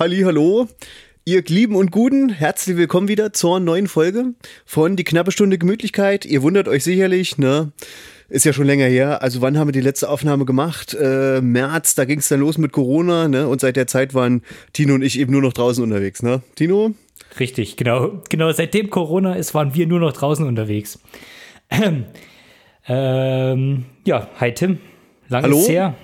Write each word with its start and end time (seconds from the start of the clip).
Halli, 0.00 0.22
hallo. 0.22 0.66
Ihr 1.26 1.42
Lieben 1.46 1.76
und 1.76 1.90
Guten, 1.90 2.30
herzlich 2.30 2.78
willkommen 2.78 3.06
wieder 3.06 3.34
zur 3.34 3.60
neuen 3.60 3.86
Folge 3.86 4.32
von 4.64 4.96
Die 4.96 5.04
knappe 5.04 5.30
Stunde 5.30 5.58
Gemütlichkeit. 5.58 6.24
Ihr 6.24 6.40
wundert 6.40 6.68
euch 6.68 6.84
sicherlich, 6.84 7.36
ne? 7.36 7.72
Ist 8.30 8.46
ja 8.46 8.54
schon 8.54 8.64
länger 8.64 8.86
her. 8.86 9.22
Also 9.22 9.42
wann 9.42 9.58
haben 9.58 9.68
wir 9.68 9.72
die 9.72 9.82
letzte 9.82 10.08
Aufnahme 10.08 10.46
gemacht? 10.46 10.94
Äh, 10.94 11.42
März, 11.42 11.96
da 11.96 12.06
ging 12.06 12.20
es 12.20 12.28
dann 12.28 12.40
los 12.40 12.56
mit 12.56 12.72
Corona, 12.72 13.28
ne? 13.28 13.46
Und 13.46 13.60
seit 13.60 13.76
der 13.76 13.86
Zeit 13.86 14.14
waren 14.14 14.40
Tino 14.72 14.94
und 14.94 15.02
ich 15.02 15.18
eben 15.18 15.32
nur 15.32 15.42
noch 15.42 15.52
draußen 15.52 15.84
unterwegs, 15.84 16.22
ne? 16.22 16.40
Tino? 16.54 16.94
Richtig, 17.38 17.76
genau. 17.76 18.22
Genau, 18.30 18.50
seitdem 18.52 18.88
Corona 18.88 19.34
ist, 19.34 19.52
waren 19.52 19.74
wir 19.74 19.86
nur 19.86 20.00
noch 20.00 20.14
draußen 20.14 20.46
unterwegs. 20.46 20.98
Ähm, 22.88 23.84
ja, 24.04 24.30
hi 24.40 24.52
Tim. 24.52 24.78
Lange 25.28 25.44
Hallo? 25.44 25.58
her. 25.68 25.94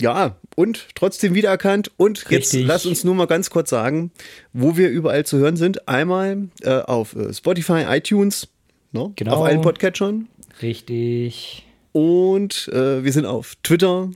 Ja, 0.00 0.36
und 0.56 0.88
trotzdem 0.96 1.34
wiedererkannt. 1.34 1.92
Und 1.96 2.22
jetzt 2.30 2.52
Richtig. 2.52 2.66
lass 2.66 2.84
uns 2.84 3.04
nur 3.04 3.14
mal 3.14 3.26
ganz 3.26 3.50
kurz 3.50 3.70
sagen, 3.70 4.10
wo 4.52 4.76
wir 4.76 4.90
überall 4.90 5.24
zu 5.24 5.38
hören 5.38 5.56
sind. 5.56 5.86
Einmal 5.86 6.48
äh, 6.62 6.80
auf 6.80 7.14
äh, 7.14 7.32
Spotify, 7.32 7.84
iTunes, 7.88 8.48
ne? 8.90 9.12
Genau. 9.14 9.36
auf 9.36 9.44
allen 9.44 9.60
Podcatchern. 9.60 10.26
Richtig. 10.60 11.64
Und 11.92 12.66
äh, 12.72 13.04
wir 13.04 13.12
sind 13.12 13.26
auf 13.26 13.54
Twitter, 13.62 14.10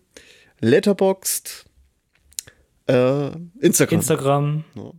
Letterboxd, 0.61 1.67
äh, 2.89 3.31
Instagram. 3.61 3.99
Instagram. 3.99 4.65
Ja. 4.75 4.91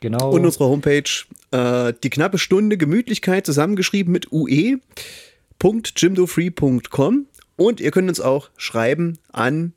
Genau. 0.00 0.30
Und 0.30 0.44
unsere 0.44 0.66
Homepage, 0.66 1.10
äh, 1.50 1.94
die 2.02 2.10
knappe 2.10 2.36
Stunde 2.38 2.76
Gemütlichkeit 2.76 3.46
zusammengeschrieben 3.46 4.12
mit 4.12 4.30
ue.jimdofree.com. 4.32 7.26
Und 7.56 7.80
ihr 7.80 7.90
könnt 7.90 8.08
uns 8.08 8.20
auch 8.20 8.50
schreiben 8.56 9.18
an 9.32 9.72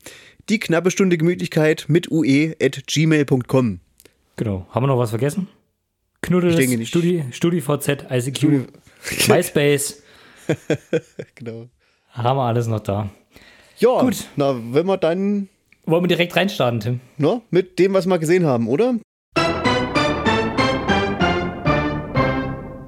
die 0.48 0.58
knappe 0.58 0.90
Stunde 0.90 1.18
Gemütlichkeit 1.18 1.86
mit 1.88 2.10
ue 2.10 2.54
at 2.62 2.82
gmail.com. 2.86 3.80
genau. 4.36 4.66
Haben 4.70 4.82
wir 4.84 4.86
noch 4.88 4.98
was 4.98 5.10
vergessen? 5.10 5.48
Knuddels, 6.22 6.54
Ich 6.54 6.60
denke 6.60 6.78
nicht. 6.78 6.88
Studi, 6.88 7.24
StudiVZ, 7.30 8.06
ICQ, 8.10 8.66
MySpace. 9.28 10.02
Genau. 11.34 11.68
Haben 12.10 12.38
wir 12.38 12.42
alles 12.44 12.66
noch 12.66 12.80
da. 12.80 13.10
Ja, 13.78 14.00
Gut. 14.00 14.26
na, 14.36 14.56
wenn 14.72 14.86
wir 14.86 14.96
dann 14.96 15.48
Wollen 15.84 16.02
wir 16.04 16.08
direkt 16.08 16.34
reinstarten, 16.34 16.80
Tim? 16.80 17.00
ne, 17.18 17.42
mit 17.50 17.78
dem, 17.78 17.92
was 17.94 18.06
wir 18.06 18.18
gesehen 18.18 18.44
haben, 18.46 18.66
oder? 18.68 18.96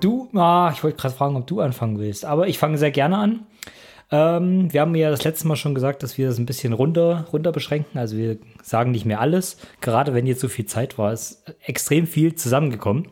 Du, 0.00 0.28
ah, 0.34 0.70
ich 0.74 0.82
wollte 0.82 0.96
gerade 0.96 1.14
fragen, 1.14 1.36
ob 1.36 1.46
du 1.46 1.60
anfangen 1.60 1.98
willst, 1.98 2.24
aber 2.24 2.48
ich 2.48 2.58
fange 2.58 2.78
sehr 2.78 2.90
gerne 2.90 3.18
an. 3.18 3.46
Ähm, 4.12 4.72
wir 4.72 4.80
haben 4.80 4.94
ja 4.94 5.10
das 5.10 5.24
letzte 5.24 5.46
Mal 5.46 5.56
schon 5.56 5.74
gesagt, 5.74 6.02
dass 6.02 6.18
wir 6.18 6.26
das 6.28 6.38
ein 6.38 6.46
bisschen 6.46 6.72
runter, 6.72 7.26
runter 7.32 7.52
beschränken. 7.52 7.98
Also 7.98 8.16
wir 8.16 8.38
sagen 8.62 8.90
nicht 8.90 9.04
mehr 9.06 9.20
alles. 9.20 9.58
Gerade 9.80 10.14
wenn 10.14 10.26
jetzt 10.26 10.40
so 10.40 10.48
viel 10.48 10.66
Zeit 10.66 10.98
war, 10.98 11.12
ist 11.12 11.44
extrem 11.64 12.06
viel 12.06 12.34
zusammengekommen. 12.34 13.06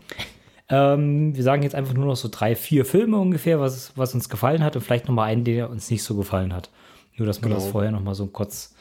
Ähm, 0.68 1.34
wir 1.36 1.42
sagen 1.44 1.62
jetzt 1.62 1.74
einfach 1.74 1.94
nur 1.94 2.06
noch 2.06 2.16
so 2.16 2.28
drei, 2.30 2.54
vier 2.56 2.84
Filme 2.84 3.18
ungefähr, 3.18 3.60
was, 3.60 3.92
was 3.96 4.14
uns 4.14 4.28
gefallen 4.28 4.62
hat 4.64 4.76
und 4.76 4.82
vielleicht 4.82 5.06
noch 5.08 5.14
mal 5.14 5.24
einen, 5.24 5.44
der 5.44 5.70
uns 5.70 5.90
nicht 5.90 6.02
so 6.02 6.14
gefallen 6.16 6.52
hat. 6.52 6.70
Nur, 7.16 7.26
dass 7.26 7.38
wir 7.40 7.48
Genau. 7.48 7.54
das 7.60 7.68
vorher 7.68 7.90
noch 7.90 8.02
mal 8.02 8.14
so 8.14 8.26
kurz 8.26 8.74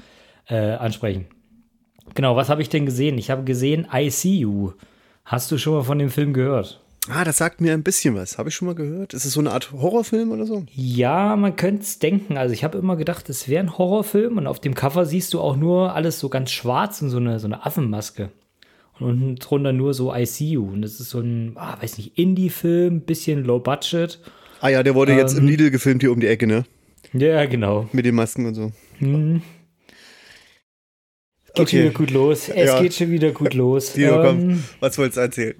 äh, 0.47 0.55
ansprechen. 0.73 1.27
Genau, 2.15 2.35
was 2.35 2.49
habe 2.49 2.61
ich 2.61 2.69
denn 2.69 2.85
gesehen? 2.85 3.17
Ich 3.17 3.29
habe 3.29 3.43
gesehen 3.43 3.87
I 3.93 4.09
See 4.09 4.37
You. 4.37 4.71
Hast 5.23 5.51
du 5.51 5.57
schon 5.57 5.73
mal 5.73 5.83
von 5.83 5.99
dem 5.99 6.09
Film 6.09 6.33
gehört? 6.33 6.81
Ah, 7.09 7.23
das 7.23 7.37
sagt 7.37 7.61
mir 7.61 7.73
ein 7.73 7.83
bisschen 7.83 8.15
was. 8.15 8.37
Habe 8.37 8.49
ich 8.49 8.55
schon 8.55 8.65
mal 8.67 8.75
gehört? 8.75 9.13
Ist 9.13 9.23
es 9.25 9.33
so 9.33 9.39
eine 9.39 9.51
Art 9.51 9.71
Horrorfilm 9.71 10.31
oder 10.31 10.45
so? 10.45 10.65
Ja, 10.73 11.35
man 11.35 11.55
könnte 11.55 11.83
es 11.83 11.99
denken. 11.99 12.37
Also 12.37 12.53
ich 12.53 12.63
habe 12.63 12.77
immer 12.77 12.95
gedacht, 12.97 13.29
es 13.29 13.47
wäre 13.47 13.63
ein 13.63 13.77
Horrorfilm 13.77 14.37
und 14.37 14.47
auf 14.47 14.59
dem 14.59 14.75
Cover 14.75 15.05
siehst 15.05 15.33
du 15.33 15.39
auch 15.39 15.55
nur 15.55 15.93
alles 15.95 16.19
so 16.19 16.27
ganz 16.29 16.51
schwarz 16.51 17.01
und 17.01 17.09
so 17.09 17.17
eine, 17.17 17.39
so 17.39 17.47
eine 17.47 17.65
Affenmaske. 17.65 18.29
Und 18.99 19.05
unten 19.07 19.35
drunter 19.35 19.73
nur 19.73 19.93
so 19.93 20.13
ICU. 20.13 20.63
Und 20.73 20.81
das 20.81 20.99
ist 20.99 21.09
so 21.11 21.19
ein, 21.19 21.53
ah, 21.55 21.77
weiß 21.81 21.97
nicht, 21.97 22.17
Indie-Film, 22.17 23.01
bisschen 23.01 23.43
low 23.45 23.59
budget. 23.59 24.19
Ah 24.59 24.69
ja, 24.69 24.81
der 24.83 24.95
wurde 24.95 25.13
jetzt 25.13 25.33
im 25.33 25.43
Ähm. 25.43 25.47
Lidl 25.49 25.69
gefilmt 25.71 26.01
hier 26.01 26.11
um 26.11 26.19
die 26.19 26.27
Ecke, 26.27 26.47
ne? 26.47 26.65
Ja, 27.13 27.45
genau. 27.45 27.87
Mit 27.93 28.05
den 28.05 28.15
Masken 28.15 28.47
und 28.47 28.55
so. 28.55 28.71
Hm. 28.97 29.41
Geht 31.53 31.59
Okay. 31.59 31.69
schon 31.69 31.79
wieder 31.85 31.93
gut 31.93 32.11
los. 32.11 32.49
Es 32.49 32.67
Ja. 32.67 32.81
geht 32.81 32.93
schon 32.95 33.11
wieder 33.11 33.31
gut 33.31 33.53
los. 33.53 33.93
Komm, 33.95 34.03
Ähm, 34.25 34.63
was 34.79 34.97
wolltest 34.97 35.17
du 35.17 35.21
erzählen? 35.21 35.55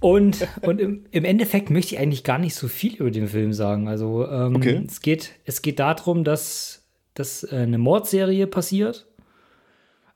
Und, 0.00 0.46
und 0.62 0.80
im, 0.80 1.06
im 1.10 1.24
Endeffekt 1.24 1.70
möchte 1.70 1.94
ich 1.94 2.00
eigentlich 2.00 2.22
gar 2.24 2.38
nicht 2.38 2.54
so 2.54 2.68
viel 2.68 2.96
über 2.96 3.10
den 3.10 3.28
Film 3.28 3.52
sagen. 3.52 3.88
Also 3.88 4.26
ähm, 4.28 4.56
Okay. 4.56 4.82
es, 4.86 5.00
geht, 5.00 5.32
es 5.44 5.62
geht 5.62 5.78
darum, 5.78 6.22
dass, 6.24 6.86
dass 7.14 7.44
äh, 7.44 7.56
eine 7.56 7.78
Mordserie 7.78 8.46
passiert 8.46 9.06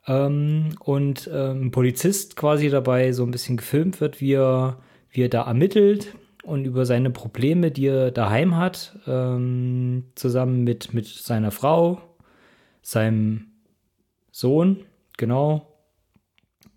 ähm, 0.06 0.70
und 0.80 1.30
ähm, 1.32 1.66
ein 1.66 1.70
Polizist 1.70 2.36
quasi 2.36 2.68
dabei 2.68 3.12
so 3.12 3.22
ein 3.24 3.30
bisschen 3.30 3.56
gefilmt 3.56 4.00
wird, 4.00 4.20
wie 4.20 4.34
er, 4.34 4.78
wie 5.10 5.22
er 5.22 5.28
da 5.28 5.42
ermittelt 5.46 6.14
und 6.42 6.64
über 6.64 6.86
seine 6.86 7.10
Probleme, 7.10 7.70
die 7.70 7.86
er 7.86 8.10
daheim 8.10 8.56
hat, 8.56 8.98
ähm, 9.06 10.04
zusammen 10.14 10.64
mit, 10.64 10.94
mit 10.94 11.06
seiner 11.06 11.50
Frau, 11.50 12.00
seinem 12.82 13.46
Sohn, 14.30 14.84
genau, 15.16 15.69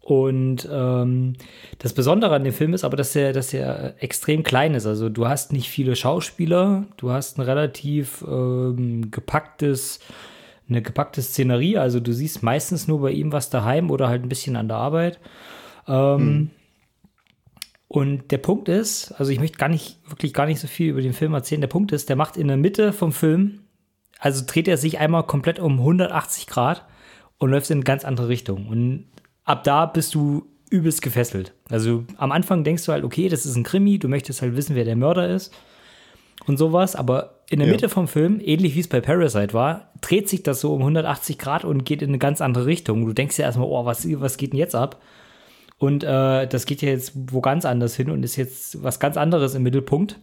und 0.04 0.68
ähm, 0.70 1.34
das 1.80 1.94
Besondere 1.94 2.36
an 2.36 2.44
dem 2.44 2.52
Film 2.52 2.74
ist 2.74 2.84
aber, 2.84 2.98
dass 2.98 3.16
er, 3.16 3.32
dass 3.32 3.54
er 3.54 3.96
extrem 4.04 4.44
klein 4.44 4.76
ist. 4.76 4.86
Also 4.86 5.08
du 5.08 5.28
hast 5.28 5.54
nicht 5.54 5.70
viele 5.70 5.96
Schauspieler, 5.96 6.86
du 6.98 7.12
hast 7.12 7.38
ein 7.38 7.42
relativ 7.42 8.24
ähm, 8.28 9.12
gepacktes, 9.12 10.02
eine 10.68 10.82
gepackte 10.82 11.22
Szenerie. 11.22 11.78
Also 11.78 12.02
du 12.02 12.12
siehst 12.12 12.44
meistens 12.44 12.88
nur 12.90 13.00
bei 13.00 13.12
ihm 13.12 13.32
was 13.32 13.50
daheim 13.50 13.90
oder 13.92 14.10
halt 14.10 14.24
ein 14.24 14.30
bisschen 14.30 14.58
an 14.58 14.68
der 14.68 14.78
Arbeit. 14.78 15.20
Ähm, 15.88 16.50
Und 17.88 18.32
der 18.32 18.40
Punkt 18.40 18.70
ist, 18.70 19.12
also 19.14 19.32
ich 19.32 19.40
möchte 19.40 19.60
gar 19.60 19.70
nicht, 19.70 20.00
wirklich 20.10 20.34
gar 20.34 20.48
nicht 20.48 20.60
so 20.60 20.68
viel 20.68 20.90
über 20.90 21.02
den 21.02 21.14
Film 21.14 21.34
erzählen. 21.34 21.62
Der 21.62 21.68
Punkt 21.68 21.92
ist, 21.92 22.10
der 22.10 22.16
macht 22.16 22.38
in 22.38 22.48
der 22.48 22.58
Mitte 22.58 22.92
vom 22.92 23.12
Film, 23.12 23.60
also 24.20 24.44
dreht 24.48 24.68
er 24.68 24.78
sich 24.78 25.00
einmal 25.00 25.24
komplett 25.28 25.60
um 25.60 25.80
180 25.80 26.48
Grad 26.48 26.86
und 27.38 27.52
läuft 27.52 27.70
in 27.70 27.78
eine 27.78 27.84
ganz 27.84 28.04
andere 28.04 28.30
Richtung. 28.30 28.68
Und 28.68 29.06
ab 29.46 29.64
da 29.64 29.86
bist 29.86 30.16
du 30.16 30.46
übelst 30.70 31.02
gefesselt. 31.02 31.54
Also 31.70 32.04
am 32.18 32.32
Anfang 32.32 32.64
denkst 32.64 32.86
du 32.86 32.92
halt, 32.92 33.04
okay, 33.04 33.30
das 33.30 33.46
ist 33.46 33.56
ein 33.56 33.64
Krimi, 33.64 34.00
du 34.00 34.08
möchtest 34.08 34.42
halt 34.42 34.56
wissen, 34.56 34.76
wer 34.76 34.86
der 34.86 34.96
Mörder 34.96 35.30
ist 35.30 35.54
und 36.48 36.58
sowas, 36.58 36.96
aber 36.96 37.42
in 37.50 37.60
der 37.60 37.68
Ja. 37.68 37.74
Mitte 37.74 37.90
vom 37.90 38.08
Film, 38.08 38.42
ähnlich 38.44 38.76
wie 38.76 38.80
es 38.80 38.88
bei 38.88 39.00
Parasite 39.00 39.54
war, 39.54 39.92
dreht 40.02 40.28
sich 40.28 40.42
das 40.42 40.60
so 40.62 40.74
um 40.74 40.80
180 40.82 41.38
Grad 41.38 41.64
und 41.64 41.86
geht 41.86 42.02
in 42.02 42.10
eine 42.10 42.18
ganz 42.18 42.42
andere 42.42 42.66
Richtung. 42.66 43.06
Du 43.06 43.14
denkst 43.14 43.38
ja 43.38 43.46
erstmal, 43.46 43.68
oh, 43.68 43.86
was, 43.86 44.08
was 44.20 44.38
geht 44.38 44.54
denn 44.54 44.60
jetzt 44.60 44.76
ab? 44.76 45.02
Und 45.78 46.04
äh, 46.04 46.48
das 46.48 46.66
geht 46.66 46.82
ja 46.82 46.90
jetzt 46.90 47.14
wo 47.32 47.42
ganz 47.42 47.66
anders 47.66 47.96
hin 47.96 48.10
und 48.10 48.24
ist 48.24 48.36
jetzt 48.36 48.82
was 48.82 49.00
ganz 49.00 49.18
anderes 49.18 49.54
im 49.54 49.64
Mittelpunkt. 49.64 50.20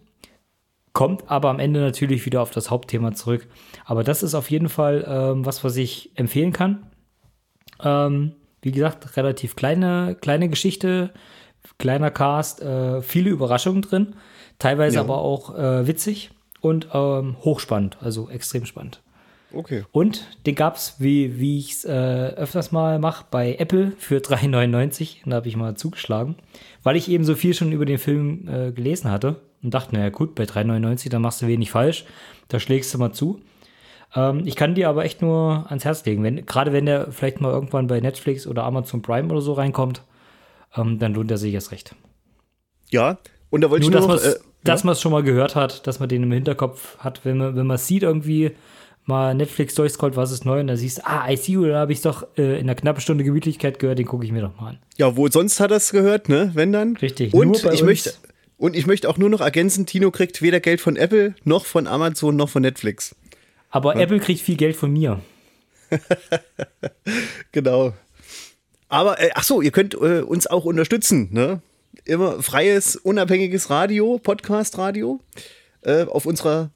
Kommt 0.93 1.31
aber 1.31 1.51
am 1.51 1.61
Ende 1.61 1.81
natürlich 1.81 2.27
wieder 2.27 2.43
auf 2.43 2.51
das 2.51 2.71
Hauptthema 2.71 3.13
zurück. 3.13 3.47
Aber 3.85 4.03
das 4.03 4.25
ist 4.25 4.35
auf 4.35 4.51
jeden 4.51 4.69
Fall 4.69 5.05
ähm, 5.07 5.47
was, 5.47 5.63
was 5.63 5.77
ich 5.77 6.11
empfehlen 6.17 6.53
kann. 6.53 6.87
Ähm, 7.83 8.33
wie 8.63 8.73
gesagt, 8.73 9.17
relativ 9.17 9.57
kleine, 9.57 10.17
kleine 10.21 10.49
Geschichte, 10.49 11.11
kleiner 11.79 12.11
Cast, 12.11 12.61
äh, 12.63 13.03
viele 13.03 13.31
Überraschungen 13.31 13.83
drin, 13.83 14.15
teilweise 14.59 14.97
Ja. 14.97 15.01
aber 15.03 15.19
auch 15.19 15.57
äh, 15.57 15.87
witzig 15.87 16.31
und 16.61 16.89
ähm, 16.93 17.37
hochspannend, 17.43 17.97
also 18.01 18.29
extrem 18.31 18.67
spannend. 18.67 19.01
Okay. 19.53 19.83
Und 19.91 20.27
den 20.47 20.55
gab 20.55 20.77
es, 20.77 20.95
wie, 20.99 21.41
wie 21.41 21.59
ich 21.59 21.73
es 21.73 21.85
äh, 21.85 21.91
öfters 21.91 22.71
mal 22.71 22.99
mache, 23.01 23.25
bei 23.31 23.57
Apple 23.57 23.93
für 23.99 24.19
3,99. 24.21 25.25
Und 25.25 25.31
da 25.31 25.37
habe 25.37 25.49
ich 25.49 25.57
mal 25.57 25.75
zugeschlagen, 25.77 26.37
weil 26.83 26.97
ich 26.97 27.11
eben 27.11 27.25
so 27.25 27.35
viel 27.35 27.55
schon 27.55 27.73
über 27.73 27.85
den 27.85 27.99
Film 27.99 28.49
äh, 28.49 28.71
gelesen 28.73 29.11
hatte 29.11 29.41
und 29.63 29.75
dachte, 29.75 29.95
naja 29.95 30.11
gut, 30.11 30.35
bei 30.37 30.45
3,99, 30.45 31.09
da 31.11 31.19
machst 31.19 31.43
du 31.43 31.47
wenig 31.49 31.71
falsch, 31.71 32.05
da 32.49 32.61
schlägst 32.61 32.95
du 32.95 32.99
mal 32.99 33.13
zu. 33.13 33.41
Ähm, 34.15 34.43
ich 34.45 34.57
kann 34.57 34.75
dir 34.75 34.89
aber 34.89 35.05
echt 35.05 35.23
nur 35.23 35.67
ans 35.69 35.85
Herz 35.85 36.05
legen, 36.05 36.23
wenn, 36.23 36.45
gerade 36.47 36.73
wenn 36.73 36.87
der 36.87 37.13
vielleicht 37.13 37.41
mal 37.41 37.53
irgendwann 37.53 37.87
bei 37.87 38.01
Netflix 38.01 38.47
oder 38.47 38.65
Amazon 38.65 39.03
Prime 39.03 39.31
oder 39.31 39.41
so 39.41 39.53
reinkommt, 39.53 40.03
ähm, 40.77 40.99
dann 40.99 41.15
lohnt 41.15 41.31
er 41.31 41.39
sich 41.39 41.55
erst 41.55 41.73
recht. 41.73 41.95
Ja, 42.91 43.19
und 43.51 43.61
da 43.63 43.71
wollte 43.71 43.87
Nur, 43.87 43.91
ich 43.91 43.95
dass 43.97 44.07
nur 44.07 44.17
man 44.17 44.25
noch. 44.25 44.25
es 44.25 44.35
Äh, 44.37 44.41
dass 44.63 45.01
schon 45.01 45.13
mal 45.13 45.23
gehört 45.23 45.57
hat, 45.57 45.87
dass 45.87 46.01
man 46.01 46.09
den 46.09 46.23
im 46.25 46.33
Hinterkopf 46.33 46.99
hat, 46.99 47.25
wenn 47.25 47.39
man, 47.39 47.57
wenn 47.57 47.67
man 47.67 47.79
sieht 47.79 48.03
irgendwie 48.03 48.53
mal 49.07 49.35
Netflix 49.35 49.75
durchscrollt, 49.75 50.17
was 50.17 50.31
ist 50.33 50.45
neu 50.45 50.61
und 50.61 50.67
da 50.67 50.77
siehst 50.77 50.99
du, 50.99 51.07
ah, 51.07 51.29
ICU, 51.31 51.65
da 51.67 51.79
habe 51.81 51.93
ich 51.93 52.03
doch 52.03 52.27
äh, 52.37 52.59
in 52.59 52.69
einer 52.69 52.75
knappen 52.75 53.01
Stunde 53.01 53.25
Gemütlichkeit 53.25 53.79
gehört, 53.79 53.99
den 53.99 54.07
gucke 54.07 54.25
ich 54.25 54.33
mir 54.33 54.43
doch 54.43 54.61
mal 54.61 54.71
an. 54.71 54.79
ja, 54.99 55.17
wo 55.17 55.29
sonst 55.29 55.61
hat 55.61 55.71
er 55.71 55.79
es 55.79 55.91
gehört, 55.93 56.29
ne? 56.29 56.51
Wenn 56.55 56.73
dann. 56.73 56.97
Richtig, 56.97 57.33
Und 57.33 57.57
ich 57.57 57.65
uns. 57.65 57.83
möchte. 57.83 58.13
Und 58.59 58.77
ich 58.77 58.87
möchte 58.87 59.09
auch 59.09 59.17
nur 59.17 59.31
noch 59.31 59.41
ergänzen, 59.41 59.87
Tino 59.87 60.11
kriegt 60.11 60.43
weder 60.43 60.61
Geld 60.61 60.83
von 60.83 60.97
Apple, 60.97 61.35
noch 61.45 61.65
von 61.65 61.87
Amazon, 61.87 62.37
noch 62.37 62.51
von 62.51 62.61
Netflix. 62.61 63.17
Aber 63.71 63.97
Apple 63.97 64.21
kriegt 64.21 64.41
viel 64.41 64.57
Geld 64.57 64.77
von 64.77 64.93
mir. 64.93 65.21
Genau. 67.53 67.95
Aber, 68.89 69.21
äh, 69.21 69.31
ach 69.35 69.43
so, 69.45 69.61
ihr 69.61 69.71
könnt 69.71 69.95
äh, 69.95 70.21
uns 70.21 70.47
auch 70.47 70.65
unterstützen, 70.65 71.29
ne? 71.33 71.63
Immer 72.05 72.43
freies, 72.43 72.97
unabhängiges 72.97 73.71
Radio, 73.71 74.19
Podcast-Radio 74.19 75.21
äh, 75.83 76.05
auf 76.05 76.27
unserer 76.27 76.71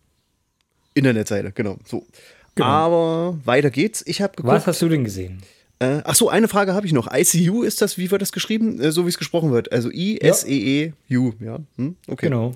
Internetseite, 0.94 1.52
genau, 1.52 1.78
so. 1.84 2.06
Genau. 2.54 2.68
Aber 2.68 3.38
weiter 3.44 3.70
geht's. 3.70 4.02
Ich 4.06 4.22
habe 4.22 4.34
Was 4.38 4.66
hast 4.66 4.80
du 4.82 4.88
denn 4.88 5.04
gesehen? 5.04 5.42
Äh, 5.80 6.02
ach 6.04 6.14
so, 6.14 6.28
eine 6.28 6.46
Frage 6.46 6.74
habe 6.74 6.86
ich 6.86 6.92
noch. 6.92 7.12
ICU 7.12 7.62
ist 7.62 7.82
das, 7.82 7.98
wie 7.98 8.10
wird 8.10 8.22
das 8.22 8.30
geschrieben? 8.30 8.80
Äh, 8.80 8.92
so 8.92 9.04
wie 9.04 9.08
es 9.08 9.18
gesprochen 9.18 9.50
wird. 9.50 9.72
Also 9.72 9.90
I-S-E-E-U, 9.90 11.32
ja. 11.40 11.58
Hm? 11.76 11.96
Okay. 12.06 12.26
Genau. 12.26 12.54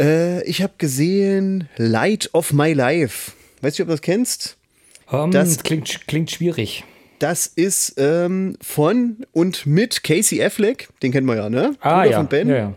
Äh, 0.00 0.42
ich 0.44 0.62
habe 0.62 0.72
gesehen 0.78 1.68
Light 1.76 2.30
of 2.32 2.52
My 2.52 2.72
Life. 2.72 3.32
Weißt 3.60 3.78
du, 3.78 3.82
ob 3.82 3.88
du 3.88 3.92
das 3.92 4.02
kennst? 4.02 4.56
Um, 5.10 5.30
Das- 5.30 5.54
das 5.56 5.62
klingt, 5.62 6.06
klingt 6.08 6.30
schwierig. 6.30 6.84
Das 7.18 7.46
ist 7.46 7.94
ähm, 7.98 8.56
von 8.62 9.18
und 9.32 9.66
mit 9.66 10.02
Casey 10.02 10.42
Affleck. 10.42 10.88
Den 11.02 11.12
kennen 11.12 11.26
wir 11.26 11.36
ja, 11.36 11.50
ne? 11.50 11.76
Ah, 11.80 11.98
Bruder 12.00 12.10
ja. 12.10 12.16
Von 12.18 12.28
Ben. 12.28 12.48
ja, 12.48 12.56
ja. 12.56 12.74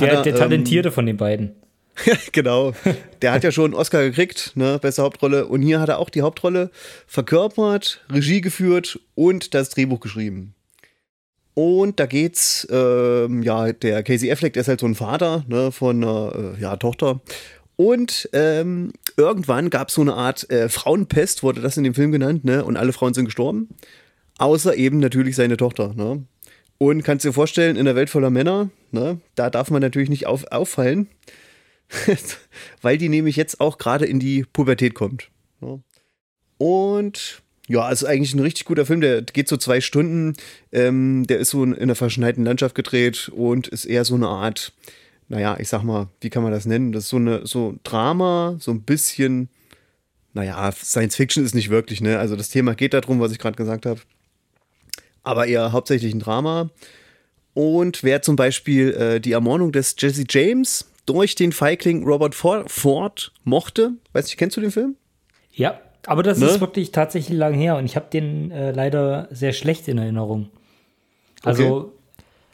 Der, 0.00 0.12
er, 0.12 0.22
der 0.22 0.32
ähm, 0.32 0.38
Talentierte 0.38 0.90
von 0.90 1.04
den 1.04 1.16
beiden. 1.18 1.52
genau. 2.32 2.72
Der 3.20 3.32
hat 3.32 3.44
ja 3.44 3.50
schon 3.52 3.66
einen 3.66 3.74
Oscar 3.74 4.02
gekriegt, 4.04 4.52
ne? 4.54 4.78
Beste 4.80 5.02
Hauptrolle. 5.02 5.46
Und 5.46 5.60
hier 5.62 5.80
hat 5.80 5.88
er 5.90 5.98
auch 5.98 6.08
die 6.10 6.22
Hauptrolle 6.22 6.70
verkörpert, 7.06 8.02
Regie 8.10 8.40
geführt 8.40 9.00
und 9.14 9.52
das 9.52 9.68
Drehbuch 9.70 10.00
geschrieben. 10.00 10.54
Und 11.58 11.98
da 11.98 12.06
geht's, 12.06 12.68
ähm, 12.70 13.42
ja, 13.42 13.72
der 13.72 14.04
Casey 14.04 14.30
Affleck, 14.30 14.52
der 14.52 14.60
ist 14.60 14.68
halt 14.68 14.78
so 14.78 14.86
ein 14.86 14.94
Vater 14.94 15.44
ne, 15.48 15.72
von 15.72 16.04
einer 16.04 16.54
äh, 16.56 16.62
ja, 16.62 16.76
Tochter. 16.76 17.20
Und 17.74 18.30
ähm, 18.32 18.92
irgendwann 19.16 19.68
gab 19.68 19.88
es 19.88 19.94
so 19.94 20.02
eine 20.02 20.14
Art 20.14 20.48
äh, 20.52 20.68
Frauenpest, 20.68 21.42
wurde 21.42 21.60
das 21.60 21.76
in 21.76 21.82
dem 21.82 21.94
Film 21.94 22.12
genannt, 22.12 22.44
ne? 22.44 22.64
Und 22.64 22.76
alle 22.76 22.92
Frauen 22.92 23.12
sind 23.12 23.24
gestorben. 23.24 23.70
Außer 24.38 24.76
eben 24.76 25.00
natürlich 25.00 25.34
seine 25.34 25.56
Tochter, 25.56 25.94
ne? 25.94 26.22
Und 26.78 27.02
kannst 27.02 27.24
dir 27.24 27.32
vorstellen, 27.32 27.74
in 27.74 27.86
der 27.86 27.96
Welt 27.96 28.10
voller 28.10 28.30
Männer, 28.30 28.70
ne, 28.92 29.20
da 29.34 29.50
darf 29.50 29.68
man 29.72 29.82
natürlich 29.82 30.10
nicht 30.10 30.28
auf, 30.28 30.44
auffallen, 30.52 31.08
weil 32.82 32.98
die 32.98 33.08
nämlich 33.08 33.34
jetzt 33.34 33.60
auch 33.60 33.78
gerade 33.78 34.06
in 34.06 34.20
die 34.20 34.44
Pubertät 34.44 34.94
kommt. 34.94 35.32
ne? 35.60 35.82
Und 36.56 37.42
ja, 37.68 37.90
ist 37.90 38.04
eigentlich 38.04 38.34
ein 38.34 38.40
richtig 38.40 38.64
guter 38.64 38.86
Film, 38.86 39.02
der 39.02 39.22
geht 39.22 39.46
so 39.46 39.58
zwei 39.58 39.80
Stunden. 39.82 40.34
Ähm, 40.72 41.26
der 41.26 41.38
ist 41.38 41.50
so 41.50 41.62
in 41.62 41.74
einer 41.74 41.94
verschneiten 41.94 42.44
Landschaft 42.44 42.74
gedreht 42.74 43.28
und 43.28 43.68
ist 43.68 43.84
eher 43.84 44.06
so 44.06 44.14
eine 44.14 44.26
Art, 44.26 44.72
naja, 45.28 45.56
ich 45.60 45.68
sag 45.68 45.82
mal, 45.82 46.08
wie 46.22 46.30
kann 46.30 46.42
man 46.42 46.50
das 46.50 46.64
nennen? 46.64 46.92
Das 46.92 47.04
ist 47.04 47.10
so 47.10 47.16
eine, 47.16 47.46
so 47.46 47.74
Drama, 47.84 48.56
so 48.58 48.70
ein 48.70 48.82
bisschen, 48.82 49.50
naja, 50.32 50.72
Science 50.72 51.16
Fiction 51.16 51.44
ist 51.44 51.54
nicht 51.54 51.68
wirklich, 51.68 52.00
ne? 52.00 52.18
Also 52.18 52.36
das 52.36 52.48
Thema 52.48 52.74
geht 52.74 52.94
darum, 52.94 53.20
was 53.20 53.32
ich 53.32 53.38
gerade 53.38 53.56
gesagt 53.56 53.84
habe. 53.84 54.00
Aber 55.22 55.46
eher 55.46 55.72
hauptsächlich 55.72 56.14
ein 56.14 56.20
Drama. 56.20 56.70
Und 57.52 58.02
wer 58.02 58.22
zum 58.22 58.36
Beispiel 58.36 58.94
äh, 58.94 59.20
die 59.20 59.32
Ermordung 59.32 59.72
des 59.72 59.94
Jesse 59.98 60.24
James 60.26 60.90
durch 61.04 61.34
den 61.34 61.52
Feigling 61.52 62.04
Robert 62.04 62.34
For 62.34 62.64
Ford 62.66 63.32
mochte, 63.44 63.92
weißt 64.12 64.32
du, 64.32 64.36
kennst 64.36 64.56
du 64.56 64.62
den 64.62 64.70
Film? 64.70 64.96
Ja, 65.52 65.80
aber 66.06 66.22
das 66.22 66.38
Ne? 66.38 66.46
ist 66.46 66.60
wirklich 66.60 66.92
tatsächlich 66.92 67.36
lang 67.36 67.54
her 67.54 67.76
und 67.76 67.84
ich 67.84 67.96
habe 67.96 68.06
den 68.12 68.50
äh, 68.50 68.72
leider 68.72 69.28
sehr 69.30 69.52
schlecht 69.52 69.88
in 69.88 69.98
Erinnerung. 69.98 70.48
Also, 71.42 71.92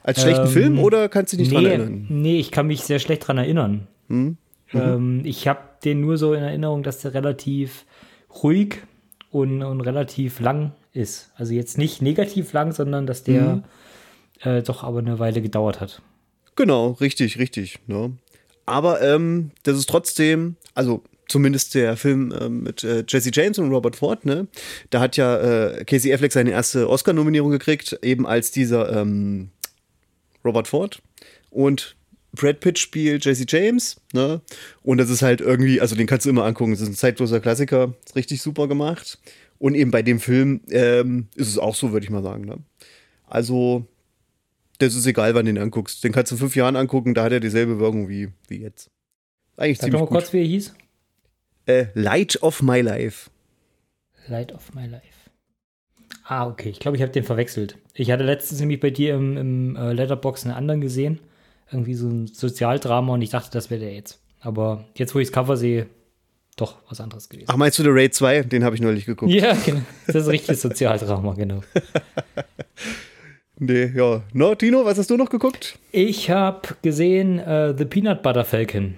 Als 0.02 0.20
schlechten 0.22 0.46
Ähm, 0.46 0.52
Film 0.52 0.78
oder 0.78 1.08
kannst 1.08 1.32
du 1.32 1.36
dich 1.38 1.48
dran 1.50 1.62
nee, 1.62 1.68
erinnern? 1.70 2.06
Hm? 2.08 2.22
nee, 2.22 2.38
ich 2.38 2.50
kann 2.50 2.66
mich 2.66 2.82
sehr 2.82 2.98
schlecht 2.98 3.26
dran 3.26 3.38
erinnern. 3.38 3.86
Mhm. 4.08 4.36
Ähm, 4.72 5.22
ich 5.24 5.48
habe 5.48 5.60
den 5.84 6.00
nur 6.00 6.16
so 6.18 6.34
in 6.34 6.42
Erinnerung, 6.42 6.82
dass 6.82 6.98
der 7.00 7.14
relativ 7.14 7.84
ruhig 8.42 8.76
und, 9.30 9.62
und 9.62 9.80
relativ 9.80 10.40
lang 10.40 10.72
ist. 10.92 11.32
Also 11.36 11.54
jetzt 11.54 11.78
nicht 11.78 12.02
negativ 12.02 12.52
lang, 12.52 12.72
sondern 12.72 13.06
dass 13.06 13.24
der 13.24 13.56
Mhm. 13.56 13.62
äh, 14.42 14.62
doch 14.62 14.82
aber 14.84 14.98
eine 14.98 15.18
Weile 15.18 15.40
gedauert 15.40 15.80
hat. 15.80 16.02
Genau, 16.56 16.90
richtig, 17.00 17.38
richtig. 17.38 17.78
Ne? 17.86 18.12
Aber 18.66 19.00
ähm, 19.02 19.50
das 19.62 19.76
ist 19.78 19.88
trotzdem, 19.88 20.56
also 20.74 21.02
zumindest 21.34 21.74
der 21.74 21.96
Film 21.96 22.32
ähm, 22.40 22.62
mit 22.62 22.84
äh, 22.84 23.02
Jesse 23.08 23.30
James 23.32 23.58
und 23.58 23.68
Robert 23.68 23.96
Ford, 23.96 24.24
ne? 24.24 24.46
Da 24.90 25.00
hat 25.00 25.16
ja 25.16 25.36
äh, 25.72 25.84
Casey 25.84 26.14
Affleck 26.14 26.30
seine 26.30 26.52
erste 26.52 26.88
Oscar-Nominierung 26.88 27.50
gekriegt, 27.50 27.98
eben 28.02 28.24
als 28.24 28.52
dieser 28.52 29.00
ähm, 29.00 29.48
Robert 30.44 30.68
Ford. 30.68 31.02
Und 31.50 31.96
Brad 32.30 32.60
Pitt 32.60 32.78
spielt 32.78 33.24
Jesse 33.24 33.46
James, 33.48 34.00
ne? 34.12 34.42
Und 34.84 34.98
das 34.98 35.10
ist 35.10 35.22
halt 35.22 35.40
irgendwie, 35.40 35.80
also 35.80 35.96
den 35.96 36.06
kannst 36.06 36.24
du 36.24 36.30
immer 36.30 36.44
angucken. 36.44 36.70
Das 36.70 36.80
ist 36.82 36.88
ein 36.88 36.94
zeitloser 36.94 37.40
Klassiker, 37.40 37.94
ist 38.06 38.14
richtig 38.14 38.40
super 38.40 38.68
gemacht. 38.68 39.18
Und 39.58 39.74
eben 39.74 39.90
bei 39.90 40.02
dem 40.02 40.20
Film 40.20 40.60
ähm, 40.70 41.26
ist 41.34 41.48
es 41.48 41.58
auch 41.58 41.74
so, 41.74 41.90
würde 41.90 42.04
ich 42.04 42.10
mal 42.10 42.22
sagen. 42.22 42.44
Ne? 42.44 42.58
Also, 43.26 43.88
das 44.78 44.94
ist 44.94 45.06
egal, 45.06 45.34
wann 45.34 45.46
du 45.46 45.52
den 45.52 45.60
anguckst. 45.60 46.04
Den 46.04 46.12
kannst 46.12 46.30
du 46.30 46.36
in 46.36 46.38
fünf 46.38 46.54
Jahren 46.54 46.76
angucken, 46.76 47.12
da 47.12 47.24
hat 47.24 47.32
er 47.32 47.40
dieselbe 47.40 47.80
Wirkung 47.80 48.08
wie, 48.08 48.28
wie 48.46 48.60
jetzt. 48.60 48.88
Eigentlich 49.56 49.78
Sag 49.78 49.86
ziemlich 49.86 50.00
doch 50.00 50.10
mal 50.10 50.14
gut. 50.14 50.18
kurz, 50.18 50.32
wie 50.32 50.38
er 50.38 50.46
hieß. 50.46 50.74
Äh, 51.66 51.86
Light 51.94 52.42
of 52.42 52.62
My 52.62 52.80
Life. 52.80 53.30
Light 54.28 54.52
of 54.52 54.74
My 54.74 54.86
Life. 54.86 55.02
Ah, 56.24 56.46
okay. 56.46 56.70
Ich 56.70 56.80
glaube, 56.80 56.96
ich 56.96 57.02
habe 57.02 57.12
den 57.12 57.24
verwechselt. 57.24 57.76
Ich 57.94 58.10
hatte 58.10 58.24
letztens 58.24 58.60
nämlich 58.60 58.80
bei 58.80 58.90
dir 58.90 59.14
im, 59.14 59.36
im 59.36 59.76
äh, 59.76 59.92
Letterbox 59.92 60.44
einen 60.44 60.54
anderen 60.54 60.80
gesehen. 60.80 61.20
Irgendwie 61.70 61.94
so 61.94 62.08
ein 62.08 62.26
Sozialdrama 62.26 63.14
und 63.14 63.22
ich 63.22 63.30
dachte, 63.30 63.50
das 63.50 63.70
wäre 63.70 63.80
der 63.80 63.94
jetzt. 63.94 64.20
Aber 64.40 64.84
jetzt, 64.96 65.14
wo 65.14 65.18
ich 65.18 65.28
das 65.28 65.32
Cover 65.32 65.56
sehe, 65.56 65.86
doch 66.56 66.76
was 66.88 67.00
anderes 67.00 67.28
gewesen. 67.28 67.48
Ach, 67.50 67.56
meinst 67.56 67.78
du 67.78 67.82
The 67.82 67.88
Raid 67.90 68.14
2? 68.14 68.42
Den 68.42 68.64
habe 68.64 68.76
ich 68.76 68.82
neulich 68.82 69.06
geguckt. 69.06 69.32
Ja, 69.32 69.54
genau. 69.64 69.80
Das 70.06 70.16
ist 70.16 70.24
ein 70.24 70.30
richtiges 70.30 70.62
Sozialdrama, 70.62 71.34
genau. 71.34 71.62
Nee, 73.58 73.92
ja. 73.94 74.22
No, 74.32 74.54
Tino, 74.56 74.84
was 74.84 74.98
hast 74.98 75.10
du 75.10 75.16
noch 75.16 75.30
geguckt? 75.30 75.78
Ich 75.92 76.28
habe 76.28 76.60
gesehen 76.82 77.38
äh, 77.38 77.74
The 77.76 77.84
Peanut 77.84 78.22
Butter 78.22 78.44
Falcon. 78.44 78.96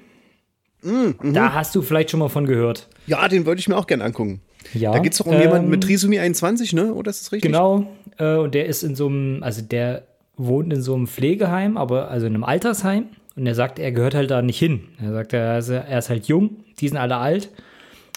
Mm, 0.83 1.33
Da 1.33 1.53
hast 1.55 1.75
du 1.75 1.83
vielleicht 1.83 2.11
schon 2.11 2.21
mal 2.21 2.29
von 2.29 2.47
gehört. 2.47 2.89
Ja, 3.07 3.27
den 3.29 3.47
wollte 3.47 3.61
ich 3.61 3.69
mir 3.69 3.77
auch 3.77 3.87
gerne 3.87 4.05
angucken. 4.05 4.41
Ja. 4.75 4.93
Da 4.93 4.99
geht 4.99 5.13
es 5.13 5.19
doch 5.19 5.27
um 5.27 5.35
ähm, 5.35 5.41
jemanden 5.41 5.71
mit 5.71 5.83
Trisomie 5.85 6.19
21, 6.19 6.73
ne? 6.73 6.93
Oder 6.95 7.11
ist 7.11 7.23
das 7.23 7.33
richtig? 7.33 7.51
Genau. 7.53 7.87
Äh, 8.19 8.37
und 8.37 8.55
der 8.55 8.67
ist 8.67 8.83
in 8.83 8.95
so 8.95 9.07
einem, 9.07 9.43
also 9.43 9.63
der 9.63 10.03
wohnt 10.37 10.73
in 10.73 10.83
so 10.83 10.95
einem 10.95 11.07
Pflegeheim, 11.07 11.77
aber 11.77 12.11
also 12.11 12.27
in 12.27 12.35
einem 12.35 12.45
Altersheim. 12.45 13.07
Und 13.37 13.47
er 13.47 13.55
sagt, 13.55 13.79
er 13.79 13.93
gehört 13.93 14.15
halt 14.15 14.31
da 14.31 14.43
nicht 14.43 14.59
hin. 14.59 14.89
Er 15.01 15.13
sagt, 15.13 15.33
er 15.35 15.59
ist, 15.59 15.69
er 15.69 15.99
ist 15.99 16.09
halt 16.11 16.27
jung, 16.27 16.65
die 16.81 16.89
sind 16.89 16.97
alle 16.97 17.17
alt, 17.17 17.51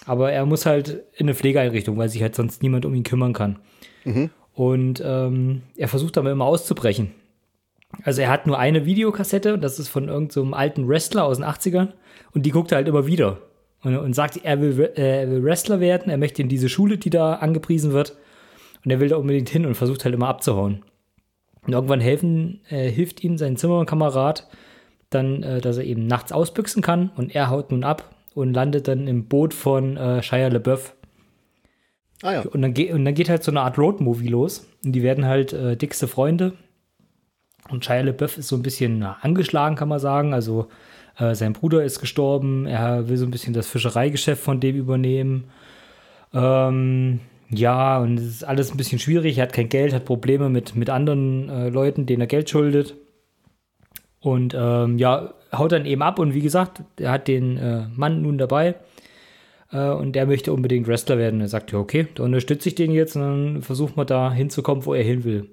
aber 0.06 0.32
er 0.32 0.46
muss 0.46 0.66
halt 0.66 1.04
in 1.18 1.26
eine 1.26 1.34
Pflegeeinrichtung, 1.36 1.98
weil 1.98 2.08
sich 2.10 2.22
halt 2.22 2.36
sonst 2.36 2.64
niemand 2.64 2.86
um 2.86 2.94
ihn 2.96 3.04
kümmern 3.04 3.34
kann. 3.34 3.60
Und 4.54 5.04
ähm, 5.06 5.62
er 5.76 5.88
versucht 5.88 6.18
aber 6.18 6.32
immer 6.32 6.46
auszubrechen. 6.46 7.12
Also 8.04 8.22
er 8.22 8.30
hat 8.30 8.48
nur 8.48 8.58
eine 8.58 8.86
Videokassette, 8.86 9.58
das 9.58 9.78
ist 9.78 9.90
von 9.90 10.08
irgendeinem 10.08 10.52
so 10.52 10.56
alten 10.56 10.88
Wrestler 10.88 11.26
aus 11.26 11.38
den 11.38 11.46
80ern 11.46 11.90
und 12.34 12.46
die 12.46 12.52
guckt 12.52 12.72
er 12.72 12.78
halt 12.78 12.88
immer 12.88 13.06
wieder. 13.06 13.40
Und, 13.82 13.96
und 13.98 14.14
sagt, 14.14 14.40
er 14.44 14.62
will, 14.62 14.92
äh, 14.96 15.22
er 15.22 15.32
will 15.32 15.44
Wrestler 15.44 15.80
werden, 15.80 16.10
er 16.10 16.18
möchte 16.18 16.42
in 16.42 16.50
diese 16.50 16.70
Schule, 16.70 16.98
die 16.98 17.10
da 17.10 17.36
angepriesen 17.36 17.94
wird. 17.94 18.18
Und 18.84 18.92
er 18.92 19.00
will 19.00 19.10
da 19.10 19.18
unbedingt 19.18 19.50
hin 19.50 19.66
und 19.66 19.76
versucht 19.76 20.06
halt 20.06 20.16
immer 20.16 20.28
abzuhauen. 20.28 20.84
Und 21.66 21.74
irgendwann 21.74 22.02
helfen, 22.02 22.62
äh, 22.70 22.90
hilft 22.90 23.24
ihm 23.24 23.38
sein 23.38 23.58
Zimmerkamerad 23.58 24.48
dann, 25.10 25.44
äh, 25.44 25.62
dass 25.62 25.78
er 25.78 25.84
eben 25.84 26.08
nachts 26.08 26.32
ausbüchsen 26.32 26.82
kann 26.82 27.12
und 27.16 27.34
er 27.36 27.50
haut 27.50 27.72
nun 27.72 27.84
ab 27.84 28.16
und 28.34 28.54
landet 28.54 28.88
dann 28.88 29.08
im 29.08 29.26
Boot 29.26 29.54
von 29.54 29.98
äh, 29.98 30.22
Shia 30.22 30.48
LaBeouf. 30.48 30.96
Ah 32.22 32.34
ja. 32.34 32.42
Und 32.42 32.62
dann, 32.62 32.74
geht, 32.74 32.92
und 32.92 33.06
dann 33.06 33.14
geht 33.14 33.30
halt 33.30 33.44
so 33.44 33.52
eine 33.52 33.62
Art 33.62 33.78
Roadmovie 33.78 34.28
los. 34.28 34.68
Und 34.84 34.92
die 34.92 35.04
werden 35.04 35.26
halt 35.26 35.54
äh, 35.54 35.76
dickste 35.76 36.08
Freunde. 36.08 36.54
Und 37.70 37.86
Shia 37.86 38.02
LaBeouf 38.02 38.38
ist 38.38 38.48
so 38.48 38.56
ein 38.56 38.62
bisschen 38.62 39.00
na, 39.00 39.18
angeschlagen, 39.22 39.76
kann 39.76 39.90
man 39.90 40.00
sagen. 40.00 40.34
Also 40.34 40.68
äh, 41.20 41.36
sein 41.36 41.54
Bruder 41.54 41.84
ist 41.84 42.00
gestorben. 42.00 42.66
Er 42.66 43.10
will 43.10 43.18
so 43.18 43.26
ein 43.26 43.32
bisschen 43.32 43.54
das 43.54 43.68
Fischereigeschäft 43.68 44.42
von 44.42 44.60
dem 44.60 44.76
übernehmen. 44.76 45.46
Ähm, 46.34 47.20
ja, 47.50 48.00
und 48.00 48.20
es 48.20 48.26
ist 48.26 48.44
alles 48.44 48.72
ein 48.72 48.78
bisschen 48.78 49.00
schwierig. 49.00 49.38
Er 49.38 49.44
hat 49.44 49.54
kein 49.54 49.70
Geld, 49.70 49.94
hat 49.94 50.06
Probleme 50.06 50.50
mit, 50.50 50.76
mit 50.76 50.90
anderen 50.90 51.50
äh, 51.50 51.70
Leuten, 51.70 52.06
denen 52.06 52.22
er 52.22 52.28
Geld 52.28 52.50
schuldet. 52.50 52.96
Und 54.22 54.56
ähm, 54.58 54.98
ja, 54.98 55.34
haut 55.56 55.72
dann 55.72 55.86
eben 55.86 56.02
ab. 56.02 56.20
Und 56.20 56.34
wie 56.34 56.42
gesagt, 56.42 56.84
er 56.98 57.12
hat 57.12 57.28
den 57.28 57.58
äh, 57.58 57.88
Mann 57.96 58.22
nun 58.22 58.38
dabei. 58.38 58.76
Äh, 59.72 59.90
und 59.90 60.14
der 60.14 60.26
möchte 60.26 60.54
unbedingt 60.54 60.88
Wrestler 60.88 61.18
werden. 61.18 61.42
Er 61.42 61.48
sagt, 61.48 61.72
ja, 61.72 61.80
okay, 61.80 62.08
da 62.16 62.24
unterstütze 62.24 62.70
ich 62.70 62.76
den 62.76 62.92
jetzt 62.92 63.16
und 63.16 63.22
dann 63.22 63.62
versuchen 63.62 63.98
wir 63.98 64.06
da 64.06 64.32
hinzukommen, 64.32 64.86
wo 64.86 64.94
er 64.94 65.04
hin 65.04 65.24
will. 65.24 65.50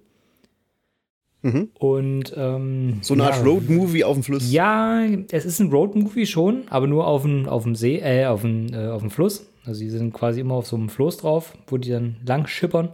Mhm. 1.47 1.71
Und 1.79 2.35
ähm, 2.37 2.99
So 3.03 3.15
eine 3.15 3.23
ja, 3.23 3.31
Art 3.31 3.47
Road-Movie 3.47 4.03
auf 4.03 4.15
dem 4.15 4.25
Fluss. 4.25 4.51
Ja, 4.51 5.05
es 5.31 5.45
ist 5.45 5.61
ein 5.61 5.71
Roadmovie 5.71 6.27
schon, 6.27 6.63
aber 6.71 6.89
nur 6.89 7.07
auf 7.07 7.23
dem, 7.23 7.49
auf 7.49 7.63
dem 7.63 7.77
See, 7.77 7.99
äh, 7.99 8.27
auf 8.27 8.41
dem, 8.41 8.75
äh, 8.75 8.89
auf 8.89 9.01
dem 9.01 9.11
Fluss. 9.11 9.47
Also 9.65 9.81
die 9.81 9.91
sind 9.91 10.13
quasi 10.13 10.41
immer 10.41 10.55
auf 10.55 10.67
so 10.67 10.75
einem 10.75 10.89
Floß 10.89 11.19
drauf, 11.19 11.57
wo 11.69 11.77
die 11.77 11.91
dann 11.91 12.17
lang 12.27 12.49
schippern. 12.49 12.89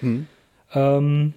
Mhm. 0.00 0.26
Ähm, 0.72 1.34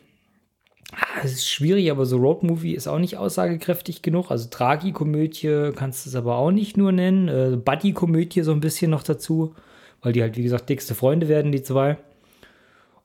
ah, 0.91 1.21
es 1.23 1.33
ist 1.33 1.49
schwierig, 1.49 1.89
aber 1.89 2.05
so 2.05 2.17
Roadmovie 2.17 2.75
ist 2.75 2.87
auch 2.87 2.99
nicht 2.99 3.17
aussagekräftig 3.17 4.03
genug. 4.03 4.29
Also 4.29 4.49
Tragikomödie 4.49 5.71
kannst 5.75 6.05
du 6.05 6.11
es 6.11 6.15
aber 6.15 6.35
auch 6.35 6.51
nicht 6.51 6.77
nur 6.77 6.91
nennen. 6.91 7.29
Äh, 7.29 7.57
Buddy-Komödie 7.57 8.43
so 8.43 8.51
ein 8.51 8.59
bisschen 8.59 8.91
noch 8.91 9.01
dazu, 9.01 9.55
weil 10.03 10.13
die 10.13 10.21
halt, 10.21 10.37
wie 10.37 10.43
gesagt, 10.43 10.69
dickste 10.69 10.93
Freunde 10.93 11.27
werden, 11.29 11.51
die 11.51 11.63
zwei. 11.63 11.97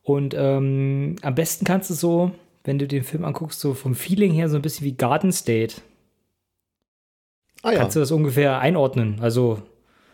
Und 0.03 0.35
ähm, 0.37 1.17
am 1.23 1.35
besten 1.35 1.65
kannst 1.65 1.89
du 1.89 1.95
so, 1.95 2.33
wenn 2.65 2.79
du 2.79 2.89
den 2.89 3.05
Film 3.05 3.25
anguckst, 3.25 3.61
so 3.61 3.75
vom 3.75 3.95
Feeling 3.95 4.33
her 4.33 4.49
so 4.49 4.57
ein 4.57 4.63
bisschen 4.63 4.87
wie 4.87 4.97
Garden 4.97 5.33
State. 5.33 5.77
Ah 7.63 7.73
ja. 7.73 7.79
Kannst 7.79 7.97
du 7.97 8.01
das 8.01 8.11
ungefähr 8.11 8.59
einordnen? 8.59 9.19
Also, 9.21 9.63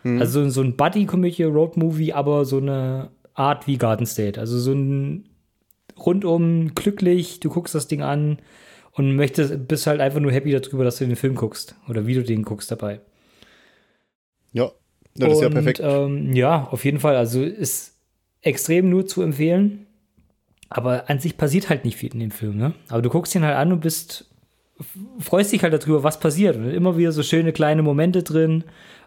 Mhm. 0.03 0.21
also 0.21 0.49
so 0.51 0.63
ein 0.63 0.77
Buddy-Komödie, 0.77 1.45
Road-Movie, 1.45 2.13
aber 2.13 2.45
so 2.45 2.59
eine 2.59 3.11
Art 3.35 3.67
wie 3.67 3.77
Garden 3.77 4.07
State. 4.07 4.39
Also 4.41 4.59
so 4.59 4.73
ein 4.73 5.29
rundum 5.97 6.75
glücklich, 6.75 7.41
du 7.41 7.51
guckst 7.51 7.75
das 7.75 7.89
Ding 7.89 8.03
an 8.03 8.39
und 8.93 9.15
möchtest, 9.15 9.69
bist 9.69 9.87
halt 9.87 10.01
einfach 10.01 10.21
nur 10.21 10.33
happy 10.33 10.51
darüber, 10.53 10.85
dass 10.85 10.99
du 10.99 11.07
den 11.07 11.17
Film 11.17 11.35
guckst 11.35 11.75
oder 11.89 12.07
wie 12.07 12.15
du 12.15 12.23
den 12.23 12.43
guckst 12.43 12.71
dabei. 12.71 13.01
Ja, 14.53 14.73
das 15.15 15.29
und, 15.29 15.35
ist 15.35 15.43
ja 15.43 15.51
perfekt. 15.51 15.81
Ähm, 15.83 16.35
ja, 16.35 16.69
auf 16.71 16.85
jeden 16.85 16.99
Fall. 16.99 17.17
Also 17.17 17.43
ist 17.43 17.97
extrem 18.41 18.89
nur 18.91 19.07
zu 19.07 19.23
empfehlen. 19.23 19.87
Aber 20.71 21.11
an 21.11 21.19
sich 21.19 21.37
passiert 21.37 21.69
halt 21.69 21.85
nicht 21.85 21.97
viel 21.97 22.13
in 22.13 22.21
dem 22.21 22.31
Film, 22.31 22.57
ne? 22.57 22.73
Aber 22.89 23.03
du 23.03 23.11
guckst 23.11 23.35
ihn 23.35 23.45
halt 23.45 23.57
an 23.57 23.73
und 23.73 23.81
bist, 23.81 24.31
freust 25.19 25.53
dich 25.53 25.65
halt 25.65 25.75
darüber, 25.75 26.05
was 26.05 26.21
passiert. 26.21 26.57
Und 26.57 26.71
immer 26.71 26.97
wieder 26.97 27.11
so 27.11 27.25
schöne 27.25 27.53
kleine 27.53 27.83
Momente 27.83 28.23
drin, 28.23 28.65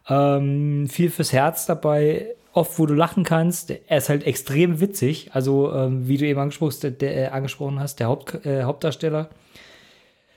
ähm, 0.10 0.88
viel 0.89 1.10
fürs 1.10 1.32
Herz 1.32 1.65
dabei, 1.65 2.36
oft, 2.51 2.77
wo 2.77 2.86
du 2.86 2.93
lachen 2.93 3.24
kannst. 3.24 3.72
Er 3.88 3.98
ist 3.98 4.10
halt 4.10 4.25
extrem 4.25 4.82
witzig. 4.82 5.29
Also, 5.34 5.74
ähm, 5.74 6.05
wie 6.05 6.17
du 6.17 6.25
eben 6.25 6.51
der, 7.00 7.15
äh, 7.15 7.27
angesprochen 7.27 7.79
hast, 7.79 8.01
der 8.01 8.08
Haupt, 8.08 8.46
äh, 8.46 8.63
Hauptdarsteller. 8.63 9.29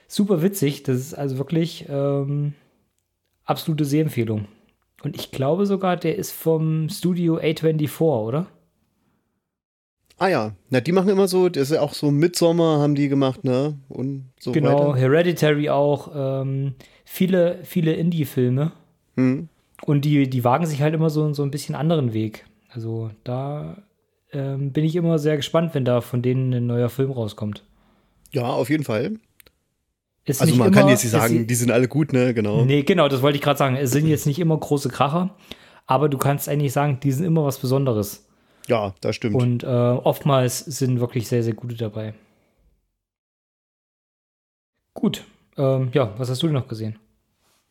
Super 0.07 0.41
witzig. 0.41 0.83
Das 0.83 0.95
ist 0.95 1.13
also 1.13 1.37
wirklich 1.37 1.85
ähm, 1.89 2.53
absolute 3.43 3.83
Sehempfehlung. 3.83 4.47
Und 5.03 5.17
ich 5.17 5.31
glaube 5.31 5.65
sogar, 5.65 5.97
der 5.97 6.15
ist 6.15 6.31
vom 6.31 6.87
Studio 6.89 7.37
A24, 7.37 7.99
oder? 7.99 8.47
Ah 10.19 10.27
ja, 10.29 10.55
na, 10.69 10.81
die 10.81 10.91
machen 10.91 11.09
immer 11.09 11.27
so, 11.27 11.47
das 11.47 11.69
ist 11.69 11.75
ja 11.75 11.81
auch 11.81 11.93
so 11.93 12.09
Midsommer 12.09 12.79
haben 12.79 12.95
die 12.95 13.07
gemacht, 13.07 13.43
ne? 13.43 13.77
Und 13.87 14.25
so 14.39 14.51
genau, 14.51 14.89
weiter. 14.89 14.99
Hereditary 14.99 15.69
auch, 15.69 16.11
ähm, 16.15 16.73
viele, 17.05 17.59
viele 17.63 17.93
Indie-Filme. 17.93 18.71
Hm. 19.15 19.47
Und 19.83 20.05
die, 20.05 20.27
die 20.27 20.43
wagen 20.43 20.65
sich 20.65 20.81
halt 20.81 20.95
immer 20.95 21.11
so, 21.11 21.31
so 21.33 21.43
ein 21.43 21.51
bisschen 21.51 21.75
anderen 21.75 22.13
Weg. 22.13 22.45
Also 22.69 23.11
da 23.23 23.77
ähm, 24.33 24.71
bin 24.71 24.83
ich 24.83 24.95
immer 24.95 25.19
sehr 25.19 25.37
gespannt, 25.37 25.75
wenn 25.75 25.85
da 25.85 26.01
von 26.01 26.23
denen 26.23 26.51
ein 26.51 26.65
neuer 26.65 26.89
Film 26.89 27.11
rauskommt. 27.11 27.63
Ja, 28.31 28.45
auf 28.45 28.69
jeden 28.69 28.83
Fall. 28.83 29.19
Ist 30.25 30.41
also 30.41 30.55
man 30.55 30.67
immer, 30.67 30.81
kann 30.81 30.89
jetzt 30.89 31.03
nicht 31.03 31.11
sagen, 31.11 31.47
die 31.47 31.55
sind 31.55 31.71
alle 31.71 31.87
gut, 31.87 32.11
ne? 32.11 32.33
Genau. 32.33 32.65
Nee, 32.65 32.83
genau, 32.83 33.07
das 33.07 33.21
wollte 33.21 33.37
ich 33.37 33.41
gerade 33.41 33.57
sagen. 33.57 33.75
Es 33.77 33.91
sind 33.91 34.07
jetzt 34.07 34.25
nicht 34.25 34.39
immer 34.39 34.57
große 34.57 34.89
Kracher, 34.89 35.35
aber 35.85 36.09
du 36.09 36.17
kannst 36.17 36.49
eigentlich 36.49 36.73
sagen, 36.73 36.99
die 37.01 37.11
sind 37.11 37.25
immer 37.25 37.45
was 37.45 37.59
Besonderes. 37.59 38.26
Ja, 38.67 38.93
das 39.01 39.15
stimmt. 39.15 39.35
Und 39.35 39.63
äh, 39.63 39.67
oftmals 39.67 40.59
sind 40.59 40.99
wirklich 40.99 41.27
sehr, 41.27 41.43
sehr 41.43 41.53
gute 41.53 41.75
dabei. 41.75 42.13
Gut. 44.93 45.23
Ähm, 45.57 45.89
ja, 45.93 46.13
was 46.17 46.29
hast 46.29 46.43
du 46.43 46.47
denn 46.47 46.55
noch 46.55 46.67
gesehen? 46.67 46.99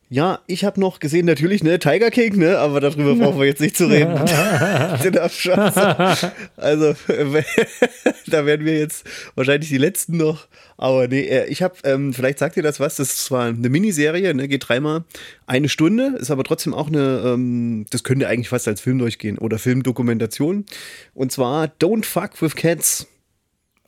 Ja, 0.08 0.38
ich 0.46 0.64
habe 0.64 0.78
noch 0.80 1.00
gesehen, 1.00 1.26
natürlich, 1.26 1.64
ne, 1.64 1.80
Tiger 1.80 2.10
King, 2.10 2.38
ne, 2.38 2.58
aber 2.58 2.80
darüber 2.80 3.14
brauchen 3.25 3.40
wir 3.40 3.46
jetzt 3.46 3.60
nicht 3.60 3.76
zu 3.76 3.86
reden. 3.86 4.14
Den 5.02 5.18
Abschatz. 5.18 6.25
Also, 6.56 6.94
da 8.28 8.46
werden 8.46 8.64
wir 8.64 8.78
jetzt 8.78 9.04
wahrscheinlich 9.34 9.68
die 9.68 9.78
letzten 9.78 10.16
noch. 10.16 10.46
Aber 10.76 11.08
nee, 11.08 11.22
äh, 11.22 11.46
ich 11.46 11.60
habe, 11.62 11.75
ähm, 11.82 12.12
vielleicht 12.12 12.38
sagt 12.38 12.56
ihr 12.56 12.62
das 12.62 12.78
was, 12.78 12.96
das 12.96 13.14
ist 13.14 13.25
zwar 13.25 13.46
eine 13.46 13.68
Miniserie, 13.68 14.32
ne, 14.32 14.46
geht 14.46 14.68
dreimal 14.68 15.02
eine 15.46 15.68
Stunde, 15.68 16.14
ist 16.18 16.30
aber 16.30 16.44
trotzdem 16.44 16.72
auch 16.72 16.86
eine, 16.86 17.22
ähm, 17.25 17.86
das 17.90 18.04
könnte 18.04 18.28
eigentlich 18.28 18.48
fast 18.48 18.68
als 18.68 18.80
Film 18.80 18.98
durchgehen 18.98 19.38
oder 19.38 19.58
Filmdokumentation. 19.58 20.66
Und 21.14 21.32
zwar 21.32 21.66
Don't 21.80 22.04
Fuck 22.04 22.40
with 22.40 22.54
Cats. 22.54 23.08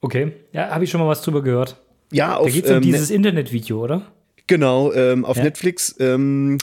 Okay, 0.00 0.32
ja, 0.52 0.70
habe 0.70 0.82
ich 0.82 0.90
schon 0.90 1.00
mal 1.00 1.08
was 1.08 1.22
drüber 1.22 1.42
gehört. 1.42 1.76
Ja, 2.10 2.36
auf, 2.36 2.46
da 2.46 2.52
geht 2.52 2.64
es 2.64 2.70
um 2.70 2.76
ähm, 2.78 2.82
dieses 2.82 3.10
Internetvideo, 3.10 3.84
oder? 3.84 4.02
Genau, 4.48 4.92
ähm, 4.92 5.24
auf 5.24 5.36
ja. 5.36 5.44
Netflix. 5.44 5.94
Ähm, 6.00 6.58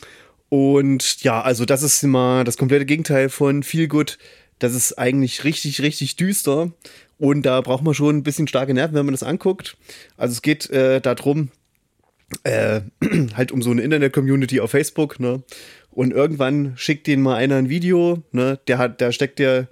und 0.49 1.23
ja, 1.23 1.41
also 1.41 1.65
das 1.65 1.83
ist 1.83 2.03
immer 2.03 2.43
das 2.43 2.57
komplette 2.57 2.85
Gegenteil 2.85 3.29
von 3.29 3.63
Feel 3.63 3.87
Good. 3.87 4.17
Das 4.59 4.73
ist 4.73 4.93
eigentlich 4.97 5.43
richtig, 5.43 5.81
richtig 5.81 6.17
düster. 6.17 6.71
Und 7.17 7.45
da 7.45 7.61
braucht 7.61 7.83
man 7.83 7.93
schon 7.93 8.17
ein 8.17 8.23
bisschen 8.23 8.47
starke 8.47 8.73
Nerven, 8.73 8.95
wenn 8.95 9.05
man 9.05 9.13
das 9.13 9.23
anguckt. 9.23 9.77
Also 10.17 10.33
es 10.33 10.41
geht 10.41 10.69
äh, 10.69 10.99
darum, 10.99 11.51
äh, 12.43 12.81
halt 13.35 13.51
um 13.51 13.61
so 13.61 13.71
eine 13.71 13.81
Internet-Community 13.81 14.59
auf 14.59 14.71
Facebook, 14.71 15.19
ne? 15.19 15.43
Und 15.91 16.11
irgendwann 16.11 16.73
schickt 16.75 17.07
denen 17.07 17.23
mal 17.23 17.35
einer 17.35 17.55
ein 17.55 17.69
Video, 17.69 18.23
ne? 18.31 18.59
Der 18.67 18.77
hat, 18.77 18.99
der 18.99 19.11
steckt 19.13 19.39
ja 19.39 19.67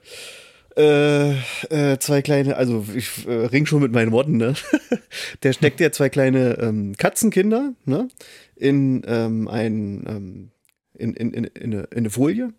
äh, 0.75 1.32
äh, 1.70 2.00
zwei 2.00 2.22
kleine, 2.22 2.58
also 2.58 2.86
ich 2.96 3.27
äh, 3.27 3.32
ring 3.32 3.65
schon 3.65 3.82
mit 3.82 3.92
meinen 3.92 4.12
Worten, 4.12 4.38
ne? 4.38 4.56
Der 5.44 5.53
steckt 5.53 5.80
ja 5.80 5.92
zwei 5.92 6.10
kleine 6.10 6.58
ähm, 6.60 6.96
Katzenkinder, 6.98 7.74
ne? 7.86 8.08
In 8.56 9.03
ähm, 9.06 9.48
ein, 9.48 10.03
ähm, 10.08 10.51
in, 10.96 11.13
in, 11.13 11.34
in, 11.34 11.44
in, 11.44 11.63
eine, 11.63 11.84
in 11.84 11.98
eine 11.98 12.10
Folie 12.10 12.53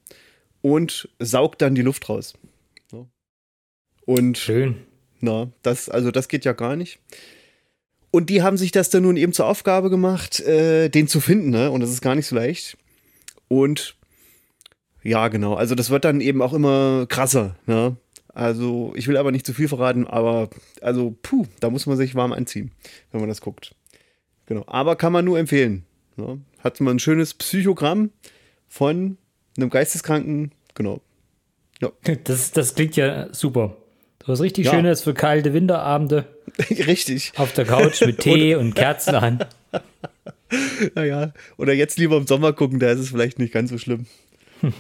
und 0.63 1.09
saugt 1.19 1.61
dann 1.63 1.75
die 1.75 1.83
Luft 1.83 2.09
raus. 2.09 2.35
Ne? 2.93 3.07
Und 4.07 4.39
schön. 4.39 4.77
Na, 5.21 5.51
das, 5.63 5.89
also 5.89 6.11
das 6.11 6.29
geht 6.29 6.45
ja 6.45 6.53
gar 6.53 6.77
nicht. 6.77 7.01
Und 8.11 8.31
die 8.31 8.43
haben 8.43 8.57
sich 8.57 8.71
das 8.71 8.91
dann 8.91 9.03
nun 9.03 9.17
eben 9.17 9.33
zur 9.33 9.47
Aufgabe 9.47 9.91
gemacht, 9.91 10.41
äh, 10.41 10.89
den 10.89 11.09
zu 11.09 11.21
finden, 11.21 11.51
ne? 11.51 11.71
Und 11.71 11.81
das 11.81 11.91
ist 11.91 12.01
gar 12.01 12.15
nicht 12.15 12.27
so 12.27 12.37
leicht. 12.37 12.77
Und 13.49 13.97
ja, 15.03 15.29
genau. 15.29 15.55
Also 15.55 15.75
das 15.75 15.91
wird 15.91 16.05
dann 16.05 16.21
eben 16.21 16.41
auch 16.41 16.53
immer 16.53 17.07
krasser, 17.09 17.57
ne? 17.67 17.97
Also, 18.35 18.93
ich 18.97 19.07
will 19.07 19.17
aber 19.17 19.31
nicht 19.31 19.47
zu 19.47 19.55
viel 19.55 19.69
verraten, 19.69 20.07
aber 20.07 20.51
also, 20.81 21.17
puh, 21.23 21.47
da 21.61 21.71
muss 21.71 21.87
man 21.87 21.97
sich 21.97 22.17
warm 22.17 22.33
anziehen, 22.33 22.73
wenn 23.13 23.21
man 23.21 23.29
das 23.29 23.41
guckt. 23.41 23.75
Genau. 24.47 24.65
Aber 24.67 24.97
kann 24.97 25.13
man 25.13 25.25
nur 25.25 25.39
empfehlen. 25.39 25.85
Ne? 26.17 26.41
Hat 26.59 26.81
man 26.81 26.97
ein 26.97 26.99
schönes 26.99 27.35
Psychogramm 27.35 28.11
von 28.69 29.19
einem 29.57 29.71
Geisteskranken, 29.71 30.53
genau. 30.75 31.01
Ja. 31.81 31.93
Das, 32.25 32.51
das 32.51 32.75
klingt 32.75 32.97
ja 32.97 33.33
super. 33.33 33.77
Du 34.19 34.29
hast 34.29 34.41
richtig 34.41 34.67
ja. 34.67 34.73
schönes 34.73 35.03
für 35.03 35.15
kalte 35.15 35.53
Winterabende. 35.53 36.27
richtig. 36.71 37.33
Auf 37.37 37.53
der 37.53 37.67
Couch 37.67 38.01
mit 38.03 38.21
Tee 38.21 38.55
und 38.57 38.75
Kerzen 38.75 39.15
an. 39.15 39.45
Naja, 40.95 41.33
oder 41.57 41.73
jetzt 41.73 41.99
lieber 41.99 42.17
im 42.17 42.29
Sommer 42.29 42.53
gucken, 42.53 42.79
da 42.79 42.91
ist 42.93 43.01
es 43.01 43.09
vielleicht 43.09 43.41
nicht 43.41 43.53
ganz 43.53 43.71
so 43.71 43.79
schlimm. 43.79 44.07
Hm. 44.61 44.73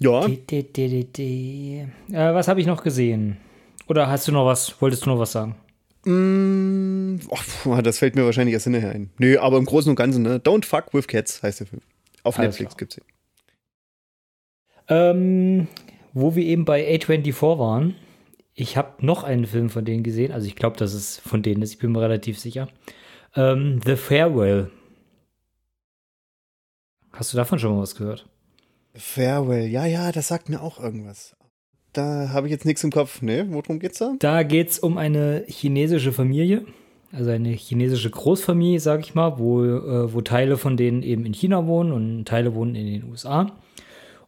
Ja. 0.00 0.26
Die, 0.26 0.62
die, 0.72 1.04
die, 1.04 1.86
äh, 2.12 2.34
was 2.34 2.48
habe 2.48 2.60
ich 2.60 2.66
noch 2.66 2.82
gesehen? 2.82 3.36
Oder 3.88 4.08
hast 4.08 4.28
du 4.28 4.32
noch 4.32 4.46
was? 4.46 4.80
Wolltest 4.80 5.06
du 5.06 5.10
noch 5.10 5.18
was 5.18 5.32
sagen? 5.32 5.56
Mm, 6.04 7.16
oh, 7.64 7.80
das 7.82 7.98
fällt 7.98 8.14
mir 8.14 8.24
wahrscheinlich 8.24 8.54
erst 8.54 8.64
hinterher 8.64 8.92
ein. 8.92 9.10
Nö, 9.18 9.38
aber 9.38 9.58
im 9.58 9.64
Großen 9.64 9.90
und 9.90 9.96
Ganzen, 9.96 10.22
ne? 10.22 10.38
Don't 10.38 10.64
Fuck 10.64 10.94
with 10.94 11.08
Cats 11.08 11.42
heißt 11.42 11.60
der 11.60 11.66
Film. 11.66 11.82
Auf 12.22 12.38
Alles 12.38 12.50
Netflix 12.58 12.76
klar. 12.76 12.78
gibt's 12.78 12.98
ihn. 12.98 13.04
Ähm, 14.88 15.68
wo 16.12 16.34
wir 16.34 16.44
eben 16.44 16.64
bei 16.64 16.86
A24 16.96 17.58
waren, 17.58 17.96
ich 18.54 18.76
habe 18.76 19.04
noch 19.04 19.24
einen 19.24 19.46
Film 19.46 19.70
von 19.70 19.84
denen 19.84 20.02
gesehen, 20.02 20.32
also 20.32 20.46
ich 20.46 20.56
glaube, 20.56 20.76
dass 20.76 20.94
es 20.94 21.18
von 21.18 21.42
denen 21.42 21.62
ist, 21.62 21.72
ich 21.72 21.78
bin 21.78 21.92
mir 21.92 22.00
relativ 22.00 22.38
sicher. 22.38 22.68
Ähm, 23.34 23.80
The 23.84 23.96
Farewell. 23.96 24.70
Hast 27.12 27.32
du 27.32 27.36
davon 27.36 27.58
schon 27.58 27.74
mal 27.74 27.82
was 27.82 27.94
gehört? 27.94 28.28
Farewell, 28.98 29.68
ja, 29.68 29.86
ja, 29.86 30.12
das 30.12 30.28
sagt 30.28 30.48
mir 30.48 30.60
auch 30.60 30.80
irgendwas. 30.80 31.36
Da 31.92 32.30
habe 32.32 32.46
ich 32.46 32.50
jetzt 32.50 32.66
nichts 32.66 32.84
im 32.84 32.90
Kopf. 32.90 33.22
Ne, 33.22 33.46
worum 33.50 33.78
geht's 33.78 33.98
da? 33.98 34.14
Da 34.18 34.42
geht's 34.42 34.78
um 34.78 34.98
eine 34.98 35.44
chinesische 35.46 36.12
Familie, 36.12 36.64
also 37.12 37.30
eine 37.30 37.50
chinesische 37.50 38.10
Großfamilie, 38.10 38.80
sag 38.80 39.00
ich 39.00 39.14
mal, 39.14 39.38
wo, 39.38 39.64
äh, 39.64 40.12
wo 40.12 40.20
Teile 40.20 40.56
von 40.56 40.76
denen 40.76 41.02
eben 41.02 41.24
in 41.24 41.32
China 41.32 41.66
wohnen 41.66 41.92
und 41.92 42.26
Teile 42.26 42.54
wohnen 42.54 42.74
in 42.74 42.86
den 42.86 43.10
USA. 43.10 43.52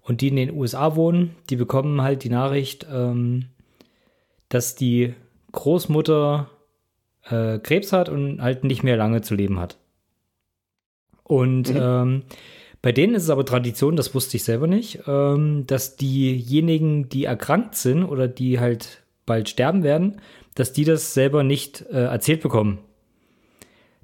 Und 0.02 0.22
die 0.22 0.28
in 0.28 0.36
den 0.36 0.52
USA 0.52 0.96
wohnen, 0.96 1.36
die 1.50 1.56
bekommen 1.56 2.00
halt 2.00 2.24
die 2.24 2.30
Nachricht, 2.30 2.86
ähm, 2.90 3.46
dass 4.48 4.74
die 4.74 5.14
Großmutter 5.52 6.48
äh, 7.28 7.58
Krebs 7.58 7.92
hat 7.92 8.08
und 8.08 8.40
halt 8.40 8.64
nicht 8.64 8.82
mehr 8.82 8.96
lange 8.96 9.20
zu 9.20 9.34
leben 9.34 9.60
hat. 9.60 9.78
Und 11.22 11.72
mhm. 11.72 11.80
ähm, 11.80 12.22
bei 12.82 12.92
denen 12.92 13.14
ist 13.14 13.24
es 13.24 13.30
aber 13.30 13.44
Tradition, 13.44 13.96
das 13.96 14.14
wusste 14.14 14.36
ich 14.36 14.44
selber 14.44 14.66
nicht, 14.66 15.00
ähm, 15.06 15.64
dass 15.66 15.96
diejenigen, 15.96 17.08
die 17.08 17.24
erkrankt 17.24 17.74
sind 17.74 18.04
oder 18.04 18.26
die 18.26 18.58
halt 18.58 19.02
bald 19.26 19.48
sterben 19.48 19.82
werden, 19.82 20.20
dass 20.54 20.72
die 20.72 20.84
das 20.84 21.14
selber 21.14 21.42
nicht 21.42 21.82
äh, 21.90 22.04
erzählt 22.04 22.40
bekommen. 22.40 22.78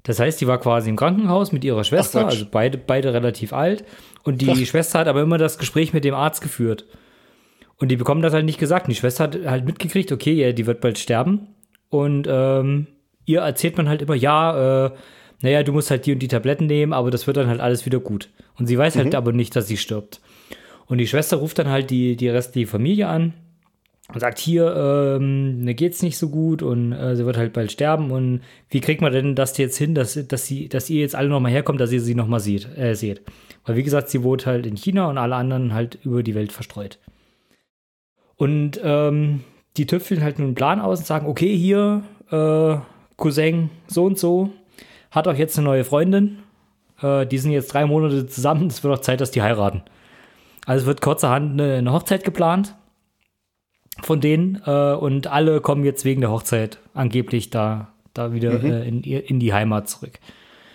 Das 0.03 0.19
heißt, 0.19 0.39
die 0.39 0.47
war 0.47 0.59
quasi 0.59 0.89
im 0.89 0.95
Krankenhaus 0.95 1.51
mit 1.51 1.65
ihrer 1.65 1.83
Schwester, 1.83 2.21
Ach, 2.21 2.29
also 2.29 2.45
beide, 2.49 2.77
beide 2.77 3.13
relativ 3.13 3.51
alt. 3.51 3.83
Und 4.23 4.41
die 4.41 4.49
Ach. 4.49 4.55
Schwester 4.55 4.99
hat 4.99 5.07
aber 5.07 5.21
immer 5.21 5.37
das 5.37 5.57
Gespräch 5.57 5.91
mit 5.91 6.05
dem 6.05 6.13
Arzt 6.13 6.41
geführt. 6.41 6.85
Und 7.77 7.89
die 7.89 7.97
bekommen 7.97 8.21
das 8.21 8.33
halt 8.33 8.45
nicht 8.45 8.59
gesagt. 8.59 8.87
Und 8.87 8.91
die 8.91 8.99
Schwester 8.99 9.25
hat 9.25 9.37
halt 9.45 9.65
mitgekriegt, 9.65 10.11
okay, 10.11 10.33
ja, 10.33 10.53
die 10.53 10.65
wird 10.65 10.79
bald 10.79 10.97
sterben. 10.97 11.47
Und 11.89 12.27
ähm, 12.29 12.87
ihr 13.25 13.41
erzählt 13.41 13.75
man 13.75 13.89
halt 13.89 14.01
immer, 14.01 14.15
ja, 14.15 14.85
äh, 14.85 14.91
naja, 15.41 15.63
du 15.63 15.71
musst 15.71 15.91
halt 15.91 16.05
die 16.05 16.13
und 16.13 16.19
die 16.19 16.27
Tabletten 16.27 16.65
nehmen, 16.65 16.93
aber 16.93 17.11
das 17.11 17.27
wird 17.27 17.37
dann 17.37 17.47
halt 17.47 17.59
alles 17.59 17.85
wieder 17.85 17.99
gut. 17.99 18.29
Und 18.57 18.67
sie 18.67 18.77
weiß 18.77 18.95
halt 18.95 19.09
mhm. 19.09 19.15
aber 19.15 19.33
nicht, 19.33 19.55
dass 19.55 19.67
sie 19.67 19.77
stirbt. 19.77 20.19
Und 20.87 20.97
die 20.97 21.07
Schwester 21.07 21.37
ruft 21.37 21.59
dann 21.59 21.69
halt 21.69 21.89
die, 21.89 22.15
die 22.15 22.29
restliche 22.29 22.67
Familie 22.67 23.07
an 23.07 23.33
und 24.13 24.19
sagt, 24.21 24.39
hier, 24.39 24.73
ähm, 25.19 25.63
mir 25.63 25.73
geht's 25.73 26.01
nicht 26.01 26.17
so 26.17 26.29
gut 26.29 26.61
und 26.61 26.93
äh, 26.93 27.15
sie 27.15 27.25
wird 27.25 27.37
halt 27.37 27.53
bald 27.53 27.71
sterben. 27.71 28.11
Und 28.11 28.41
wie 28.69 28.79
kriegt 28.79 29.01
man 29.01 29.11
denn 29.11 29.35
das 29.35 29.57
jetzt 29.57 29.77
hin, 29.77 29.93
dass, 29.95 30.17
dass, 30.27 30.45
sie, 30.45 30.69
dass 30.69 30.89
ihr 30.89 31.01
jetzt 31.01 31.15
alle 31.15 31.29
nochmal 31.29 31.51
herkommt, 31.51 31.81
dass 31.81 31.91
ihr 31.91 32.01
sie 32.01 32.15
nochmal 32.15 32.39
sieht, 32.39 32.67
äh, 32.77 32.95
seht? 32.95 33.21
Weil 33.65 33.75
wie 33.75 33.83
gesagt, 33.83 34.09
sie 34.09 34.23
wohnt 34.23 34.45
halt 34.45 34.65
in 34.65 34.77
China 34.77 35.09
und 35.09 35.17
alle 35.17 35.35
anderen 35.35 35.73
halt 35.73 35.99
über 36.03 36.23
die 36.23 36.35
Welt 36.35 36.53
verstreut. 36.53 36.99
Und 38.37 38.79
ähm, 38.81 39.41
die 39.75 39.85
tüfteln 39.85 40.23
halt 40.23 40.39
einen 40.39 40.55
Plan 40.55 40.79
aus 40.79 40.99
und 40.99 41.05
sagen, 41.05 41.27
okay, 41.27 41.55
hier, 41.55 42.03
äh, 42.31 42.77
Cousin 43.17 43.69
so 43.87 44.05
und 44.05 44.17
so, 44.17 44.51
hat 45.11 45.27
auch 45.27 45.35
jetzt 45.35 45.57
eine 45.57 45.65
neue 45.65 45.83
Freundin. 45.83 46.39
Äh, 47.01 47.25
die 47.25 47.37
sind 47.37 47.51
jetzt 47.51 47.73
drei 47.73 47.85
Monate 47.85 48.27
zusammen, 48.27 48.67
es 48.67 48.83
wird 48.83 48.93
auch 48.93 49.01
Zeit, 49.01 49.21
dass 49.21 49.31
die 49.31 49.41
heiraten. 49.41 49.83
Also 50.65 50.85
wird 50.85 51.01
kurzerhand 51.01 51.53
eine, 51.53 51.75
eine 51.75 51.93
Hochzeit 51.93 52.23
geplant 52.23 52.75
von 54.03 54.21
denen 54.21 54.61
äh, 54.65 54.93
und 54.93 55.27
alle 55.27 55.61
kommen 55.61 55.83
jetzt 55.83 56.05
wegen 56.05 56.21
der 56.21 56.31
Hochzeit 56.31 56.79
angeblich 56.93 57.49
da, 57.49 57.93
da 58.13 58.33
wieder 58.33 58.59
mhm. 58.59 58.65
äh, 58.65 58.87
in, 58.87 59.03
in 59.03 59.39
die 59.39 59.53
Heimat 59.53 59.89
zurück. 59.89 60.19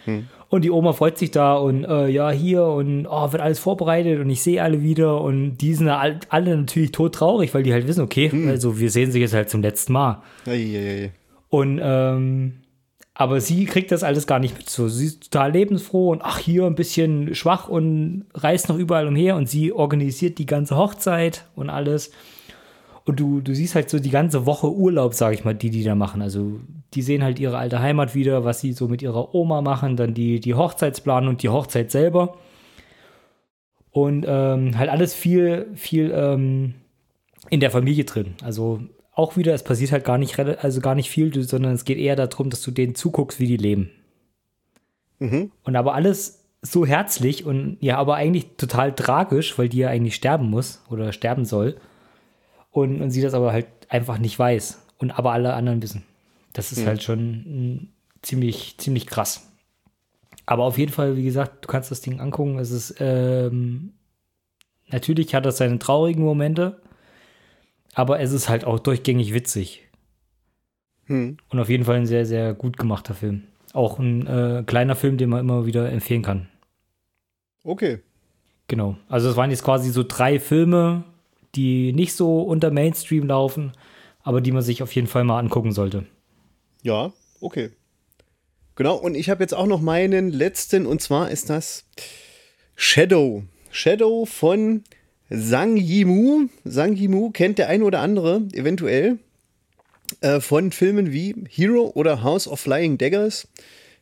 Mhm. 0.07 0.29
Und 0.49 0.65
die 0.65 0.71
Oma 0.71 0.93
freut 0.93 1.17
sich 1.17 1.31
da 1.31 1.55
und 1.55 1.85
äh, 1.85 2.09
ja, 2.09 2.31
hier 2.31 2.65
und 2.65 3.07
oh, 3.07 3.33
wird 3.33 3.41
alles 3.41 3.59
vorbereitet 3.59 4.21
und 4.21 4.29
ich 4.29 4.43
sehe 4.43 4.63
alle 4.63 4.83
wieder 4.83 5.21
und 5.23 5.57
die 5.59 5.75
sind 5.75 5.89
alle 5.89 6.57
natürlich 6.57 6.93
todtraurig, 6.93 7.55
weil 7.55 7.63
die 7.63 7.73
halt 7.73 7.87
wissen, 7.87 8.03
okay, 8.03 8.31
mhm. 8.31 8.49
also 8.49 8.79
wir 8.79 8.91
sehen 8.91 9.13
sich 9.13 9.23
jetzt 9.23 9.33
halt 9.33 9.49
zum 9.49 9.63
letzten 9.63 9.95
Mal. 9.95 10.23
Eieiei. 10.47 11.13
Und 11.49 11.81
ähm, 11.83 12.62
aber 13.15 13.41
sie 13.41 13.67
kriegt 13.67 13.93
das 13.93 14.03
alles 14.03 14.27
gar 14.27 14.39
nicht 14.39 14.57
mit. 14.57 14.71
So, 14.71 14.89
sie 14.89 15.07
ist 15.07 15.31
total 15.31 15.53
lebensfroh 15.53 16.11
und 16.11 16.23
ach, 16.23 16.39
hier 16.39 16.65
ein 16.65 16.75
bisschen 16.75 17.35
schwach 17.35 17.69
und 17.69 18.25
reist 18.35 18.69
noch 18.69 18.79
überall 18.79 19.07
umher 19.07 19.37
und 19.37 19.49
sie 19.49 19.73
organisiert 19.73 20.39
die 20.39 20.47
ganze 20.47 20.77
Hochzeit 20.77 21.45
und 21.55 21.69
alles. 21.69 22.11
Und 23.05 23.21
du, 23.21 23.41
du 23.41 23.55
siehst 23.55 23.75
halt 23.75 23.91
so 23.91 23.99
die 23.99 24.11
ganze 24.11 24.47
Woche 24.47 24.73
Urlaub, 24.73 25.13
sag 25.15 25.35
ich 25.35 25.45
mal, 25.45 25.55
die 25.55 25.71
die 25.71 25.83
da 25.83 25.95
machen. 25.95 26.23
Also 26.23 26.61
die 26.95 27.03
sehen 27.03 27.23
halt 27.23 27.39
ihre 27.39 27.59
alte 27.59 27.81
Heimat 27.81 28.15
wieder, 28.15 28.45
was 28.45 28.61
sie 28.61 28.73
so 28.73 28.89
mit 28.89 29.03
ihrer 29.03 29.35
Oma 29.35 29.61
machen, 29.61 29.97
dann 29.97 30.15
die, 30.15 30.41
die 30.41 30.55
Hochzeitsplanung 30.55 31.31
und 31.31 31.43
die 31.43 31.49
Hochzeit 31.49 31.91
selber. 31.91 32.37
Und 33.91 34.25
ähm, 34.27 34.79
halt 34.79 34.89
alles 34.89 35.15
viel, 35.15 35.67
viel 35.75 36.13
ähm, 36.15 36.75
in 37.51 37.61
der 37.61 37.71
Familie 37.71 38.05
drin. 38.05 38.35
Also 38.43 38.81
auch 39.13 39.37
wieder, 39.37 39.55
es 39.55 39.63
passiert 39.63 39.93
halt 39.93 40.05
gar 40.05 40.19
nicht, 40.19 40.39
also 40.39 40.81
gar 40.81 40.95
nicht 40.95 41.11
viel, 41.11 41.43
sondern 41.43 41.73
es 41.73 41.85
geht 41.85 41.99
eher 41.99 42.17
darum, 42.17 42.51
dass 42.51 42.63
du 42.63 42.71
denen 42.71 42.95
zuguckst, 42.95 43.39
wie 43.39 43.47
die 43.47 43.57
leben. 43.59 43.91
Mhm. 45.19 45.53
Und 45.63 45.77
aber 45.77 45.95
alles 45.95 46.45
so 46.63 46.87
herzlich 46.87 47.45
und 47.45 47.77
ja, 47.81 47.99
aber 47.99 48.15
eigentlich 48.15 48.57
total 48.57 48.95
tragisch, 48.95 49.59
weil 49.59 49.69
die 49.69 49.79
ja 49.79 49.89
eigentlich 49.89 50.15
sterben 50.15 50.49
muss 50.49 50.83
oder 50.89 51.13
sterben 51.13 51.45
soll 51.45 51.77
und, 52.71 53.03
und 53.03 53.11
sie 53.11 53.21
das 53.21 53.35
aber 53.35 53.53
halt 53.53 53.67
einfach 53.89 54.19
nicht 54.19 54.39
weiß 54.39 54.81
und 54.99 55.11
aber 55.11 55.33
alle 55.33 55.55
anderen 55.55 55.83
wissen. 55.83 56.05
Das 56.53 56.73
ist 56.73 56.83
mhm. 56.83 56.87
halt 56.87 57.03
schon 57.03 57.89
ziemlich, 58.23 58.77
ziemlich 58.79 59.07
krass. 59.07 59.49
Aber 60.47 60.65
auf 60.65 60.79
jeden 60.79 60.93
Fall, 60.93 61.17
wie 61.17 61.25
gesagt, 61.25 61.65
du 61.65 61.69
kannst 61.69 61.91
das 61.91 62.01
Ding 62.01 62.21
angucken. 62.21 62.59
Es 62.59 62.71
ist, 62.71 62.97
ähm, 62.99 63.93
natürlich 64.89 65.35
hat 65.35 65.47
das 65.47 65.59
seine 65.59 65.79
traurigen 65.79 66.25
Momente, 66.25 66.81
aber 67.95 68.21
es 68.21 68.33
ist 68.33 68.49
halt 68.49 68.65
auch 68.65 68.79
durchgängig 68.79 69.35
witzig. 69.35 69.89
Hm. 71.07 71.37
Und 71.49 71.59
auf 71.59 71.69
jeden 71.69 71.85
Fall 71.85 71.97
ein 71.97 72.07
sehr, 72.07 72.27
sehr 72.27 72.55
gut 72.55 72.77
gemachter 72.77 73.15
Film. 73.15 73.45
Auch 73.73 73.99
ein 73.99 74.27
äh, 74.27 74.65
kleiner 74.67 74.97
Film, 74.97 75.17
den 75.17 75.31
man 75.31 75.41
immer 75.41 75.67
wieder 75.67 75.91
empfehlen 75.91 76.23
kann. 76.23 76.49
Okay. 77.65 78.01
Genau. 78.69 78.97
Also 79.09 79.31
es 79.31 79.37
waren 79.37 79.51
jetzt 79.51 79.65
quasi 79.65 79.91
so 79.91 80.05
drei 80.07 80.39
Filme, 80.41 81.05
die 81.55 81.93
nicht 81.93 82.15
so 82.15 82.43
unter 82.43 82.71
Mainstream 82.71 83.27
laufen, 83.27 83.73
aber 84.23 84.41
die 84.41 84.53
man 84.53 84.63
sich 84.63 84.83
auf 84.83 84.95
jeden 84.95 85.07
Fall 85.07 85.25
mal 85.25 85.39
angucken 85.39 85.73
sollte. 85.73 86.07
Ja, 86.83 87.13
okay. 87.41 87.71
Genau, 88.75 88.97
und 88.97 89.15
ich 89.15 89.29
habe 89.29 89.43
jetzt 89.43 89.55
auch 89.55 89.67
noch 89.67 89.81
meinen 89.81 90.31
letzten, 90.31 90.87
und 90.87 91.03
zwar 91.03 91.31
ist 91.31 91.51
das 91.51 91.85
Shadow. 92.75 93.45
Shadow 93.71 94.25
von 94.25 94.83
Sang 95.33 95.77
Yimou. 95.77 96.49
Sang 96.65 96.95
Yimou 96.95 97.31
kennt 97.31 97.59
der 97.59 97.69
ein 97.69 97.83
oder 97.83 98.01
andere 98.01 98.43
eventuell 98.53 99.19
äh, 100.21 100.41
von 100.41 100.73
Filmen 100.73 101.13
wie 101.13 101.35
Hero 101.49 101.91
oder 101.95 102.23
House 102.23 102.47
of 102.47 102.61
Flying 102.61 102.99
Daggers. 102.99 103.49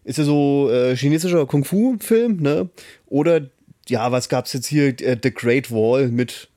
Ist 0.02 0.18
ja 0.18 0.24
so 0.24 0.70
äh, 0.70 0.96
chinesischer 0.96 1.46
Kung-Fu-Film, 1.46 2.38
ne? 2.38 2.68
Oder 3.06 3.42
ja, 3.88 4.10
was 4.10 4.28
gab 4.28 4.46
es 4.46 4.52
jetzt 4.54 4.66
hier? 4.66 4.88
Äh, 5.00 5.18
The 5.22 5.32
Great 5.32 5.70
Wall 5.70 6.08
mit 6.08 6.48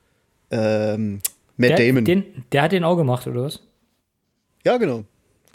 ähm, 0.49 1.21
Matt 1.57 1.71
der, 1.71 1.77
Damon. 1.77 2.05
Den, 2.05 2.23
der 2.51 2.63
hat 2.63 2.71
den 2.71 2.83
auch 2.83 2.95
gemacht, 2.95 3.27
oder 3.27 3.43
was? 3.43 3.59
Ja, 4.65 4.77
genau. 4.77 5.03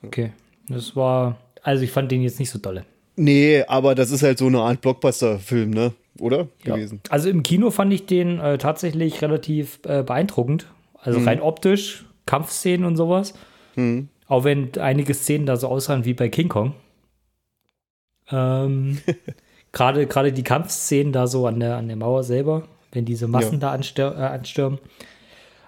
Okay. 0.03 0.33
Das 0.69 0.95
war, 0.95 1.39
also 1.63 1.83
ich 1.83 1.91
fand 1.91 2.13
den 2.13 2.23
jetzt 2.23 2.39
nicht 2.39 2.51
so 2.51 2.59
dolle. 2.59 2.85
Nee, 3.17 3.65
aber 3.67 3.95
das 3.95 4.13
ist 4.13 4.23
halt 4.23 4.39
so 4.39 4.47
eine 4.47 4.61
Art 4.61 4.81
Blockbuster-Film, 4.81 5.71
ne? 5.71 5.93
Oder? 6.21 6.49
Ja. 6.65 6.75
Gewesen. 6.75 7.01
Also 7.11 7.29
im 7.29 7.43
Kino 7.43 7.71
fand 7.71 7.93
ich 7.93 8.07
den 8.07 8.41
äh, 8.41 8.59
tatsächlich 8.59 9.23
relativ 9.23 9.81
äh, 9.85 10.03
beeindruckend. 10.03 10.67
Also 10.95 11.21
mhm. 11.21 11.29
rein 11.29 11.41
optisch, 11.41 12.05
Kampfszenen 12.27 12.85
und 12.85 12.97
sowas. 12.97 13.35
Mhm. 13.77 14.09
Auch 14.27 14.45
wenn 14.45 14.77
einige 14.79 15.15
Szenen 15.15 15.47
da 15.47 15.57
so 15.57 15.69
aussahen 15.69 16.05
wie 16.05 16.15
bei 16.15 16.29
King 16.29 16.49
Kong. 16.49 16.75
Ähm, 18.31 18.99
Gerade 19.73 20.33
die 20.33 20.43
Kampfszenen 20.43 21.13
da 21.13 21.27
so 21.27 21.47
an 21.47 21.61
der, 21.61 21.77
an 21.77 21.89
der 21.89 21.97
Mauer 21.97 22.25
selber 22.25 22.65
wenn 22.93 23.05
diese 23.05 23.29
Massen 23.29 23.55
ja. 23.55 23.59
da 23.61 23.73
anstür 23.73 24.15
äh, 24.17 24.23
anstürmen. 24.23 24.79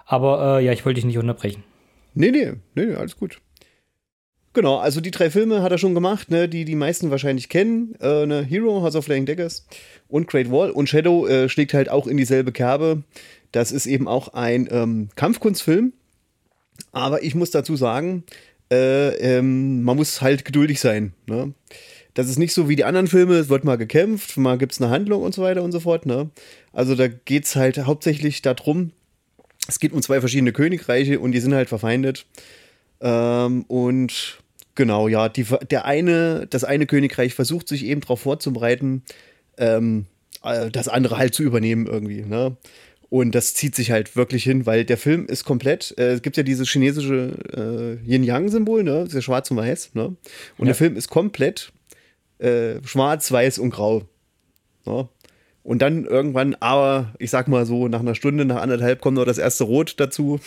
Aber 0.05 0.59
äh, 0.59 0.65
ja, 0.65 0.71
ich 0.71 0.85
wollte 0.85 0.95
dich 0.95 1.05
nicht 1.05 1.17
unterbrechen. 1.17 1.63
Nee, 2.13 2.31
nee, 2.31 2.53
nee, 2.75 2.93
alles 2.93 3.17
gut. 3.17 3.39
Genau, 4.53 4.77
also 4.77 4.99
die 4.99 5.11
drei 5.11 5.29
Filme 5.29 5.61
hat 5.61 5.71
er 5.71 5.77
schon 5.77 5.93
gemacht, 5.95 6.29
ne, 6.29 6.49
die 6.49 6.65
die 6.65 6.75
meisten 6.75 7.09
wahrscheinlich 7.09 7.47
kennen. 7.47 7.95
Äh, 8.01 8.25
ne, 8.25 8.43
Hero, 8.43 8.81
House 8.81 8.95
of 8.95 9.05
Flying 9.05 9.25
Daggers 9.25 9.65
und 10.09 10.27
Great 10.27 10.51
Wall. 10.51 10.71
Und 10.71 10.89
Shadow 10.89 11.25
äh, 11.25 11.47
schlägt 11.47 11.73
halt 11.73 11.89
auch 11.89 12.05
in 12.05 12.17
dieselbe 12.17 12.51
Kerbe. 12.51 13.03
Das 13.53 13.71
ist 13.71 13.85
eben 13.85 14.07
auch 14.07 14.29
ein 14.29 14.67
ähm, 14.69 15.09
Kampfkunstfilm. 15.15 15.93
Aber 16.91 17.23
ich 17.23 17.33
muss 17.33 17.51
dazu 17.51 17.77
sagen, 17.77 18.23
äh, 18.71 19.37
ähm, 19.37 19.83
man 19.83 19.95
muss 19.95 20.21
halt 20.21 20.43
geduldig 20.43 20.79
sein. 20.81 21.13
Ne? 21.27 21.53
Das 22.13 22.27
ist 22.27 22.37
nicht 22.37 22.53
so 22.53 22.67
wie 22.67 22.75
die 22.75 22.83
anderen 22.83 23.07
Filme, 23.07 23.35
es 23.35 23.47
wird 23.47 23.63
mal 23.63 23.77
gekämpft, 23.77 24.35
mal 24.35 24.57
gibt 24.57 24.73
es 24.73 24.81
eine 24.81 24.89
Handlung 24.89 25.21
und 25.21 25.33
so 25.33 25.41
weiter 25.41 25.63
und 25.63 25.71
so 25.71 25.79
fort. 25.79 26.05
Ne? 26.05 26.29
Also 26.73 26.95
da 26.95 27.07
geht 27.07 27.45
es 27.45 27.55
halt 27.55 27.77
hauptsächlich 27.85 28.41
darum, 28.41 28.91
es 29.67 29.79
geht 29.79 29.93
um 29.93 30.01
zwei 30.01 30.19
verschiedene 30.19 30.51
Königreiche 30.51 31.19
und 31.19 31.31
die 31.31 31.39
sind 31.39 31.53
halt 31.53 31.69
verfeindet. 31.69 32.25
Ähm, 32.99 33.63
und 33.63 34.40
genau, 34.75 35.07
ja, 35.07 35.29
die, 35.29 35.45
der 35.69 35.85
eine, 35.85 36.47
das 36.49 36.63
eine 36.63 36.85
Königreich 36.85 37.33
versucht 37.33 37.67
sich 37.67 37.85
eben 37.85 38.01
darauf 38.01 38.21
vorzubereiten, 38.21 39.03
ähm, 39.57 40.05
äh, 40.43 40.69
das 40.69 40.87
andere 40.87 41.17
halt 41.17 41.33
zu 41.33 41.43
übernehmen 41.43 41.87
irgendwie. 41.87 42.21
Ne? 42.21 42.57
Und 43.09 43.35
das 43.35 43.53
zieht 43.55 43.75
sich 43.75 43.91
halt 43.91 44.15
wirklich 44.15 44.43
hin, 44.43 44.65
weil 44.65 44.85
der 44.85 44.97
Film 44.97 45.25
ist 45.25 45.43
komplett, 45.43 45.93
äh, 45.97 46.11
es 46.13 46.21
gibt 46.21 46.37
ja 46.37 46.43
dieses 46.43 46.69
chinesische 46.69 47.99
äh, 48.05 48.09
Yin-Yang-Symbol, 48.09 48.83
ne? 48.83 48.99
Das 48.99 49.09
ist 49.09 49.15
ja 49.15 49.21
schwarz 49.21 49.51
und 49.51 49.57
weiß, 49.57 49.95
ne? 49.95 50.05
Und 50.05 50.17
ja. 50.59 50.65
der 50.65 50.75
Film 50.75 50.95
ist 50.95 51.09
komplett 51.09 51.73
äh, 52.39 52.75
schwarz, 52.85 53.29
weiß 53.29 53.59
und 53.59 53.71
grau. 53.71 54.03
Ne? 54.85 55.09
Und 55.63 55.83
dann 55.83 56.05
irgendwann, 56.05 56.55
aber 56.59 57.13
ich 57.19 57.29
sag 57.29 57.47
mal 57.47 57.65
so, 57.67 57.87
nach 57.87 57.99
einer 57.99 58.15
Stunde, 58.15 58.45
nach 58.45 58.61
anderthalb 58.61 58.99
kommt 58.99 59.17
noch 59.17 59.25
das 59.25 59.37
erste 59.37 59.63
Rot 59.65 59.95
dazu. 59.99 60.39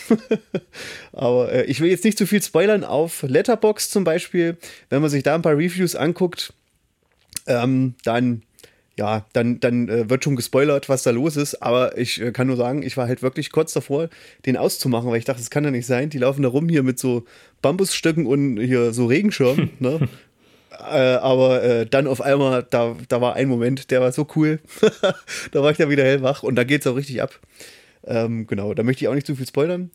aber 1.13 1.53
äh, 1.53 1.65
ich 1.67 1.81
will 1.81 1.91
jetzt 1.91 2.05
nicht 2.05 2.19
zu 2.19 2.27
viel 2.27 2.43
spoilern 2.43 2.83
auf 2.83 3.23
Letterbox 3.23 3.91
zum 3.91 4.03
Beispiel. 4.03 4.57
Wenn 4.91 5.03
man 5.03 5.11
sich 5.11 5.23
da 5.23 5.37
ein 5.37 5.43
paar 5.43 5.57
Reviews 5.57 5.95
anguckt, 5.95 6.53
ähm, 7.47 7.95
dann 8.03 8.43
ja, 8.97 9.27
dann, 9.33 9.59
dann 9.59 9.89
äh, 9.89 10.09
wird 10.09 10.23
schon 10.23 10.37
gespoilert, 10.37 10.89
was 10.89 11.03
da 11.03 11.11
los 11.11 11.37
ist. 11.37 11.63
Aber 11.63 11.99
ich 11.99 12.21
äh, 12.21 12.31
kann 12.31 12.47
nur 12.47 12.57
sagen, 12.57 12.83
ich 12.83 12.97
war 12.97 13.09
halt 13.09 13.23
wirklich 13.23 13.51
kurz 13.51 13.73
davor, 13.73 14.09
den 14.47 14.57
auszumachen, 14.57 15.11
weil 15.11 15.19
ich 15.19 15.25
dachte, 15.25 15.41
das 15.41 15.51
kann 15.51 15.65
ja 15.65 15.71
nicht 15.71 15.87
sein. 15.87 16.11
Die 16.11 16.19
laufen 16.19 16.43
da 16.43 16.49
rum 16.49 16.69
hier 16.69 16.83
mit 16.83 16.99
so 16.99 17.25
Bambusstöcken 17.61 18.27
und 18.27 18.59
hier 18.59 18.93
so 18.93 19.07
Regenschirmen. 19.07 19.71
ne? 19.81 20.09
Äh, 20.81 21.17
aber 21.17 21.63
äh, 21.63 21.87
dann 21.87 22.07
auf 22.07 22.21
einmal, 22.21 22.67
da, 22.69 22.97
da 23.09 23.21
war 23.21 23.35
ein 23.35 23.49
Moment, 23.49 23.91
der 23.91 24.01
war 24.01 24.13
so 24.13 24.27
cool. 24.37 24.61
da 25.53 25.63
war 25.63 25.71
ich 25.71 25.79
dann 25.79 25.91
wieder 25.91 26.05
hellwach 26.05 26.43
und 26.43 26.57
da 26.57 26.65
geht 26.65 26.81
es 26.81 26.87
auch 26.87 26.97
richtig 26.97 27.23
ab. 27.23 27.39
Ähm, 28.05 28.47
genau, 28.47 28.75
da 28.75 28.83
möchte 28.83 29.05
ich 29.05 29.09
auch 29.09 29.15
nicht 29.15 29.27
zu 29.27 29.37
viel 29.37 29.47
spoilern. 29.47 29.91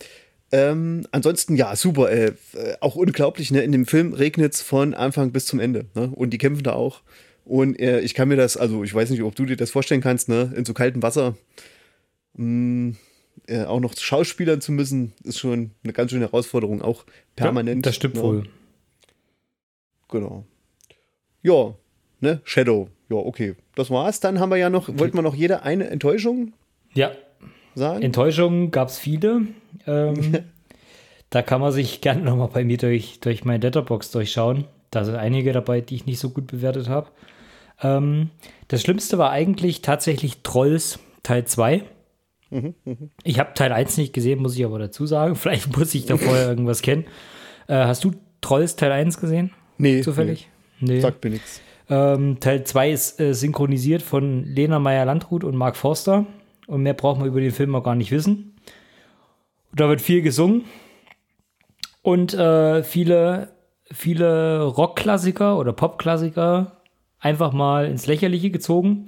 Ähm, 0.51 1.05
ansonsten, 1.11 1.55
ja, 1.55 1.75
super. 1.75 2.11
Äh, 2.11 2.33
auch 2.79 2.95
unglaublich, 2.95 3.51
ne? 3.51 3.61
In 3.61 3.71
dem 3.71 3.85
Film 3.85 4.13
regnet 4.13 4.55
es 4.55 4.61
von 4.61 4.93
Anfang 4.93 5.31
bis 5.31 5.45
zum 5.45 5.59
Ende. 5.59 5.85
Ne? 5.93 6.11
Und 6.13 6.31
die 6.31 6.39
kämpfen 6.39 6.63
da 6.63 6.73
auch. 6.73 7.01
Und 7.45 7.79
äh, 7.79 7.99
ich 8.01 8.13
kann 8.13 8.27
mir 8.27 8.35
das, 8.35 8.57
also 8.57 8.83
ich 8.83 8.93
weiß 8.93 9.09
nicht, 9.11 9.21
ob 9.21 9.35
du 9.35 9.45
dir 9.45 9.57
das 9.57 9.71
vorstellen 9.71 10.01
kannst, 10.01 10.29
ne? 10.29 10.53
In 10.55 10.65
so 10.65 10.73
kaltem 10.73 11.03
Wasser 11.03 11.35
mh, 12.33 12.45
mm, 12.45 12.97
äh, 13.47 13.63
auch 13.63 13.79
noch 13.79 13.95
Schauspielern 13.97 14.61
zu 14.61 14.71
müssen, 14.71 15.13
ist 15.23 15.39
schon 15.39 15.71
eine 15.83 15.93
ganz 15.93 16.11
schöne 16.11 16.25
Herausforderung, 16.25 16.81
auch 16.81 17.05
permanent. 17.35 17.85
Ja, 17.85 17.89
das 17.89 17.95
stimmt 17.95 18.15
ne? 18.15 18.21
wohl. 18.21 18.43
Genau. 20.09 20.45
Ja, 21.41 21.75
ne, 22.19 22.41
Shadow. 22.43 22.89
Ja, 23.09 23.17
okay. 23.17 23.55
Das 23.75 23.89
war's. 23.89 24.19
Dann 24.19 24.39
haben 24.39 24.49
wir 24.49 24.57
ja 24.57 24.69
noch, 24.69 24.87
wollten 24.97 25.17
wir 25.17 25.21
noch 25.21 25.35
jeder 25.35 25.63
eine 25.63 25.89
Enttäuschung 25.89 26.53
ja. 26.93 27.11
sagen? 27.75 28.03
Enttäuschungen 28.03 28.71
gab 28.71 28.89
es 28.89 28.99
viele. 28.99 29.41
Ähm, 29.87 30.39
da 31.29 31.41
kann 31.41 31.61
man 31.61 31.71
sich 31.71 32.01
gerne 32.01 32.21
nochmal 32.21 32.49
bei 32.49 32.63
mir 32.63 32.77
durch, 32.77 33.19
durch 33.19 33.45
meine 33.45 33.63
Letterbox 33.63 34.11
durchschauen. 34.11 34.65
Da 34.91 35.05
sind 35.05 35.15
einige 35.15 35.53
dabei, 35.53 35.81
die 35.81 35.95
ich 35.95 36.05
nicht 36.05 36.19
so 36.19 36.29
gut 36.29 36.47
bewertet 36.47 36.89
habe. 36.89 37.09
Ähm, 37.81 38.29
das 38.67 38.81
Schlimmste 38.81 39.17
war 39.17 39.31
eigentlich 39.31 39.81
tatsächlich 39.81 40.41
Trolls 40.43 40.99
Teil 41.23 41.45
2. 41.45 41.83
Mhm, 42.49 42.73
mh. 42.83 42.95
Ich 43.23 43.39
habe 43.39 43.53
Teil 43.53 43.71
1 43.71 43.97
nicht 43.97 44.13
gesehen, 44.13 44.41
muss 44.41 44.57
ich 44.57 44.65
aber 44.65 44.79
dazu 44.79 45.05
sagen. 45.05 45.35
Vielleicht 45.37 45.75
muss 45.75 45.93
ich 45.95 46.05
da 46.05 46.17
vorher 46.17 46.47
irgendwas 46.47 46.81
kennen. 46.81 47.05
Äh, 47.67 47.75
hast 47.75 48.03
du 48.03 48.13
Trolls 48.41 48.75
Teil 48.75 48.91
1 48.91 49.19
gesehen? 49.19 49.51
Nee. 49.77 50.01
Zufällig? 50.01 50.47
Nee. 50.49 50.58
Nee. 50.79 50.99
Sagt 50.99 51.23
mir 51.23 51.31
nichts. 51.31 51.61
Ähm, 51.89 52.39
Teil 52.39 52.63
2 52.63 52.91
ist 52.91 53.19
äh, 53.19 53.33
synchronisiert 53.33 54.01
von 54.01 54.43
Lena 54.45 54.79
Meyer-Landrut 54.79 55.43
und 55.43 55.55
Mark 55.55 55.75
Forster. 55.75 56.25
Und 56.67 56.83
mehr 56.83 56.93
braucht 56.93 57.19
man 57.19 57.27
über 57.27 57.41
den 57.41 57.51
Film 57.51 57.75
auch 57.75 57.83
gar 57.83 57.95
nicht 57.95 58.11
wissen. 58.11 58.55
Und 59.71 59.79
da 59.79 59.89
wird 59.89 60.01
viel 60.01 60.21
gesungen. 60.21 60.65
Und 62.03 62.33
äh, 62.33 62.83
viele, 62.83 63.49
viele 63.91 64.63
Rockklassiker 64.63 65.57
oder 65.57 65.73
Popklassiker 65.73 66.77
einfach 67.19 67.53
mal 67.53 67.87
ins 67.87 68.05
Lächerliche 68.05 68.51
gezogen. 68.51 69.07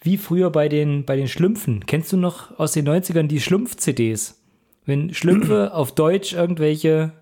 Wie 0.00 0.16
früher 0.16 0.50
bei 0.50 0.68
den, 0.68 1.04
bei 1.04 1.16
den 1.16 1.28
Schlümpfen. 1.28 1.86
Kennst 1.86 2.12
du 2.12 2.16
noch 2.16 2.58
aus 2.58 2.72
den 2.72 2.88
90ern 2.88 3.28
die 3.28 3.40
Schlumpf-CDs? 3.40 4.42
Wenn 4.84 5.14
Schlümpfe 5.14 5.74
auf 5.74 5.94
Deutsch 5.94 6.32
irgendwelche 6.32 7.12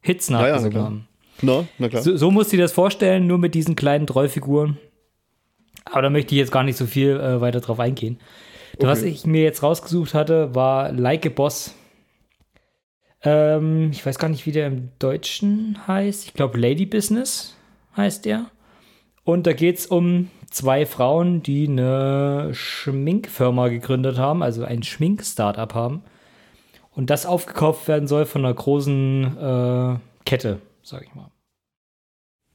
Hits 0.00 0.30
nachgesungen 0.30 0.72
ja, 0.72 0.78
ja, 0.78 0.84
haben. 0.84 1.08
No, 1.42 1.66
na 1.78 1.88
klar. 1.88 2.02
So, 2.02 2.16
so 2.16 2.30
musst 2.30 2.52
du 2.52 2.56
dir 2.56 2.62
das 2.62 2.72
vorstellen, 2.72 3.26
nur 3.26 3.38
mit 3.38 3.54
diesen 3.54 3.76
kleinen 3.76 4.06
Trollfiguren. 4.06 4.78
Aber 5.84 6.02
da 6.02 6.10
möchte 6.10 6.34
ich 6.34 6.38
jetzt 6.38 6.52
gar 6.52 6.62
nicht 6.62 6.76
so 6.76 6.86
viel 6.86 7.18
äh, 7.18 7.40
weiter 7.40 7.60
drauf 7.60 7.80
eingehen. 7.80 8.18
Okay. 8.76 8.86
Was 8.86 9.02
ich 9.02 9.26
mir 9.26 9.42
jetzt 9.42 9.62
rausgesucht 9.62 10.14
hatte, 10.14 10.54
war 10.54 10.92
Like 10.92 11.26
a 11.26 11.28
Boss. 11.30 11.74
Ähm, 13.22 13.90
ich 13.92 14.04
weiß 14.04 14.18
gar 14.18 14.28
nicht, 14.28 14.46
wie 14.46 14.52
der 14.52 14.68
im 14.68 14.90
Deutschen 14.98 15.78
heißt. 15.86 16.26
Ich 16.26 16.34
glaube, 16.34 16.58
Lady 16.58 16.86
Business 16.86 17.56
heißt 17.96 18.24
der. 18.24 18.46
Und 19.24 19.46
da 19.46 19.52
geht 19.52 19.78
es 19.78 19.86
um 19.86 20.30
zwei 20.50 20.86
Frauen, 20.86 21.42
die 21.42 21.68
eine 21.68 22.50
Schminkfirma 22.52 23.68
gegründet 23.68 24.18
haben, 24.18 24.42
also 24.42 24.64
ein 24.64 24.82
Schmink-Startup 24.82 25.72
haben. 25.74 26.02
Und 26.92 27.10
das 27.10 27.26
aufgekauft 27.26 27.86
werden 27.88 28.08
soll 28.08 28.24
von 28.24 28.44
einer 28.44 28.54
großen 28.54 29.36
äh, 29.38 29.96
Kette, 30.24 30.60
sag 30.82 31.02
ich 31.02 31.14
mal. 31.14 31.30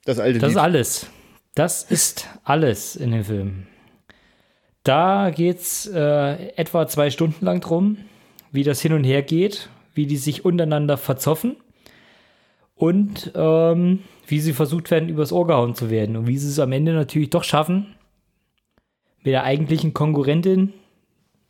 Das 0.05 0.19
alte 0.19 0.39
Das 0.39 0.49
Lied. 0.49 0.57
ist 0.57 0.61
alles. 0.63 1.07
Das 1.55 1.83
ist 1.83 2.27
alles 2.43 2.95
in 2.95 3.11
dem 3.11 3.23
Film. 3.23 3.67
Da 4.83 5.31
geht 5.31 5.59
es 5.59 5.87
äh, 5.87 6.49
etwa 6.57 6.87
zwei 6.87 7.09
Stunden 7.09 7.43
lang 7.43 7.61
drum, 7.61 7.97
wie 8.51 8.63
das 8.63 8.81
hin 8.81 8.93
und 8.93 9.03
her 9.03 9.23
geht, 9.23 9.69
wie 9.93 10.05
die 10.05 10.17
sich 10.17 10.45
untereinander 10.45 10.97
verzoffen 10.97 11.55
und 12.75 13.31
ähm, 13.35 14.03
wie 14.27 14.39
sie 14.39 14.53
versucht 14.53 14.91
werden, 14.91 15.09
übers 15.09 15.31
Ohr 15.31 15.47
gehauen 15.47 15.75
zu 15.75 15.89
werden 15.89 16.15
und 16.17 16.27
wie 16.27 16.37
sie 16.37 16.49
es 16.49 16.59
am 16.59 16.71
Ende 16.71 16.93
natürlich 16.93 17.29
doch 17.29 17.43
schaffen, 17.43 17.95
mit 19.23 19.27
der 19.33 19.43
eigentlichen 19.43 19.93
Konkurrentin 19.93 20.73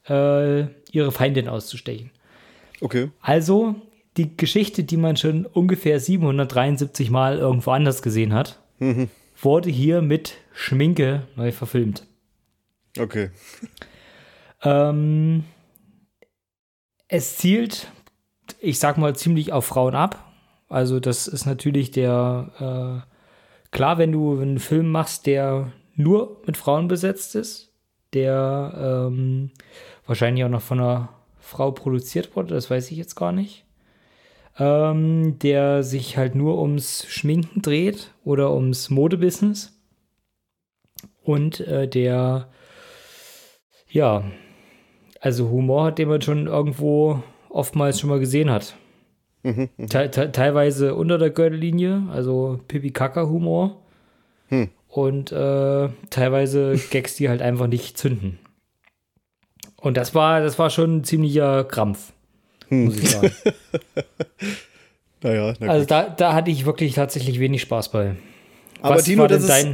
äh, 0.07 0.61
ihre 0.91 1.11
Feindin 1.11 1.49
auszustechen. 1.49 2.11
Okay. 2.79 3.09
Also 3.21 3.75
die 4.17 4.37
Geschichte, 4.37 4.83
die 4.83 4.97
man 4.97 5.17
schon 5.17 5.45
ungefähr 5.45 5.99
773 5.99 7.09
Mal 7.09 7.37
irgendwo 7.37 7.71
anders 7.71 8.01
gesehen 8.01 8.33
hat, 8.33 8.61
mhm. 8.79 9.09
wurde 9.41 9.69
hier 9.69 10.01
mit 10.01 10.35
Schminke 10.53 11.23
neu 11.35 11.51
verfilmt. 11.51 12.07
Okay. 12.97 13.29
Ähm, 14.63 15.43
es 17.07 17.37
zielt, 17.37 17.91
ich 18.59 18.79
sag 18.79 18.97
mal, 18.97 19.15
ziemlich 19.15 19.51
auf 19.51 19.65
Frauen 19.65 19.95
ab. 19.95 20.31
Also 20.69 20.99
das 20.99 21.27
ist 21.27 21.45
natürlich 21.45 21.91
der, 21.91 23.03
äh, 23.05 23.69
klar, 23.71 23.97
wenn 23.97 24.11
du 24.11 24.39
einen 24.39 24.59
Film 24.59 24.91
machst, 24.91 25.25
der 25.25 25.71
nur 25.93 26.41
mit 26.45 26.57
Frauen 26.57 26.87
besetzt 26.87 27.35
ist, 27.35 27.71
der 28.13 29.07
ähm, 29.07 29.51
wahrscheinlich 30.07 30.43
auch 30.45 30.49
noch 30.49 30.61
von 30.61 30.79
einer 30.79 31.09
Frau 31.37 31.71
produziert 31.71 32.35
wurde, 32.35 32.55
das 32.55 32.69
weiß 32.69 32.89
ich 32.91 32.97
jetzt 32.97 33.15
gar 33.15 33.31
nicht. 33.31 33.64
Ähm, 34.57 35.37
der 35.39 35.83
sich 35.83 36.17
halt 36.17 36.35
nur 36.35 36.61
ums 36.61 37.05
Schminken 37.09 37.61
dreht 37.61 38.11
oder 38.23 38.53
ums 38.53 38.89
Modebusiness. 38.89 39.73
Und 41.23 41.59
äh, 41.61 41.87
der, 41.87 42.47
ja, 43.89 44.23
also 45.19 45.49
Humor 45.49 45.85
hat, 45.85 45.97
den 45.97 46.07
man 46.07 46.21
schon 46.21 46.47
irgendwo 46.47 47.23
oftmals 47.49 47.99
schon 47.99 48.09
mal 48.09 48.19
gesehen 48.19 48.51
hat. 48.51 48.77
Mhm, 49.43 49.69
mhm. 49.77 49.87
Te 49.87 50.09
te 50.09 50.31
teilweise 50.31 50.95
unter 50.95 51.17
der 51.17 51.29
Gürtellinie, 51.29 52.03
also 52.11 52.59
Pipi-Kaka-Humor. 52.67 53.81
Hm. 54.47 54.69
Und 54.87 55.31
äh, 55.31 55.89
teilweise 56.09 56.75
Gags, 56.91 57.15
die 57.15 57.29
halt 57.29 57.41
einfach 57.41 57.67
nicht 57.67 57.97
zünden. 57.97 58.39
Und 59.77 59.97
das 59.97 60.15
war, 60.15 60.41
das 60.41 60.57
war 60.57 60.69
schon 60.69 60.97
ein 60.97 61.03
ziemlicher 61.03 61.63
Krampf. 61.63 62.13
Muss 62.69 62.97
ich 62.97 63.09
sagen. 63.09 63.31
naja, 65.21 65.53
na 65.59 65.67
also 65.67 65.85
da, 65.85 66.03
da 66.09 66.33
hatte 66.33 66.51
ich 66.51 66.65
wirklich 66.65 66.93
tatsächlich 66.93 67.39
wenig 67.39 67.61
Spaß 67.61 67.91
bei. 67.91 68.15
Aber 68.81 68.95
Was 68.95 69.03
Dino, 69.03 69.27
das 69.27 69.43
ist, 69.43 69.67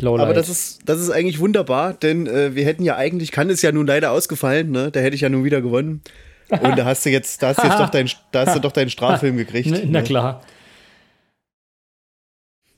Lowlight. 0.00 0.24
Aber 0.24 0.34
das 0.34 0.48
ist, 0.48 0.80
das 0.86 1.00
ist 1.00 1.10
eigentlich 1.10 1.38
wunderbar, 1.38 1.94
denn 1.94 2.26
äh, 2.26 2.54
wir 2.54 2.64
hätten 2.64 2.84
ja 2.84 2.96
eigentlich, 2.96 3.32
kann 3.32 3.50
es 3.50 3.62
ja 3.62 3.72
nun 3.72 3.86
leider 3.86 4.10
ausgefallen, 4.10 4.70
ne? 4.70 4.90
Da 4.90 5.00
hätte 5.00 5.14
ich 5.14 5.22
ja 5.22 5.28
nun 5.28 5.44
wieder 5.44 5.60
gewonnen. 5.60 6.02
Und 6.48 6.78
da 6.78 6.84
hast 6.84 7.06
du 7.06 7.10
jetzt, 7.10 7.42
da 7.42 7.48
hast 7.48 7.62
du 7.62 7.66
jetzt 7.66 7.78
doch, 7.78 7.88
dein, 7.88 8.10
da 8.32 8.46
hast 8.46 8.54
du 8.54 8.60
doch 8.60 8.72
deinen 8.72 8.90
Straffilm 8.90 9.36
gekriegt. 9.38 9.70
Na, 9.70 9.78
na 9.84 10.00
ne? 10.00 10.02
klar. 10.02 10.42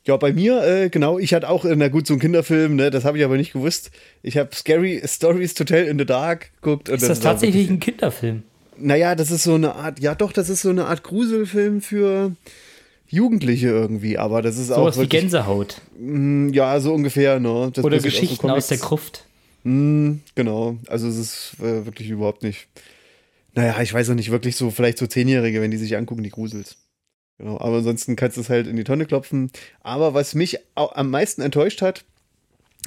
Ja, 0.06 0.16
bei 0.16 0.32
mir, 0.32 0.62
äh, 0.62 0.88
genau, 0.88 1.18
ich 1.18 1.34
hatte 1.34 1.48
auch, 1.48 1.64
na 1.64 1.88
gut, 1.88 2.06
so 2.06 2.14
einen 2.14 2.20
Kinderfilm, 2.20 2.76
ne, 2.76 2.90
das 2.90 3.04
habe 3.04 3.18
ich 3.18 3.24
aber 3.24 3.36
nicht 3.36 3.52
gewusst. 3.52 3.90
Ich 4.22 4.36
habe 4.38 4.54
Scary 4.54 5.02
Stories 5.04 5.54
to 5.54 5.64
Tell 5.64 5.84
in 5.84 5.98
the 5.98 6.06
Dark 6.06 6.52
geguckt. 6.62 6.88
ist 6.88 7.02
das, 7.02 7.08
das 7.08 7.20
tatsächlich 7.20 7.68
ein 7.68 7.80
Kinderfilm? 7.80 8.44
Naja, 8.78 9.14
das 9.14 9.30
ist 9.30 9.44
so 9.44 9.54
eine 9.54 9.74
Art, 9.74 10.00
ja 10.00 10.14
doch, 10.14 10.32
das 10.32 10.48
ist 10.48 10.62
so 10.62 10.70
eine 10.70 10.86
Art 10.86 11.02
Gruselfilm 11.02 11.80
für 11.80 12.32
Jugendliche 13.08 13.68
irgendwie, 13.68 14.18
aber 14.18 14.42
das 14.42 14.58
ist 14.58 14.68
so 14.68 14.74
auch. 14.74 14.78
Sowas 14.92 15.00
wie 15.00 15.08
Gänsehaut. 15.08 15.80
Mh, 15.98 16.18
mm, 16.18 16.52
ja, 16.52 16.80
so 16.80 16.92
ungefähr, 16.92 17.38
ne. 17.40 17.70
Das 17.72 17.84
Oder 17.84 17.98
Geschichten 17.98 18.48
so 18.48 18.52
aus 18.52 18.66
der 18.68 18.78
Gruft. 18.78 19.24
Mh, 19.64 19.72
mm, 19.72 20.20
genau, 20.34 20.78
also 20.88 21.08
es 21.08 21.16
ist 21.16 21.56
äh, 21.60 21.86
wirklich 21.86 22.10
überhaupt 22.10 22.42
nicht. 22.42 22.68
Naja, 23.54 23.80
ich 23.80 23.92
weiß 23.92 24.10
auch 24.10 24.14
nicht, 24.14 24.30
wirklich 24.30 24.56
so, 24.56 24.70
vielleicht 24.70 24.98
so 24.98 25.06
Zehnjährige, 25.06 25.62
wenn 25.62 25.70
die 25.70 25.78
sich 25.78 25.96
angucken, 25.96 26.22
die 26.22 26.30
Grusels. 26.30 26.76
Genau, 27.38 27.58
aber 27.58 27.78
ansonsten 27.78 28.16
kannst 28.16 28.36
du 28.36 28.40
es 28.40 28.48
halt 28.48 28.66
in 28.66 28.76
die 28.76 28.84
Tonne 28.84 29.06
klopfen. 29.06 29.50
Aber 29.82 30.14
was 30.14 30.34
mich 30.34 30.58
am 30.74 31.10
meisten 31.10 31.42
enttäuscht 31.42 31.82
hat, 31.82 32.04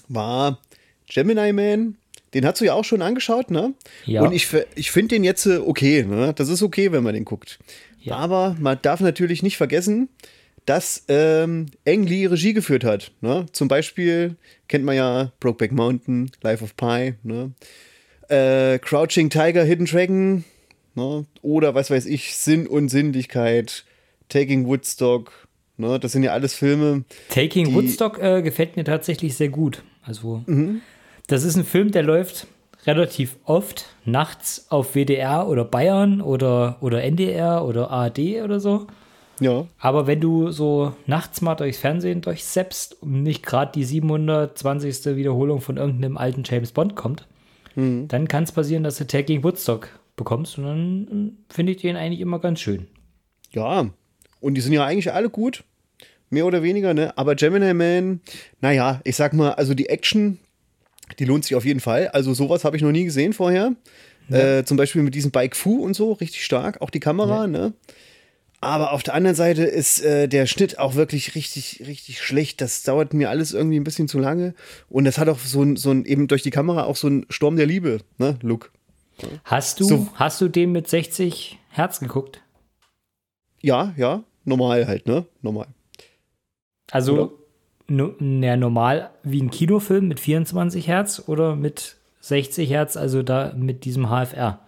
war 0.08 0.60
Gemini 1.08 1.54
Man. 1.54 1.98
Den 2.34 2.46
hast 2.46 2.62
du 2.62 2.66
ja 2.66 2.74
auch 2.74 2.86
schon 2.86 3.02
angeschaut, 3.02 3.52
ne? 3.52 3.74
Ja. 4.06 4.22
Und 4.22 4.34
ich, 4.34 4.48
ich 4.76 4.92
finde 4.92 5.16
den 5.16 5.24
jetzt 5.24 5.46
äh, 5.46 5.58
okay, 5.58 6.04
ne? 6.04 6.34
Das 6.36 6.50
ist 6.50 6.62
okay, 6.62 6.92
wenn 6.92 7.04
man 7.04 7.14
den 7.14 7.26
guckt. 7.26 7.60
Ja. 8.02 8.16
Aber 8.16 8.56
man 8.60 8.78
darf 8.82 9.00
natürlich 9.00 9.44
nicht 9.44 9.58
vergessen, 9.58 10.10
dass 10.66 11.04
ähm, 11.08 11.68
Ang 11.88 12.06
Lee 12.06 12.28
Regie 12.28 12.54
geführt 12.54 12.84
hat. 12.84 13.12
Ne? 13.22 13.48
Zum 13.52 13.68
Beispiel 13.68 14.36
kennt 14.68 14.86
man 14.86 14.96
ja 14.96 15.32
Brokeback 15.40 15.72
Mountain, 15.72 16.32
Life 16.42 16.64
of 16.64 16.76
Pi, 16.76 17.16
ne? 17.24 17.52
Äh, 18.28 18.78
Crouching 18.78 19.32
Tiger, 19.32 19.64
Hidden 19.64 19.88
Dragon, 19.88 20.44
ne? 20.94 21.26
oder 21.42 21.74
was 21.74 21.90
weiß 21.90 22.06
ich, 22.06 22.36
Sinn 22.36 22.68
und 22.68 22.90
Sinnlichkeit, 22.90 23.84
Taking 24.30 24.68
Woodstock. 24.68 25.48
Ne? 25.78 26.00
Das 26.00 26.12
sind 26.12 26.22
ja 26.22 26.34
alles 26.34 26.54
Filme. 26.54 27.04
Taking 27.30 27.74
Woodstock 27.74 28.22
äh, 28.22 28.44
gefällt 28.44 28.76
mir 28.76 28.84
tatsächlich 28.84 29.36
sehr 29.36 29.50
gut. 29.50 29.82
Also, 30.04 30.44
mhm. 30.46 30.82
Das 31.30 31.44
ist 31.44 31.56
ein 31.56 31.64
Film, 31.64 31.92
der 31.92 32.04
läuft 32.04 32.48
relativ 32.86 33.38
oft 33.46 33.86
nachts 34.06 34.66
auf 34.70 34.96
WDR 34.96 35.48
oder 35.48 35.64
Bayern 35.64 36.22
oder, 36.22 36.78
oder 36.82 37.04
NDR 37.04 37.66
oder 37.66 37.92
ARD 37.92 38.42
oder 38.44 38.60
so. 38.60 38.88
Ja. 39.40 39.68
Aber 39.80 40.08
wenn 40.08 40.20
du 40.20 40.52
so 40.52 40.94
nachts 41.06 41.42
mal 41.42 41.56
durchs 41.56 41.78
Fernsehen 41.78 42.22
durchseppst 42.22 43.02
und 43.02 43.24
nicht 43.24 43.46
gerade 43.46 43.72
die 43.74 43.84
720. 43.84 45.16
Wiederholung 45.16 45.62
von 45.62 45.78
irgendeinem 45.78 46.18
alten 46.18 46.44
James 46.44 46.72
Bond 46.72 46.96
kommt, 46.96 47.28
mhm. 47.76 48.08
dann 48.08 48.28
kann 48.28 48.44
es 48.44 48.52
passieren, 48.52 48.84
dass 48.84 48.98
du 48.98 49.08
Taking 49.08 49.44
Woodstock 49.44 49.90
bekommst 50.16 50.58
und 50.58 50.66
dann 50.66 51.38
finde 51.50 51.72
ich 51.72 51.82
den 51.82 51.96
eigentlich 51.96 52.20
immer 52.20 52.40
ganz 52.40 52.60
schön. 52.60 52.88
Ja, 53.52 53.90
und 54.42 54.54
die 54.56 54.62
sind 54.62 54.74
ja 54.74 54.86
eigentlich 54.86 55.14
alle 55.14 55.30
gut. 55.30 55.64
Mehr 56.30 56.46
oder 56.46 56.62
weniger, 56.62 56.94
ne? 56.94 57.18
Aber 57.18 57.36
Gemini 57.36 57.74
Man, 57.74 58.22
naja, 58.62 59.02
ich 59.04 59.16
sag 59.16 59.34
mal, 59.34 59.54
also 59.54 59.74
die 59.74 59.90
Action, 59.90 60.38
die 61.18 61.26
lohnt 61.26 61.46
sich 61.46 61.56
auf 61.56 61.66
jeden 61.66 61.80
Fall. 61.80 62.10
Also 62.10 62.34
sowas 62.34 62.64
habe 62.64 62.78
ich 62.78 62.84
noch 62.84 62.92
nie 62.92 63.06
gesehen 63.06 63.34
vorher. 63.34 63.74
Ja. 64.30 64.60
Äh, 64.60 64.66
zum 64.66 64.78
Beispiel 64.78 65.02
mit 65.02 65.16
diesem 65.16 65.32
Bike 65.32 65.56
Fu 65.56 65.84
und 65.84 65.96
so, 65.96 66.14
richtig 66.14 66.46
stark. 66.46 66.82
Auch 66.82 66.90
die 66.90 67.00
Kamera, 67.00 67.42
ja. 67.42 67.48
ne? 67.48 67.74
Aber 68.62 68.92
auf 68.92 69.04
der 69.04 69.14
anderen 69.14 69.36
Seite 69.36 69.64
ist 69.64 70.02
äh, 70.02 70.28
der 70.28 70.46
Schnitt 70.46 70.80
auch 70.80 70.96
wirklich 70.96 71.34
richtig, 71.36 71.84
richtig 71.88 72.22
schlecht. 72.22 72.60
Das 72.60 72.84
dauert 72.84 73.14
mir 73.14 73.30
alles 73.30 73.54
irgendwie 73.54 73.80
ein 73.80 73.86
bisschen 73.86 74.10
zu 74.10 74.20
lange. 74.20 74.54
Und 74.90 75.06
das 75.06 75.18
hat 75.18 75.30
auch 75.30 75.40
so 75.40 75.64
ein, 75.64 75.78
so 75.78 75.92
ein 75.92 76.04
eben 76.04 76.28
durch 76.28 76.44
die 76.44 76.50
Kamera 76.50 76.84
auch 76.84 76.98
so 76.98 77.08
ein 77.08 77.26
Sturm 77.30 77.56
der 77.56 77.66
Liebe, 77.66 78.00
ne, 78.18 78.38
Look. 78.42 78.72
Hast 79.46 79.80
du, 79.80 79.86
so. 79.86 80.08
hast 80.16 80.42
du 80.42 80.50
den 80.50 80.72
mit 80.72 80.88
60 80.88 81.58
Hertz 81.70 82.00
geguckt? 82.00 82.42
Ja, 83.62 83.94
ja 83.98 84.24
normal 84.46 84.88
halt, 84.88 85.08
ne? 85.08 85.26
Normal. 85.42 85.68
Also, 86.92 87.39
no, 87.90 88.14
na, 88.20 88.56
normal 88.56 89.12
wie 89.24 89.42
ein 89.42 89.52
Kinofilm 89.52 90.08
mit 90.08 90.20
24 90.20 90.88
Hertz 90.88 91.24
oder 91.28 91.56
mit 91.56 91.98
60 92.22 92.70
Hertz, 92.70 92.98
also 92.98 93.24
da 93.24 93.54
mit 93.56 93.86
diesem 93.86 94.08
HFR? 94.08 94.60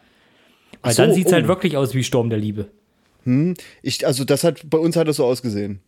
Weil 0.81 0.93
so, 0.93 1.03
dann 1.03 1.13
sieht 1.13 1.27
es 1.27 1.31
oh. 1.31 1.35
halt 1.35 1.47
wirklich 1.47 1.77
aus 1.77 1.93
wie 1.93 2.03
Sturm 2.03 2.29
der 2.29 2.39
Liebe. 2.39 2.67
Hm, 3.23 3.55
ich, 3.83 4.05
also 4.05 4.23
das 4.23 4.43
hat, 4.43 4.69
bei 4.69 4.77
uns 4.77 4.95
hat 4.95 5.07
das 5.07 5.17
so 5.17 5.25
ausgesehen. 5.25 5.79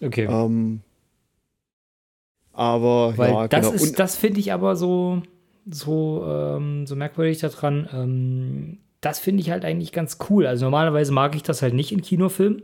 Okay. 0.00 0.26
Ähm, 0.28 0.80
aber 2.52 3.16
Weil 3.16 3.32
ja, 3.32 3.48
das 3.48 3.66
genau. 3.66 3.74
ist, 3.74 3.98
das 3.98 4.16
finde 4.16 4.40
ich 4.40 4.52
aber 4.52 4.76
so, 4.76 5.22
so, 5.70 6.24
ähm, 6.26 6.86
so 6.86 6.96
merkwürdig 6.96 7.38
daran. 7.38 7.88
Ähm, 7.92 8.78
das 9.00 9.18
finde 9.18 9.42
ich 9.42 9.50
halt 9.50 9.64
eigentlich 9.64 9.92
ganz 9.92 10.18
cool. 10.30 10.46
Also 10.46 10.64
normalerweise 10.64 11.12
mag 11.12 11.34
ich 11.34 11.42
das 11.42 11.62
halt 11.62 11.74
nicht 11.74 11.92
in 11.92 12.00
Kinofilmen. 12.00 12.62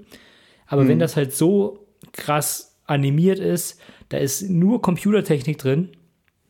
Aber 0.67 0.85
Mhm. 0.85 0.89
wenn 0.89 0.99
das 1.01 1.17
halt 1.17 1.35
so 1.35 1.87
krass 2.13 2.79
animiert 2.87 3.39
ist, 3.39 3.81
da 4.11 4.19
ist 4.19 4.49
nur 4.49 4.83
Computertechnik 4.83 5.59
drin, 5.59 5.89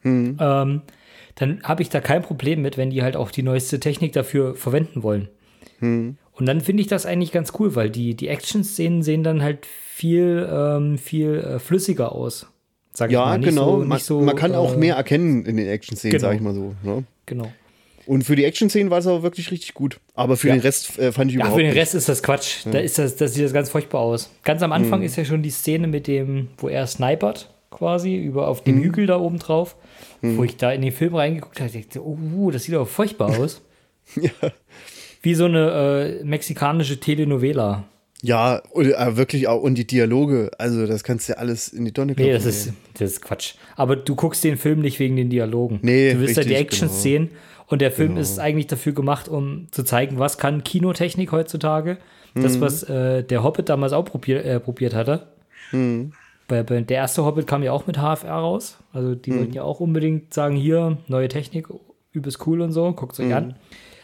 Mhm. 0.03 0.37
ähm, 0.41 0.83
dann 1.35 1.63
habe 1.63 1.83
ich 1.83 1.91
da 1.91 2.01
kein 2.01 2.23
Problem 2.23 2.63
mit, 2.63 2.77
wenn 2.77 2.91
die 2.91 3.03
halt 3.03 3.17
auch 3.17 3.31
die 3.31 3.43
neueste 3.43 3.81
Technik 3.81 4.13
dafür 4.13 4.55
verwenden 4.55 5.03
wollen. 5.03 5.29
Mhm. 5.81 6.17
Und 6.33 6.47
dann 6.47 6.61
finde 6.61 6.81
ich 6.81 6.87
das 6.87 7.07
eigentlich 7.07 7.33
ganz 7.33 7.53
cool, 7.59 7.75
weil 7.77 7.91
die, 7.91 8.15
die 8.15 8.29
Action-Szenen 8.29 9.03
sehen 9.03 9.23
dann 9.23 9.43
halt 9.43 9.67
viel, 9.67 10.49
ähm, 10.51 10.97
viel 10.99 11.37
äh, 11.37 11.59
flüssiger 11.59 12.13
aus. 12.13 12.47
Sag 12.93 13.11
ich 13.11 13.15
ja, 13.15 13.27
mal. 13.27 13.39
Nicht 13.39 13.51
genau. 13.51 13.81
So, 13.81 13.85
man, 13.85 13.99
so, 13.99 14.21
man 14.21 14.37
kann 14.37 14.55
auch 14.55 14.75
äh, 14.75 14.79
mehr 14.79 14.97
erkennen 14.97 15.45
in 15.45 15.57
den 15.57 15.69
Action-Szenen, 15.69 16.13
genau. 16.13 16.29
sag 16.29 16.37
ich 16.37 16.41
mal 16.41 16.55
so. 16.55 16.75
Ne? 16.83 17.05
Genau. 17.27 17.53
Und 18.11 18.25
für 18.25 18.35
die 18.35 18.45
Action-Szenen 18.45 18.91
war 18.91 18.99
es 18.99 19.07
aber 19.07 19.23
wirklich 19.23 19.53
richtig 19.53 19.73
gut. 19.73 20.01
Aber 20.15 20.37
für 20.37 20.49
Ja. 20.49 20.55
den 20.57 20.63
Rest 20.63 20.99
äh, 20.99 21.13
fand 21.13 21.31
ich 21.31 21.37
Ja, 21.37 21.43
überhaupt 21.43 21.57
für 21.59 21.63
den 21.63 21.71
nicht. 21.71 21.79
Rest 21.81 21.95
ist 21.95 22.09
das 22.09 22.25
Quatsch. 22.25 22.67
Da 22.69 22.81
ist 22.81 22.99
das, 22.99 23.15
das 23.15 23.35
sieht 23.35 23.45
das 23.45 23.53
ganz 23.53 23.71
furchtbar 23.71 24.01
aus. 24.01 24.31
Ganz 24.43 24.63
am 24.63 24.71
Mhm. 24.71 24.75
Anfang 24.75 25.03
ist 25.03 25.15
ja 25.15 25.25
schon 25.25 25.45
die 25.45 25.51
Szene 25.51 25.87
mit 25.87 26.09
dem, 26.09 26.49
wo 26.59 26.69
er 26.69 26.89
snipert, 26.89 27.51
quasi, 27.71 28.17
über 28.17 28.49
auf 28.49 28.65
dem 28.65 28.79
Mhm. 28.79 28.83
Hügel 28.83 29.07
da 29.07 29.17
oben 29.21 29.39
drauf. 29.39 29.77
Wo 30.23 30.43
ich 30.43 30.57
da 30.57 30.73
in 30.73 30.83
den 30.83 30.91
Film 30.91 31.15
reingeguckt 31.15 31.61
habe, 31.61 31.71
dachte, 31.71 32.05
oh, 32.05 32.19
uh, 32.37 32.51
das 32.51 32.65
sieht 32.65 32.75
aber 32.75 32.85
furchtbar 32.87 33.39
aus. 33.39 33.63
ja. 34.21 34.31
Wie 35.23 35.35
so 35.37 35.45
eine 35.45 36.19
äh, 36.21 36.25
mexikanische 36.25 36.99
Telenovela. 36.99 37.85
Ja, 38.23 38.61
und, 38.73 38.87
äh, 38.93 39.17
wirklich 39.17 39.47
auch. 39.47 39.63
Und 39.63 39.77
die 39.77 39.87
Dialoge, 39.87 40.51
also 40.59 40.85
das 40.87 41.05
kannst 41.05 41.29
du 41.29 41.35
ja 41.35 41.39
alles 41.39 41.69
in 41.69 41.85
die 41.85 41.93
Tonne 41.93 42.15
Nee, 42.17 42.33
das 42.33 42.45
ist, 42.45 42.73
das 42.99 43.13
ist 43.13 43.23
Quatsch. 43.23 43.55
Aber 43.77 43.95
du 43.95 44.17
guckst 44.17 44.43
den 44.43 44.57
Film 44.59 44.81
nicht 44.81 44.99
wegen 44.99 45.15
den 45.17 45.31
Dialogen. 45.31 45.79
Nee, 45.83 46.13
du 46.15 46.21
willst 46.21 46.37
ja 46.37 46.43
die 46.43 46.49
richtig, 46.51 46.67
Action-Szenen 46.83 47.31
und 47.71 47.81
der 47.81 47.91
Film 47.91 48.11
Genau. 48.11 48.21
ist 48.21 48.39
eigentlich 48.39 48.67
dafür 48.67 48.93
gemacht, 48.93 49.29
um 49.29 49.69
zu 49.71 49.83
zeigen, 49.85 50.19
was 50.19 50.37
kann 50.39 50.63
Kinotechnik 50.65 51.33
heutzutage. 51.33 51.97
Mhm. 52.35 52.43
Das, 52.43 52.61
was 52.61 52.83
äh, 52.85 53.25
der 53.25 53.43
Hobbit 53.43 53.69
damals 53.69 53.93
auch 53.93 54.05
probier, 54.05 54.45
äh, 54.45 54.61
probiert 54.61 54.95
hatte. 54.95 55.29
Mhm. 55.73 56.13
Bei, 56.49 56.63
bei, 56.63 56.81
der 56.81 56.97
erste 56.99 57.25
Hobbit 57.25 57.47
kam 57.47 57.63
ja 57.63 57.73
auch 57.73 57.87
mit 57.87 57.97
HFR 57.97 58.31
raus. 58.33 58.79
Also 58.93 59.11
Mhm. 59.11 59.23
die 59.23 59.35
wollten 59.37 59.53
ja 59.55 59.63
auch 59.63 59.81
unbedingt 59.81 60.35
sagen, 60.35 60.57
hier, 60.57 60.99
neue 61.09 61.29
Technik, 61.29 61.69
übelst 62.13 62.45
cool 62.47 62.61
und 62.61 62.73
so, 62.73 62.93
guckt 62.93 63.19
Mhm. 63.19 63.27
euch 63.27 63.35
an. 63.35 63.55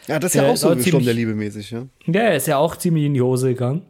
Ja, 0.07 0.19
das 0.19 0.31
ist 0.31 0.35
ja, 0.35 0.43
Der 0.43 0.51
auch 0.53 0.57
so 0.57 0.77
wie 0.77 0.83
Sturm 0.83 1.03
der 1.03 1.13
Liebe 1.13 1.35
mäßig, 1.35 1.71
ja. 1.71 1.85
Ja, 2.05 2.29
ist 2.29 2.47
ja 2.47 2.57
auch 2.57 2.77
ziemlich 2.77 3.03
in 3.05 3.13
die 3.13 3.21
Hose 3.21 3.49
gegangen. 3.49 3.81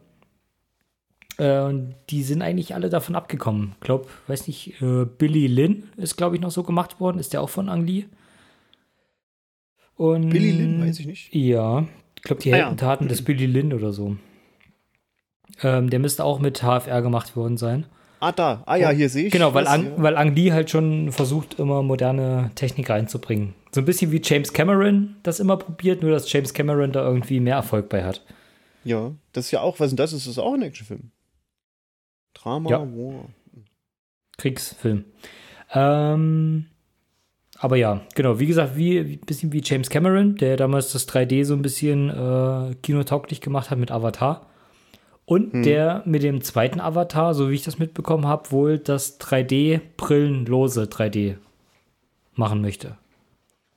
Äh, 1.38 1.60
und 1.60 1.94
die 2.10 2.24
sind 2.24 2.42
eigentlich 2.42 2.74
alle 2.74 2.88
davon 2.90 3.14
abgekommen. 3.14 3.72
Ich 3.74 3.84
glaube, 3.86 4.06
weiß 4.26 4.48
nicht, 4.48 4.82
äh, 4.82 5.04
Billy 5.04 5.46
Lynn 5.46 5.84
ist, 5.96 6.16
glaube 6.16 6.34
ich, 6.34 6.42
noch 6.42 6.50
so 6.50 6.64
gemacht 6.64 6.98
worden. 6.98 7.20
Ist 7.20 7.32
der 7.32 7.40
auch 7.42 7.48
von 7.50 7.68
Ang 7.68 7.86
Lee? 7.86 8.06
Und 9.98 10.30
Billy 10.30 10.52
Lynn, 10.52 10.80
weiß 10.80 11.00
ich 11.00 11.06
nicht. 11.06 11.34
Ja, 11.34 11.86
ich 12.16 12.22
glaube, 12.22 12.40
die 12.40 12.52
Ah, 12.52 12.56
ja. 12.56 12.62
Heldentaten 12.64 13.08
des 13.08 13.22
Billy 13.22 13.44
Lynn 13.46 13.74
oder 13.74 13.92
so. 13.92 14.16
Ähm, 15.62 15.90
der 15.90 15.98
müsste 15.98 16.24
auch 16.24 16.38
mit 16.38 16.62
HFR 16.62 17.02
gemacht 17.02 17.36
worden 17.36 17.56
sein. 17.58 17.84
Ah, 18.20 18.32
da. 18.32 18.62
Ah 18.66 18.76
ja, 18.76 18.90
hier 18.90 19.08
sehe 19.10 19.26
ich. 19.26 19.32
Genau, 19.32 19.54
weil, 19.54 19.64
das, 19.64 19.72
Ang, 19.74 19.84
ja. 19.84 19.92
weil 20.02 20.16
Ang 20.16 20.34
Lee 20.34 20.52
halt 20.52 20.70
schon 20.70 21.12
versucht, 21.12 21.58
immer 21.58 21.82
moderne 21.82 22.50
Technik 22.54 22.90
reinzubringen. 22.90 23.54
So 23.72 23.80
ein 23.80 23.84
bisschen 23.84 24.10
wie 24.12 24.20
James 24.22 24.52
Cameron 24.52 25.16
das 25.22 25.40
immer 25.40 25.56
probiert, 25.56 26.00
nur 26.02 26.10
dass 26.12 26.30
James 26.32 26.54
Cameron 26.54 26.90
da 26.92 27.04
irgendwie 27.04 27.38
mehr 27.40 27.56
Erfolg 27.56 27.88
bei 27.88 28.04
hat. 28.04 28.24
Ja, 28.84 29.12
das 29.32 29.46
ist 29.46 29.50
ja 29.50 29.60
auch, 29.60 29.78
was 29.80 29.86
ist 29.86 29.90
denn 29.92 29.96
das? 29.98 30.12
Ist 30.12 30.26
das 30.26 30.38
auch 30.38 30.54
ein 30.54 30.62
Actionfilm? 30.62 31.10
Drama, 32.34 32.70
Ja. 32.70 32.80
War. 32.80 33.24
Kriegsfilm. 34.36 35.04
Ähm, 35.72 36.66
aber 37.60 37.76
ja, 37.76 38.00
genau, 38.14 38.38
wie 38.38 38.46
gesagt, 38.46 38.76
wie 38.76 38.98
ein 38.98 39.18
bisschen 39.26 39.52
wie 39.52 39.62
James 39.64 39.90
Cameron, 39.90 40.36
der 40.36 40.56
damals 40.56 40.92
das 40.92 41.08
3D 41.08 41.44
so 41.44 41.54
ein 41.54 41.62
bisschen 41.62 42.08
äh, 42.08 42.74
kinotauglich 42.82 43.40
gemacht 43.40 43.70
hat 43.70 43.78
mit 43.78 43.90
Avatar. 43.90 44.46
Und 45.24 45.52
Hm. 45.52 45.62
der 45.62 46.02
mit 46.06 46.22
dem 46.22 46.40
zweiten 46.40 46.80
Avatar, 46.80 47.34
so 47.34 47.50
wie 47.50 47.54
ich 47.54 47.62
das 47.62 47.78
mitbekommen 47.78 48.26
habe, 48.26 48.50
wohl 48.50 48.78
das 48.78 49.20
3D-brillenlose 49.20 50.84
3D 50.84 51.36
machen 52.34 52.62
möchte. 52.62 52.96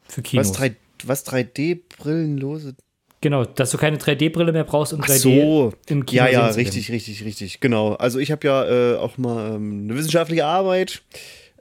Für 0.03 0.21
Kinos. 0.21 0.49
Was, 0.49 0.57
3, 0.57 0.75
was 1.03 1.25
3D-Brillenlose? 1.25 2.75
Genau, 3.21 3.45
dass 3.45 3.71
du 3.71 3.77
keine 3.77 3.97
3D-Brille 3.97 4.51
mehr 4.51 4.63
brauchst, 4.63 4.93
um 4.93 5.01
Ach 5.03 5.07
3D 5.07 5.17
so. 5.19 5.73
im 5.87 6.05
Kino 6.05 6.23
Ja, 6.23 6.29
ja, 6.29 6.53
sehen 6.53 6.65
zu 6.65 6.71
richtig, 6.71 6.91
richtig, 6.91 7.25
richtig. 7.25 7.59
Genau. 7.59 7.93
Also 7.95 8.19
ich 8.19 8.31
habe 8.31 8.47
ja 8.47 8.93
äh, 8.93 8.97
auch 8.97 9.17
mal 9.17 9.55
ähm, 9.55 9.85
eine 9.85 9.97
wissenschaftliche 9.97 10.45
Arbeit 10.45 11.03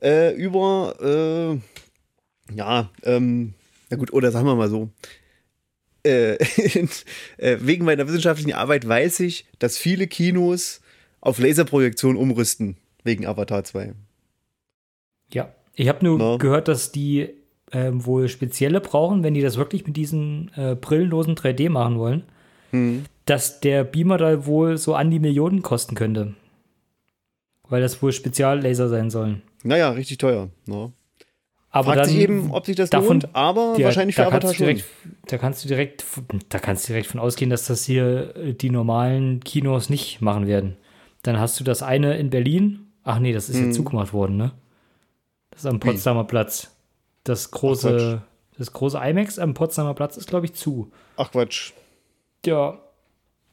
äh, 0.02 0.32
über, 0.34 0.94
äh, 1.00 1.58
ja, 2.54 2.90
ähm, 3.02 3.54
na 3.90 3.96
gut, 3.96 4.12
oder 4.12 4.30
sagen 4.30 4.46
wir 4.46 4.54
mal 4.54 4.68
so. 4.68 4.90
Äh, 6.02 6.34
äh, 7.36 7.58
wegen 7.60 7.84
meiner 7.84 8.06
wissenschaftlichen 8.06 8.54
Arbeit 8.54 8.86
weiß 8.88 9.20
ich, 9.20 9.46
dass 9.58 9.76
viele 9.76 10.06
Kinos 10.06 10.80
auf 11.20 11.38
Laserprojektion 11.38 12.16
umrüsten, 12.16 12.76
wegen 13.04 13.26
Avatar 13.26 13.64
2. 13.64 13.94
Ja, 15.32 15.52
ich 15.74 15.88
habe 15.88 16.04
nur 16.04 16.18
Na? 16.18 16.36
gehört, 16.38 16.68
dass 16.68 16.92
die 16.92 17.30
ähm, 17.72 18.04
wohl 18.06 18.28
spezielle 18.28 18.80
brauchen, 18.80 19.22
wenn 19.22 19.34
die 19.34 19.42
das 19.42 19.56
wirklich 19.56 19.86
mit 19.86 19.96
diesen 19.96 20.50
äh, 20.56 20.74
brillenlosen 20.74 21.34
3D 21.34 21.70
machen 21.70 21.98
wollen, 21.98 22.22
Hm. 22.70 23.04
dass 23.26 23.60
der 23.60 23.84
Beamer 23.84 24.16
da 24.16 24.46
wohl 24.46 24.78
so 24.78 24.94
an 24.94 25.10
die 25.10 25.18
Millionen 25.18 25.60
kosten 25.62 25.94
könnte. 25.96 26.34
Weil 27.68 27.82
das 27.82 28.00
wohl 28.02 28.12
Speziallaser 28.12 28.88
sein 28.88 29.10
sollen. 29.10 29.42
Naja, 29.62 29.90
richtig 29.90 30.18
teuer. 30.18 30.50
Ne? 30.66 30.92
Aber 31.72 31.84
Fragt 31.86 31.98
dann, 32.00 32.08
sich 32.08 32.18
eben, 32.18 32.50
ob 32.50 32.66
sich 32.66 32.74
das 32.76 32.90
davon- 32.90 33.20
lohnt, 33.20 33.34
aber 33.34 33.74
ja, 33.78 33.84
wahrscheinlich 33.86 34.16
für 34.16 34.22
da 34.22 34.28
Avatar 34.28 34.52
schon. 34.54 34.66
direkt, 34.66 34.84
Da 35.28 35.38
kannst 35.38 35.62
du 35.64 35.68
direkt, 35.68 36.04
da 36.48 36.58
kannst 36.58 36.88
du 36.88 36.92
direkt 36.92 37.06
von 37.08 37.20
ausgehen, 37.20 37.48
dass 37.50 37.66
das 37.66 37.84
hier 37.84 38.34
äh, 38.36 38.54
die 38.54 38.70
normalen 38.70 39.38
Kinos 39.44 39.88
nicht 39.88 40.20
machen 40.20 40.46
werden. 40.48 40.76
Dann 41.22 41.38
hast 41.38 41.60
du 41.60 41.64
das 41.64 41.82
eine 41.82 42.16
in 42.18 42.30
Berlin. 42.30 42.86
Ach 43.04 43.18
nee, 43.20 43.32
das 43.32 43.48
ist 43.48 43.56
Hm. 43.58 43.66
jetzt 43.66 43.76
zugemacht 43.76 44.12
worden, 44.12 44.36
ne? 44.36 44.52
Das 45.50 45.60
ist 45.60 45.66
am 45.66 45.78
Potsdamer 45.80 46.24
Platz. 46.24 46.74
Das 47.24 47.50
große, 47.52 48.22
das 48.58 48.72
große 48.72 48.98
IMAX 48.98 49.38
am 49.38 49.54
Potsdamer 49.54 49.94
Platz 49.94 50.16
ist, 50.16 50.28
glaube 50.28 50.46
ich, 50.46 50.54
zu. 50.54 50.90
Ach 51.16 51.30
Quatsch. 51.30 51.72
Ja. 52.46 52.78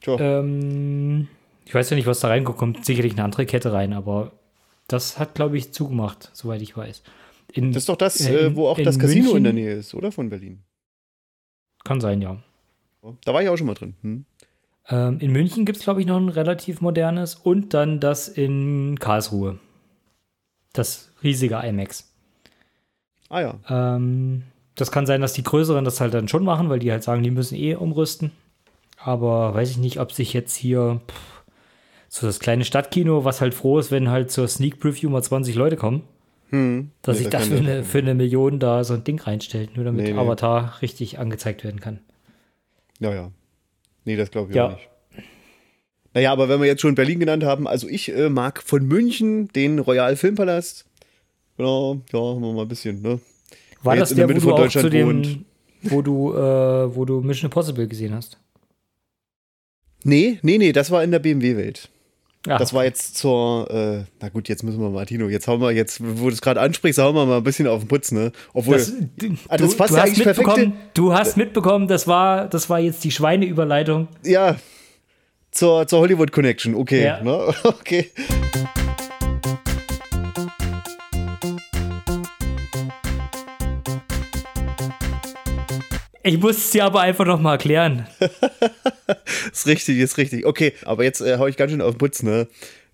Tja. 0.00 0.16
Ähm, 0.18 1.28
ich 1.66 1.74
weiß 1.74 1.90
ja 1.90 1.96
nicht, 1.96 2.06
was 2.06 2.20
da 2.20 2.28
reinkommt. 2.28 2.58
Kommt 2.58 2.84
sicherlich 2.84 3.12
eine 3.12 3.24
andere 3.24 3.46
Kette 3.46 3.72
rein, 3.72 3.92
aber 3.92 4.32
das 4.88 5.18
hat, 5.18 5.34
glaube 5.34 5.56
ich, 5.58 5.72
zugemacht, 5.72 6.30
soweit 6.32 6.62
ich 6.62 6.76
weiß. 6.76 7.02
In, 7.52 7.72
Das 7.72 7.82
ist 7.82 7.88
doch 7.88 7.96
das, 7.96 8.20
äh, 8.20 8.46
äh, 8.46 8.56
wo 8.56 8.68
auch 8.68 8.78
in 8.78 8.84
das 8.84 8.98
Casino 8.98 9.34
in 9.34 9.44
der 9.44 9.52
München? 9.52 9.70
Nähe 9.70 9.78
ist, 9.78 9.94
oder? 9.94 10.12
Von 10.12 10.28
Berlin. 10.28 10.62
Kann 11.84 12.00
sein, 12.00 12.20
ja. 12.20 12.42
Da 13.24 13.32
war 13.32 13.42
ich 13.42 13.48
auch 13.48 13.56
schon 13.56 13.66
mal 13.66 13.74
drin. 13.74 13.94
Hm? 14.02 14.24
Ähm, 14.90 15.18
in 15.20 15.32
München 15.32 15.64
gibt 15.64 15.78
es, 15.78 15.84
glaube 15.84 16.00
ich, 16.00 16.06
noch 16.06 16.18
ein 16.18 16.28
relativ 16.28 16.80
modernes 16.80 17.34
und 17.34 17.74
dann 17.74 18.00
das 18.00 18.28
in 18.28 18.98
Karlsruhe. 18.98 19.58
Das 20.72 21.10
riesige 21.22 21.56
IMAX. 21.56 22.12
Ah 23.28 23.40
ja. 23.40 23.54
Ähm, 23.68 24.44
das 24.74 24.90
kann 24.90 25.06
sein, 25.06 25.20
dass 25.20 25.32
die 25.32 25.42
größeren 25.42 25.84
das 25.84 26.00
halt 26.00 26.14
dann 26.14 26.28
schon 26.28 26.44
machen, 26.44 26.68
weil 26.68 26.78
die 26.78 26.90
halt 26.90 27.02
sagen, 27.02 27.22
die 27.22 27.30
müssen 27.30 27.56
eh 27.56 27.74
umrüsten. 27.74 28.30
Aber 28.96 29.54
weiß 29.54 29.70
ich 29.70 29.78
nicht, 29.78 30.00
ob 30.00 30.12
sich 30.12 30.32
jetzt 30.32 30.54
hier 30.54 31.00
pff, 31.08 31.44
so 32.08 32.26
das 32.26 32.40
kleine 32.40 32.64
Stadtkino, 32.64 33.24
was 33.24 33.40
halt 33.40 33.54
froh 33.54 33.78
ist, 33.78 33.90
wenn 33.90 34.10
halt 34.10 34.30
zur 34.30 34.48
Sneak 34.48 34.80
Preview 34.80 35.10
mal 35.10 35.22
20 35.22 35.54
Leute 35.54 35.76
kommen, 35.76 36.02
Hm. 36.50 36.90
dass 37.02 37.16
Nee, 37.16 37.22
sich 37.24 37.30
da 37.30 37.38
das 37.38 37.48
für 37.48 37.56
eine, 37.58 37.84
für 37.84 37.98
eine 37.98 38.14
Million 38.14 38.58
da 38.58 38.82
so 38.84 38.94
ein 38.94 39.04
Ding 39.04 39.20
reinstellt, 39.20 39.76
nur 39.76 39.84
damit 39.84 40.06
Nee, 40.06 40.12
nee. 40.12 40.18
Avatar 40.18 40.80
richtig 40.80 41.18
angezeigt 41.18 41.62
werden 41.64 41.80
kann. 41.80 42.00
Ja, 43.00 43.14
ja. 43.14 43.30
Nee, 44.04 44.16
das 44.16 44.30
glaube 44.30 44.50
ich 44.50 44.56
Ja. 44.56 44.66
auch 44.68 44.70
nicht. 44.72 44.88
Naja, 46.14 46.32
aber 46.32 46.48
wenn 46.48 46.60
wir 46.60 46.66
jetzt 46.66 46.80
schon 46.80 46.94
Berlin 46.94 47.20
genannt 47.20 47.44
haben, 47.44 47.68
also 47.68 47.86
ich 47.86 48.10
äh, 48.16 48.30
mag 48.30 48.62
von 48.62 48.86
München 48.86 49.48
den 49.48 49.78
Royal 49.78 50.16
Filmpalast. 50.16 50.86
Genau, 51.58 52.00
ja, 52.12 52.18
haben 52.18 52.40
wir 52.40 52.52
mal 52.54 52.62
ein 52.62 52.68
bisschen, 52.68 53.02
ne? 53.02 53.20
War 53.82 53.96
das 53.96 54.10
in 54.10 54.16
der 54.16 54.26
der, 54.26 54.34
Mitte 54.34 54.46
wo 54.46 54.50
du 54.50 54.54
auch 54.54 54.68
zu 54.68 54.88
Deutschland 54.88 54.92
dem, 54.94 55.44
wo 55.82 56.02
du, 56.02 56.32
äh, 56.34 56.96
wo 56.96 57.04
du 57.04 57.20
Mission 57.20 57.48
Impossible 57.48 57.86
gesehen 57.86 58.14
hast? 58.14 58.38
Nee, 60.02 60.38
nee, 60.42 60.58
nee, 60.58 60.72
das 60.72 60.90
war 60.90 61.04
in 61.04 61.10
der 61.10 61.18
BMW-Welt. 61.18 61.90
Ja, 62.48 62.58
Das 62.58 62.72
war 62.72 62.84
jetzt 62.84 63.16
zur, 63.16 63.70
äh, 63.70 64.04
na 64.20 64.28
gut, 64.30 64.48
jetzt 64.48 64.62
müssen 64.62 64.80
wir 64.80 64.90
Martino, 64.90 65.28
jetzt 65.28 65.46
hauen 65.48 65.60
wir, 65.60 65.70
jetzt, 65.72 66.00
wo 66.02 66.28
du 66.28 66.32
es 66.34 66.40
gerade 66.40 66.60
ansprichst, 66.60 66.98
hauen 67.00 67.14
wir 67.14 67.26
mal 67.26 67.36
ein 67.38 67.42
bisschen 67.44 67.66
auf 67.66 67.80
den 67.82 67.88
Putz, 67.88 68.10
ne? 68.12 68.32
Obwohl, 68.54 68.76
das, 68.78 68.92
du, 69.16 69.34
Ah, 69.48 69.56
das 69.56 69.76
passt 69.76 69.92
ja 69.94 69.98
hast 70.00 70.06
eigentlich 70.08 70.22
perfekt 70.24 70.46
mitbekommen, 70.48 70.72
Du 70.94 71.12
hast 71.12 71.36
mitbekommen, 71.36 71.88
das 71.88 72.06
war, 72.06 72.48
das 72.48 72.68
war 72.70 72.78
jetzt 72.80 73.04
die 73.04 73.10
Schweineüberleitung. 73.10 74.08
ja, 74.24 74.56
zur, 75.50 75.86
zur 75.86 76.00
Hollywood 76.00 76.30
Connection, 76.32 76.74
okay, 76.74 77.04
Ja. 77.04 77.22
ne? 77.22 77.52
Okay. 77.64 78.10
Ich 86.28 86.38
muss 86.38 86.58
es 86.58 86.70
dir 86.70 86.84
aber 86.84 87.00
einfach 87.00 87.24
noch 87.24 87.40
mal 87.40 87.52
erklären. 87.52 88.06
ist 89.50 89.66
richtig, 89.66 89.98
ist 89.98 90.18
richtig. 90.18 90.44
Okay, 90.44 90.74
aber 90.84 91.02
jetzt 91.02 91.22
äh, 91.22 91.38
hau 91.38 91.46
ich 91.46 91.56
ganz 91.56 91.70
schön 91.70 91.80
auf 91.80 91.94
den 91.94 91.98
Putz, 91.98 92.22
ne? 92.22 92.48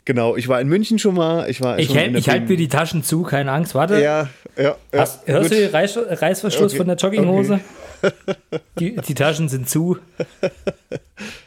Genau, 0.05 0.37
ich 0.37 0.47
war 0.47 0.61
in 0.61 0.69
München 0.69 1.01
schon 1.01 1.17
mal. 1.17 1.51
Ich, 1.51 1.61
war 1.61 1.77
ich, 1.77 1.93
hält, 1.93 2.17
ich 2.17 2.29
halte 2.29 2.47
mir 2.47 2.57
die 2.57 2.69
Taschen 2.69 3.03
zu, 3.03 3.25
keine 3.25 3.51
Angst. 3.51 3.75
Warte. 3.75 3.95
Ja, 3.95 4.29
ja. 4.57 4.77
ja 4.93 5.01
Hast, 5.01 5.27
hörst 5.27 5.51
gut. 5.51 5.59
du 5.59 5.63
den 5.63 5.71
Reiß, 5.71 5.99
Reißverschluss 6.11 6.73
okay. 6.73 6.77
von 6.77 6.87
der 6.87 6.97
Jogginghose? 6.97 7.61
Okay. 8.03 8.61
die, 8.79 8.97
die 8.97 9.15
Taschen 9.15 9.49
sind 9.49 9.69
zu. 9.69 9.99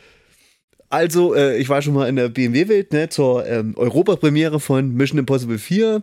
Also, 0.89 1.36
äh, 1.36 1.58
ich 1.58 1.67
war 1.67 1.82
schon 1.82 1.93
mal 1.93 2.08
in 2.08 2.15
der 2.15 2.30
BMW-Welt, 2.30 2.93
ne, 2.93 3.10
zur 3.10 3.45
ähm, 3.45 3.73
Europapremiere 3.76 4.62
von 4.62 4.93
Mission 4.93 5.19
Impossible 5.19 5.58
4. 5.58 6.02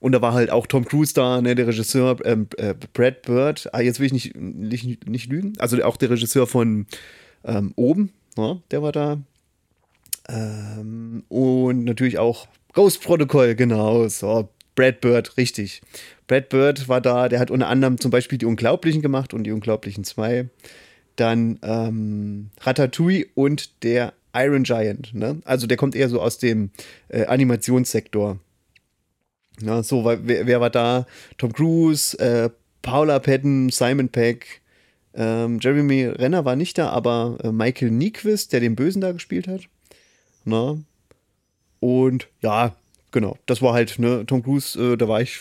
Und 0.00 0.12
da 0.12 0.20
war 0.22 0.34
halt 0.34 0.50
auch 0.50 0.66
Tom 0.66 0.84
Cruise 0.84 1.14
da, 1.14 1.40
ne, 1.40 1.54
der 1.54 1.68
Regisseur 1.68 2.16
ähm, 2.24 2.48
äh, 2.56 2.74
Brad 2.92 3.22
Bird. 3.22 3.68
Ah, 3.72 3.80
jetzt 3.80 4.00
will 4.00 4.06
ich 4.06 4.12
nicht, 4.12 4.36
nicht, 4.36 5.08
nicht 5.08 5.30
lügen. 5.30 5.52
Also 5.58 5.80
auch 5.84 5.96
der 5.96 6.10
Regisseur 6.10 6.48
von 6.48 6.86
ähm, 7.44 7.72
Oben, 7.76 8.12
ne, 8.36 8.60
der 8.72 8.82
war 8.82 8.90
da. 8.90 9.18
Ähm, 10.28 11.22
und 11.28 11.84
natürlich 11.84 12.18
auch 12.18 12.48
Ghost 12.72 13.02
Protocol, 13.02 13.54
genau. 13.54 14.08
So, 14.08 14.48
Brad 14.74 15.00
Bird, 15.00 15.36
richtig. 15.36 15.80
Brad 16.26 16.48
Bird 16.48 16.88
war 16.88 17.00
da, 17.00 17.28
der 17.28 17.38
hat 17.38 17.52
unter 17.52 17.68
anderem 17.68 18.00
zum 18.00 18.10
Beispiel 18.10 18.38
die 18.38 18.46
Unglaublichen 18.46 19.00
gemacht 19.00 19.32
und 19.32 19.44
die 19.44 19.52
Unglaublichen 19.52 20.02
2. 20.02 20.48
Dann 21.14 21.60
ähm, 21.62 22.50
Ratatouille 22.60 23.26
und 23.34 23.84
der 23.84 24.12
Iron 24.34 24.64
Giant. 24.64 25.14
Ne? 25.14 25.40
Also 25.44 25.66
der 25.66 25.76
kommt 25.76 25.94
eher 25.94 26.08
so 26.08 26.20
aus 26.20 26.38
dem 26.38 26.70
äh, 27.08 27.26
Animationssektor. 27.26 28.38
Ja, 29.60 29.82
so, 29.82 30.04
wer, 30.04 30.46
wer 30.46 30.60
war 30.60 30.70
da? 30.70 31.06
Tom 31.38 31.52
Cruise, 31.52 32.18
äh, 32.18 32.50
Paula 32.82 33.18
Patton, 33.20 33.70
Simon 33.70 34.08
Peck, 34.08 34.60
ähm, 35.14 35.58
Jeremy 35.60 36.06
Renner 36.06 36.44
war 36.44 36.56
nicht 36.56 36.76
da, 36.76 36.90
aber 36.90 37.38
äh, 37.42 37.52
Michael 37.52 37.90
Nyquist, 37.92 38.52
der 38.52 38.60
den 38.60 38.74
Bösen 38.74 39.00
da 39.00 39.12
gespielt 39.12 39.46
hat. 39.46 39.62
Na? 40.44 40.78
Und 41.78 42.28
ja, 42.42 42.74
genau, 43.12 43.38
das 43.46 43.62
war 43.62 43.74
halt, 43.74 43.98
ne, 43.98 44.24
Tom 44.26 44.42
Cruise, 44.42 44.78
äh, 44.78 44.96
da 44.96 45.06
war 45.06 45.20
ich, 45.20 45.38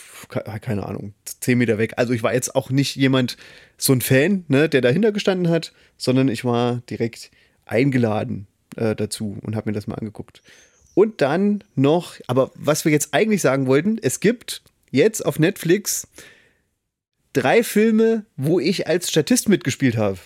keine 0.62 0.86
Ahnung, 0.86 1.13
zehn 1.25 1.58
Meter 1.58 1.77
weg. 1.77 1.93
Also 1.97 2.13
ich 2.13 2.21
war 2.21 2.34
jetzt 2.34 2.56
auch 2.56 2.69
nicht 2.69 2.95
jemand, 2.95 3.38
so 3.77 3.93
ein 3.93 4.01
Fan, 4.01 4.45
ne, 4.47 4.69
der 4.69 4.82
dahinter 4.82 5.12
gestanden 5.12 5.49
hat, 5.49 5.73
sondern 5.97 6.27
ich 6.27 6.45
war 6.45 6.82
direkt 6.89 7.32
eingeladen 7.65 8.47
äh, 8.75 8.95
dazu 8.95 9.38
und 9.41 9.55
habe 9.55 9.69
mir 9.69 9.73
das 9.73 9.88
mal 9.88 9.95
angeguckt. 9.95 10.41
Und 10.95 11.21
dann 11.21 11.63
noch, 11.75 12.15
aber 12.27 12.51
was 12.55 12.86
wir 12.86 12.91
jetzt 12.91 13.13
eigentlich 13.13 13.41
sagen 13.41 13.67
wollten, 13.67 13.97
es 14.01 14.19
gibt 14.19 14.62
jetzt 14.91 15.25
auf 15.25 15.39
Netflix 15.39 16.07
drei 17.33 17.63
Filme, 17.63 18.25
wo 18.38 18.59
ich 18.59 18.88
als 18.88 19.09
Statist 19.09 19.49
mitgespielt 19.49 19.97
habe. 19.97 20.19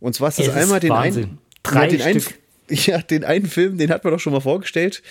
Und 0.00 0.14
zwar 0.14 0.28
ist 0.28 0.38
das 0.38 0.48
einmal 0.50 0.80
den 0.80 0.92
einen. 0.92 1.38
Drei 1.62 1.88
den 1.88 2.00
Stück. 2.00 2.38
Einen, 2.68 2.80
ja, 2.86 2.98
den 2.98 3.24
einen 3.24 3.46
Film, 3.46 3.78
den 3.78 3.90
hat 3.90 4.04
man 4.04 4.12
doch 4.12 4.20
schon 4.20 4.32
mal 4.32 4.40
vorgestellt. 4.40 5.02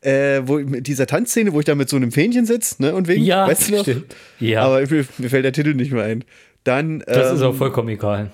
Äh, 0.00 0.42
wo, 0.44 0.58
mit 0.58 0.86
dieser 0.86 1.06
Tanzszene, 1.06 1.52
wo 1.52 1.58
ich 1.58 1.64
da 1.64 1.74
mit 1.74 1.88
so 1.88 1.96
einem 1.96 2.12
Fähnchen 2.12 2.46
sitze, 2.46 2.80
ne? 2.80 2.94
Und 2.94 3.08
wegen, 3.08 3.24
ja, 3.24 3.48
weißt 3.48 3.68
du 3.68 3.76
noch? 3.76 3.82
Stimmt. 3.82 4.14
Ja. 4.38 4.62
Aber 4.62 4.80
mir, 4.80 5.04
mir, 5.18 5.28
fällt 5.28 5.44
der 5.44 5.52
Titel 5.52 5.74
nicht 5.74 5.90
mehr 5.90 6.04
ein. 6.04 6.24
Dann. 6.62 7.00
Das 7.00 7.30
ähm, 7.30 7.36
ist 7.36 7.42
auch 7.42 7.54
vollkommen 7.54 7.88
egal. 7.88 8.30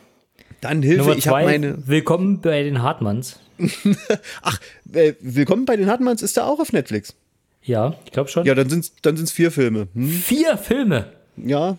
Dann 0.60 0.82
Hilfe, 0.82 1.04
Nummer 1.04 1.16
ich 1.16 1.26
habe 1.26 1.44
meine. 1.44 1.88
Willkommen 1.88 2.42
bei 2.42 2.62
den 2.62 2.82
Hartmanns. 2.82 3.40
Ach, 4.42 4.60
äh, 4.92 5.14
Willkommen 5.20 5.64
bei 5.64 5.76
den 5.76 5.86
Hartmanns 5.86 6.22
ist 6.22 6.36
da 6.36 6.44
auch 6.44 6.60
auf 6.60 6.72
Netflix. 6.72 7.14
Ja, 7.62 7.94
ich 8.04 8.12
glaube 8.12 8.28
schon. 8.28 8.44
Ja, 8.46 8.54
dann 8.54 8.68
sind 8.68 8.84
es 8.84 8.92
dann 9.02 9.16
sind's 9.16 9.32
vier 9.32 9.50
Filme. 9.50 9.88
Hm? 9.94 10.08
Vier 10.08 10.58
Filme? 10.58 11.12
Ja. 11.36 11.78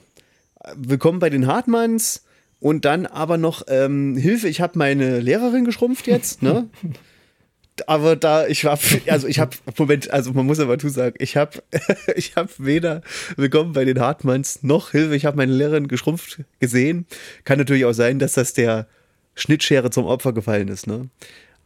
Willkommen 0.76 1.20
bei 1.20 1.30
den 1.30 1.48
Hartmanns 1.48 2.24
und 2.60 2.86
dann 2.86 3.06
aber 3.06 3.38
noch 3.38 3.64
ähm, 3.68 4.18
Hilfe, 4.18 4.48
ich 4.48 4.62
habe 4.62 4.80
meine 4.80 5.20
Lehrerin 5.20 5.66
geschrumpft 5.66 6.08
jetzt, 6.08 6.42
ne? 6.42 6.68
aber 7.88 8.16
da 8.16 8.48
ich 8.48 8.64
war 8.64 8.80
also 9.10 9.28
ich 9.28 9.40
habe 9.40 9.58
Moment 9.78 10.10
also 10.10 10.32
man 10.32 10.46
muss 10.46 10.62
aber 10.62 10.80
zu 10.80 10.88
sagen 10.88 11.16
ich 11.20 11.36
habe 11.36 11.62
ich 12.16 12.38
habe 12.38 12.50
weder 12.58 13.02
willkommen 13.36 13.74
bei 13.74 13.84
den 13.84 14.00
Hartmanns 14.00 14.64
noch 14.64 14.92
Hilfe 14.92 15.14
ich 15.14 15.26
habe 15.26 15.36
meine 15.36 15.52
Lehrerin 15.52 15.90
geschrumpft 15.90 16.40
gesehen 16.62 17.06
kann 17.44 17.58
natürlich 17.58 17.84
auch 17.84 17.92
sein 17.92 18.18
dass 18.18 18.32
das 18.32 18.54
der 18.54 18.88
Schnittschere 19.36 19.92
zum 19.92 20.06
Opfer 20.06 20.34
gefallen 20.34 20.70
ist. 20.70 20.88
Ne? 20.88 21.10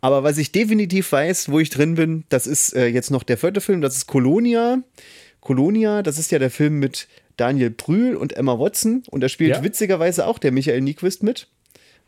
Aber 0.01 0.23
was 0.23 0.38
ich 0.38 0.51
definitiv 0.51 1.12
weiß, 1.12 1.49
wo 1.49 1.59
ich 1.59 1.69
drin 1.69 1.95
bin, 1.95 2.23
das 2.29 2.47
ist 2.47 2.73
äh, 2.73 2.88
jetzt 2.88 3.12
noch 3.12 3.23
der 3.23 3.38
vierte 3.38 3.62
Film, 3.62 3.81
das 3.81 3.97
ist 3.97 4.07
Colonia. 4.07 4.81
Colonia, 5.41 6.03
das 6.03 6.17
ist 6.17 6.31
ja 6.31 6.39
der 6.39 6.51
Film 6.51 6.79
mit 6.79 7.07
Daniel 7.38 7.69
Brühl 7.69 8.15
und 8.15 8.33
Emma 8.33 8.59
Watson 8.59 9.03
und 9.09 9.21
da 9.21 9.29
spielt 9.29 9.51
ja. 9.55 9.63
witzigerweise 9.63 10.27
auch 10.27 10.39
der 10.39 10.51
Michael 10.51 10.81
Nyquist 10.81 11.23
mit. 11.23 11.47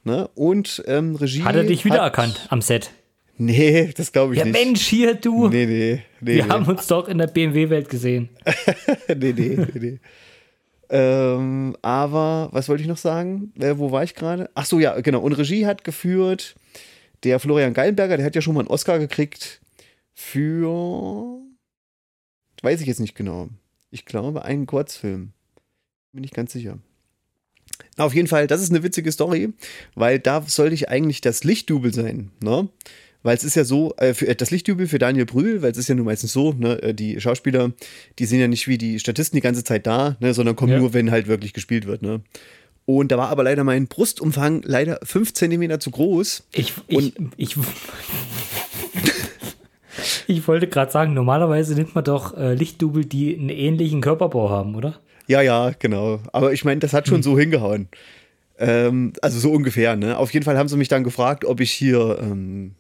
Ne? 0.04 0.30
Und 0.36 0.84
ähm, 0.88 1.16
Regie. 1.16 1.44
Hat 1.44 1.56
er 1.56 1.64
dich 1.64 1.86
wiedererkannt 1.86 2.48
am 2.50 2.62
Set? 2.62 2.92
Nee, 3.38 3.92
das 3.96 4.12
glaube 4.12 4.34
ich 4.34 4.40
ja, 4.40 4.46
nicht. 4.46 4.58
Ja, 4.58 4.66
Mensch, 4.66 4.86
hier 4.86 5.16
du. 5.16 5.48
Nee, 5.48 5.66
nee. 5.66 6.04
nee 6.20 6.36
Wir 6.36 6.46
nee. 6.46 6.50
haben 6.50 6.66
uns 6.66 6.88
doch 6.88 7.08
in 7.08 7.18
der 7.18 7.28
BMW-Welt 7.28 7.90
gesehen. 7.90 8.30
nee, 9.08 9.34
nee, 9.34 9.58
nee, 9.58 9.68
nee. 9.80 10.00
Ähm, 10.90 11.78
aber, 11.82 12.50
was 12.52 12.68
wollte 12.68 12.84
ich 12.84 12.90
noch 12.90 12.98
sagen? 12.98 13.54
Äh, 13.60 13.78
wo 13.78 13.92
war 13.92 14.04
ich 14.04 14.14
gerade? 14.14 14.50
Ach 14.54 14.66
so, 14.66 14.80
ja, 14.80 15.00
genau. 15.00 15.22
Und 15.22 15.34
Regie 15.34 15.66
hat 15.66 15.84
geführt 15.84 16.56
der 17.24 17.40
Florian 17.40 17.74
Geilenberger, 17.74 18.18
der 18.18 18.26
hat 18.26 18.36
ja 18.36 18.42
schon 18.42 18.54
mal 18.54 18.62
einen 18.62 18.70
Oscar 18.70 19.00
gekriegt 19.00 19.62
für. 20.14 21.40
Weiß 22.62 22.82
ich 22.82 22.88
jetzt 22.88 23.00
nicht 23.00 23.16
genau. 23.16 23.50
Ich 23.90 24.06
glaube, 24.06 24.46
einen 24.46 24.68
Kurzfilm. 24.68 25.34
Bin 26.14 26.24
ich 26.24 26.32
ganz 26.32 26.54
sicher. 26.54 26.78
Na, 27.98 28.06
auf 28.06 28.14
jeden 28.14 28.28
Fall, 28.28 28.48
das 28.48 28.62
ist 28.62 28.70
eine 28.70 28.84
witzige 28.84 29.12
Story, 29.12 29.54
weil 29.96 30.20
da 30.20 30.42
sollte 30.44 30.76
ich 30.76 30.90
eigentlich 30.90 31.22
das 31.22 31.44
Lichtdubel 31.44 31.94
sein. 31.94 32.32
Ne? 32.42 32.70
Weil 33.24 33.38
es 33.38 33.44
ist 33.44 33.56
ja 33.56 33.64
so, 33.64 33.94
äh, 33.98 34.14
für, 34.14 34.28
äh, 34.28 34.36
das 34.36 34.52
Lichtdubel 34.52 34.88
für 34.88 35.00
Daniel 35.00 35.26
Brühl, 35.26 35.62
weil 35.62 35.72
es 35.72 35.78
ist 35.78 35.90
ja 35.90 35.96
nun 35.96 36.06
meistens 36.06 36.34
so, 36.34 36.54
ne, 36.54 36.82
äh, 36.82 36.94
die 36.94 37.20
Schauspieler, 37.22 37.72
die 38.20 38.26
sind 38.26 38.40
ja 38.40 38.48
nicht 38.48 38.68
wie 38.68 38.78
die 38.78 39.00
Statisten 39.00 39.38
die 39.38 39.42
ganze 39.42 39.64
Zeit 39.64 39.86
da, 39.86 40.18
ne, 40.20 40.34
sondern 40.34 40.56
kommen 40.56 40.74
ja. 40.74 40.80
nur, 40.80 40.94
wenn 40.94 41.12
halt 41.12 41.28
wirklich 41.28 41.54
gespielt 41.54 41.86
wird. 41.86 42.02
Ne? 42.02 42.22
Und 42.86 43.12
da 43.12 43.18
war 43.18 43.30
aber 43.30 43.44
leider 43.44 43.64
mein 43.64 43.88
Brustumfang 43.88 44.62
leider 44.66 45.00
fünf 45.04 45.34
Zentimeter 45.34 45.80
zu 45.80 45.92
groß. 45.92 46.48
Ich, 46.54 46.74
ich, 46.88 47.14
ich, 47.38 47.56
ich 50.28 50.48
wollte 50.48 50.68
gerade 50.68 50.92
sagen, 50.92 51.14
normalerweise 51.14 51.76
nimmt 51.76 51.96
man 51.96 52.04
doch 52.04 52.36
äh, 52.36 52.54
Lichtdubel, 52.54 53.06
die 53.06 53.38
einen 53.38 53.50
ähnlichen 53.50 54.02
Körperbau 54.02 54.50
haben, 54.50 54.76
oder? 54.76 55.00
Ja, 55.28 55.42
ja, 55.42 55.72
genau. 55.78 56.20
Aber 56.34 56.54
ich 56.54 56.66
meine, 56.66 56.80
das 56.80 56.94
hat 56.94 57.08
schon 57.08 57.18
hm. 57.18 57.24
so 57.24 57.40
hingehauen. 57.40 57.88
Ähm, 58.58 59.14
also 59.22 59.40
so 59.40 59.52
ungefähr, 59.52 59.96
ne? 59.96 60.18
Auf 60.18 60.34
jeden 60.34 60.44
Fall 60.44 60.58
haben 60.58 60.68
sie 60.68 60.78
mich 60.78 60.88
dann 60.88 61.04
gefragt, 61.04 61.46
ob 61.46 61.62
ich 61.62 61.72
hier 61.72 62.20
ähm, 62.22 62.76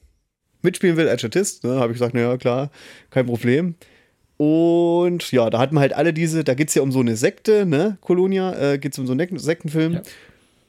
mitspielen 0.61 0.97
will 0.97 1.07
als 1.07 1.21
Statist. 1.21 1.63
Ne? 1.63 1.79
Habe 1.79 1.93
ich 1.93 1.99
gesagt, 1.99 2.13
naja, 2.13 2.37
klar, 2.37 2.71
kein 3.09 3.25
Problem. 3.25 3.75
Und 4.41 5.31
ja, 5.31 5.51
da 5.51 5.59
hatten 5.59 5.75
wir 5.75 5.81
halt 5.81 5.93
alle 5.93 6.13
diese, 6.13 6.43
da 6.43 6.55
geht 6.55 6.69
es 6.69 6.73
ja 6.73 6.81
um 6.81 6.91
so 6.91 6.99
eine 6.99 7.15
Sekte, 7.15 7.63
ne, 7.67 7.99
Kolonia, 8.01 8.71
äh, 8.73 8.79
geht 8.79 8.93
es 8.93 8.97
um 8.97 9.05
so 9.05 9.13
einen 9.13 9.37
Sektenfilm. 9.37 9.93
Ja. 9.93 10.01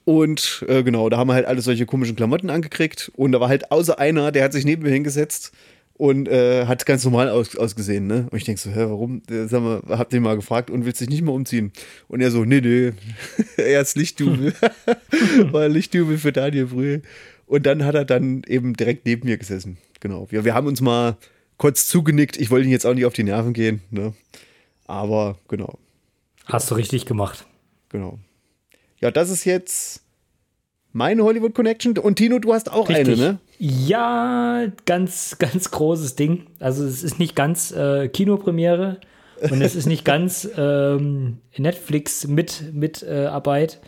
Und 0.04 0.62
äh, 0.68 0.82
genau, 0.82 1.08
da 1.08 1.16
haben 1.16 1.28
wir 1.28 1.32
halt 1.32 1.46
alle 1.46 1.62
solche 1.62 1.86
komischen 1.86 2.14
Klamotten 2.14 2.50
angekriegt. 2.50 3.10
Und 3.16 3.32
da 3.32 3.40
war 3.40 3.48
halt 3.48 3.72
außer 3.72 3.98
einer, 3.98 4.30
der 4.30 4.44
hat 4.44 4.52
sich 4.52 4.66
neben 4.66 4.82
mir 4.82 4.90
hingesetzt 4.90 5.52
und 5.94 6.28
äh, 6.28 6.66
hat 6.66 6.84
ganz 6.84 7.02
normal 7.06 7.30
aus, 7.30 7.56
ausgesehen, 7.56 8.06
ne? 8.06 8.26
Und 8.30 8.36
ich 8.36 8.44
denke 8.44 8.60
so, 8.60 8.68
hä, 8.68 8.76
warum? 8.76 9.22
Äh, 9.30 9.46
sag 9.46 9.62
mal, 9.62 9.80
hab 9.88 10.10
den 10.10 10.22
mal 10.22 10.36
gefragt 10.36 10.68
und 10.68 10.84
willst 10.84 11.00
dich 11.00 11.08
nicht 11.08 11.22
mehr 11.22 11.32
umziehen? 11.32 11.72
Und 12.08 12.20
er 12.20 12.30
so, 12.30 12.44
nee, 12.44 12.60
nee, 12.60 12.92
er 13.56 13.80
ist 13.80 13.96
Lichtdubel. 13.96 14.52
war 15.50 15.70
Lichtdubel 15.70 16.18
für 16.18 16.32
Daniel 16.32 16.66
Brühl. 16.66 17.00
Und 17.46 17.64
dann 17.64 17.86
hat 17.86 17.94
er 17.94 18.04
dann 18.04 18.42
eben 18.46 18.74
direkt 18.74 19.06
neben 19.06 19.26
mir 19.26 19.38
gesessen. 19.38 19.78
Genau. 20.00 20.26
Wir, 20.30 20.44
wir 20.44 20.52
haben 20.52 20.66
uns 20.66 20.82
mal 20.82 21.16
kurz 21.56 21.86
zugenickt. 21.86 22.36
Ich 22.36 22.50
wollte 22.50 22.66
ihn 22.66 22.72
jetzt 22.72 22.86
auch 22.86 22.94
nicht 22.94 23.06
auf 23.06 23.12
die 23.12 23.24
Nerven 23.24 23.52
gehen. 23.52 23.82
Ne? 23.90 24.14
Aber 24.86 25.38
genau. 25.48 25.78
Hast 26.46 26.70
du 26.70 26.74
richtig 26.74 27.06
gemacht. 27.06 27.46
Genau. 27.88 28.18
Ja, 29.00 29.10
das 29.10 29.30
ist 29.30 29.44
jetzt 29.44 30.02
meine 30.92 31.24
Hollywood 31.24 31.54
Connection. 31.54 31.96
Und 31.98 32.16
Tino, 32.16 32.38
du 32.38 32.52
hast 32.52 32.70
auch 32.70 32.88
richtig. 32.88 33.20
eine, 33.20 33.32
ne? 33.32 33.38
Ja, 33.58 34.66
ganz, 34.86 35.36
ganz 35.38 35.70
großes 35.70 36.16
Ding. 36.16 36.46
Also 36.58 36.84
es 36.84 37.02
ist 37.02 37.18
nicht 37.18 37.34
ganz 37.34 37.72
äh, 37.72 38.08
Kinopremiere 38.08 39.00
und 39.40 39.62
es 39.62 39.74
ist 39.74 39.86
nicht 39.86 40.04
ganz 40.04 40.48
ähm, 40.56 41.38
Netflix 41.56 42.26
mit, 42.26 42.72
mit 42.72 43.02
äh, 43.02 43.26
Arbeit. 43.26 43.80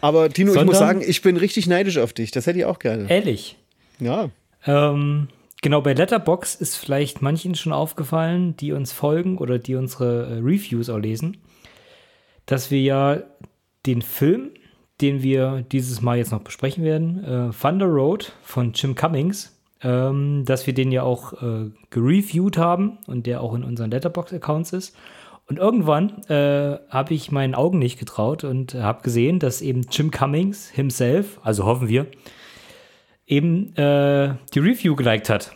Aber 0.00 0.28
Tino, 0.28 0.54
ich 0.54 0.64
muss 0.64 0.78
sagen, 0.78 1.02
ich 1.06 1.22
bin 1.22 1.36
richtig 1.36 1.66
neidisch 1.66 1.98
auf 1.98 2.12
dich. 2.12 2.30
Das 2.30 2.46
hätte 2.46 2.58
ich 2.58 2.64
auch 2.64 2.78
gerne. 2.78 3.08
Ehrlich? 3.08 3.56
Ja. 4.00 4.30
Ähm, 4.66 5.28
genau, 5.62 5.80
bei 5.80 5.94
Letterbox 5.94 6.54
ist 6.54 6.76
vielleicht 6.76 7.22
manchen 7.22 7.54
schon 7.54 7.72
aufgefallen, 7.72 8.56
die 8.56 8.72
uns 8.72 8.92
folgen 8.92 9.38
oder 9.38 9.58
die 9.58 9.76
unsere 9.76 10.26
äh, 10.26 10.34
Reviews 10.34 10.90
auch 10.90 10.98
lesen, 10.98 11.38
dass 12.44 12.70
wir 12.70 12.80
ja 12.80 13.22
den 13.86 14.02
Film, 14.02 14.50
den 15.00 15.22
wir 15.22 15.64
dieses 15.72 16.02
Mal 16.02 16.18
jetzt 16.18 16.32
noch 16.32 16.42
besprechen 16.42 16.84
werden, 16.84 17.24
äh, 17.24 17.50
Thunder 17.58 17.86
Road 17.86 18.32
von 18.42 18.72
Jim 18.72 18.94
Cummings, 18.94 19.58
ähm, 19.82 20.44
dass 20.44 20.66
wir 20.66 20.74
den 20.74 20.92
ja 20.92 21.02
auch 21.02 21.32
äh, 21.42 21.70
gereviewt 21.90 22.58
haben 22.58 22.98
und 23.06 23.26
der 23.26 23.40
auch 23.40 23.54
in 23.54 23.64
unseren 23.64 23.90
Letterbox-Accounts 23.90 24.72
ist. 24.72 24.96
Und 25.48 25.58
irgendwann 25.58 26.22
äh, 26.28 26.78
habe 26.88 27.14
ich 27.14 27.32
meinen 27.32 27.54
Augen 27.54 27.78
nicht 27.78 27.98
getraut 27.98 28.44
und 28.44 28.74
habe 28.74 29.02
gesehen, 29.02 29.38
dass 29.38 29.60
eben 29.60 29.82
Jim 29.90 30.10
Cummings 30.10 30.68
himself, 30.68 31.40
also 31.42 31.64
hoffen 31.64 31.88
wir, 31.88 32.06
eben 33.26 33.74
äh, 33.76 34.34
die 34.54 34.58
Review 34.58 34.96
geliked 34.96 35.28
hat. 35.28 35.52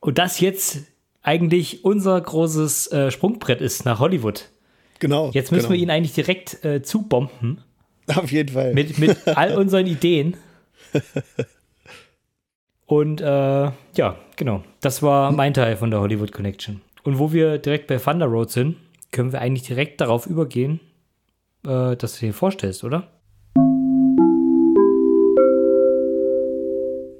Und 0.00 0.18
das 0.18 0.40
jetzt 0.40 0.82
eigentlich 1.22 1.84
unser 1.84 2.20
großes 2.20 2.92
äh, 2.92 3.10
Sprungbrett 3.10 3.60
ist 3.60 3.84
nach 3.84 4.00
Hollywood. 4.00 4.50
Genau. 4.98 5.30
Jetzt 5.32 5.50
müssen 5.50 5.68
genau. 5.68 5.74
wir 5.74 5.82
ihn 5.82 5.90
eigentlich 5.90 6.14
direkt 6.14 6.64
äh, 6.64 6.82
zubomben. 6.82 7.62
Auf 8.14 8.30
jeden 8.30 8.52
Fall. 8.52 8.74
Mit, 8.74 8.98
mit 8.98 9.16
all 9.36 9.56
unseren 9.56 9.86
Ideen. 9.86 10.36
Und 12.86 13.20
äh, 13.20 13.24
ja, 13.24 14.16
genau. 14.36 14.62
Das 14.80 15.02
war 15.02 15.32
mein 15.32 15.54
Teil 15.54 15.76
von 15.76 15.90
der 15.90 16.00
Hollywood 16.00 16.32
Connection. 16.32 16.82
Und 17.02 17.18
wo 17.18 17.32
wir 17.32 17.58
direkt 17.58 17.86
bei 17.86 17.96
Thunder 17.96 18.26
Road 18.26 18.50
sind, 18.50 18.76
können 19.10 19.32
wir 19.32 19.40
eigentlich 19.40 19.66
direkt 19.66 20.00
darauf 20.00 20.26
übergehen, 20.26 20.80
äh, 21.66 21.96
dass 21.96 22.18
du 22.18 22.26
dir 22.26 22.34
vorstellst, 22.34 22.84
oder? 22.84 23.08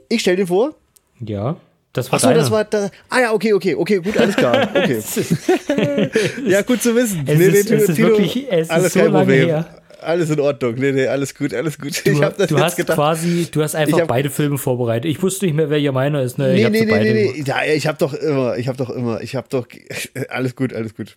Ich 0.09 0.21
stell 0.21 0.37
den 0.37 0.47
vor. 0.47 0.75
Ja. 1.21 1.57
Das 1.93 2.11
war 2.11 2.17
Achso, 2.17 2.33
das 2.35 2.51
war 2.51 2.65
da. 2.65 2.91
Ah 3.09 3.21
ja, 3.21 3.33
okay, 3.33 3.53
okay, 3.53 3.75
okay, 3.77 3.99
gut, 4.01 4.17
alles 4.19 4.35
klar. 4.35 4.69
Okay. 4.75 5.01
ja, 6.47 6.63
gut 6.63 6.83
zu 6.83 6.95
wissen. 6.97 7.23
Es 7.27 7.39
Nee, 7.39 7.49
nee, 7.49 7.59
ist, 7.59 7.71
es 7.71 7.89
ist 7.89 7.95
Tino, 7.95 8.09
wirklich, 8.09 8.47
es 8.51 8.69
alles 8.69 8.87
ist 8.89 8.93
so 8.95 9.01
kein 9.01 9.13
Problem. 9.13 9.47
her. 9.49 9.81
Alles 10.01 10.29
in 10.29 10.41
Ordnung. 10.41 10.75
Nee, 10.75 10.93
nee, 10.93 11.07
alles 11.07 11.35
gut, 11.35 11.55
alles 11.55 11.79
gut. 11.79 12.03
Du, 12.05 12.11
ich 12.11 12.21
habe 12.23 12.35
das 12.37 12.49
du 12.49 12.57
jetzt 12.57 12.65
hast 12.65 12.77
gedacht. 12.77 12.97
quasi, 12.97 13.47
du 13.51 13.63
hast 13.63 13.75
einfach 13.75 13.97
Ich 13.97 14.01
hab- 14.03 14.09
beide 14.09 14.29
Filme 14.29 14.59
vorbereitet. 14.59 15.09
Ich 15.11 15.23
wusste 15.23 15.47
nicht 15.47 15.55
mehr, 15.55 15.71
welcher 15.71 15.93
meiner 15.93 16.21
ist. 16.23 16.37
Ne? 16.37 16.51
ich 16.53 16.59
Nee, 16.59 16.65
hab 16.65 16.73
nee, 16.73 16.85
nee, 16.85 16.91
beide 16.91 17.13
nee, 17.15 17.33
nee. 17.37 17.45
Ja, 17.47 17.63
ich 17.65 17.87
habe 17.87 17.97
doch 17.99 18.13
immer, 18.13 18.59
ich 18.59 18.67
habe 18.69 18.77
doch 18.77 18.91
immer, 18.91 19.21
ich 19.23 19.35
habe 19.37 19.47
doch, 19.49 19.67
alles 20.29 20.57
gut, 20.57 20.75
alles 20.75 20.95
gut. 20.97 21.17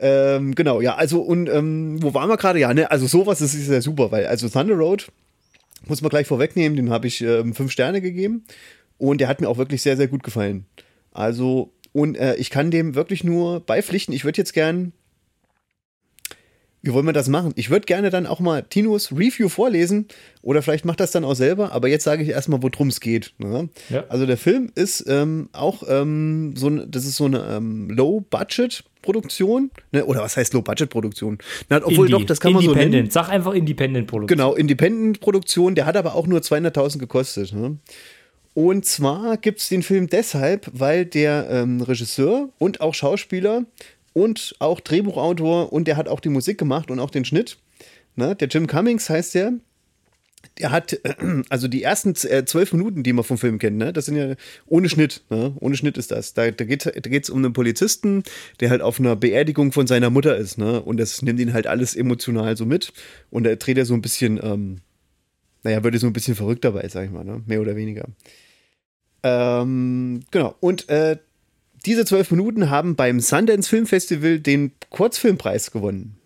Ähm, 0.00 0.54
genau, 0.54 0.80
ja, 0.80 0.96
also 0.96 1.20
und 1.20 1.48
ähm, 1.48 2.02
wo 2.02 2.12
waren 2.14 2.28
wir 2.28 2.36
gerade? 2.36 2.58
Ja, 2.58 2.74
ne, 2.74 2.90
also 2.90 3.06
sowas 3.06 3.40
ist, 3.40 3.54
ist 3.54 3.68
ja 3.70 3.80
super, 3.80 4.10
weil 4.12 4.26
also 4.26 4.48
Thunder 4.48 4.74
Road 4.74 5.06
muss 5.86 6.02
man 6.02 6.10
gleich 6.10 6.26
vorwegnehmen, 6.26 6.76
den 6.76 6.90
habe 6.90 7.06
ich 7.06 7.20
ähm, 7.20 7.54
fünf 7.54 7.72
Sterne 7.72 8.00
gegeben 8.00 8.44
und 8.96 9.20
der 9.20 9.28
hat 9.28 9.40
mir 9.40 9.48
auch 9.48 9.58
wirklich 9.58 9.82
sehr, 9.82 9.96
sehr 9.96 10.08
gut 10.08 10.22
gefallen. 10.22 10.66
Also 11.12 11.72
und 11.92 12.16
äh, 12.16 12.36
ich 12.36 12.50
kann 12.50 12.70
dem 12.70 12.94
wirklich 12.94 13.24
nur 13.24 13.60
beipflichten. 13.60 14.14
Ich 14.14 14.24
würde 14.24 14.38
jetzt 14.38 14.52
gern 14.52 14.92
wie 16.82 16.92
wollen 16.92 17.06
wir 17.06 17.12
das 17.12 17.28
machen? 17.28 17.52
Ich 17.56 17.70
würde 17.70 17.86
gerne 17.86 18.10
dann 18.10 18.26
auch 18.26 18.40
mal 18.40 18.62
Tinos 18.62 19.12
Review 19.12 19.48
vorlesen 19.48 20.06
oder 20.42 20.62
vielleicht 20.62 20.84
macht 20.84 21.00
das 21.00 21.10
dann 21.10 21.24
auch 21.24 21.34
selber, 21.34 21.72
aber 21.72 21.88
jetzt 21.88 22.04
sage 22.04 22.22
ich 22.22 22.28
erstmal, 22.28 22.62
worum 22.62 22.88
es 22.88 23.00
geht. 23.00 23.34
Ne? 23.38 23.68
Ja. 23.88 24.04
Also 24.08 24.26
der 24.26 24.36
Film 24.36 24.70
ist 24.74 25.04
ähm, 25.08 25.48
auch 25.52 25.82
ähm, 25.88 26.54
so 26.56 26.68
ein, 26.68 26.90
das 26.90 27.04
ist 27.04 27.16
so 27.16 27.24
eine 27.24 27.44
ähm, 27.50 27.90
Low-Budget-Produktion, 29.08 29.70
ne? 29.92 30.04
oder 30.04 30.22
was 30.22 30.36
heißt 30.36 30.54
Low-Budget-Produktion? 30.54 31.38
Obwohl 31.70 32.06
Indie. 32.06 32.12
doch, 32.12 32.24
das 32.24 32.40
kann 32.40 32.52
man 32.52 32.62
so 32.62 32.74
nennen. 32.74 33.10
Sag 33.10 33.28
einfach 33.28 33.54
Independent-Produktion. 33.54 34.36
Genau, 34.36 34.54
Independent-Produktion, 34.54 35.74
der 35.74 35.86
hat 35.86 35.96
aber 35.96 36.14
auch 36.14 36.26
nur 36.26 36.40
200.000 36.40 36.98
gekostet. 36.98 37.52
Ne? 37.52 37.78
Und 38.54 38.84
zwar 38.84 39.36
gibt 39.36 39.60
es 39.60 39.68
den 39.68 39.82
Film 39.82 40.08
deshalb, 40.08 40.70
weil 40.72 41.04
der 41.04 41.48
ähm, 41.50 41.80
Regisseur 41.80 42.48
und 42.58 42.80
auch 42.80 42.94
Schauspieler 42.94 43.64
und 44.12 44.54
auch 44.58 44.80
Drehbuchautor 44.80 45.72
und 45.72 45.86
der 45.86 45.96
hat 45.96 46.08
auch 46.08 46.20
die 46.20 46.28
Musik 46.28 46.58
gemacht 46.58 46.90
und 46.90 46.98
auch 46.98 47.10
den 47.10 47.24
Schnitt. 47.24 47.58
Ne? 48.16 48.34
Der 48.34 48.48
Jim 48.48 48.66
Cummings 48.66 49.08
heißt 49.08 49.34
der. 49.34 49.52
Der 50.58 50.70
hat, 50.70 50.98
also 51.48 51.68
die 51.68 51.82
ersten 51.82 52.14
äh, 52.28 52.44
zwölf 52.44 52.72
Minuten, 52.72 53.02
die 53.02 53.12
man 53.12 53.24
vom 53.24 53.38
Film 53.38 53.58
kennt, 53.58 53.76
ne? 53.76 53.92
das 53.92 54.06
sind 54.06 54.16
ja 54.16 54.34
ohne 54.66 54.88
Schnitt. 54.88 55.22
Ne? 55.30 55.54
Ohne 55.60 55.76
Schnitt 55.76 55.98
ist 55.98 56.10
das. 56.10 56.34
Da, 56.34 56.50
da 56.50 56.64
geht 56.64 56.84
es 56.86 57.30
um 57.30 57.38
einen 57.38 57.52
Polizisten, 57.52 58.22
der 58.60 58.70
halt 58.70 58.82
auf 58.82 58.98
einer 58.98 59.16
Beerdigung 59.16 59.72
von 59.72 59.86
seiner 59.86 60.10
Mutter 60.10 60.36
ist. 60.36 60.58
Ne? 60.58 60.80
Und 60.80 60.98
das 60.98 61.22
nimmt 61.22 61.40
ihn 61.40 61.52
halt 61.52 61.66
alles 61.66 61.94
emotional 61.94 62.56
so 62.56 62.66
mit. 62.66 62.92
Und 63.30 63.44
da 63.44 63.54
dreht 63.54 63.78
er 63.78 63.84
so 63.84 63.94
ein 63.94 64.02
bisschen, 64.02 64.40
ähm, 64.42 64.78
naja, 65.62 65.82
wird 65.84 65.94
er 65.94 66.00
so 66.00 66.06
ein 66.06 66.12
bisschen 66.12 66.34
verrückt 66.34 66.64
dabei, 66.64 66.88
sag 66.88 67.04
ich 67.04 67.10
mal, 67.10 67.24
ne? 67.24 67.42
mehr 67.46 67.60
oder 67.60 67.76
weniger. 67.76 68.06
Ähm, 69.22 70.20
genau. 70.30 70.54
Und 70.60 70.88
äh, 70.88 71.18
diese 71.86 72.04
zwölf 72.04 72.30
Minuten 72.30 72.70
haben 72.70 72.96
beim 72.96 73.20
Sundance 73.20 73.68
Film 73.68 73.86
Festival 73.86 74.40
den 74.40 74.72
Kurzfilmpreis 74.90 75.70
gewonnen. 75.70 76.17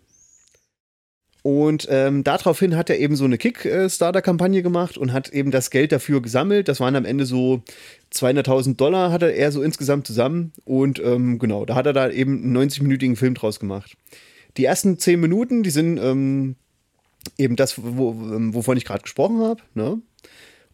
Und 1.43 1.87
ähm, 1.91 2.23
daraufhin 2.23 2.77
hat 2.77 2.89
er 2.89 2.97
eben 2.99 3.17
so 3.17 3.25
eine 3.25 3.37
Kickstarter-Kampagne 3.37 4.63
gemacht 4.63 4.97
und 4.97 5.11
hat 5.11 5.27
eben 5.29 5.51
das 5.51 5.71
Geld 5.71 5.91
dafür 5.91 6.21
gesammelt. 6.21 6.69
Das 6.69 6.79
waren 6.79 6.95
am 6.95 7.03
Ende 7.03 7.25
so 7.25 7.61
200.000 8.13 8.77
Dollar, 8.77 9.11
hatte 9.11 9.29
er 9.29 9.51
so 9.51 9.61
insgesamt 9.61 10.07
zusammen. 10.07 10.53
Und 10.63 11.01
ähm, 11.03 11.39
genau, 11.39 11.65
da 11.65 11.75
hat 11.75 11.85
er 11.85 11.91
da 11.91 12.09
eben 12.09 12.43
einen 12.43 12.69
90-minütigen 12.69 13.17
Film 13.17 13.33
draus 13.33 13.59
gemacht. 13.59 13.97
Die 14.55 14.63
ersten 14.63 14.97
zehn 14.99 15.19
Minuten, 15.19 15.63
die 15.63 15.69
sind 15.69 15.97
ähm, 15.97 16.55
eben 17.37 17.57
das, 17.57 17.75
wo, 17.77 18.11
ähm, 18.11 18.53
wovon 18.53 18.77
ich 18.77 18.85
gerade 18.85 19.03
gesprochen 19.03 19.41
habe. 19.41 19.61
Ne? 19.73 20.01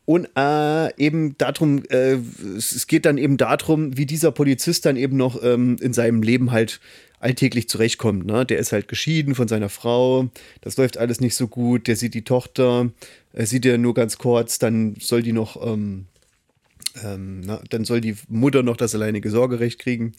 Und 0.06 0.30
äh, 0.36 0.96
eben 0.98 1.36
darum, 1.40 1.84
äh, 1.90 2.18
es 2.58 2.74
es 2.74 2.86
geht 2.86 3.06
dann 3.06 3.18
eben 3.18 3.38
darum, 3.38 3.98
wie 3.98 4.06
dieser 4.06 4.32
Polizist 4.32 4.86
dann 4.86 4.98
eben 4.98 5.18
noch 5.18 5.42
ähm, 5.44 5.78
in 5.82 5.94
seinem 5.94 6.22
Leben 6.22 6.52
halt 6.52 6.80
alltäglich 7.20 7.70
zurechtkommt. 7.70 8.26
Ne? 8.26 8.46
Der 8.46 8.60
ist 8.60 8.72
halt 8.72 8.88
geschieden 8.88 9.36
von 9.36 9.48
seiner 9.48 9.70
Frau, 9.70 10.30
das 10.62 10.78
läuft 10.78 10.98
alles 10.98 11.20
nicht 11.20 11.36
so 11.36 11.48
gut, 11.48 11.88
der 11.88 11.96
sieht 11.96 12.14
die 12.14 12.24
Tochter, 12.24 12.90
er 13.34 13.46
sieht 13.46 13.66
ja 13.66 13.78
nur 13.78 13.94
ganz 13.94 14.18
kurz, 14.18 14.60
dann 14.60 14.96
soll 15.00 15.22
die 15.22 15.34
noch, 15.34 15.66
ähm, 15.66 16.06
ähm, 17.04 17.42
na, 17.42 17.62
dann 17.70 17.86
soll 17.86 18.02
die 18.02 18.16
Mutter 18.28 18.64
noch 18.64 18.78
das 18.78 18.96
alleinige 18.96 19.30
Sorgerecht 19.30 19.80
kriegen. 19.80 20.14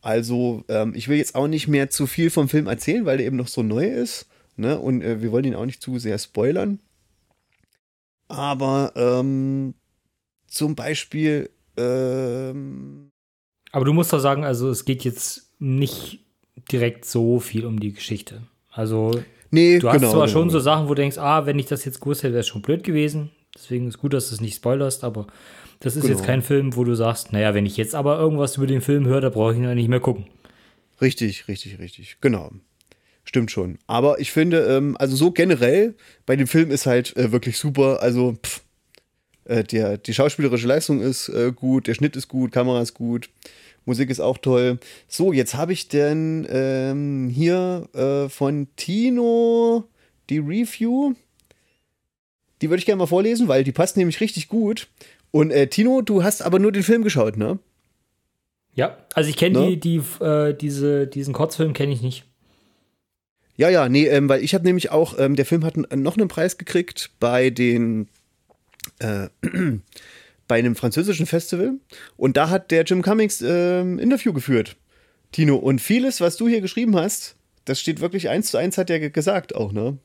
Also, 0.00 0.64
ähm, 0.68 0.94
ich 0.94 1.08
will 1.08 1.16
jetzt 1.16 1.34
auch 1.34 1.48
nicht 1.48 1.66
mehr 1.66 1.90
zu 1.90 2.06
viel 2.06 2.30
vom 2.30 2.48
Film 2.48 2.66
erzählen, 2.66 3.06
weil 3.06 3.16
der 3.16 3.26
eben 3.26 3.36
noch 3.36 3.48
so 3.48 3.62
neu 3.62 3.86
ist. 3.86 4.26
Ne? 4.56 4.78
Und 4.78 5.02
äh, 5.02 5.22
wir 5.22 5.32
wollen 5.32 5.46
ihn 5.46 5.54
auch 5.54 5.66
nicht 5.66 5.82
zu 5.82 5.98
sehr 5.98 6.18
spoilern. 6.18 6.78
Aber 8.28 8.92
ähm, 8.96 9.74
zum 10.46 10.74
Beispiel, 10.74 11.50
ähm, 11.76 13.10
Aber 13.72 13.84
du 13.84 13.92
musst 13.92 14.12
doch 14.12 14.20
sagen, 14.20 14.44
also 14.44 14.70
es 14.70 14.84
geht 14.84 15.04
jetzt 15.04 15.52
nicht 15.58 16.23
direkt 16.70 17.04
so 17.04 17.40
viel 17.40 17.66
um 17.66 17.80
die 17.80 17.92
Geschichte. 17.92 18.42
Also 18.70 19.20
nee, 19.50 19.78
du 19.78 19.88
hast 19.88 19.98
genau, 20.00 20.12
zwar 20.12 20.26
genau. 20.26 20.32
schon 20.40 20.50
so 20.50 20.60
Sachen, 20.60 20.86
wo 20.86 20.94
du 20.94 21.02
denkst, 21.02 21.18
ah, 21.18 21.46
wenn 21.46 21.58
ich 21.58 21.66
das 21.66 21.84
jetzt 21.84 22.00
gewusst 22.00 22.22
hätte, 22.22 22.32
wäre 22.32 22.40
es 22.40 22.48
schon 22.48 22.62
blöd 22.62 22.82
gewesen. 22.84 23.30
Deswegen 23.54 23.86
ist 23.88 23.98
gut, 23.98 24.12
dass 24.12 24.28
du 24.28 24.34
es 24.34 24.40
nicht 24.40 24.56
spoilerst, 24.56 25.04
aber 25.04 25.26
das 25.80 25.96
ist 25.96 26.02
Genau. 26.02 26.14
jetzt 26.16 26.26
kein 26.26 26.42
Film, 26.42 26.74
wo 26.76 26.84
du 26.84 26.94
sagst, 26.94 27.32
naja, 27.32 27.54
wenn 27.54 27.66
ich 27.66 27.76
jetzt 27.76 27.94
aber 27.94 28.18
irgendwas 28.18 28.56
über 28.56 28.66
den 28.66 28.80
Film 28.80 29.06
höre, 29.06 29.20
da 29.20 29.28
brauche 29.30 29.52
ich 29.52 29.58
ihn 29.58 29.64
ja 29.64 29.74
nicht 29.74 29.88
mehr 29.88 30.00
gucken. 30.00 30.26
Richtig, 31.00 31.46
richtig, 31.48 31.78
richtig. 31.78 32.16
Genau. 32.20 32.50
Stimmt 33.24 33.50
schon. 33.50 33.78
Aber 33.86 34.18
ich 34.20 34.32
finde, 34.32 34.60
ähm, 34.66 34.96
also 34.98 35.16
so 35.16 35.30
generell, 35.30 35.94
bei 36.26 36.36
dem 36.36 36.46
Film 36.46 36.70
ist 36.70 36.86
halt 36.86 37.16
äh, 37.16 37.32
wirklich 37.32 37.58
super. 37.58 38.02
Also, 38.02 38.34
pff, 38.42 38.62
äh, 39.44 39.64
der, 39.64 39.98
die 39.98 40.14
schauspielerische 40.14 40.66
Leistung 40.66 41.00
ist 41.00 41.28
äh, 41.28 41.52
gut, 41.54 41.86
der 41.86 41.94
Schnitt 41.94 42.16
ist 42.16 42.28
gut, 42.28 42.52
Kamera 42.52 42.82
ist 42.82 42.94
gut, 42.94 43.30
Musik 43.84 44.10
ist 44.10 44.20
auch 44.20 44.38
toll. 44.38 44.78
So, 45.08 45.32
jetzt 45.32 45.54
habe 45.54 45.72
ich 45.72 45.88
denn 45.88 46.46
ähm, 46.50 47.28
hier 47.28 47.88
äh, 47.94 48.28
von 48.28 48.68
Tino 48.76 49.84
die 50.30 50.38
Review. 50.38 51.14
Die 52.62 52.70
würde 52.70 52.78
ich 52.78 52.86
gerne 52.86 53.00
mal 53.00 53.06
vorlesen, 53.06 53.48
weil 53.48 53.64
die 53.64 53.72
passt 53.72 53.96
nämlich 53.96 54.20
richtig 54.20 54.48
gut. 54.48 54.88
Und 55.30 55.50
äh, 55.50 55.66
Tino, 55.66 56.00
du 56.00 56.22
hast 56.22 56.42
aber 56.42 56.58
nur 56.58 56.72
den 56.72 56.82
Film 56.82 57.02
geschaut, 57.02 57.36
ne? 57.36 57.58
Ja, 58.74 58.98
also 59.14 59.30
ich 59.30 59.36
kenne 59.36 59.60
Ne? 59.60 59.76
die, 59.76 60.00
die, 60.00 60.24
äh, 60.24 60.54
diese, 60.54 61.06
diesen 61.06 61.34
Kurzfilm 61.34 61.72
kenne 61.74 61.92
ich 61.92 62.02
nicht. 62.02 62.24
Ja, 63.56 63.68
ja, 63.68 63.88
nee, 63.88 64.06
ähm, 64.06 64.28
weil 64.28 64.42
ich 64.42 64.54
habe 64.54 64.64
nämlich 64.64 64.90
auch, 64.90 65.18
ähm, 65.18 65.36
der 65.36 65.46
Film 65.46 65.64
hat 65.64 65.76
noch 65.76 66.16
einen 66.16 66.28
Preis 66.28 66.58
gekriegt 66.58 67.10
bei 67.20 67.50
den, 67.50 68.08
äh, 68.98 69.28
bei 70.48 70.58
einem 70.58 70.76
französischen 70.76 71.26
Festival 71.26 71.74
und 72.16 72.36
da 72.36 72.50
hat 72.50 72.70
der 72.70 72.84
Jim 72.84 73.02
Cummings 73.02 73.42
ähm, 73.42 73.98
Interview 73.98 74.32
geführt, 74.32 74.76
Tino. 75.32 75.56
Und 75.56 75.80
vieles, 75.80 76.20
was 76.20 76.36
du 76.36 76.48
hier 76.48 76.60
geschrieben 76.60 76.96
hast, 76.96 77.36
das 77.64 77.80
steht 77.80 78.00
wirklich 78.00 78.28
eins 78.28 78.50
zu 78.50 78.58
eins, 78.58 78.76
hat 78.76 78.90
er 78.90 79.00
ge- 79.00 79.10
gesagt 79.10 79.54
auch, 79.54 79.72
ne? 79.72 79.98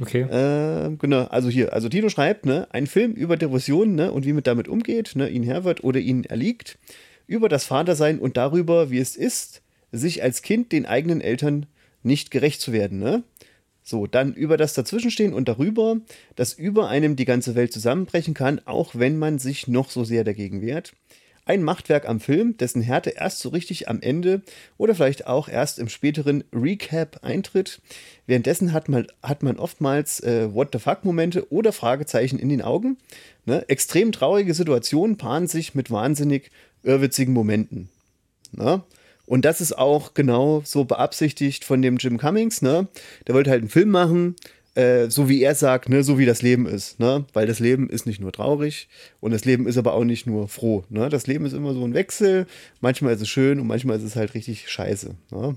Okay. 0.00 0.22
Äh, 0.22 0.96
genau, 0.96 1.24
also 1.24 1.50
hier, 1.50 1.74
also 1.74 1.88
Tino 1.90 2.08
schreibt, 2.08 2.46
ne, 2.46 2.66
ein 2.70 2.86
Film 2.86 3.12
über 3.12 3.36
Depressionen, 3.36 3.94
ne, 3.94 4.10
und 4.10 4.24
wie 4.24 4.32
man 4.32 4.42
damit 4.42 4.66
umgeht, 4.66 5.14
ne, 5.14 5.28
ihn 5.28 5.42
Herr 5.42 5.64
wird 5.64 5.84
oder 5.84 6.00
ihn 6.00 6.24
erliegt, 6.24 6.78
über 7.26 7.50
das 7.50 7.66
Vatersein 7.66 8.18
und 8.18 8.38
darüber, 8.38 8.90
wie 8.90 8.98
es 8.98 9.16
ist, 9.16 9.60
sich 9.92 10.22
als 10.22 10.40
Kind 10.40 10.72
den 10.72 10.86
eigenen 10.86 11.20
Eltern 11.20 11.66
nicht 12.02 12.30
gerecht 12.30 12.62
zu 12.62 12.72
werden, 12.72 12.98
ne? 12.98 13.22
So, 13.82 14.06
dann 14.06 14.32
über 14.32 14.56
das 14.56 14.74
Dazwischenstehen 14.74 15.34
und 15.34 15.48
darüber, 15.48 15.96
dass 16.36 16.52
über 16.52 16.88
einem 16.88 17.16
die 17.16 17.24
ganze 17.24 17.54
Welt 17.54 17.72
zusammenbrechen 17.72 18.34
kann, 18.34 18.60
auch 18.64 18.94
wenn 18.94 19.18
man 19.18 19.38
sich 19.38 19.66
noch 19.66 19.90
so 19.90 20.04
sehr 20.04 20.24
dagegen 20.24 20.62
wehrt. 20.62 20.92
Ein 21.44 21.64
Machtwerk 21.64 22.08
am 22.08 22.20
Film, 22.20 22.56
dessen 22.56 22.82
Härte 22.82 23.10
erst 23.10 23.40
so 23.40 23.48
richtig 23.48 23.88
am 23.88 24.00
Ende 24.00 24.42
oder 24.78 24.94
vielleicht 24.94 25.26
auch 25.26 25.48
erst 25.48 25.80
im 25.80 25.88
späteren 25.88 26.44
Recap 26.52 27.24
eintritt. 27.24 27.80
Währenddessen 28.26 28.72
hat 28.72 28.88
man, 28.88 29.08
hat 29.24 29.42
man 29.42 29.58
oftmals 29.58 30.20
äh, 30.20 30.54
What 30.54 30.68
the 30.72 30.78
fuck-Momente 30.78 31.50
oder 31.50 31.72
Fragezeichen 31.72 32.38
in 32.38 32.48
den 32.48 32.62
Augen. 32.62 32.96
Ne? 33.44 33.68
Extrem 33.68 34.12
traurige 34.12 34.54
Situationen 34.54 35.16
paaren 35.16 35.48
sich 35.48 35.74
mit 35.74 35.90
wahnsinnig 35.90 36.52
irrwitzigen 36.84 37.34
Momenten. 37.34 37.88
Ne? 38.52 38.84
Und 39.26 39.44
das 39.44 39.60
ist 39.60 39.78
auch 39.78 40.14
genau 40.14 40.62
so 40.64 40.84
beabsichtigt 40.84 41.64
von 41.64 41.80
dem 41.80 41.96
Jim 41.96 42.18
Cummings, 42.18 42.62
ne? 42.62 42.88
Der 43.26 43.34
wollte 43.34 43.50
halt 43.50 43.60
einen 43.60 43.70
Film 43.70 43.90
machen, 43.90 44.36
äh, 44.74 45.08
so 45.08 45.28
wie 45.28 45.42
er 45.42 45.54
sagt, 45.54 45.88
ne, 45.88 46.02
so 46.02 46.18
wie 46.18 46.26
das 46.26 46.42
Leben 46.42 46.66
ist, 46.66 46.98
ne? 46.98 47.24
Weil 47.32 47.46
das 47.46 47.60
Leben 47.60 47.88
ist 47.88 48.06
nicht 48.06 48.20
nur 48.20 48.32
traurig 48.32 48.88
und 49.20 49.32
das 49.32 49.44
Leben 49.44 49.66
ist 49.66 49.76
aber 49.76 49.94
auch 49.94 50.04
nicht 50.04 50.26
nur 50.26 50.48
froh, 50.48 50.84
ne? 50.88 51.08
Das 51.08 51.26
Leben 51.26 51.44
ist 51.46 51.52
immer 51.52 51.74
so 51.74 51.84
ein 51.84 51.94
Wechsel. 51.94 52.46
Manchmal 52.80 53.14
ist 53.14 53.20
es 53.20 53.28
schön 53.28 53.60
und 53.60 53.66
manchmal 53.66 53.96
ist 53.96 54.02
es 54.02 54.16
halt 54.16 54.34
richtig 54.34 54.70
scheiße, 54.70 55.14
ne? 55.30 55.56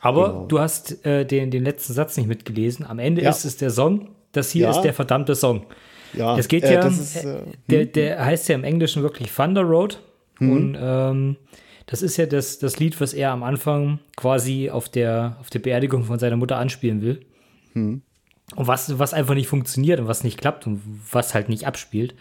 Aber 0.00 0.28
genau. 0.28 0.46
du 0.46 0.60
hast 0.60 1.04
äh, 1.04 1.26
den, 1.26 1.50
den 1.50 1.64
letzten 1.64 1.92
Satz 1.92 2.16
nicht 2.16 2.26
mitgelesen. 2.26 2.86
Am 2.86 2.98
Ende 2.98 3.22
ja. 3.22 3.30
ist 3.30 3.44
es 3.44 3.56
der 3.56 3.70
Song. 3.70 4.10
Das 4.32 4.50
hier 4.50 4.62
ja. 4.62 4.70
ist 4.70 4.80
der 4.80 4.94
verdammte 4.94 5.34
Song. 5.34 5.66
Ja, 6.14 6.36
das 6.36 6.48
geht 6.48 6.64
äh, 6.64 6.74
ja, 6.74 6.80
das 6.80 6.98
ist, 6.98 7.24
äh, 7.24 7.42
der, 7.68 7.82
hm? 7.82 7.92
der 7.92 8.24
heißt 8.24 8.48
ja 8.48 8.54
im 8.54 8.64
Englischen 8.64 9.02
wirklich 9.02 9.30
Thunder 9.30 9.62
Road. 9.62 10.00
Hm. 10.38 10.52
Und 10.52 10.78
ähm, 10.80 11.36
das 11.90 12.02
ist 12.02 12.16
ja 12.16 12.26
das, 12.26 12.60
das 12.60 12.78
Lied, 12.78 13.00
was 13.00 13.12
er 13.12 13.32
am 13.32 13.42
Anfang 13.42 13.98
quasi 14.16 14.70
auf 14.70 14.88
der, 14.88 15.36
auf 15.40 15.50
der 15.50 15.58
Beerdigung 15.58 16.04
von 16.04 16.20
seiner 16.20 16.36
Mutter 16.36 16.56
anspielen 16.56 17.02
will. 17.02 17.20
Hm. 17.72 18.02
Und 18.54 18.66
was, 18.66 18.98
was 18.98 19.12
einfach 19.12 19.34
nicht 19.34 19.48
funktioniert 19.48 19.98
und 19.98 20.06
was 20.06 20.22
nicht 20.22 20.38
klappt 20.38 20.68
und 20.68 20.80
was 21.10 21.34
halt 21.34 21.48
nicht 21.48 21.66
abspielt. 21.66 22.14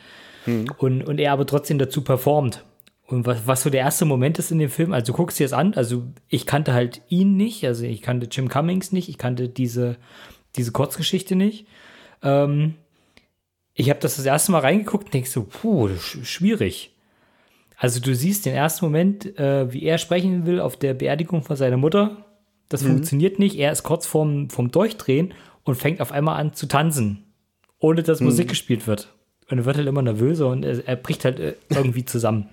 Hm. 0.45 0.65
Und, 0.79 1.03
und 1.03 1.19
er 1.19 1.33
aber 1.33 1.45
trotzdem 1.45 1.77
dazu 1.77 2.03
performt. 2.03 2.65
Und 3.05 3.27
was, 3.27 3.45
was 3.45 3.61
so 3.61 3.69
der 3.69 3.81
erste 3.81 4.05
Moment 4.05 4.39
ist 4.39 4.51
in 4.51 4.57
dem 4.57 4.69
Film, 4.71 4.91
also 4.91 5.11
du 5.11 5.17
guckst 5.17 5.39
dir 5.39 5.45
das 5.45 5.53
an, 5.53 5.75
also 5.75 6.03
ich 6.27 6.47
kannte 6.47 6.73
halt 6.73 7.01
ihn 7.09 7.37
nicht, 7.37 7.63
also 7.65 7.85
ich 7.85 8.01
kannte 8.01 8.27
Jim 8.31 8.49
Cummings 8.49 8.91
nicht, 8.91 9.07
ich 9.07 9.19
kannte 9.19 9.49
diese, 9.49 9.97
diese 10.55 10.71
Kurzgeschichte 10.71 11.35
nicht. 11.35 11.67
Ähm, 12.23 12.73
ich 13.75 13.89
habe 13.91 13.99
das 13.99 14.15
das 14.15 14.25
erste 14.25 14.51
Mal 14.51 14.59
reingeguckt 14.61 15.05
und 15.05 15.13
denkst 15.13 15.29
so, 15.29 15.43
puh, 15.43 15.89
schwierig. 16.23 16.91
Also 17.81 18.01
du 18.01 18.13
siehst 18.13 18.45
den 18.45 18.53
ersten 18.53 18.83
Moment, 18.83 19.39
äh, 19.39 19.71
wie 19.71 19.83
er 19.83 19.97
sprechen 19.97 20.45
will 20.45 20.59
auf 20.59 20.75
der 20.75 20.93
Beerdigung 20.93 21.43
von 21.43 21.55
seiner 21.55 21.77
Mutter. 21.77 22.25
Das 22.67 22.83
mhm. 22.83 22.89
funktioniert 22.89 23.39
nicht. 23.39 23.57
Er 23.57 23.71
ist 23.71 23.83
kurz 23.83 24.05
vorm, 24.05 24.49
vorm 24.49 24.69
Durchdrehen 24.69 25.33
und 25.63 25.75
fängt 25.75 26.01
auf 26.01 26.11
einmal 26.11 26.37
an 26.37 26.53
zu 26.53 26.67
tanzen, 26.67 27.23
ohne 27.79 28.03
dass 28.03 28.19
mhm. 28.19 28.27
Musik 28.27 28.49
gespielt 28.49 28.85
wird. 28.85 29.13
Und 29.49 29.59
er 29.59 29.65
wird 29.65 29.77
halt 29.77 29.87
immer 29.87 30.01
nervöser 30.01 30.49
und 30.49 30.65
er, 30.65 30.85
er 30.85 30.97
bricht 30.97 31.23
halt 31.23 31.39
äh, 31.39 31.53
irgendwie 31.69 32.03
zusammen. 32.03 32.49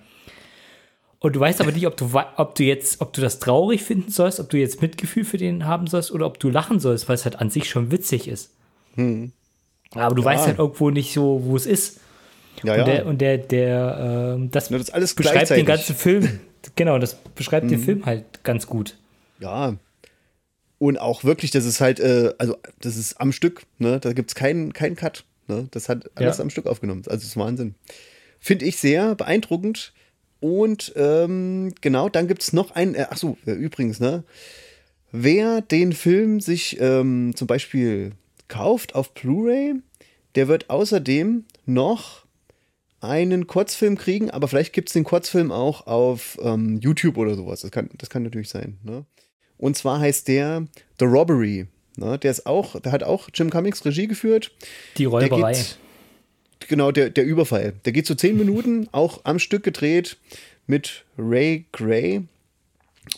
Und 1.19 1.35
du 1.35 1.41
weißt 1.41 1.59
aber 1.59 1.73
nicht, 1.73 1.87
ob 1.87 1.97
du, 1.97 2.09
ob 2.37 2.55
du 2.55 2.63
jetzt, 2.63 3.01
ob 3.01 3.11
du 3.11 3.19
das 3.19 3.39
traurig 3.39 3.83
finden 3.83 4.11
sollst, 4.11 4.39
ob 4.39 4.49
du 4.49 4.57
jetzt 4.57 4.81
Mitgefühl 4.81 5.25
für 5.25 5.37
den 5.37 5.65
haben 5.65 5.87
sollst 5.87 6.11
oder 6.11 6.25
ob 6.25 6.39
du 6.39 6.49
lachen 6.49 6.79
sollst, 6.79 7.09
weil 7.09 7.15
es 7.15 7.25
halt 7.25 7.41
an 7.41 7.49
sich 7.49 7.69
schon 7.69 7.91
witzig 7.91 8.29
ist. 8.29 8.53
Hm. 8.95 9.33
Aber 9.93 10.15
du 10.15 10.21
ja. 10.21 10.27
weißt 10.27 10.47
halt 10.47 10.59
irgendwo 10.59 10.89
nicht 10.89 11.13
so, 11.13 11.41
wo 11.43 11.57
es 11.57 11.65
ist. 11.65 11.99
Ja, 12.63 12.79
und 12.79 12.87
der, 12.87 13.05
und 13.05 13.21
der, 13.21 13.37
der 13.37 14.37
äh, 14.39 14.47
das, 14.49 14.69
das 14.69 14.89
alles 14.89 15.13
beschreibt 15.13 15.49
den 15.49 15.65
ganzen 15.65 15.95
Film. 15.95 16.39
genau, 16.75 16.97
das 16.99 17.15
beschreibt 17.15 17.65
mhm. 17.65 17.69
den 17.69 17.79
Film 17.79 18.05
halt 18.05 18.43
ganz 18.43 18.67
gut. 18.67 18.97
Ja. 19.39 19.75
Und 20.79 20.99
auch 20.99 21.23
wirklich, 21.23 21.51
das 21.51 21.65
ist 21.65 21.81
halt, 21.81 21.99
äh, 21.99 22.33
also 22.37 22.57
das 22.79 22.97
ist 22.97 23.19
am 23.19 23.31
Stück, 23.31 23.63
ne? 23.79 23.99
Da 23.99 24.13
gibt 24.13 24.31
es 24.31 24.35
keinen 24.35 24.73
kein 24.73 24.95
Cut. 24.95 25.23
Ne? 25.47 25.67
Das 25.71 25.89
hat 25.89 26.09
alles 26.15 26.37
ja. 26.37 26.43
am 26.43 26.49
Stück 26.49 26.67
aufgenommen. 26.67 27.03
Also 27.05 27.17
das 27.17 27.25
ist 27.25 27.37
Wahnsinn. 27.37 27.75
Finde 28.39 28.65
ich 28.65 28.77
sehr 28.77 29.15
beeindruckend. 29.15 29.93
Und 30.39 30.93
ähm, 30.95 31.73
genau, 31.81 32.09
dann 32.09 32.27
gibt 32.27 32.43
es 32.43 32.53
noch 32.53 32.71
einen, 32.71 32.93
äh, 32.93 33.07
ach 33.09 33.17
so, 33.17 33.37
äh, 33.47 33.51
übrigens, 33.51 33.99
ne? 33.99 34.23
Wer 35.11 35.61
den 35.61 35.93
Film 35.93 36.41
sich 36.41 36.79
ähm, 36.79 37.33
zum 37.35 37.47
Beispiel 37.47 38.11
kauft 38.47 38.93
auf 38.93 39.13
Blu-ray, 39.13 39.75
der 40.35 40.47
wird 40.47 40.69
außerdem 40.69 41.45
noch 41.65 42.26
einen 43.01 43.47
Kurzfilm 43.47 43.97
kriegen, 43.97 44.31
aber 44.31 44.47
vielleicht 44.47 44.73
gibt 44.73 44.89
es 44.89 44.93
den 44.93 45.03
Kurzfilm 45.03 45.51
auch 45.51 45.85
auf 45.87 46.37
ähm, 46.41 46.79
YouTube 46.81 47.17
oder 47.17 47.35
sowas. 47.35 47.61
Das 47.61 47.71
kann, 47.71 47.89
das 47.97 48.09
kann 48.09 48.23
natürlich 48.23 48.49
sein. 48.49 48.77
Ne? 48.83 49.05
Und 49.57 49.77
zwar 49.77 49.99
heißt 49.99 50.27
der 50.27 50.65
The 50.99 51.05
Robbery. 51.05 51.67
Ne? 51.95 52.17
Der 52.17 52.31
ist 52.31 52.45
auch, 52.45 52.79
der 52.79 52.91
hat 52.91 53.03
auch 53.03 53.29
Jim 53.33 53.49
Cummings 53.49 53.85
Regie 53.85 54.07
geführt. 54.07 54.51
Die 54.97 55.05
Räuberei. 55.05 55.53
Geht, 55.53 55.77
genau, 56.67 56.91
der, 56.91 57.09
der 57.09 57.25
Überfall. 57.25 57.73
Der 57.85 57.93
geht 57.93 58.07
so 58.07 58.15
zehn 58.15 58.37
Minuten, 58.37 58.89
auch 58.91 59.21
am 59.25 59.39
Stück 59.39 59.63
gedreht 59.63 60.17
mit 60.65 61.05
Ray 61.17 61.65
Gray. 61.71 62.23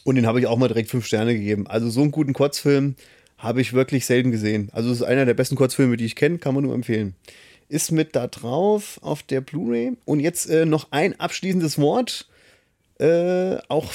Und 0.04 0.16
den 0.16 0.28
habe 0.28 0.40
ich 0.40 0.48
auch 0.48 0.58
mal 0.58 0.68
direkt 0.68 0.90
fünf 0.90 1.06
Sterne 1.06 1.34
gegeben. 1.34 1.68
Also 1.68 1.90
so 1.90 2.02
einen 2.02 2.12
guten 2.12 2.34
Kurzfilm 2.34 2.96
habe 3.38 3.62
ich 3.62 3.74
wirklich 3.74 4.06
selten 4.06 4.32
gesehen. 4.32 4.70
Also 4.74 4.92
es 4.92 4.98
ist 4.98 5.04
einer 5.04 5.26
der 5.26 5.34
besten 5.34 5.56
Kurzfilme, 5.56 5.96
die 5.96 6.06
ich 6.06 6.18
kenne, 6.18 6.38
kann 6.38 6.54
man 6.54 6.66
nur 6.66 6.76
empfehlen 6.76 7.16
ist 7.70 7.92
mit 7.92 8.16
da 8.16 8.28
drauf 8.28 9.00
auf 9.02 9.24
der 9.24 9.42
Blu-ray. 9.42 9.94
Und 10.06 10.20
jetzt 10.20 10.50
äh, 10.50 10.66
noch 10.66 10.88
ein 10.92 11.20
abschließendes 11.20 11.78
Wort. 11.80 12.28
Äh, 13.00 13.58
auch 13.70 13.92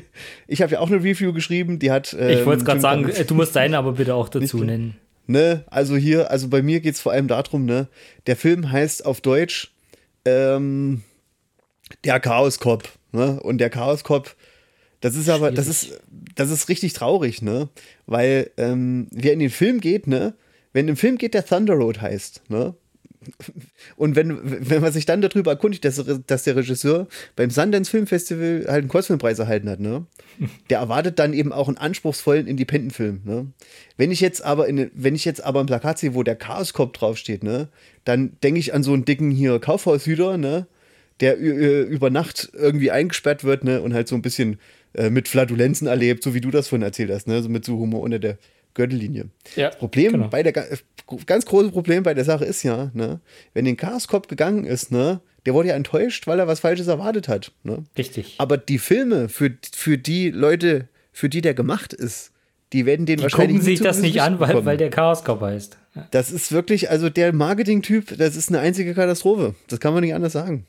ich 0.46 0.62
habe 0.62 0.72
ja 0.72 0.80
auch 0.80 0.90
eine 0.90 1.02
Review 1.02 1.32
geschrieben, 1.32 1.78
die 1.78 1.90
hat. 1.90 2.16
Ähm, 2.18 2.30
ich 2.30 2.46
wollte 2.46 2.60
es 2.60 2.64
gerade 2.64 2.80
sagen, 2.80 3.12
du 3.26 3.34
musst 3.34 3.54
deine 3.54 3.76
aber 3.76 3.92
bitte 3.92 4.14
auch 4.14 4.30
dazu 4.30 4.56
nicht, 4.56 4.66
nennen. 4.66 4.96
Ne, 5.26 5.64
also 5.66 5.96
hier, 5.96 6.30
also 6.30 6.48
bei 6.48 6.62
mir 6.62 6.80
geht 6.80 6.94
es 6.94 7.00
vor 7.00 7.12
allem 7.12 7.26
darum, 7.26 7.66
ne, 7.66 7.88
der 8.26 8.36
Film 8.36 8.70
heißt 8.70 9.04
auf 9.04 9.20
Deutsch 9.20 9.74
ähm, 10.24 11.02
Der 12.04 12.20
Chaos 12.20 12.60
Cop. 12.60 12.88
Ne? 13.12 13.40
Und 13.40 13.58
der 13.58 13.70
Chaos 13.70 14.04
Cop, 14.04 14.36
das 15.00 15.16
ist 15.16 15.28
aber, 15.28 15.50
das 15.50 15.66
ist, 15.66 16.00
das 16.34 16.50
ist 16.50 16.68
richtig 16.68 16.92
traurig, 16.92 17.42
ne? 17.42 17.68
Weil 18.06 18.50
ähm, 18.56 19.08
wer 19.10 19.32
in 19.32 19.38
den 19.38 19.50
Film 19.50 19.80
geht, 19.80 20.06
ne, 20.06 20.34
wenn 20.72 20.88
im 20.88 20.96
Film 20.96 21.16
geht, 21.18 21.34
der 21.34 21.44
Thunder 21.44 21.74
Road 21.74 22.00
heißt, 22.00 22.42
ne? 22.48 22.74
Und 23.96 24.16
wenn, 24.16 24.38
wenn 24.42 24.80
man 24.80 24.92
sich 24.92 25.06
dann 25.06 25.20
darüber 25.20 25.52
erkundigt, 25.52 25.84
dass, 25.84 26.02
dass 26.26 26.44
der 26.44 26.56
Regisseur 26.56 27.06
beim 27.34 27.50
Sundance 27.50 27.90
Film 27.90 28.06
Festival 28.06 28.64
halt 28.66 28.82
einen 28.82 28.88
Kurzfilmpreis 28.88 29.38
erhalten 29.38 29.68
hat, 29.68 29.80
ne? 29.80 30.06
Der 30.70 30.78
erwartet 30.78 31.18
dann 31.18 31.32
eben 31.32 31.52
auch 31.52 31.68
einen 31.68 31.78
anspruchsvollen 31.78 32.46
Independent-Film, 32.46 33.22
ne? 33.24 33.46
Wenn 33.96 34.10
ich 34.10 34.20
jetzt 34.20 34.44
aber 34.44 34.68
in, 34.68 34.90
wenn 34.94 35.14
ich 35.14 35.24
jetzt 35.24 35.42
aber 35.42 35.60
ein 35.60 35.66
Plakat 35.66 35.98
sehe, 35.98 36.14
wo 36.14 36.22
der 36.22 36.36
Chaos 36.36 36.72
Cop 36.72 36.92
draufsteht, 36.92 37.42
ne? 37.42 37.68
Dann 38.04 38.36
denke 38.42 38.60
ich 38.60 38.74
an 38.74 38.82
so 38.82 38.92
einen 38.92 39.04
dicken 39.04 39.30
hier 39.30 39.58
Kaufhaushüter, 39.58 40.38
ne? 40.38 40.66
Der 41.20 41.38
über 41.38 42.10
Nacht 42.10 42.50
irgendwie 42.52 42.90
eingesperrt 42.90 43.44
wird, 43.44 43.64
ne? 43.64 43.80
Und 43.80 43.94
halt 43.94 44.08
so 44.08 44.14
ein 44.14 44.22
bisschen 44.22 44.58
äh, 44.94 45.10
mit 45.10 45.28
Flatulenzen 45.28 45.86
erlebt, 45.86 46.22
so 46.22 46.34
wie 46.34 46.40
du 46.40 46.50
das 46.50 46.68
vorhin 46.68 46.82
erzählt 46.82 47.10
hast, 47.10 47.26
ne? 47.26 47.42
So 47.42 47.48
mit 47.48 47.64
so 47.64 47.78
Humor 47.78 48.02
unter 48.02 48.18
der 48.18 48.38
Gürtellinie. 48.76 49.30
Ja, 49.56 49.68
das 49.70 49.78
Problem 49.78 50.12
genau. 50.12 50.28
bei 50.28 50.42
der 50.42 50.52
ganz 51.26 51.46
große 51.46 51.70
Problem 51.70 52.02
bei 52.02 52.14
der 52.14 52.24
Sache 52.24 52.44
ist 52.44 52.62
ja, 52.62 52.90
ne, 52.94 53.20
wenn 53.54 53.64
den 53.64 53.76
Chaos 53.76 54.08
Cop 54.08 54.28
gegangen 54.28 54.64
ist, 54.64 54.90
ne, 54.90 55.20
der 55.46 55.54
wurde 55.54 55.68
ja 55.68 55.74
enttäuscht, 55.74 56.26
weil 56.26 56.38
er 56.38 56.48
was 56.48 56.60
Falsches 56.60 56.88
erwartet 56.88 57.28
hat. 57.28 57.52
Ne? 57.62 57.84
Richtig. 57.96 58.34
Aber 58.38 58.58
die 58.58 58.78
Filme, 58.78 59.28
für, 59.28 59.50
für 59.74 59.96
die 59.96 60.30
Leute, 60.30 60.88
für 61.12 61.28
die 61.28 61.40
der 61.40 61.54
gemacht 61.54 61.92
ist, 61.92 62.32
die 62.72 62.84
werden 62.84 63.06
den 63.06 63.18
die 63.18 63.22
wahrscheinlich 63.22 63.58
gucken 63.58 63.64
sich 63.64 63.80
das 63.80 64.00
nicht 64.00 64.20
an, 64.20 64.40
weil, 64.40 64.64
weil 64.64 64.76
der 64.76 64.90
Chaos 64.90 65.22
Cop 65.22 65.40
heißt. 65.40 65.78
Ja. 65.94 66.08
Das 66.10 66.32
ist 66.32 66.50
wirklich, 66.50 66.90
also 66.90 67.08
der 67.08 67.32
Marketing-Typ, 67.32 68.18
das 68.18 68.34
ist 68.34 68.48
eine 68.48 68.58
einzige 68.58 68.92
Katastrophe. 68.92 69.54
Das 69.68 69.78
kann 69.78 69.94
man 69.94 70.02
nicht 70.02 70.14
anders 70.14 70.32
sagen. 70.32 70.66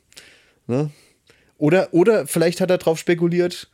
Ne? 0.67 0.91
Oder, 1.57 1.89
oder 1.91 2.27
vielleicht 2.27 2.61
hat 2.61 2.69
er 2.69 2.77
darauf 2.77 2.99
spekuliert, 2.99 3.69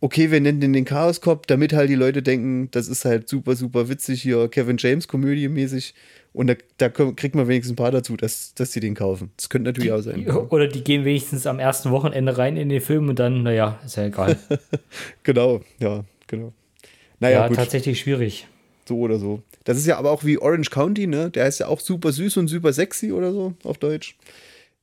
okay, 0.00 0.30
wir 0.30 0.40
nennen 0.40 0.60
den 0.60 0.72
den 0.72 0.84
Chaos 0.84 1.20
Cop, 1.20 1.46
damit 1.46 1.72
halt 1.72 1.90
die 1.90 1.94
Leute 1.94 2.22
denken, 2.22 2.70
das 2.70 2.88
ist 2.88 3.04
halt 3.04 3.28
super, 3.28 3.54
super 3.54 3.88
witzig 3.88 4.22
hier, 4.22 4.48
Kevin 4.48 4.76
James 4.78 5.08
Komödie 5.08 5.48
mäßig. 5.48 5.94
Und 6.32 6.46
da, 6.46 6.54
da 6.78 6.88
kriegt 6.88 7.34
man 7.34 7.48
wenigstens 7.48 7.72
ein 7.72 7.76
paar 7.76 7.90
dazu, 7.90 8.16
dass, 8.16 8.54
dass 8.54 8.72
sie 8.72 8.78
den 8.78 8.94
kaufen. 8.94 9.32
Das 9.36 9.48
könnte 9.48 9.68
natürlich 9.68 9.88
die, 9.88 9.92
auch 9.92 10.00
sein. 10.00 10.28
Oder 10.28 10.68
die 10.68 10.84
gehen 10.84 11.04
wenigstens 11.04 11.46
am 11.46 11.58
ersten 11.58 11.90
Wochenende 11.90 12.38
rein 12.38 12.56
in 12.56 12.68
den 12.68 12.80
Film 12.80 13.08
und 13.08 13.18
dann, 13.18 13.42
naja, 13.42 13.80
ist 13.84 13.96
ja 13.96 14.04
egal. 14.06 14.38
genau, 15.24 15.60
ja, 15.80 16.04
genau. 16.28 16.52
Naja, 17.18 17.40
ja, 17.40 17.48
gut. 17.48 17.56
tatsächlich 17.56 17.98
schwierig. 17.98 18.46
So 18.88 18.98
oder 18.98 19.18
so. 19.18 19.42
Das 19.64 19.76
ist 19.76 19.86
ja 19.86 19.98
aber 19.98 20.10
auch 20.12 20.24
wie 20.24 20.38
Orange 20.38 20.70
County, 20.70 21.06
ne? 21.06 21.30
Der 21.30 21.44
heißt 21.44 21.60
ja 21.60 21.66
auch 21.66 21.80
super 21.80 22.12
süß 22.12 22.38
und 22.38 22.48
super 22.48 22.72
sexy 22.72 23.12
oder 23.12 23.32
so 23.32 23.54
auf 23.64 23.78
Deutsch. 23.78 24.16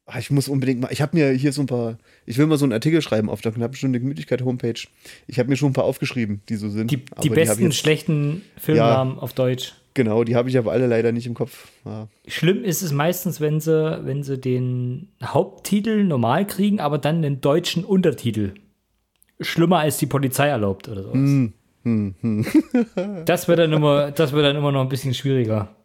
Ach, 0.09 0.17
ich 0.17 0.31
muss 0.31 0.47
unbedingt 0.47 0.79
mal, 0.79 0.89
ich 0.89 1.01
habe 1.01 1.17
mir 1.17 1.31
hier 1.31 1.51
so 1.51 1.61
ein 1.61 1.65
paar, 1.65 1.97
ich 2.25 2.37
will 2.37 2.47
mal 2.47 2.57
so 2.57 2.63
einen 2.63 2.71
Artikel 2.71 3.01
schreiben 3.01 3.29
auf 3.29 3.41
der 3.41 3.51
knappen 3.51 3.75
Stunde 3.75 3.99
Gemütlichkeit 3.99 4.41
Homepage. 4.41 4.79
Ich 5.27 5.37
habe 5.37 5.49
mir 5.49 5.57
schon 5.57 5.71
ein 5.71 5.73
paar 5.73 5.83
aufgeschrieben, 5.83 6.41
die 6.47 6.55
so 6.55 6.69
sind. 6.69 6.89
Die, 6.89 7.03
die 7.21 7.29
besten, 7.29 7.57
die 7.57 7.63
jetzt, 7.65 7.75
schlechten 7.75 8.41
Filmnamen 8.57 9.15
ja, 9.15 9.21
auf 9.21 9.33
Deutsch. 9.33 9.73
Genau, 9.95 10.23
die 10.23 10.37
habe 10.37 10.47
ich 10.47 10.57
aber 10.57 10.71
alle 10.71 10.87
leider 10.87 11.11
nicht 11.11 11.27
im 11.27 11.33
Kopf. 11.33 11.67
Ja. 11.83 12.07
Schlimm 12.25 12.63
ist 12.63 12.83
es 12.83 12.93
meistens, 12.93 13.41
wenn 13.41 13.59
sie, 13.59 13.99
wenn 14.05 14.23
sie 14.23 14.37
den 14.37 15.09
Haupttitel 15.21 16.05
normal 16.05 16.47
kriegen, 16.47 16.79
aber 16.79 16.99
dann 16.99 17.21
den 17.21 17.41
deutschen 17.41 17.83
Untertitel. 17.83 18.53
Schlimmer 19.41 19.79
als 19.79 19.97
die 19.97 20.05
Polizei 20.05 20.47
erlaubt 20.47 20.87
oder 20.87 21.03
sowas. 21.03 21.15
Hm, 21.15 21.53
hm, 21.83 22.15
hm. 22.21 22.45
das 23.25 23.49
wird 23.49 23.59
dann 23.59 23.73
immer, 23.73 24.11
das 24.11 24.31
wird 24.31 24.45
dann 24.45 24.55
immer 24.55 24.71
noch 24.71 24.81
ein 24.81 24.89
bisschen 24.89 25.13
schwieriger. 25.13 25.75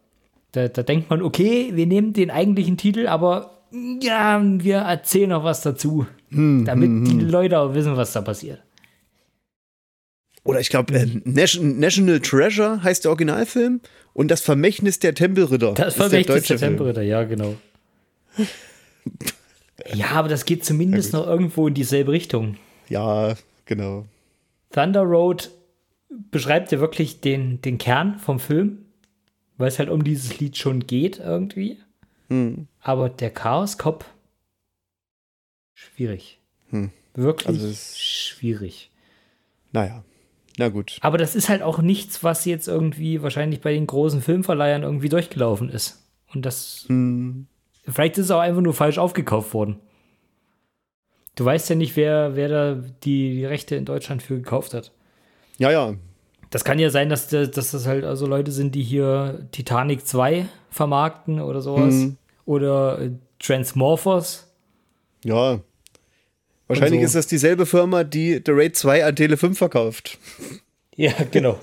Da, 0.53 0.69
da 0.69 0.83
denkt 0.83 1.09
man, 1.09 1.21
okay, 1.21 1.71
wir 1.73 1.87
nehmen 1.87 2.13
den 2.13 2.29
eigentlichen 2.29 2.77
Titel, 2.77 3.07
aber 3.07 3.62
ja, 4.01 4.41
wir 4.43 4.77
erzählen 4.77 5.29
noch 5.29 5.43
was 5.43 5.61
dazu, 5.61 6.05
hm, 6.29 6.65
damit 6.65 6.87
hm, 6.87 7.05
die 7.05 7.11
hm. 7.11 7.29
Leute 7.29 7.59
auch 7.59 7.73
wissen, 7.73 7.97
was 7.97 8.13
da 8.13 8.21
passiert. 8.21 8.61
Oder 10.43 10.59
ich 10.59 10.69
glaube, 10.69 10.93
äh, 10.93 11.07
National, 11.23 11.73
National 11.73 12.19
Treasure 12.19 12.83
heißt 12.83 13.05
der 13.05 13.11
Originalfilm 13.11 13.81
und 14.13 14.29
das 14.29 14.41
Vermächtnis 14.41 14.99
der 14.99 15.15
Tempelritter. 15.15 15.73
Das 15.73 15.95
Vermächtnis 15.95 16.47
der, 16.47 16.57
der 16.57 16.67
Tempelritter, 16.67 17.01
ja, 17.01 17.23
genau. 17.23 17.55
ja, 19.93 20.11
aber 20.11 20.27
das 20.27 20.45
geht 20.45 20.65
zumindest 20.65 21.13
noch 21.13 21.25
irgendwo 21.25 21.67
in 21.67 21.73
dieselbe 21.73 22.11
Richtung. 22.11 22.57
Ja, 22.89 23.35
genau. 23.65 24.05
Thunder 24.71 25.01
Road 25.01 25.49
beschreibt 26.09 26.71
ja 26.71 26.79
wirklich 26.79 27.21
den, 27.21 27.61
den 27.61 27.77
Kern 27.77 28.19
vom 28.19 28.39
Film, 28.39 28.85
weil 29.57 29.69
es 29.69 29.79
halt 29.79 29.89
um 29.89 30.03
dieses 30.03 30.39
Lied 30.39 30.57
schon 30.57 30.85
geht 30.85 31.19
irgendwie. 31.19 31.79
Hm. 32.29 32.67
Aber 32.83 33.09
der 33.09 33.31
Chaos 33.31 33.77
Cop, 33.77 34.05
schwierig. 35.73 36.39
Hm. 36.69 36.91
Wirklich 37.13 37.47
Also 37.47 37.67
es- 37.67 37.99
schwierig. 37.99 38.91
Naja, 39.71 40.03
na 40.57 40.69
gut. 40.69 40.97
Aber 41.01 41.17
das 41.17 41.35
ist 41.35 41.49
halt 41.49 41.61
auch 41.61 41.79
nichts, 41.79 42.23
was 42.23 42.45
jetzt 42.45 42.67
irgendwie 42.67 43.21
wahrscheinlich 43.21 43.61
bei 43.61 43.73
den 43.73 43.87
großen 43.87 44.21
Filmverleihern 44.21 44.83
irgendwie 44.83 45.09
durchgelaufen 45.09 45.69
ist. 45.69 46.03
Und 46.33 46.45
das, 46.45 46.85
Hm. 46.87 47.47
vielleicht 47.85 48.17
ist 48.17 48.25
es 48.25 48.31
auch 48.31 48.39
einfach 48.39 48.61
nur 48.61 48.73
falsch 48.73 48.97
aufgekauft 48.97 49.53
worden. 49.53 49.79
Du 51.35 51.45
weißt 51.45 51.69
ja 51.69 51.75
nicht, 51.75 51.95
wer, 51.95 52.35
wer 52.35 52.47
da 52.49 52.73
die, 52.75 53.33
die 53.35 53.45
Rechte 53.45 53.75
in 53.75 53.85
Deutschland 53.85 54.21
für 54.21 54.35
gekauft 54.35 54.73
hat. 54.73 54.91
Ja, 55.57 55.71
ja. 55.71 55.95
Das 56.51 56.63
kann 56.63 56.77
ja 56.77 56.91
sein, 56.91 57.09
dass, 57.09 57.29
dass 57.29 57.49
das 57.71 57.87
halt 57.87 58.03
also 58.03 58.27
Leute 58.27 58.51
sind, 58.51 58.75
die 58.75 58.83
hier 58.83 59.47
Titanic 59.51 60.05
2 60.05 60.45
vermarkten 60.69 61.39
oder 61.41 61.61
sowas. 61.61 61.93
Hm. 61.95 62.17
Oder 62.45 62.99
äh, 63.01 63.11
Transmorphers. 63.39 64.47
Ja. 65.23 65.59
Wahrscheinlich 66.67 67.01
so. 67.01 67.05
ist 67.05 67.15
das 67.15 67.27
dieselbe 67.27 67.65
Firma, 67.65 68.03
die 68.03 68.41
The 68.45 68.51
Raid 68.51 68.75
2 68.75 69.05
an 69.05 69.15
Tele 69.15 69.37
5 69.37 69.57
verkauft. 69.57 70.17
Ja, 70.95 71.11
genau. 71.31 71.57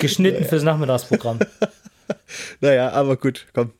Geschnitten 0.00 0.44
fürs 0.44 0.64
Nachmittagsprogramm. 0.64 1.38
Naja, 2.60 2.90
aber 2.90 3.16
gut, 3.16 3.46
komm. 3.54 3.70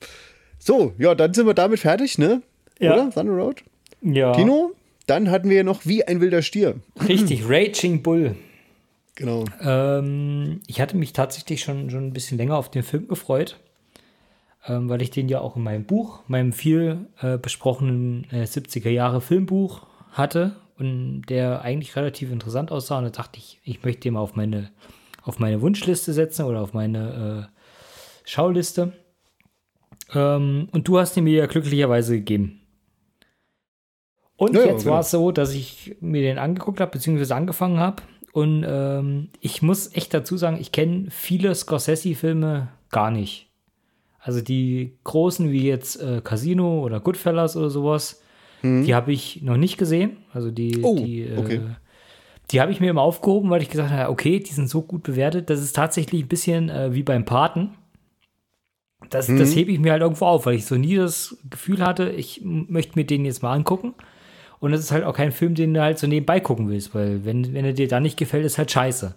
So, 0.59 0.93
ja, 0.97 1.15
dann 1.15 1.35
sind 1.35 1.47
wir 1.47 1.55
damit 1.55 1.81
fertig, 1.81 2.19
ne? 2.19 2.41
Ja. 2.79 2.95
Oder? 2.95 3.11
Thunder 3.11 3.33
Road? 3.33 3.65
Ja. 4.01 4.33
Tino? 4.33 4.73
Dann 5.07 5.31
hatten 5.31 5.51
wir 5.51 5.65
noch 5.65 5.87
wie 5.87 6.05
ein 6.05 6.21
wilder 6.21 6.43
Stier. 6.43 6.77
Richtig, 7.09 7.49
Raging 7.49 8.03
Bull. 8.03 8.37
Genau. 9.15 9.45
Ähm, 9.61 10.61
ich 10.67 10.81
hatte 10.81 10.97
mich 10.97 11.13
tatsächlich 11.13 11.63
schon, 11.63 11.91
schon 11.91 12.07
ein 12.07 12.13
bisschen 12.13 12.39
länger 12.39 12.57
auf 12.57 12.71
den 12.71 12.83
Film 12.83 13.09
gefreut, 13.09 13.59
ähm, 14.67 14.89
weil 14.89 15.03
ich 15.03 15.11
den 15.11 15.29
ja 15.29 15.41
auch 15.41 15.57
in 15.57 15.63
meinem 15.63 15.85
Buch, 15.85 16.21
meinem 16.29 16.53
viel 16.53 17.07
äh, 17.21 17.39
besprochenen 17.39 18.27
äh, 18.31 18.45
70er 18.45 18.91
Jahre 18.91 19.21
Filmbuch 19.21 19.87
hatte 20.13 20.57
und 20.79 21.23
der 21.29 21.63
eigentlich 21.63 21.97
relativ 21.97 22.31
interessant 22.31 22.71
aussah. 22.71 22.99
Und 22.99 23.05
da 23.05 23.11
dachte 23.11 23.39
ich, 23.39 23.61
ich 23.65 23.83
möchte 23.83 24.03
den 24.03 24.15
mal 24.15 24.21
auf 24.21 24.37
meine, 24.37 24.71
auf 25.23 25.39
meine 25.39 25.61
Wunschliste 25.61 26.13
setzen 26.13 26.45
oder 26.45 26.63
auf 26.63 26.75
meine 26.75 27.49
äh, 27.51 28.29
Schauliste. 28.29 28.93
Ähm, 30.15 30.69
und 30.73 30.87
du 30.89 30.99
hast 30.99 31.17
ihn 31.17 31.25
mir 31.25 31.35
ja 31.39 31.47
glücklicherweise 31.47 32.17
gegeben. 32.17 32.61
Und 34.37 34.55
Ja, 34.55 34.65
jetzt 34.65 34.83
genau. 34.83 34.95
war 34.95 35.01
es 35.01 35.11
so, 35.11 35.31
dass 35.31 35.55
ich 35.55 35.97
mir 36.01 36.23
den 36.23 36.39
angeguckt 36.39 36.81
habe, 36.81 36.91
beziehungsweise 36.91 37.35
angefangen 37.35 37.79
habe. 37.79 38.03
Und 38.33 38.65
ähm, 38.67 39.29
ich 39.41 39.63
muss 39.63 39.95
echt 39.95 40.15
dazu 40.15 40.37
sagen, 40.37 40.59
ich 40.61 40.73
kenne 40.73 41.07
viele 41.11 41.55
Scorsese-Filme 41.55 42.69
gar 42.91 43.11
nicht. 43.11 43.52
Also 44.25 44.41
die 44.41 44.93
großen 45.03 45.51
wie 45.51 45.67
jetzt 45.67 46.01
äh, 46.01 46.21
Casino 46.23 46.81
oder 46.85 47.01
Goodfellas 47.01 47.57
oder 47.57 47.71
sowas, 47.71 48.23
die 48.85 48.95
habe 48.95 49.11
ich 49.13 49.43
noch 49.43 49.57
nicht 49.57 49.77
gesehen. 49.77 50.19
Also 50.33 50.53
die, 50.53 50.77
Mhm. 50.77 50.85
Oh, 50.85 50.95
die, 50.95 51.23
äh, 51.23 51.37
okay. 51.37 51.61
die 52.53 52.61
habe 52.61 52.71
ich 52.71 52.79
mir 52.79 52.91
immer 52.91 53.03
aufgehoben, 53.03 53.51
weil 53.51 53.61
ich 53.61 53.69
gesagt 53.69 53.91
habe, 53.91 54.09
okay, 54.11 54.39
die 54.39 54.53
sind 54.53 54.69
so 54.71 54.83
gut 54.83 55.03
bewertet. 55.03 55.51
Das 55.51 55.61
ist 55.61 55.75
tatsächlich 55.75 56.23
ein 56.23 56.29
bisschen 56.29 56.69
äh, 56.69 56.95
wie 56.95 57.03
beim 57.03 57.25
Paten. 57.25 57.71
Das, 59.11 59.29
Mhm. 59.29 59.39
das 59.39 59.57
hebe 59.57 59.73
ich 59.73 59.81
mir 59.81 59.91
halt 59.91 60.03
irgendwo 60.03 60.27
auf, 60.27 60.47
weil 60.47 60.55
ich 60.55 60.65
so 60.67 60.77
nie 60.77 60.95
das 60.95 61.37
Gefühl 61.51 61.85
hatte, 61.85 62.11
ich 62.11 62.41
möchte 62.45 62.97
mir 62.97 63.05
den 63.05 63.25
jetzt 63.25 63.43
mal 63.43 63.53
angucken. 63.53 63.95
Und 64.61 64.73
es 64.73 64.79
ist 64.81 64.93
halt 64.93 65.03
auch 65.03 65.15
kein 65.17 65.33
Film, 65.33 65.57
den 65.57 65.75
du 65.75 65.83
halt 65.83 65.99
so 65.99 66.07
nebenbei 66.07 66.39
gucken 66.39 66.69
willst, 66.69 66.95
weil 66.95 67.25
wenn, 67.25 67.53
wenn 67.53 67.65
er 67.65 67.73
dir 67.73 67.89
da 67.89 67.99
nicht 67.99 68.17
gefällt, 68.17 68.45
ist 68.45 68.59
halt 68.59 68.71
scheiße. 68.71 69.17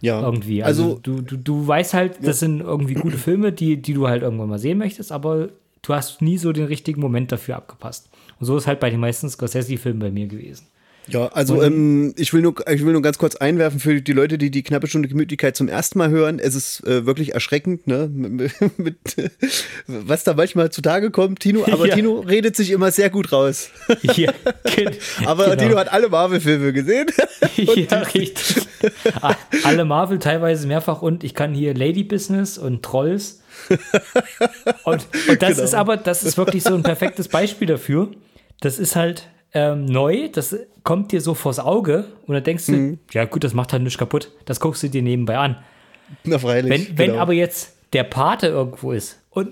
Ja. 0.00 0.20
Irgendwie. 0.22 0.62
Also, 0.62 0.82
Also, 0.84 1.00
du, 1.02 1.22
du, 1.22 1.36
du 1.36 1.66
weißt 1.66 1.94
halt, 1.94 2.18
das 2.22 2.40
sind 2.40 2.60
irgendwie 2.60 2.94
gute 2.94 3.18
Filme, 3.18 3.52
die, 3.52 3.80
die 3.82 3.94
du 3.94 4.08
halt 4.08 4.22
irgendwann 4.22 4.48
mal 4.48 4.58
sehen 4.58 4.78
möchtest, 4.78 5.10
aber 5.12 5.48
du 5.82 5.94
hast 5.94 6.22
nie 6.22 6.38
so 6.38 6.52
den 6.52 6.66
richtigen 6.66 7.00
Moment 7.00 7.32
dafür 7.32 7.56
abgepasst. 7.56 8.08
Und 8.38 8.46
so 8.46 8.56
ist 8.56 8.66
halt 8.66 8.80
bei 8.80 8.90
den 8.90 9.00
meisten 9.00 9.28
Scorsese-Filmen 9.28 9.98
bei 10.00 10.10
mir 10.10 10.26
gewesen. 10.26 10.66
Ja, 11.08 11.26
also 11.28 11.62
ähm, 11.62 12.14
ich, 12.16 12.32
will 12.32 12.42
nur, 12.42 12.54
ich 12.70 12.84
will 12.84 12.92
nur 12.92 13.02
ganz 13.02 13.18
kurz 13.18 13.36
einwerfen 13.36 13.80
für 13.80 14.00
die 14.00 14.12
Leute, 14.12 14.38
die 14.38 14.50
die 14.50 14.62
knappe 14.62 14.86
Stunde 14.86 15.08
Gemütlichkeit 15.08 15.56
zum 15.56 15.68
ersten 15.68 15.98
Mal 15.98 16.10
hören. 16.10 16.38
Es 16.38 16.54
ist 16.54 16.86
äh, 16.86 17.06
wirklich 17.06 17.34
erschreckend, 17.34 17.86
ne? 17.86 18.08
mit, 18.12 18.52
mit, 18.78 18.96
was 19.86 20.24
da 20.24 20.34
manchmal 20.34 20.70
zutage 20.70 21.10
kommt, 21.10 21.40
Tino. 21.40 21.64
Aber 21.70 21.86
Ja. 21.88 21.94
Tino 21.94 22.20
redet 22.20 22.54
sich 22.56 22.70
immer 22.70 22.90
sehr 22.90 23.10
gut 23.10 23.32
raus. 23.32 23.70
Ja, 24.14 24.32
Aber 25.26 25.44
genau. 25.44 25.56
Tino 25.56 25.76
hat 25.78 25.92
alle 25.92 26.08
Marvel-Filme 26.08 26.72
gesehen. 26.72 27.06
ja, 27.56 27.98
richtig. 28.00 28.66
Alle 29.64 29.84
Marvel 29.84 30.18
teilweise 30.18 30.66
mehrfach 30.66 31.02
und 31.02 31.24
ich 31.24 31.34
kann 31.34 31.54
hier 31.54 31.74
Lady 31.74 32.04
Business 32.04 32.58
und 32.58 32.82
Trolls. 32.82 33.40
Und, 34.84 35.06
und 35.28 35.42
das 35.42 35.54
Genau. 35.56 35.62
ist 35.64 35.74
aber, 35.74 35.96
das 35.96 36.22
ist 36.24 36.36
wirklich 36.36 36.62
so 36.62 36.74
ein 36.74 36.82
perfektes 36.82 37.28
Beispiel 37.28 37.66
dafür. 37.66 38.10
Das 38.60 38.78
ist 38.78 38.96
halt 38.96 39.28
ähm, 39.54 39.84
neu, 39.86 40.28
das 40.28 40.56
kommt 40.82 41.12
dir 41.12 41.20
so 41.20 41.34
vors 41.34 41.58
Auge 41.58 42.04
und 42.26 42.34
dann 42.34 42.44
denkst 42.44 42.66
du, 42.66 42.72
Mhm. 42.72 42.98
ja 43.12 43.24
gut, 43.24 43.44
das 43.44 43.54
macht 43.54 43.72
halt 43.72 43.82
nichts 43.82 43.98
kaputt. 43.98 44.30
Das 44.44 44.60
guckst 44.60 44.82
du 44.82 44.88
dir 44.88 45.02
nebenbei 45.02 45.36
an. 45.38 45.56
Na, 46.24 46.38
freilich. 46.38 46.70
Wenn, 46.88 46.98
wenn 46.98 47.06
genau. 47.10 47.20
aber 47.22 47.32
jetzt 47.32 47.74
der 47.92 48.04
Pate 48.04 48.48
irgendwo 48.48 48.92
ist 48.92 49.20
und 49.30 49.50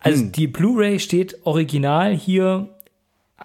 also 0.00 0.22
Hm. 0.22 0.32
die 0.32 0.46
Blu-ray 0.48 0.98
steht 0.98 1.38
original 1.44 2.14
hier 2.16 2.68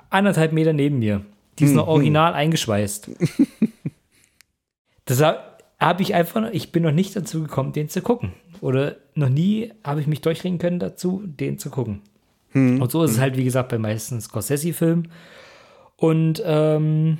anderthalb 0.10 0.54
Meter 0.54 0.74
neben 0.74 1.00
mir. 1.00 1.22
Die 1.60 1.66
ist 1.66 1.74
noch 1.76 1.88
original 1.88 2.34
eingeschweißt. 2.34 3.10
Das 5.06 5.22
habe 5.22 6.02
ich 6.02 6.14
einfach, 6.16 6.42
noch- 6.42 6.52
ich 6.52 6.72
bin 6.72 6.84
noch 6.84 6.92
nicht 6.92 7.16
dazu 7.16 7.42
gekommen, 7.42 7.72
den 7.72 7.88
zu 7.90 8.02
gucken. 8.02 8.34
Oder 8.62 8.96
noch 9.16 9.30
nie 9.30 9.72
habe 9.84 10.02
ich 10.02 10.08
mich 10.08 10.22
durchringen 10.22 10.60
können 10.60 10.80
dazu, 10.80 11.24
den 11.26 11.60
zu 11.60 11.70
gucken. 11.70 12.02
Hm, 12.52 12.82
Und 12.82 12.92
so 12.92 13.04
ist 13.04 13.12
es 13.12 13.20
halt, 13.20 13.38
wie 13.38 13.44
gesagt, 13.44 13.70
bei 13.70 13.78
meisten 13.78 14.20
Scorsese-Filmen. 14.20 15.08
Und 15.98 16.42
ähm, 16.46 17.18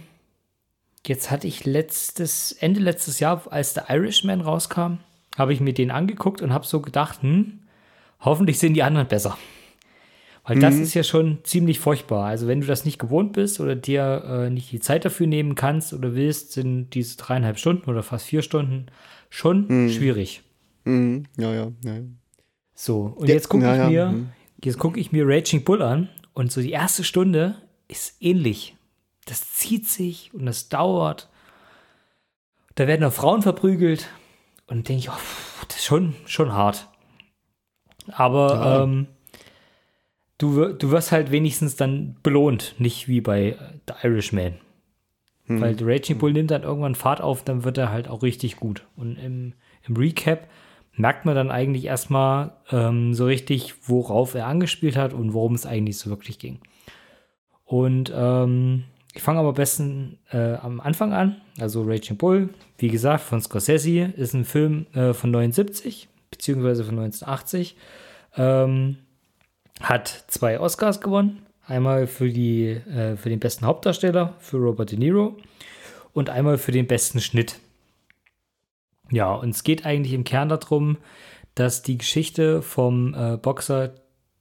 jetzt 1.06 1.30
hatte 1.30 1.48
ich 1.48 1.66
letztes, 1.66 2.54
Ende 2.54 2.80
letztes 2.80 3.20
Jahr, 3.20 3.44
als 3.50 3.74
der 3.74 3.90
Irishman 3.90 4.42
rauskam, 4.42 5.00
habe 5.36 5.54
ich 5.54 5.60
mir 5.60 5.74
den 5.74 5.92
angeguckt 5.92 6.42
und 6.42 6.54
habe 6.54 6.66
so 6.66 6.82
gedacht, 6.82 7.22
hm, 7.22 7.60
hoffentlich 8.22 8.60
sind 8.60 8.76
die 8.76 8.84
anderen 8.84 9.08
besser. 9.08 9.38
Weil 10.48 10.60
das 10.60 10.76
ist 10.76 10.94
ja 10.94 11.04
schon 11.04 11.40
ziemlich 11.44 11.78
furchtbar. 11.78 12.26
Also 12.26 12.48
wenn 12.48 12.62
du 12.62 12.68
das 12.68 12.86
nicht 12.86 13.00
gewohnt 13.00 13.34
bist 13.34 13.60
oder 13.60 13.76
dir 13.76 14.24
äh, 14.26 14.50
nicht 14.50 14.72
die 14.72 14.80
Zeit 14.80 15.04
dafür 15.04 15.28
nehmen 15.28 15.56
kannst 15.56 15.92
oder 15.92 16.16
willst, 16.16 16.54
sind 16.54 16.92
diese 16.92 17.18
dreieinhalb 17.18 17.60
Stunden 17.60 17.90
oder 17.90 18.02
fast 18.02 18.28
vier 18.28 18.42
Stunden 18.42 18.86
schon 19.30 19.90
schwierig. 19.90 20.44
Mhm. 20.86 21.26
Ja, 21.38 21.54
ja, 21.54 21.72
ja. 21.84 22.00
So, 22.74 23.14
und 23.18 23.28
Ja, 23.28 23.36
jetzt 23.36 23.50
gucke 23.50 23.66
ja, 23.66 23.74
ich 23.74 23.80
ja, 23.80 23.90
mir, 23.90 24.06
mhm. 24.18 24.30
jetzt 24.64 24.80
gucke 24.80 25.00
ich 25.02 25.12
mir 25.12 25.28
Raging 25.28 25.66
Bull 25.66 25.82
an 25.82 26.08
und 26.34 26.50
so 26.50 26.62
die 26.62 26.72
erste 26.72 27.04
Stunde 27.04 27.58
ist 27.88 28.22
ähnlich. 28.22 28.76
Das 29.26 29.52
zieht 29.54 29.88
sich 29.88 30.34
und 30.34 30.46
das 30.46 30.70
dauert. 30.70 31.30
Da 32.76 32.88
werden 32.88 33.04
auch 33.04 33.14
Frauen 33.14 33.42
verprügelt 33.42 34.08
und 34.68 34.88
denke 34.88 35.00
ich, 35.00 35.10
oh, 35.10 35.66
das 35.68 35.78
ist 35.78 35.86
schon, 35.86 36.16
schon 36.26 36.54
hart. 36.54 36.88
Aber 38.12 38.54
Ja. 38.54 38.84
ähm, 38.84 39.08
du, 40.38 40.74
du 40.74 40.92
wirst 40.92 41.12
halt 41.12 41.32
wenigstens 41.32 41.76
dann 41.76 42.16
belohnt, 42.24 42.76
nicht 42.78 43.08
wie 43.08 43.22
bei 43.22 43.50
äh, 43.50 43.56
The 43.88 44.08
Irishman. 44.08 44.56
Hm. 45.46 45.62
Weil 45.62 45.76
der 45.76 45.88
Raging 45.88 46.18
Bull 46.18 46.34
nimmt 46.34 46.52
dann 46.52 46.64
irgendwann 46.64 46.96
Fahrt 46.96 47.22
auf, 47.22 47.44
dann 47.44 47.64
wird 47.64 47.78
er 47.78 47.92
halt 47.92 48.08
auch 48.08 48.22
richtig 48.22 48.58
gut. 48.58 48.86
Und 48.96 49.18
im, 49.18 49.54
im 49.88 49.96
Recap 49.98 50.48
merkt 50.94 51.26
man 51.26 51.36
dann 51.36 51.52
eigentlich 51.52 51.86
erstmal 51.86 52.54
ähm, 52.72 53.14
so 53.14 53.26
richtig, 53.26 53.76
worauf 53.88 54.36
er 54.36 54.48
angespielt 54.48 54.96
hat 54.98 55.14
und 55.14 55.34
worum 55.34 55.54
es 55.56 55.66
eigentlich 55.66 55.98
so 55.98 56.10
wirklich 56.10 56.40
ging. 56.40 56.60
Und 57.68 58.12
ähm, 58.16 58.86
ich 59.14 59.22
fange 59.22 59.40
aber 59.40 59.50
am 59.50 59.56
besten 59.56 60.20
äh, 60.32 60.54
am 60.56 60.80
Anfang 60.80 61.14
an. 61.14 61.42
Also 61.60 61.84
Raging 61.84 62.18
Bull, 62.18 62.50
wie 62.78 62.88
gesagt, 62.88 63.22
von 63.24 63.42
Scorsese, 63.42 64.14
ist 64.16 64.34
ein 64.34 64.46
Film 64.46 64.88
äh, 64.94 65.14
von 65.14 65.32
79, 65.32 66.08
beziehungsweise 66.32 66.86
von 66.86 66.98
1980. 66.98 67.76
Ähm, 68.38 68.98
hat 69.82 70.26
zwei 70.28 70.60
Oscars 70.60 71.02
gewonnen. 71.02 71.46
Einmal 71.66 72.08
für, 72.08 72.30
die, 72.30 72.68
äh, 72.68 73.18
für 73.18 73.30
den 73.30 73.40
besten 73.40 73.66
Hauptdarsteller, 73.66 74.36
für 74.40 74.58
Robert 74.58 74.92
De 74.92 74.98
Niro, 74.98 75.36
und 76.14 76.30
einmal 76.30 76.58
für 76.58 76.72
den 76.72 76.88
besten 76.88 77.20
Schnitt. 77.20 77.60
Ja, 79.12 79.34
und 79.34 79.50
es 79.50 79.64
geht 79.64 79.86
eigentlich 79.86 80.14
im 80.14 80.24
Kern 80.24 80.48
darum, 80.48 80.98
dass 81.54 81.82
die 81.82 81.98
Geschichte 81.98 82.62
vom 82.62 83.14
äh, 83.14 83.36
Boxer 83.36 83.96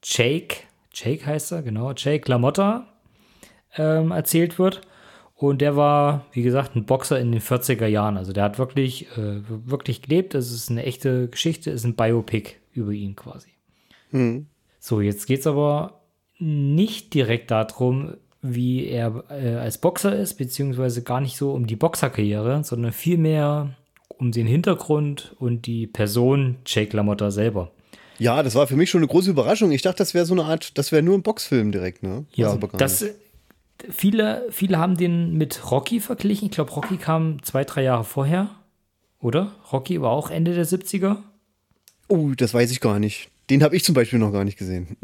Jake, 0.05 0.59
Jake 0.93 1.27
heißt 1.27 1.51
er, 1.51 1.62
genau, 1.62 1.93
Jake 1.97 2.31
LaMotta 2.31 2.87
ähm, 3.77 4.11
erzählt 4.11 4.59
wird. 4.59 4.81
Und 5.35 5.61
der 5.61 5.77
war, 5.77 6.24
wie 6.33 6.43
gesagt, 6.43 6.77
ein 6.77 6.87
Boxer 6.87 7.20
in 7.20 7.31
den 7.31 7.43
40er 7.43 7.87
Jahren. 7.87 8.16
Also 8.16 8.33
der 8.33 8.45
hat 8.45 8.59
wirklich, 8.59 9.07
äh, 9.18 9.43
wirklich 9.47 10.01
gelebt. 10.01 10.35
Es 10.35 10.51
ist 10.51 10.70
eine 10.70 10.85
echte 10.85 11.29
Geschichte, 11.29 11.70
ist 11.70 11.85
ein 11.85 11.95
Biopic 11.95 12.55
über 12.72 12.93
ihn 12.93 13.16
quasi. 13.16 13.51
Hm. 14.11 14.47
So, 14.79 15.01
jetzt 15.01 15.27
geht 15.27 15.41
es 15.41 15.47
aber 15.47 16.01
nicht 16.39 17.12
direkt 17.12 17.51
darum, 17.51 18.14
wie 18.41 18.87
er 18.87 19.24
äh, 19.29 19.57
als 19.57 19.79
Boxer 19.79 20.16
ist, 20.16 20.35
beziehungsweise 20.35 21.03
gar 21.03 21.20
nicht 21.20 21.37
so 21.37 21.53
um 21.53 21.66
die 21.66 21.77
Boxerkarriere, 21.77 22.62
sondern 22.64 22.93
vielmehr 22.93 23.74
um 24.09 24.33
den 24.33 24.47
Hintergrund 24.47 25.35
und 25.39 25.66
die 25.66 25.87
Person 25.87 26.57
Jake 26.64 26.97
LaMotta 26.97 27.31
selber. 27.31 27.72
Ja, 28.18 28.43
das 28.43 28.55
war 28.55 28.66
für 28.66 28.77
mich 28.77 28.89
schon 28.89 29.01
eine 29.01 29.09
große 29.09 29.31
Überraschung. 29.31 29.72
Ich 29.72 29.83
dachte, 29.83 29.99
das 29.99 30.14
wäre 30.14 30.24
so 30.24 30.33
eine 30.33 30.45
Art, 30.45 30.79
das 30.79 30.91
wäre 30.91 31.03
nur 31.03 31.14
ein 31.14 31.22
Boxfilm 31.22 31.70
direkt, 31.70 32.03
ne? 32.03 32.24
Ja, 32.35 32.51
also 32.51 32.66
das, 32.79 33.05
viele, 33.91 34.47
viele 34.51 34.79
haben 34.79 34.97
den 34.97 35.37
mit 35.37 35.70
Rocky 35.70 36.01
verglichen. 36.01 36.47
Ich 36.47 36.53
glaube, 36.53 36.72
Rocky 36.72 36.97
kam 36.97 37.43
zwei, 37.43 37.64
drei 37.64 37.83
Jahre 37.83 38.05
vorher, 38.05 38.51
oder? 39.20 39.55
Rocky 39.72 40.01
war 40.01 40.11
auch 40.11 40.31
Ende 40.31 40.55
der 40.55 40.66
70er. 40.66 41.18
Oh, 42.09 42.33
das 42.37 42.55
weiß 42.55 42.70
ich 42.70 42.81
gar 42.81 42.99
nicht. 42.99 43.31
Den 43.51 43.62
habe 43.62 43.77
ich 43.77 43.85
zum 43.85 43.95
Beispiel 43.95 44.18
noch 44.18 44.33
gar 44.33 44.45
nicht 44.45 44.59
gesehen. 44.59 44.97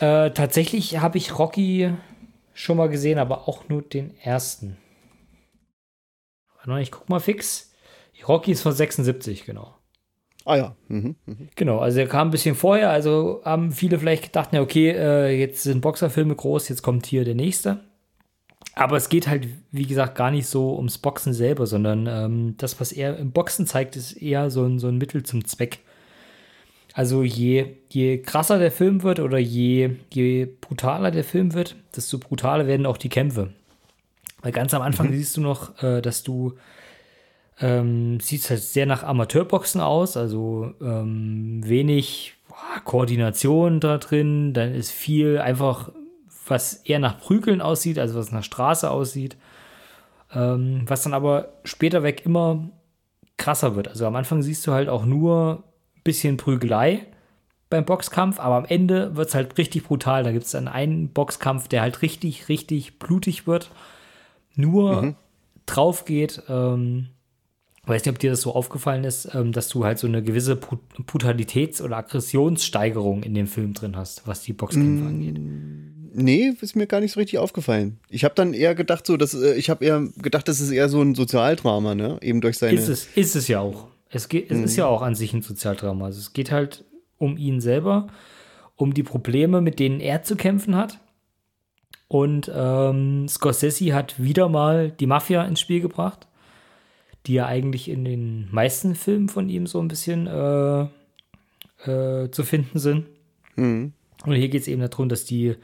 äh, 0.00 0.30
tatsächlich 0.30 0.98
habe 0.98 1.18
ich 1.18 1.38
Rocky 1.38 1.92
schon 2.54 2.76
mal 2.76 2.88
gesehen, 2.88 3.18
aber 3.18 3.48
auch 3.48 3.68
nur 3.68 3.82
den 3.82 4.16
ersten. 4.18 4.76
Ich 6.80 6.92
guck 6.92 7.08
mal 7.08 7.20
fix. 7.20 7.72
Rocky 8.28 8.52
ist 8.52 8.62
von 8.62 8.72
76, 8.72 9.44
genau. 9.44 9.74
Ah 10.44 10.56
ja. 10.56 10.76
Mhm, 10.88 11.16
mhm. 11.26 11.48
Genau, 11.54 11.78
also 11.78 12.00
er 12.00 12.08
kam 12.08 12.28
ein 12.28 12.30
bisschen 12.30 12.54
vorher, 12.54 12.90
also 12.90 13.40
haben 13.44 13.72
viele 13.72 13.98
vielleicht 13.98 14.24
gedacht, 14.24 14.52
ja, 14.52 14.60
okay, 14.60 14.90
äh, 14.90 15.38
jetzt 15.38 15.62
sind 15.62 15.80
Boxerfilme 15.80 16.34
groß, 16.34 16.68
jetzt 16.68 16.82
kommt 16.82 17.06
hier 17.06 17.24
der 17.24 17.34
nächste. 17.34 17.80
Aber 18.74 18.96
es 18.96 19.08
geht 19.08 19.28
halt, 19.28 19.48
wie 19.70 19.86
gesagt, 19.86 20.14
gar 20.14 20.30
nicht 20.30 20.46
so 20.46 20.76
ums 20.76 20.98
Boxen 20.98 21.34
selber, 21.34 21.66
sondern 21.66 22.06
ähm, 22.06 22.54
das, 22.56 22.80
was 22.80 22.92
er 22.92 23.18
im 23.18 23.32
Boxen 23.32 23.66
zeigt, 23.66 23.96
ist 23.96 24.12
eher 24.12 24.50
so 24.50 24.64
ein, 24.64 24.78
so 24.78 24.88
ein 24.88 24.96
Mittel 24.96 25.22
zum 25.22 25.44
Zweck. 25.44 25.80
Also 26.94 27.22
je, 27.22 27.76
je 27.88 28.18
krasser 28.18 28.58
der 28.58 28.70
Film 28.70 29.02
wird 29.02 29.20
oder 29.20 29.38
je, 29.38 29.96
je 30.10 30.46
brutaler 30.60 31.10
der 31.10 31.24
Film 31.24 31.54
wird, 31.54 31.76
desto 31.94 32.18
brutaler 32.18 32.66
werden 32.66 32.86
auch 32.86 32.96
die 32.96 33.08
Kämpfe. 33.08 33.52
Weil 34.42 34.52
ganz 34.52 34.74
am 34.74 34.82
Anfang 34.82 35.08
mhm. 35.08 35.14
siehst 35.14 35.36
du 35.36 35.40
noch, 35.40 35.82
äh, 35.82 36.00
dass 36.00 36.22
du 36.22 36.54
ähm, 37.60 38.20
sieht 38.20 38.48
halt 38.48 38.62
sehr 38.62 38.86
nach 38.86 39.02
Amateurboxen 39.02 39.80
aus, 39.80 40.16
also 40.16 40.72
ähm, 40.80 41.60
wenig 41.64 42.34
boah, 42.48 42.80
Koordination 42.84 43.80
da 43.80 43.98
drin. 43.98 44.52
Dann 44.52 44.74
ist 44.74 44.90
viel 44.90 45.38
einfach, 45.38 45.90
was 46.46 46.74
eher 46.74 46.98
nach 46.98 47.18
Prügeln 47.18 47.60
aussieht, 47.60 47.98
also 47.98 48.18
was 48.18 48.32
nach 48.32 48.44
Straße 48.44 48.90
aussieht. 48.90 49.36
Ähm, 50.34 50.84
was 50.86 51.02
dann 51.02 51.14
aber 51.14 51.52
später 51.64 52.02
weg 52.02 52.22
immer 52.24 52.70
krasser 53.36 53.76
wird. 53.76 53.88
Also 53.88 54.06
am 54.06 54.16
Anfang 54.16 54.42
siehst 54.42 54.66
du 54.66 54.72
halt 54.72 54.88
auch 54.88 55.04
nur 55.04 55.64
ein 55.96 56.02
bisschen 56.04 56.36
Prügelei 56.36 57.06
beim 57.70 57.84
Boxkampf, 57.84 58.38
aber 58.38 58.56
am 58.56 58.64
Ende 58.64 59.16
wird 59.16 59.28
es 59.28 59.34
halt 59.34 59.56
richtig 59.58 59.84
brutal. 59.84 60.24
Da 60.24 60.32
gibt 60.32 60.44
es 60.44 60.52
dann 60.52 60.68
einen 60.68 61.08
Boxkampf, 61.08 61.68
der 61.68 61.82
halt 61.82 62.02
richtig, 62.02 62.48
richtig 62.48 62.98
blutig 62.98 63.46
wird. 63.46 63.70
Nur 64.54 65.02
mhm. 65.02 65.16
drauf 65.66 66.04
geht. 66.04 66.42
Ähm, 66.48 67.08
weiß 67.86 68.04
nicht, 68.04 68.14
ob 68.14 68.18
dir 68.18 68.30
das 68.30 68.42
so 68.42 68.54
aufgefallen 68.54 69.04
ist, 69.04 69.34
ähm, 69.34 69.52
dass 69.52 69.68
du 69.68 69.84
halt 69.84 69.98
so 69.98 70.06
eine 70.06 70.22
gewisse 70.22 70.54
Brutalitäts- 70.54 71.82
oder 71.82 71.96
Aggressionssteigerung 71.96 73.22
in 73.24 73.34
dem 73.34 73.48
Film 73.48 73.74
drin 73.74 73.96
hast, 73.96 74.26
was 74.26 74.42
die 74.42 74.52
Boxkämpfe 74.52 75.04
mm, 75.04 75.06
angeht. 75.06 75.40
Nee, 76.14 76.52
ist 76.60 76.76
mir 76.76 76.86
gar 76.86 77.00
nicht 77.00 77.12
so 77.12 77.20
richtig 77.20 77.38
aufgefallen. 77.38 77.98
Ich 78.08 78.24
habe 78.24 78.34
dann 78.34 78.54
eher 78.54 78.74
gedacht, 78.74 79.06
so, 79.06 79.16
dass 79.16 79.34
äh, 79.34 79.54
ich 79.54 79.68
habe 79.68 79.84
eher 79.84 80.06
gedacht, 80.16 80.46
das 80.46 80.60
ist 80.60 80.70
eher 80.70 80.88
so 80.88 81.02
ein 81.02 81.14
Sozialdrama, 81.14 81.94
ne? 81.94 82.18
Eben 82.20 82.40
durch 82.40 82.58
seine. 82.58 82.78
Ist 82.78 82.88
es, 82.88 83.08
ist 83.16 83.34
es 83.34 83.48
ja 83.48 83.60
auch. 83.60 83.88
Es, 84.10 84.28
geht, 84.28 84.50
es 84.50 84.58
mm. 84.58 84.64
ist 84.64 84.76
ja 84.76 84.86
auch 84.86 85.02
an 85.02 85.16
sich 85.16 85.32
ein 85.32 85.42
Sozialdrama. 85.42 86.04
Also 86.04 86.20
es 86.20 86.32
geht 86.32 86.52
halt 86.52 86.84
um 87.18 87.36
ihn 87.36 87.60
selber, 87.60 88.08
um 88.76 88.94
die 88.94 89.02
Probleme, 89.02 89.60
mit 89.60 89.80
denen 89.80 89.98
er 89.98 90.22
zu 90.22 90.36
kämpfen 90.36 90.76
hat. 90.76 91.00
Und 92.06 92.52
ähm, 92.54 93.26
Scorsese 93.26 93.94
hat 93.94 94.22
wieder 94.22 94.48
mal 94.48 94.90
die 94.92 95.06
Mafia 95.06 95.44
ins 95.44 95.60
Spiel 95.60 95.80
gebracht 95.80 96.28
die 97.26 97.34
ja 97.34 97.46
eigentlich 97.46 97.88
in 97.88 98.04
den 98.04 98.48
meisten 98.50 98.94
Filmen 98.94 99.28
von 99.28 99.48
ihm 99.48 99.66
so 99.66 99.80
ein 99.80 99.88
bisschen 99.88 100.26
äh, 100.26 100.82
äh, 101.88 102.30
zu 102.30 102.44
finden 102.44 102.78
sind. 102.78 103.06
Mhm. 103.56 103.92
Und 104.24 104.34
hier 104.34 104.48
geht 104.48 104.62
es 104.62 104.68
eben 104.68 104.80
darum, 104.80 105.08
dass 105.08 105.24
die 105.24 105.54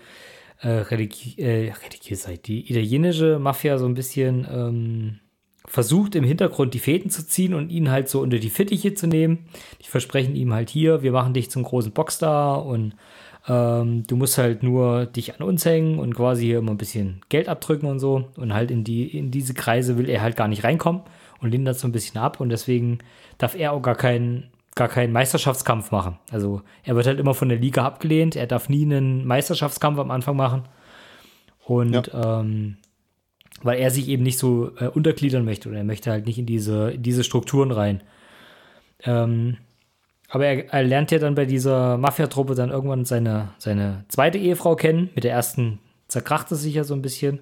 äh, 0.60 0.68
religi 0.68 1.40
äh, 1.40 1.72
religiös 1.72 2.26
die 2.44 2.70
italienische 2.70 3.38
Mafia 3.38 3.78
so 3.78 3.86
ein 3.86 3.94
bisschen 3.94 4.46
ähm, 4.50 5.18
versucht 5.66 6.14
im 6.14 6.24
Hintergrund 6.24 6.74
die 6.74 6.78
Fäden 6.78 7.10
zu 7.10 7.26
ziehen 7.26 7.54
und 7.54 7.70
ihn 7.70 7.90
halt 7.90 8.08
so 8.08 8.20
unter 8.20 8.38
die 8.38 8.50
Fittiche 8.50 8.94
zu 8.94 9.06
nehmen. 9.06 9.46
Die 9.82 9.88
versprechen 9.88 10.34
ihm 10.34 10.52
halt 10.52 10.70
hier, 10.70 11.02
wir 11.02 11.12
machen 11.12 11.34
dich 11.34 11.50
zum 11.50 11.62
großen 11.62 11.92
Boxstar 11.92 12.64
und 12.64 12.94
ähm, 13.46 14.06
du 14.06 14.16
musst 14.16 14.38
halt 14.38 14.62
nur 14.62 15.06
dich 15.06 15.34
an 15.34 15.46
uns 15.46 15.64
hängen 15.64 15.98
und 15.98 16.14
quasi 16.14 16.46
hier 16.46 16.58
immer 16.58 16.72
ein 16.72 16.78
bisschen 16.78 17.20
Geld 17.28 17.48
abdrücken 17.48 17.88
und 17.88 17.98
so. 17.98 18.28
Und 18.36 18.54
halt 18.54 18.70
in, 18.70 18.82
die, 18.84 19.04
in 19.16 19.30
diese 19.30 19.54
Kreise 19.54 19.98
will 19.98 20.08
er 20.08 20.22
halt 20.22 20.36
gar 20.36 20.48
nicht 20.48 20.64
reinkommen 20.64 21.02
und 21.40 21.50
lehnt 21.50 21.66
das 21.66 21.80
so 21.80 21.88
ein 21.88 21.92
bisschen 21.92 22.20
ab 22.20 22.40
und 22.40 22.48
deswegen 22.48 22.98
darf 23.38 23.54
er 23.54 23.72
auch 23.72 23.82
gar 23.82 23.94
keinen 23.94 24.50
gar 24.74 24.88
keinen 24.88 25.12
Meisterschaftskampf 25.12 25.90
machen. 25.90 26.18
Also 26.30 26.62
er 26.84 26.94
wird 26.94 27.06
halt 27.06 27.18
immer 27.18 27.34
von 27.34 27.48
der 27.48 27.58
Liga 27.58 27.84
abgelehnt, 27.84 28.36
er 28.36 28.46
darf 28.46 28.68
nie 28.68 28.84
einen 28.84 29.26
Meisterschaftskampf 29.26 29.98
am 29.98 30.12
Anfang 30.12 30.36
machen. 30.36 30.62
Und 31.64 32.06
ja. 32.06 32.40
ähm, 32.40 32.76
weil 33.62 33.80
er 33.80 33.90
sich 33.90 34.08
eben 34.08 34.22
nicht 34.22 34.38
so 34.38 34.70
äh, 34.78 34.86
untergliedern 34.86 35.44
möchte 35.44 35.68
oder 35.68 35.78
er 35.78 35.84
möchte 35.84 36.12
halt 36.12 36.26
nicht 36.26 36.38
in 36.38 36.46
diese, 36.46 36.92
in 36.92 37.02
diese 37.02 37.24
Strukturen 37.24 37.72
rein. 37.72 38.02
Ähm, 39.02 39.56
aber 40.28 40.46
er, 40.46 40.72
er, 40.72 40.84
lernt 40.84 41.10
ja 41.10 41.18
dann 41.18 41.34
bei 41.34 41.44
dieser 41.44 41.98
Mafia-Truppe 41.98 42.54
dann 42.54 42.70
irgendwann 42.70 43.04
seine, 43.04 43.50
seine 43.58 44.04
zweite 44.08 44.38
Ehefrau 44.38 44.76
kennen. 44.76 45.10
Mit 45.14 45.24
der 45.24 45.32
ersten 45.32 45.80
zerkracht 46.06 46.52
es 46.52 46.62
sich 46.62 46.74
ja 46.74 46.84
so 46.84 46.94
ein 46.94 47.02
bisschen, 47.02 47.40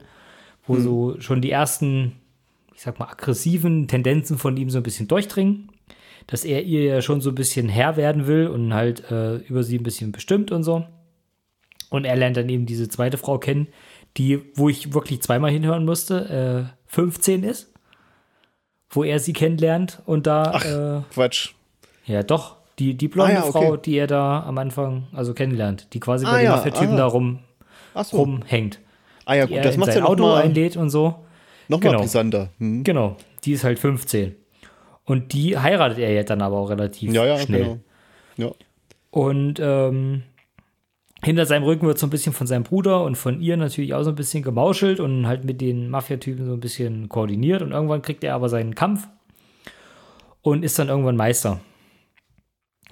wo 0.66 0.76
hm. 0.76 0.82
so 0.82 1.20
schon 1.20 1.42
die 1.42 1.50
ersten 1.50 2.12
ich 2.76 2.82
sag 2.82 2.98
mal, 2.98 3.08
aggressiven 3.08 3.88
Tendenzen 3.88 4.36
von 4.36 4.56
ihm 4.58 4.68
so 4.68 4.78
ein 4.78 4.82
bisschen 4.82 5.08
durchdringen. 5.08 5.72
Dass 6.26 6.44
er 6.44 6.62
ihr 6.62 6.82
ja 6.82 7.02
schon 7.02 7.20
so 7.20 7.30
ein 7.30 7.34
bisschen 7.34 7.68
Herr 7.68 7.96
werden 7.96 8.26
will 8.26 8.48
und 8.48 8.74
halt 8.74 9.10
äh, 9.10 9.36
über 9.36 9.62
sie 9.62 9.78
ein 9.78 9.82
bisschen 9.82 10.12
bestimmt 10.12 10.52
und 10.52 10.62
so. 10.62 10.84
Und 11.88 12.04
er 12.04 12.16
lernt 12.16 12.36
dann 12.36 12.48
eben 12.48 12.66
diese 12.66 12.88
zweite 12.88 13.16
Frau 13.16 13.38
kennen, 13.38 13.68
die, 14.16 14.42
wo 14.54 14.68
ich 14.68 14.92
wirklich 14.92 15.22
zweimal 15.22 15.52
hinhören 15.52 15.84
musste, 15.84 16.68
äh, 16.68 16.92
15 16.92 17.44
ist. 17.44 17.72
Wo 18.90 19.04
er 19.04 19.20
sie 19.20 19.32
kennenlernt 19.32 20.02
und 20.04 20.26
da. 20.26 20.52
Ach, 20.54 20.64
äh, 20.64 21.02
Quatsch. 21.12 21.54
Ja, 22.04 22.22
doch. 22.22 22.56
Die, 22.78 22.94
die 22.94 23.08
blonde 23.08 23.40
ah, 23.40 23.46
ja, 23.46 23.52
Frau, 23.52 23.76
die 23.78 23.96
er 23.96 24.06
da 24.06 24.42
am 24.42 24.58
Anfang 24.58 25.06
also 25.14 25.32
kennenlernt, 25.32 25.94
die 25.94 26.00
quasi 26.00 26.26
ah, 26.26 26.32
bei 26.32 26.38
den 26.38 26.44
ja, 26.44 26.56
Mafia-Typen 26.56 26.96
da 26.98 27.06
rum, 27.06 27.38
so. 28.04 28.18
rumhängt. 28.18 28.80
Ah 29.24 29.34
ja, 29.34 29.46
gut, 29.46 29.64
das 29.64 29.78
macht 29.78 29.94
ja 29.94 30.04
Auto 30.04 30.24
mal 30.24 30.42
einlädt 30.42 30.76
und 30.76 30.90
so. 30.90 31.25
Nochmal 31.68 31.92
genau. 31.92 32.02
brisanter. 32.02 32.50
Hm. 32.58 32.84
Genau, 32.84 33.16
die 33.44 33.52
ist 33.52 33.64
halt 33.64 33.78
15. 33.78 34.34
Und 35.04 35.32
die 35.32 35.56
heiratet 35.56 35.98
er 35.98 36.12
jetzt 36.12 36.30
dann 36.30 36.42
aber 36.42 36.56
auch 36.56 36.70
relativ 36.70 37.12
ja, 37.12 37.24
ja, 37.24 37.38
schnell. 37.38 37.62
Genau. 37.62 37.78
Ja. 38.36 38.52
Und 39.10 39.60
ähm, 39.60 40.22
hinter 41.22 41.46
seinem 41.46 41.62
Rücken 41.62 41.86
wird 41.86 41.98
so 41.98 42.06
ein 42.06 42.10
bisschen 42.10 42.32
von 42.32 42.46
seinem 42.46 42.64
Bruder 42.64 43.02
und 43.04 43.16
von 43.16 43.40
ihr 43.40 43.56
natürlich 43.56 43.94
auch 43.94 44.02
so 44.02 44.10
ein 44.10 44.16
bisschen 44.16 44.42
gemauschelt 44.42 45.00
und 45.00 45.26
halt 45.26 45.44
mit 45.44 45.60
den 45.60 45.88
Mafia-Typen 45.90 46.44
so 46.44 46.52
ein 46.52 46.60
bisschen 46.60 47.08
koordiniert. 47.08 47.62
Und 47.62 47.72
irgendwann 47.72 48.02
kriegt 48.02 48.24
er 48.24 48.34
aber 48.34 48.48
seinen 48.48 48.74
Kampf 48.74 49.08
und 50.42 50.64
ist 50.64 50.78
dann 50.78 50.88
irgendwann 50.88 51.16
Meister. 51.16 51.60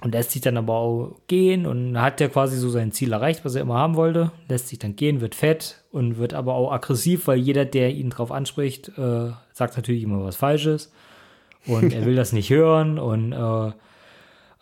Und 0.05 0.11
lässt 0.11 0.29
sich 0.29 0.41
dann 0.43 0.55
aber 0.55 0.75
auch 0.75 1.15
gehen 1.25 1.65
und 1.65 1.99
hat 1.99 2.21
ja 2.21 2.27
quasi 2.27 2.57
so 2.57 2.69
sein 2.69 2.91
Ziel 2.91 3.11
erreicht, 3.11 3.43
was 3.43 3.55
er 3.55 3.61
immer 3.61 3.79
haben 3.79 3.95
wollte. 3.95 4.31
Lässt 4.47 4.67
sich 4.67 4.77
dann 4.77 4.95
gehen, 4.95 5.19
wird 5.19 5.33
fett 5.33 5.83
und 5.89 6.19
wird 6.19 6.35
aber 6.35 6.53
auch 6.53 6.71
aggressiv, 6.71 7.25
weil 7.25 7.39
jeder, 7.39 7.65
der 7.65 7.89
ihn 7.89 8.11
drauf 8.11 8.31
anspricht, 8.31 8.89
äh, 8.99 9.31
sagt 9.51 9.75
natürlich 9.75 10.03
immer 10.03 10.23
was 10.23 10.35
Falsches. 10.35 10.93
Und 11.65 11.91
er 11.91 12.05
will 12.05 12.15
das 12.15 12.33
nicht 12.33 12.51
hören 12.51 12.99
und 12.99 13.33
äh, 13.33 13.71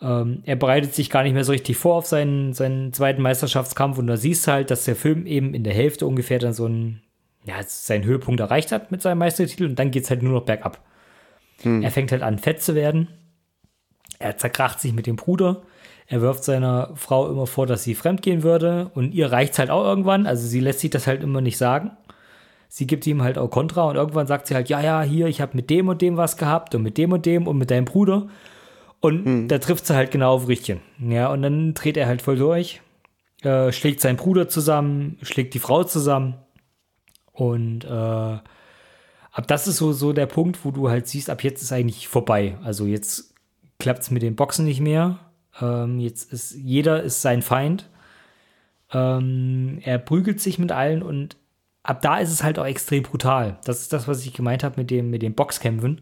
ähm, 0.00 0.42
er 0.46 0.56
bereitet 0.56 0.94
sich 0.94 1.10
gar 1.10 1.24
nicht 1.24 1.34
mehr 1.34 1.44
so 1.44 1.52
richtig 1.52 1.76
vor 1.76 1.96
auf 1.96 2.06
seinen, 2.06 2.54
seinen 2.54 2.94
zweiten 2.94 3.20
Meisterschaftskampf. 3.20 3.98
Und 3.98 4.06
da 4.06 4.16
siehst 4.16 4.46
du 4.46 4.52
halt, 4.52 4.70
dass 4.70 4.86
der 4.86 4.96
Film 4.96 5.26
eben 5.26 5.52
in 5.52 5.62
der 5.62 5.74
Hälfte 5.74 6.06
ungefähr 6.06 6.38
dann 6.38 6.54
so 6.54 6.64
einen, 6.64 7.02
ja, 7.44 7.56
seinen 7.66 8.04
Höhepunkt 8.04 8.40
erreicht 8.40 8.72
hat 8.72 8.90
mit 8.90 9.02
seinem 9.02 9.18
Meistertitel 9.18 9.66
und 9.66 9.78
dann 9.78 9.90
geht 9.90 10.04
es 10.04 10.10
halt 10.10 10.22
nur 10.22 10.32
noch 10.32 10.46
bergab. 10.46 10.80
Hm. 11.60 11.82
Er 11.82 11.90
fängt 11.90 12.12
halt 12.12 12.22
an, 12.22 12.38
fett 12.38 12.62
zu 12.62 12.74
werden 12.74 13.08
er 14.24 14.38
zerkracht 14.38 14.80
sich 14.80 14.94
mit 14.94 15.06
dem 15.06 15.16
Bruder. 15.16 15.62
Er 16.06 16.22
wirft 16.22 16.44
seiner 16.44 16.90
Frau 16.96 17.30
immer 17.30 17.46
vor, 17.46 17.66
dass 17.66 17.84
sie 17.84 17.94
fremdgehen 17.94 18.42
würde. 18.42 18.90
Und 18.94 19.12
ihr 19.12 19.30
reicht 19.30 19.52
es 19.52 19.58
halt 19.58 19.70
auch 19.70 19.84
irgendwann. 19.84 20.26
Also 20.26 20.46
sie 20.46 20.60
lässt 20.60 20.80
sich 20.80 20.90
das 20.90 21.06
halt 21.06 21.22
immer 21.22 21.42
nicht 21.42 21.58
sagen. 21.58 21.90
Sie 22.68 22.86
gibt 22.86 23.06
ihm 23.06 23.22
halt 23.22 23.38
auch 23.38 23.48
Kontra 23.48 23.84
und 23.84 23.96
irgendwann 23.96 24.26
sagt 24.26 24.46
sie 24.46 24.54
halt, 24.54 24.68
ja, 24.68 24.80
ja, 24.80 25.02
hier, 25.02 25.26
ich 25.26 25.40
habe 25.40 25.56
mit 25.56 25.70
dem 25.70 25.88
und 25.88 26.02
dem 26.02 26.16
was 26.16 26.36
gehabt 26.36 26.74
und 26.74 26.82
mit 26.82 26.98
dem 26.98 27.12
und 27.12 27.24
dem 27.24 27.46
und 27.46 27.58
mit 27.58 27.70
deinem 27.70 27.84
Bruder. 27.84 28.28
Und 29.00 29.24
hm. 29.24 29.48
da 29.48 29.58
trifft 29.58 29.86
sie 29.86 29.94
halt 29.94 30.10
genau 30.10 30.34
auf 30.34 30.48
Richtchen. 30.48 30.80
Ja, 30.98 31.30
und 31.30 31.42
dann 31.42 31.74
dreht 31.74 31.96
er 31.96 32.06
halt 32.06 32.22
voll 32.22 32.36
durch, 32.36 32.80
äh, 33.42 33.70
schlägt 33.70 34.00
seinen 34.00 34.16
Bruder 34.16 34.48
zusammen, 34.48 35.18
schlägt 35.22 35.54
die 35.54 35.58
Frau 35.58 35.84
zusammen. 35.84 36.36
Und 37.32 37.84
äh, 37.84 37.88
ab 37.88 39.46
das 39.46 39.68
ist 39.68 39.76
so, 39.76 39.92
so 39.92 40.12
der 40.12 40.26
Punkt, 40.26 40.64
wo 40.64 40.70
du 40.70 40.88
halt 40.88 41.06
siehst, 41.06 41.30
ab 41.30 41.44
jetzt 41.44 41.62
ist 41.62 41.72
eigentlich 41.72 42.08
vorbei. 42.08 42.56
Also 42.64 42.86
jetzt 42.86 43.33
klappt 43.84 44.00
es 44.00 44.10
mit 44.10 44.22
den 44.22 44.34
Boxen 44.34 44.64
nicht 44.64 44.80
mehr. 44.80 45.18
Ähm, 45.60 46.00
jetzt 46.00 46.32
ist 46.32 46.54
jeder 46.54 47.02
ist 47.02 47.20
sein 47.20 47.42
Feind. 47.42 47.90
Ähm, 48.94 49.78
er 49.82 49.98
prügelt 49.98 50.40
sich 50.40 50.58
mit 50.58 50.72
allen 50.72 51.02
und 51.02 51.36
ab 51.82 52.00
da 52.00 52.16
ist 52.16 52.32
es 52.32 52.42
halt 52.42 52.58
auch 52.58 52.64
extrem 52.64 53.02
brutal. 53.02 53.58
Das 53.66 53.82
ist 53.82 53.92
das, 53.92 54.08
was 54.08 54.24
ich 54.24 54.32
gemeint 54.32 54.64
habe 54.64 54.80
mit 54.80 54.90
dem, 54.90 55.10
mit 55.10 55.20
den 55.20 55.34
Boxkämpfen, 55.34 56.00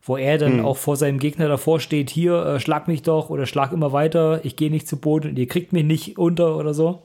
wo 0.00 0.16
er 0.16 0.38
dann 0.38 0.60
mhm. 0.60 0.64
auch 0.64 0.78
vor 0.78 0.96
seinem 0.96 1.18
Gegner 1.18 1.48
davor 1.48 1.80
steht, 1.80 2.08
hier, 2.08 2.46
äh, 2.46 2.60
schlag 2.60 2.88
mich 2.88 3.02
doch 3.02 3.28
oder 3.28 3.44
schlag 3.44 3.72
immer 3.72 3.92
weiter, 3.92 4.42
ich 4.46 4.56
gehe 4.56 4.70
nicht 4.70 4.88
zu 4.88 4.96
Boden 4.96 5.28
und 5.28 5.38
ihr 5.38 5.48
kriegt 5.48 5.74
mich 5.74 5.84
nicht 5.84 6.16
unter 6.16 6.56
oder 6.56 6.72
so. 6.72 7.02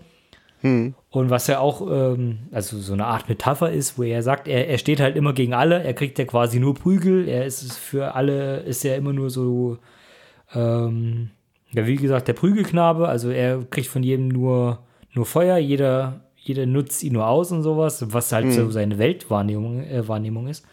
Mhm. 0.62 0.96
Und 1.10 1.30
was 1.32 1.48
ja 1.48 1.60
auch, 1.60 1.82
ähm, 1.92 2.48
also 2.54 2.80
so 2.80 2.94
eine 2.94 3.08
Art 3.08 3.28
Metapher 3.28 3.74
ist, 3.74 3.98
wo 3.98 4.04
er 4.04 4.24
sagt, 4.24 4.48
er, 4.48 4.70
er 4.70 4.78
steht 4.78 5.02
halt 5.02 5.18
immer 5.18 5.34
gegen 5.34 5.54
alle, 5.54 5.84
er 5.84 5.94
kriegt 5.94 6.18
ja 6.18 6.24
quasi 6.24 6.62
nur 6.62 6.76
Prügel, 6.76 7.28
er 7.28 7.46
ist 7.46 7.78
für 7.78 8.16
alle, 8.16 8.62
ist 8.62 8.86
ja 8.86 8.96
immer 8.96 9.12
nur 9.12 9.30
so, 9.30 9.80
ähm, 10.54 11.30
ja, 11.72 11.88
wie 11.88 11.96
gesagt, 11.96 12.28
der 12.28 12.34
Prügelknabe, 12.34 13.08
also 13.08 13.30
er 13.30 13.64
kriegt 13.64 13.88
von 13.88 14.04
jedem 14.04 14.28
nur, 14.28 14.84
nur 15.14 15.26
Feuer, 15.26 15.58
jeder 15.58 16.24
jeder 16.44 16.66
nutzt 16.66 17.04
ihn 17.04 17.14
nur 17.14 17.28
aus 17.28 17.52
und 17.52 17.64
sowas, 17.64 18.06
was 18.10 18.32
halt 18.32 18.46
mhm. 18.46 18.52
so 18.52 18.72
seine 18.72 18.98
Weltwahrnehmung 18.98 19.82
äh, 19.84 20.08
Wahrnehmung 20.08 20.48
ist. 20.48 20.66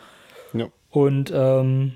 Ja. 0.53 0.67
Und 0.91 1.33
ähm, 1.35 1.93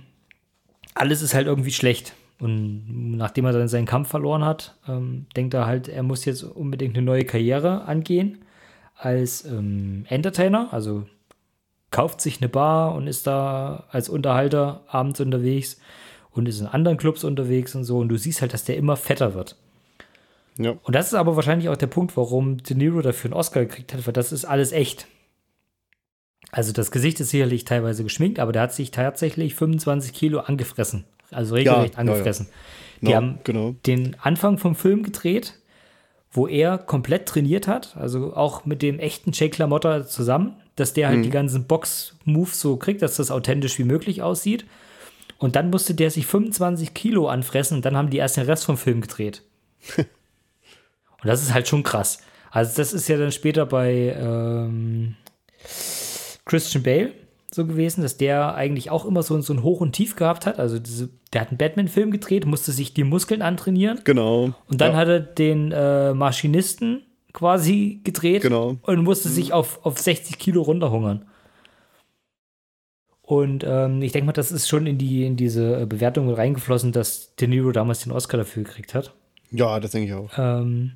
alles 0.95 1.22
ist 1.22 1.35
halt 1.35 1.49
irgendwie 1.49 1.72
schlecht. 1.72 2.14
Und 2.39 3.16
nachdem 3.16 3.47
er 3.47 3.53
dann 3.53 3.68
seinen 3.68 3.87
Kampf 3.87 4.09
verloren 4.09 4.45
hat, 4.45 4.76
ähm, 4.89 5.26
denkt 5.37 5.55
er 5.55 5.66
halt, 5.66 5.89
er 5.89 6.03
muss 6.03 6.24
jetzt 6.24 6.45
unbedingt 6.45 6.97
eine 6.97 7.05
neue 7.05 7.24
Karriere 7.24 7.85
angehen 7.85 8.39
als 8.97 9.45
ähm, 9.45 10.05
Entertainer. 10.09 10.68
Also 10.70 11.07
kauft 11.91 12.20
sich 12.20 12.41
eine 12.41 12.49
Bar 12.49 12.95
und 12.95 13.09
ist 13.09 13.26
da 13.26 13.85
als 13.91 14.09
Unterhalter 14.09 14.85
abends 14.87 15.20
unterwegs 15.20 15.80
und 16.35 16.49
ist 16.49 16.61
in 16.61 16.66
anderen 16.66 16.97
Clubs 16.97 17.24
unterwegs 17.24 17.74
und 17.74 17.85
so. 17.85 17.99
Und 17.99 18.09
du 18.09 18.16
siehst 18.18 18.41
halt, 18.41 18.53
dass 18.53 18.64
der 18.64 18.76
immer 18.76 18.97
fetter 18.97 19.35
wird. 19.35 19.57
Ja. 20.59 20.74
Und 20.82 20.95
das 20.95 21.09
ist 21.09 21.14
aber 21.14 21.37
wahrscheinlich 21.37 21.68
auch 21.68 21.76
der 21.76 21.87
Punkt, 21.87 22.16
warum 22.16 22.62
De 22.62 22.76
Niro 22.76 23.01
dafür 23.03 23.30
einen 23.30 23.39
Oscar 23.39 23.61
gekriegt 23.61 23.93
hat, 23.93 24.07
weil 24.07 24.12
das 24.12 24.32
ist 24.32 24.45
alles 24.45 24.72
echt. 24.72 25.07
Also 26.53 26.72
das 26.72 26.91
Gesicht 26.91 27.18
ist 27.20 27.30
sicherlich 27.30 27.64
teilweise 27.64 28.05
geschminkt, 28.05 28.39
aber 28.39 28.53
der 28.53 28.62
hat 28.62 28.72
sich 28.72 28.91
tatsächlich 28.91 29.55
25 29.55 30.12
Kilo 30.12 30.41
angefressen. 30.41 31.05
Also 31.30 31.55
regelrecht 31.55 31.95
ja, 31.95 32.01
angefressen. 32.01 32.47
Ja, 32.47 32.53
ja. 32.53 32.61
Die 33.01 33.07
no, 33.07 33.14
haben 33.14 33.39
genau. 33.43 33.74
den 33.87 34.16
Anfang 34.20 34.59
vom 34.59 34.76
Film 34.76 35.03
gedreht, 35.03 35.59
wo 36.30 36.47
er 36.47 36.78
komplett 36.78 37.26
trainiert 37.26 37.66
hat, 37.66 37.97
also 37.97 38.35
auch 38.35 38.64
mit 38.64 38.82
dem 38.82 38.99
echten 38.99 39.30
Jake 39.32 39.57
LaMotta 39.59 40.07
zusammen, 40.07 40.57
dass 40.76 40.93
der 40.93 41.09
halt 41.09 41.18
mhm. 41.18 41.22
die 41.22 41.30
ganzen 41.30 41.66
Box-Moves 41.66 42.61
so 42.61 42.76
kriegt, 42.76 43.03
dass 43.03 43.16
das 43.16 43.30
authentisch 43.30 43.78
wie 43.78 43.85
möglich 43.85 44.22
aussieht. 44.22 44.64
Und 45.45 45.57
dann 45.57 45.68
musste 45.68 45.95
der 45.95 46.11
sich 46.11 46.24
25 46.24 46.95
Kilo 46.95 47.28
anfressen 47.28 47.76
und 47.76 47.84
dann 47.84 47.99
haben 47.99 48.09
die 48.09 48.16
erst 48.16 48.38
den 48.38 48.47
Rest 48.47 48.64
vom 48.64 48.78
Film 48.78 49.03
gedreht. 49.03 49.42
Und 49.99 50.07
das 51.28 51.42
ist 51.42 51.53
halt 51.53 51.68
schon 51.68 51.82
krass. 51.82 52.22
Also, 52.51 52.78
das 52.78 52.95
ist 52.95 53.09
ja 53.09 53.18
dann 53.18 53.30
später 53.30 53.66
bei 53.66 54.16
ähm, 54.18 55.16
Christian 56.47 56.82
Bale 56.82 57.12
so 57.53 57.66
gewesen, 57.66 58.01
dass 58.01 58.16
der 58.16 58.55
eigentlich 58.55 58.90
auch 58.90 59.05
immer 59.05 59.22
so, 59.22 59.38
so 59.42 59.53
ein 59.53 59.62
Hoch 59.62 59.82
und 59.82 59.92
Tief 59.92 60.16
gehabt 60.16 60.47
hat. 60.47 60.59
Also, 60.59 60.78
diese, 60.78 61.11
der 61.34 61.42
hat 61.42 61.49
einen 61.49 61.59
Batman-Film 61.59 62.11
gedreht, 62.11 62.47
musste 62.47 62.72
sich 62.72 62.95
die 62.95 63.05
Muskeln 63.05 63.42
antrainieren. 63.42 64.01
Genau. 64.05 64.55
Und 64.70 64.80
dann 64.80 64.92
ja. 64.92 64.97
hat 64.97 65.09
er 65.09 65.20
den 65.20 65.72
äh, 65.72 66.14
Maschinisten 66.14 67.03
quasi 67.34 68.01
gedreht 68.03 68.40
genau. 68.40 68.76
und 68.80 69.05
musste 69.05 69.28
mhm. 69.28 69.32
sich 69.34 69.53
auf, 69.53 69.84
auf 69.84 69.99
60 69.99 70.38
Kilo 70.38 70.62
runterhungern. 70.62 71.26
Und 73.26 73.64
ähm, 73.66 74.02
ich 74.02 74.12
denke 74.12 74.26
mal, 74.26 74.32
das 74.32 74.52
ist 74.52 74.68
schon 74.68 74.86
in, 74.86 74.98
die, 74.98 75.24
in 75.24 75.36
diese 75.36 75.86
Bewertung 75.86 76.30
reingeflossen, 76.30 76.92
dass 76.92 77.34
De 77.36 77.48
Niro 77.48 77.72
damals 77.72 78.00
den 78.00 78.12
Oscar 78.12 78.36
dafür 78.36 78.64
gekriegt 78.64 78.94
hat. 78.94 79.14
Ja, 79.50 79.80
das 79.80 79.92
denke 79.92 80.08
ich 80.08 80.14
auch. 80.14 80.30
Ähm, 80.36 80.92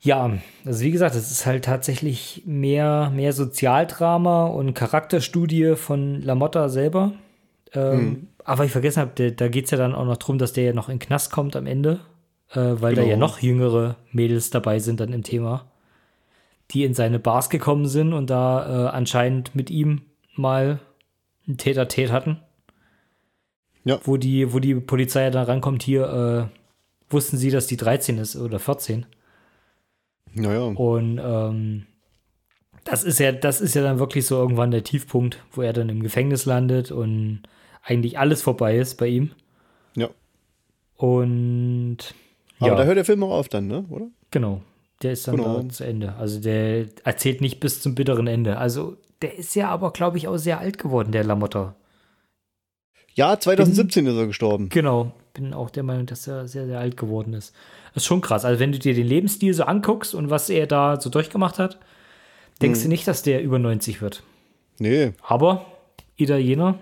ja, 0.00 0.38
also 0.64 0.80
wie 0.82 0.90
gesagt, 0.90 1.14
es 1.14 1.30
ist 1.30 1.44
halt 1.44 1.66
tatsächlich 1.66 2.42
mehr, 2.46 3.10
mehr 3.14 3.34
Sozialdrama 3.34 4.46
und 4.46 4.72
Charakterstudie 4.72 5.76
von 5.76 6.22
Lamotta 6.22 6.70
selber. 6.70 7.12
Ähm, 7.74 7.98
mhm. 7.98 8.28
Aber 8.44 8.64
ich 8.64 8.72
vergessen 8.72 9.00
habe, 9.00 9.32
da 9.32 9.48
geht 9.48 9.66
es 9.66 9.72
ja 9.72 9.78
dann 9.78 9.94
auch 9.94 10.06
noch 10.06 10.16
darum, 10.16 10.38
dass 10.38 10.54
der 10.54 10.64
ja 10.64 10.72
noch 10.72 10.88
in 10.88 10.96
den 10.98 11.06
Knast 11.06 11.32
kommt 11.32 11.54
am 11.54 11.66
Ende, 11.66 12.00
äh, 12.50 12.60
weil 12.60 12.94
genau. 12.94 13.06
da 13.06 13.10
ja 13.10 13.16
noch 13.16 13.40
jüngere 13.40 13.96
Mädels 14.10 14.50
dabei 14.50 14.78
sind 14.78 15.00
dann 15.00 15.12
im 15.12 15.22
Thema, 15.22 15.66
die 16.70 16.84
in 16.84 16.94
seine 16.94 17.18
Bars 17.18 17.50
gekommen 17.50 17.88
sind 17.88 18.12
und 18.14 18.30
da 18.30 18.86
äh, 18.86 18.88
anscheinend 18.88 19.54
mit 19.54 19.70
ihm 19.70 20.02
mal 20.36 20.80
ein 21.46 21.56
Täter-Tät 21.56 22.10
hatten. 22.10 22.40
Ja. 23.84 24.00
Wo 24.04 24.16
die, 24.16 24.52
wo 24.52 24.58
die 24.58 24.74
Polizei 24.76 25.28
dann 25.30 25.44
rankommt, 25.44 25.82
hier, 25.82 26.50
äh, 26.50 27.12
wussten 27.12 27.36
sie, 27.36 27.50
dass 27.50 27.66
die 27.66 27.76
13 27.76 28.18
ist 28.18 28.36
oder 28.36 28.58
14. 28.58 29.06
Naja. 30.32 30.62
Und 30.62 31.20
ähm, 31.22 31.86
das 32.84 33.04
ist 33.04 33.18
ja, 33.18 33.32
das 33.32 33.60
ist 33.60 33.74
ja 33.74 33.82
dann 33.82 33.98
wirklich 33.98 34.26
so 34.26 34.36
irgendwann 34.36 34.70
der 34.70 34.84
Tiefpunkt, 34.84 35.42
wo 35.52 35.62
er 35.62 35.72
dann 35.72 35.88
im 35.88 36.02
Gefängnis 36.02 36.44
landet 36.46 36.90
und 36.90 37.42
eigentlich 37.82 38.18
alles 38.18 38.42
vorbei 38.42 38.78
ist 38.78 38.96
bei 38.96 39.06
ihm. 39.08 39.30
Ja. 39.96 40.08
Und 40.96 42.14
aber 42.58 42.72
ja. 42.72 42.76
da 42.76 42.84
hört 42.84 42.96
der 42.96 43.04
Film 43.04 43.22
auch 43.22 43.32
auf 43.32 43.48
dann, 43.48 43.66
ne? 43.66 43.84
Oder? 43.90 44.06
Genau. 44.30 44.62
Der 45.02 45.12
ist 45.12 45.28
dann 45.28 45.36
genau. 45.36 45.60
da 45.60 45.68
zu 45.68 45.84
Ende. 45.84 46.14
Also 46.14 46.40
der 46.40 46.86
erzählt 47.04 47.40
nicht 47.40 47.60
bis 47.60 47.82
zum 47.82 47.94
bitteren 47.94 48.26
Ende. 48.26 48.58
Also 48.58 48.96
der 49.22 49.38
ist 49.38 49.54
ja 49.54 49.68
aber, 49.68 49.92
glaube 49.92 50.18
ich, 50.18 50.28
auch 50.28 50.36
sehr 50.36 50.58
alt 50.58 50.78
geworden, 50.78 51.12
der 51.12 51.24
Lamotta. 51.24 51.74
Ja, 53.14 53.38
2017 53.38 54.04
bin, 54.04 54.12
ist 54.12 54.20
er 54.20 54.26
gestorben. 54.26 54.68
Genau. 54.68 55.12
Bin 55.34 55.54
auch 55.54 55.70
der 55.70 55.82
Meinung, 55.82 56.06
dass 56.06 56.26
er 56.26 56.46
sehr, 56.48 56.66
sehr 56.66 56.78
alt 56.78 56.96
geworden 56.96 57.32
ist. 57.32 57.54
Das 57.92 58.02
ist 58.02 58.06
schon 58.06 58.20
krass. 58.20 58.44
Also, 58.44 58.60
wenn 58.60 58.72
du 58.72 58.78
dir 58.78 58.94
den 58.94 59.06
Lebensstil 59.06 59.54
so 59.54 59.64
anguckst 59.64 60.14
und 60.14 60.30
was 60.30 60.50
er 60.50 60.66
da 60.66 61.00
so 61.00 61.10
durchgemacht 61.10 61.58
hat, 61.58 61.78
denkst 62.60 62.80
hm. 62.80 62.84
du 62.84 62.88
nicht, 62.88 63.06
dass 63.06 63.22
der 63.22 63.42
über 63.42 63.58
90 63.58 64.02
wird. 64.02 64.22
Nee. 64.78 65.12
Aber 65.22 65.64
Italiener, 66.16 66.78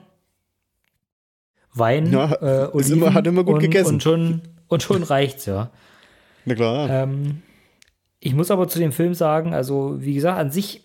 Wein, 1.75 2.13
ja, 2.13 2.33
äh, 2.67 2.69
Oliven 2.73 2.99
immer, 2.99 3.15
hat 3.15 3.27
immer 3.27 3.45
gut 3.45 3.57
und, 3.57 3.61
gegessen. 3.61 3.95
Und 3.95 4.03
schon, 4.03 4.43
und 4.69 4.83
schon 4.83 5.03
reicht's, 5.03 5.47
ja. 5.47 5.71
Na 6.45 6.55
klar. 6.55 6.91
Ähm, 6.91 7.43
ich 8.21 8.35
muss 8.35 8.51
aber 8.51 8.69
zu 8.69 8.79
dem 8.79 8.93
Film 8.93 9.15
sagen, 9.15 9.55
also 9.55 9.97
wie 9.99 10.15
gesagt, 10.15 10.39
an 10.39 10.51
sich 10.51 10.83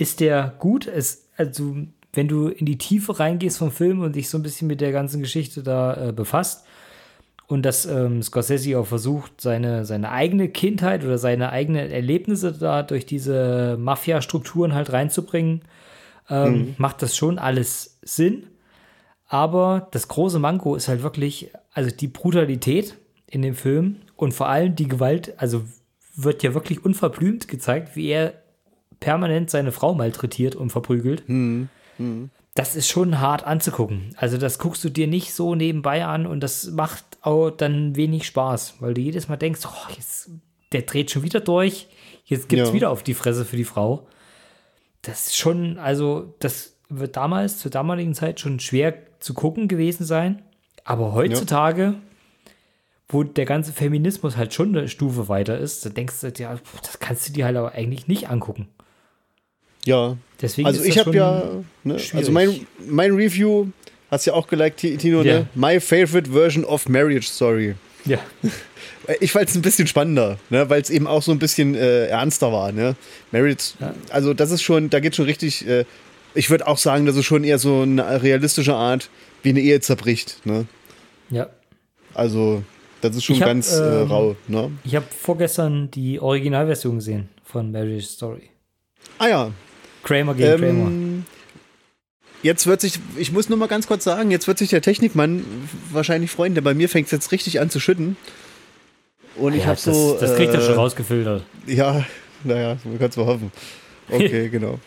ist 0.00 0.20
der 0.20 0.54
gut. 0.58 0.86
Es, 0.86 1.28
also 1.36 1.76
wenn 2.12 2.26
du 2.26 2.48
in 2.48 2.66
die 2.66 2.78
Tiefe 2.78 3.20
reingehst 3.20 3.58
vom 3.58 3.70
Film 3.70 4.00
und 4.00 4.16
dich 4.16 4.28
so 4.28 4.38
ein 4.38 4.42
bisschen 4.42 4.66
mit 4.66 4.80
der 4.80 4.92
ganzen 4.92 5.20
Geschichte 5.20 5.62
da 5.62 6.08
äh, 6.08 6.12
befasst, 6.12 6.64
und 7.50 7.62
dass 7.62 7.84
ähm, 7.84 8.22
Scorsese 8.22 8.78
auch 8.78 8.86
versucht, 8.86 9.40
seine, 9.40 9.84
seine 9.84 10.12
eigene 10.12 10.48
Kindheit 10.48 11.02
oder 11.02 11.18
seine 11.18 11.50
eigenen 11.50 11.90
Erlebnisse 11.90 12.52
da 12.52 12.84
durch 12.84 13.06
diese 13.06 13.76
Mafia-Strukturen 13.76 14.72
halt 14.72 14.92
reinzubringen, 14.92 15.62
ähm, 16.28 16.52
mhm. 16.52 16.74
macht 16.78 17.02
das 17.02 17.16
schon 17.16 17.40
alles 17.40 17.98
Sinn. 18.02 18.46
Aber 19.26 19.88
das 19.90 20.06
große 20.06 20.38
Manko 20.38 20.76
ist 20.76 20.86
halt 20.86 21.02
wirklich, 21.02 21.50
also 21.72 21.90
die 21.90 22.06
Brutalität 22.06 22.96
in 23.26 23.42
dem 23.42 23.56
Film 23.56 23.96
und 24.14 24.32
vor 24.32 24.48
allem 24.48 24.76
die 24.76 24.86
Gewalt, 24.86 25.34
also 25.36 25.64
wird 26.14 26.44
ja 26.44 26.54
wirklich 26.54 26.84
unverblümt 26.84 27.48
gezeigt, 27.48 27.96
wie 27.96 28.10
er 28.10 28.34
permanent 29.00 29.50
seine 29.50 29.72
Frau 29.72 29.94
malträtiert 29.94 30.54
und 30.54 30.70
verprügelt. 30.70 31.28
Mhm. 31.28 31.68
Mhm 31.98 32.30
das 32.54 32.76
ist 32.76 32.88
schon 32.88 33.20
hart 33.20 33.44
anzugucken. 33.44 34.14
Also 34.16 34.36
das 34.36 34.58
guckst 34.58 34.82
du 34.84 34.90
dir 34.90 35.06
nicht 35.06 35.32
so 35.32 35.54
nebenbei 35.54 36.04
an 36.04 36.26
und 36.26 36.40
das 36.40 36.70
macht 36.70 37.04
auch 37.22 37.50
dann 37.50 37.96
wenig 37.96 38.26
Spaß, 38.26 38.76
weil 38.80 38.94
du 38.94 39.00
jedes 39.00 39.28
Mal 39.28 39.36
denkst, 39.36 39.60
oh, 39.64 39.92
jetzt, 39.96 40.30
der 40.72 40.82
dreht 40.82 41.10
schon 41.10 41.22
wieder 41.22 41.40
durch, 41.40 41.88
jetzt 42.24 42.48
gibt 42.48 42.62
es 42.62 42.68
ja. 42.68 42.74
wieder 42.74 42.90
auf 42.90 43.02
die 43.02 43.14
Fresse 43.14 43.44
für 43.44 43.56
die 43.56 43.64
Frau. 43.64 44.06
Das 45.02 45.28
ist 45.28 45.36
schon, 45.36 45.78
also 45.78 46.34
das 46.40 46.76
wird 46.88 47.16
damals, 47.16 47.58
zur 47.58 47.70
damaligen 47.70 48.14
Zeit 48.14 48.40
schon 48.40 48.58
schwer 48.58 48.94
zu 49.20 49.32
gucken 49.32 49.68
gewesen 49.68 50.04
sein, 50.04 50.42
aber 50.84 51.14
heutzutage, 51.14 51.82
ja. 51.82 51.94
wo 53.08 53.22
der 53.22 53.44
ganze 53.44 53.72
Feminismus 53.72 54.36
halt 54.36 54.52
schon 54.52 54.76
eine 54.76 54.88
Stufe 54.88 55.28
weiter 55.28 55.56
ist, 55.56 55.86
da 55.86 55.90
denkst 55.90 56.20
du, 56.20 56.32
ja, 56.36 56.58
das 56.82 56.98
kannst 56.98 57.28
du 57.28 57.32
dir 57.32 57.44
halt 57.44 57.56
aber 57.56 57.72
eigentlich 57.72 58.08
nicht 58.08 58.28
angucken. 58.28 58.68
Ja. 59.84 60.16
Deswegen 60.40 60.66
also 60.66 60.82
ich 60.82 60.98
habe 60.98 61.14
ja, 61.14 61.42
ne, 61.84 61.96
also 62.14 62.32
mein, 62.32 62.66
mein 62.86 63.12
Review 63.12 63.66
hast 64.10 64.26
ja 64.26 64.32
auch 64.32 64.48
geliked, 64.48 64.78
Tino, 64.78 65.22
ja. 65.22 65.40
ne? 65.40 65.46
My 65.54 65.80
favorite 65.80 66.30
version 66.30 66.64
of 66.64 66.88
Marriage 66.88 67.28
Story. 67.28 67.74
Ja. 68.04 68.18
Ich 69.20 69.32
fand 69.32 69.48
es 69.48 69.56
ein 69.56 69.62
bisschen 69.62 69.88
spannender, 69.88 70.38
ne? 70.50 70.70
weil 70.70 70.80
es 70.80 70.88
eben 70.88 71.08
auch 71.08 71.22
so 71.22 71.32
ein 71.32 71.40
bisschen 71.40 71.74
äh, 71.74 72.06
ernster 72.06 72.52
war. 72.52 72.70
Ne? 72.70 72.94
Marriage, 73.32 73.72
ja. 73.80 73.92
also 74.10 74.34
das 74.34 74.52
ist 74.52 74.62
schon, 74.62 74.88
da 74.88 75.00
geht 75.00 75.16
schon 75.16 75.24
richtig, 75.24 75.66
äh, 75.66 75.84
ich 76.34 76.48
würde 76.48 76.68
auch 76.68 76.78
sagen, 76.78 77.06
das 77.06 77.16
ist 77.16 77.24
schon 77.24 77.42
eher 77.42 77.58
so 77.58 77.82
eine 77.82 78.22
realistische 78.22 78.74
Art, 78.74 79.10
wie 79.42 79.48
eine 79.48 79.60
Ehe 79.60 79.80
zerbricht. 79.80 80.44
Ne? 80.44 80.66
Ja. 81.30 81.48
Also, 82.14 82.62
das 83.00 83.16
ist 83.16 83.24
schon 83.24 83.40
hab, 83.40 83.48
ganz 83.48 83.72
äh, 83.72 84.02
ähm, 84.02 84.10
rau. 84.10 84.36
Ne? 84.46 84.70
Ich 84.84 84.94
habe 84.94 85.06
vorgestern 85.10 85.90
die 85.90 86.20
Originalversion 86.20 86.96
gesehen 86.96 87.30
von 87.42 87.72
Marriage 87.72 88.06
Story. 88.06 88.50
Ah 89.18 89.28
ja, 89.28 89.50
Kramer 90.02 90.34
gegen 90.34 90.50
ähm, 90.50 90.58
Kramer. 90.58 90.90
Jetzt 92.42 92.66
wird 92.66 92.80
sich, 92.80 92.94
ich 93.16 93.32
muss 93.32 93.48
nur 93.50 93.58
mal 93.58 93.68
ganz 93.68 93.86
kurz 93.86 94.04
sagen, 94.04 94.30
jetzt 94.30 94.48
wird 94.48 94.58
sich 94.58 94.70
der 94.70 94.80
Technikmann 94.80 95.44
wahrscheinlich 95.92 96.30
freuen, 96.30 96.54
denn 96.54 96.64
bei 96.64 96.72
mir 96.74 96.88
fängt 96.88 97.06
es 97.06 97.12
jetzt 97.12 97.32
richtig 97.32 97.60
an 97.60 97.68
zu 97.68 97.80
schütten. 97.80 98.16
Und 99.36 99.52
ja, 99.52 99.58
ich 99.60 99.66
habe 99.66 99.78
so. 99.78 100.16
Das 100.18 100.36
kriegt 100.36 100.52
er 100.54 100.60
äh, 100.60 100.64
schon 100.64 100.74
rausgefiltert. 100.74 101.44
Ja, 101.66 102.04
naja, 102.44 102.78
man 102.84 102.98
kann 102.98 103.10
es 103.10 103.16
mal 103.16 103.26
hoffen. 103.26 103.52
Okay, 104.10 104.48
genau. 104.52 104.78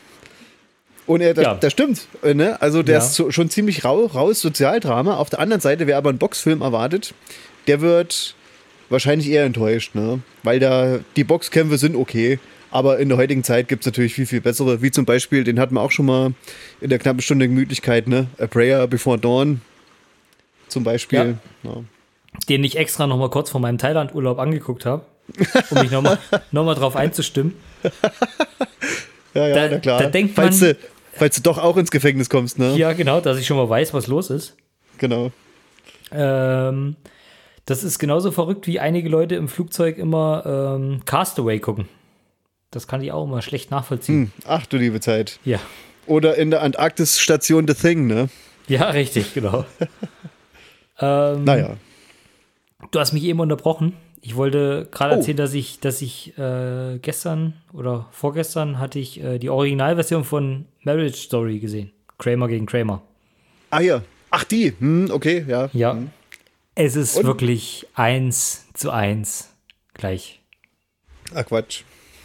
Und 1.06 1.22
er, 1.22 1.34
das, 1.34 1.44
Ja. 1.44 1.56
das 1.56 1.72
stimmt, 1.74 2.08
äh, 2.24 2.34
ne? 2.34 2.60
Also 2.62 2.82
der 2.82 2.98
Ja. 3.00 3.04
ist 3.04 3.14
so, 3.14 3.30
schon 3.30 3.50
ziemlich 3.50 3.84
rau, 3.84 4.06
raus, 4.06 4.42
Sozialdrama. 4.42 5.18
Auf 5.18 5.30
der 5.30 5.40
anderen 5.40 5.62
Seite, 5.62 5.86
wer 5.86 5.98
aber 5.98 6.10
einen 6.10 6.18
Boxfilm 6.18 6.62
erwartet, 6.62 7.14
der 7.68 7.82
wird 7.82 8.36
wahrscheinlich 8.90 9.30
eher 9.30 9.44
enttäuscht, 9.46 9.96
ne? 9.96 10.22
Weil 10.44 10.60
da 10.60 11.00
die 11.16 11.24
Boxkämpfe 11.24 11.78
sind 11.78 11.96
okay, 11.96 12.40
aber 12.74 13.00
in 13.00 13.08
der 13.10 13.18
heutigen 13.18 13.44
Zeit 13.44 13.68
gibt 13.68 13.84
es 13.84 13.86
natürlich 13.86 14.14
viel, 14.14 14.26
viel 14.26 14.42
bessere, 14.42 14.82
wie 14.82 14.92
zum 14.92 15.06
Beispiel, 15.06 15.44
den 15.44 15.60
hatten 15.60 15.76
wir 15.76 15.82
auch 15.82 15.92
schon 15.92 16.06
mal 16.08 16.34
in 16.82 16.90
der 16.90 17.00
knappen 17.00 17.22
Stunde 17.22 17.48
Gemütlichkeit, 17.48 18.08
ne? 18.08 18.28
A 18.40 18.48
Prayer 18.48 18.88
Before 18.88 19.18
Dawn 19.18 19.62
zum 20.68 20.84
Beispiel. 20.84 21.38
Ja. 21.64 21.72
Den 22.50 22.64
ich 22.64 22.78
extra 22.78 23.06
noch 23.08 23.18
mal 23.18 23.30
kurz 23.30 23.50
vor 23.52 23.62
meinem 23.62 23.78
Thailand-Urlaub 23.78 24.40
angeguckt 24.40 24.86
habe, 24.88 25.06
um 25.70 25.80
mich 25.82 25.92
noch 25.92 26.02
mal, 26.02 26.18
noch 26.52 26.66
mal 26.66 26.74
drauf 26.76 26.96
einzustimmen. 26.96 27.54
Ja, 29.34 29.48
ja, 29.48 29.54
Da- 29.56 29.68
na 29.72 29.80
klar. 29.80 30.02
da 30.02 30.10
denkt 30.10 30.34
falls, 30.36 30.60
man- 30.62 30.72
du, 30.72 30.78
falls 31.14 31.36
du 31.36 31.42
doch 31.44 31.58
auch 31.60 31.78
ins 31.78 31.92
Gefängnis 31.92 32.30
kommst, 32.30 32.58
ne? 32.60 32.76
Ja, 32.76 32.94
genau, 32.94 33.20
dass 33.22 33.38
ich 33.38 33.46
schon 33.48 33.58
mal 33.58 33.70
weiß, 33.70 33.94
was 33.94 34.08
los 34.08 34.30
ist. 34.30 34.56
Genau. 34.98 35.32
Ähm, 36.12 36.96
das 37.66 37.84
ist 37.84 37.98
genauso 38.00 38.32
verrückt, 38.32 38.68
wie 38.68 38.80
einige 38.80 39.10
Leute 39.10 39.36
im 39.36 39.48
Flugzeug 39.48 39.98
immer 39.98 40.76
ähm, 40.78 41.02
Castaway 41.06 41.60
gucken. 41.60 41.88
Das 42.76 42.88
kann 42.88 43.02
ich 43.02 43.12
auch 43.12 43.26
immer 43.26 43.42
schlecht 43.42 43.72
nachvollziehen. 43.72 44.16
Hm. 44.24 44.32
Ach 44.48 44.66
du 44.66 44.78
liebe 44.78 45.00
Zeit. 45.00 45.40
Ja. 45.46 45.60
Oder 46.08 46.36
in 46.38 46.52
der 46.52 46.62
Antarktis-Station 46.62 47.68
The 47.68 47.74
Thing, 47.76 48.08
ne? 48.08 48.30
Ja, 48.68 48.90
richtig, 48.90 49.34
genau. 49.34 49.66
ähm, 51.00 51.44
Naja. 51.44 51.78
Du 52.92 53.00
hast 53.00 53.14
mich 53.14 53.24
eben 53.24 53.40
unterbrochen. 53.40 53.94
Ich 54.22 54.36
wollte 54.36 54.88
gerade 54.92 55.16
Oh. 55.16 55.18
erzählen, 55.18 55.38
dass 55.38 55.54
ich, 55.54 55.80
dass 55.80 56.02
ich 56.02 56.38
äh, 56.38 56.98
gestern 57.02 57.54
oder 57.74 58.08
vorgestern 58.12 58.80
hatte 58.80 59.00
ich 59.00 59.22
äh, 59.22 59.38
die 59.38 59.50
Originalversion 59.50 60.24
von 60.24 60.66
Marriage 60.82 61.18
Story 61.18 61.60
gesehen. 61.60 61.92
Kramer 62.18 62.48
gegen 62.48 62.66
Kramer. 62.66 63.02
Ah 63.70 63.82
ja. 63.82 64.02
Ach 64.32 64.44
die. 64.46 64.74
Hm, 64.80 65.10
okay, 65.12 65.46
ja. 65.48 65.70
Ja. 65.74 65.98
Es 66.76 66.96
ist 66.96 67.18
Und? 67.18 67.26
wirklich 67.26 67.86
eins 67.96 68.66
zu 68.74 68.92
eins 68.92 69.50
gleich. 69.94 70.40
Ach 71.36 71.46
Quatsch. 71.46 71.84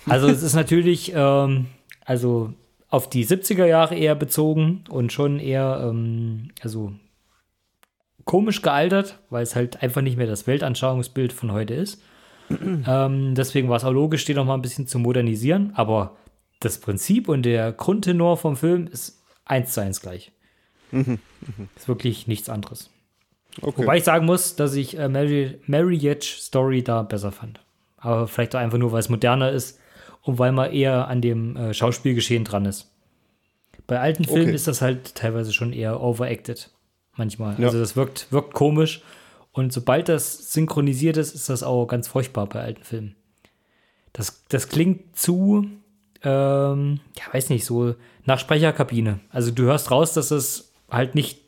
Also 0.09 0.29
es 0.29 0.43
ist 0.43 0.55
natürlich, 0.55 1.13
ähm, 1.15 1.67
also 2.05 2.53
auf 2.89 3.09
die 3.11 3.27
70er 3.27 3.67
Jahre 3.67 3.95
eher 3.95 4.15
bezogen 4.15 4.85
und 4.89 5.13
schon 5.13 5.39
eher, 5.39 5.87
ähm, 5.89 6.51
also 6.63 6.93
komisch 8.25 8.63
gealtert, 8.63 9.19
weil 9.31 9.43
es 9.43 9.57
halt 9.57 9.83
einfach 9.83 10.03
nicht 10.03 10.17
mehr 10.17 10.27
das 10.27 10.47
Weltanschauungsbild 10.47 11.33
von 11.33 11.53
heute 11.53 11.75
ist. 11.75 12.03
ähm, 12.51 13.35
deswegen 13.35 13.69
war 13.69 13.77
es 13.77 13.85
auch 13.85 13.93
logisch, 13.93 14.25
den 14.25 14.37
noch 14.37 14.45
mal 14.45 14.55
ein 14.55 14.63
bisschen 14.63 14.87
zu 14.87 14.99
modernisieren, 14.99 15.73
aber 15.75 16.17
das 16.61 16.79
Prinzip 16.79 17.29
und 17.29 17.43
der 17.43 17.73
Grundtenor 17.73 18.37
vom 18.37 18.57
Film 18.57 18.87
ist 18.87 19.23
eins 19.45 19.73
zu 19.73 19.83
eins 19.83 20.01
gleich. 20.01 20.33
ist 21.77 21.89
wirklich 21.89 22.27
nichts 22.27 22.49
anderes. 22.49 22.91
Okay. 23.61 23.83
Wobei 23.83 23.99
ich 23.99 24.05
sagen 24.05 24.27
muss, 24.27 24.57
dass 24.57 24.75
ich 24.75 24.99
äh, 24.99 25.09
Marri 25.09 25.59
Marriage 25.67 26.39
Story 26.41 26.83
da 26.83 27.03
besser 27.03 27.33
fand. 27.33 27.61
Aber 27.97 28.29
vielleicht 28.29 28.55
auch 28.55 28.61
einfach 28.61 28.79
nur, 28.79 28.93
weil 28.93 29.01
es 29.01 29.09
moderner 29.09 29.51
ist 29.51 29.78
und 30.29 30.39
weil 30.39 30.53
man 30.53 30.71
eher 30.71 31.09
an 31.09 31.23
dem 31.23 31.57
äh, 31.57 31.73
Schauspielgeschehen 31.73 32.45
dran 32.45 32.67
ist. 32.67 32.91
Bei 33.87 33.99
alten 33.99 34.25
Filmen 34.25 34.43
Okay. 34.49 34.55
ist 34.55 34.69
das 34.69 34.83
halt 34.83 35.15
teilweise 35.15 35.55
schon 35.55 35.73
eher 35.73 36.03
overacted. 36.03 36.71
Manchmal. 37.17 37.59
Ja. 37.59 37.69
Also 37.69 37.81
das 37.81 37.97
wirkt, 37.97 38.31
wirkt 38.31 38.53
komisch. 38.53 39.01
Und 39.53 39.73
sobald 39.73 40.11
das 40.11 40.53
synchronisiert 40.53 41.17
ist, 41.17 41.35
ist 41.35 41.49
das 41.49 41.63
auch 41.63 41.87
ganz 41.87 42.09
furchtbar 42.09 42.47
bei 42.47 42.61
alten 42.61 42.85
Filmen. 42.85 43.17
Das, 44.13 44.45
das 44.51 44.69
klingt 44.69 45.17
zu, 45.17 45.67
ähm, 46.23 47.01
ja, 47.17 47.33
weiß 47.33 47.49
nicht, 47.49 47.65
so 47.65 47.95
nach 48.27 48.39
Sprecherkabine. 48.39 49.21
Also 49.31 49.51
du 49.51 49.63
hörst 49.63 49.91
raus, 49.91 50.13
dass 50.13 50.31
es 50.31 50.75
halt 50.91 51.15
nicht 51.15 51.39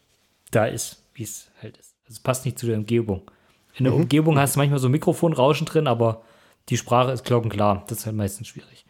da 0.52 0.64
ist, 0.64 1.04
wie 1.12 1.24
es 1.24 1.50
halt 1.60 1.76
ist. 1.76 1.94
Also 2.06 2.12
es 2.14 2.20
passt 2.20 2.46
nicht 2.46 2.58
zu 2.58 2.64
der 2.66 2.78
Umgebung. 2.78 3.30
In 3.76 3.84
der 3.84 3.94
Umgebung 3.94 4.38
hast 4.38 4.56
du 4.56 4.60
manchmal 4.60 4.78
so 4.80 4.88
Mikrofonrauschen 4.88 5.66
drin, 5.66 5.86
aber 5.86 6.22
die 6.68 6.76
Sprache 6.76 7.10
ist 7.12 7.24
glockenklar. 7.24 7.84
Das 7.88 7.98
ist 7.98 8.06
halt 8.06 8.16
meistens 8.16 8.48
schwierig. 8.48 8.84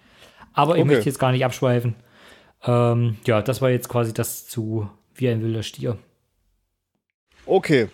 Aber 0.52 0.74
ich 0.76 0.82
Okay. 0.82 0.88
möchte 0.94 1.06
jetzt 1.06 1.18
gar 1.18 1.32
nicht 1.32 1.44
abschweifen. 1.44 1.94
Ähm, 2.64 3.16
ja, 3.26 3.40
das 3.40 3.62
war 3.62 3.70
jetzt 3.70 3.88
quasi 3.88 4.12
das 4.12 4.46
zu 4.46 4.88
Wie 5.14 5.28
ein 5.28 5.42
wilder 5.42 5.62
Stier. 5.62 5.96
Okay. 7.46 7.88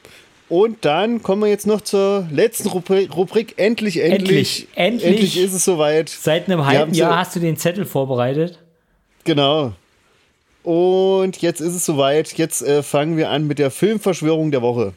Und 0.48 0.84
dann 0.84 1.22
kommen 1.22 1.42
wir 1.42 1.48
jetzt 1.48 1.66
noch 1.66 1.80
zur 1.80 2.26
letzten 2.30 2.68
Rubrik. 2.68 3.14
Rubrik. 3.16 3.54
Endlich, 3.56 4.00
endlich. 4.00 4.18
Endlich, 4.30 4.68
endlich. 4.74 5.04
Endlich 5.04 5.40
ist 5.40 5.52
es 5.54 5.64
soweit. 5.64 6.08
Seit 6.08 6.46
einem 6.48 6.64
halben 6.66 6.94
Jahr 6.94 7.18
hast 7.18 7.34
du 7.34 7.40
den 7.40 7.56
Zettel 7.56 7.84
vorbereitet. 7.84 8.62
Genau. 9.24 9.72
Und 10.62 11.38
jetzt 11.42 11.60
ist 11.60 11.74
es 11.74 11.84
soweit. 11.84 12.32
Jetzt 12.38 12.62
äh, 12.62 12.82
fangen 12.82 13.16
wir 13.16 13.30
an 13.30 13.46
mit 13.46 13.58
der 13.58 13.70
Filmverschwörung 13.72 14.50
der 14.52 14.62
Woche. 14.62 14.94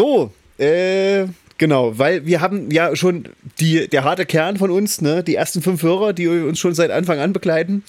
So, 0.00 0.32
äh, 0.56 1.26
genau, 1.58 1.98
weil 1.98 2.24
wir 2.24 2.40
haben 2.40 2.70
ja 2.70 2.96
schon 2.96 3.24
die, 3.60 3.86
der 3.86 4.02
harte 4.02 4.24
Kern 4.24 4.56
von 4.56 4.70
uns, 4.70 5.02
ne, 5.02 5.22
die 5.22 5.34
ersten 5.34 5.60
fünf 5.60 5.82
Hörer, 5.82 6.14
die 6.14 6.26
uns 6.26 6.58
schon 6.58 6.72
seit 6.72 6.90
Anfang 6.90 7.18
an 7.18 7.34
begleiten, 7.34 7.84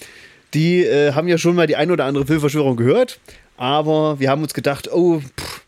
die 0.52 0.84
äh, 0.84 1.14
haben 1.14 1.26
ja 1.26 1.38
schon 1.38 1.56
mal 1.56 1.66
die 1.66 1.76
ein 1.76 1.90
oder 1.90 2.04
andere 2.04 2.26
Filmverschwörung 2.26 2.76
gehört, 2.76 3.18
aber 3.56 4.20
wir 4.20 4.28
haben 4.28 4.42
uns 4.42 4.52
gedacht, 4.52 4.90
oh, 4.92 5.20
pff, 5.20 5.62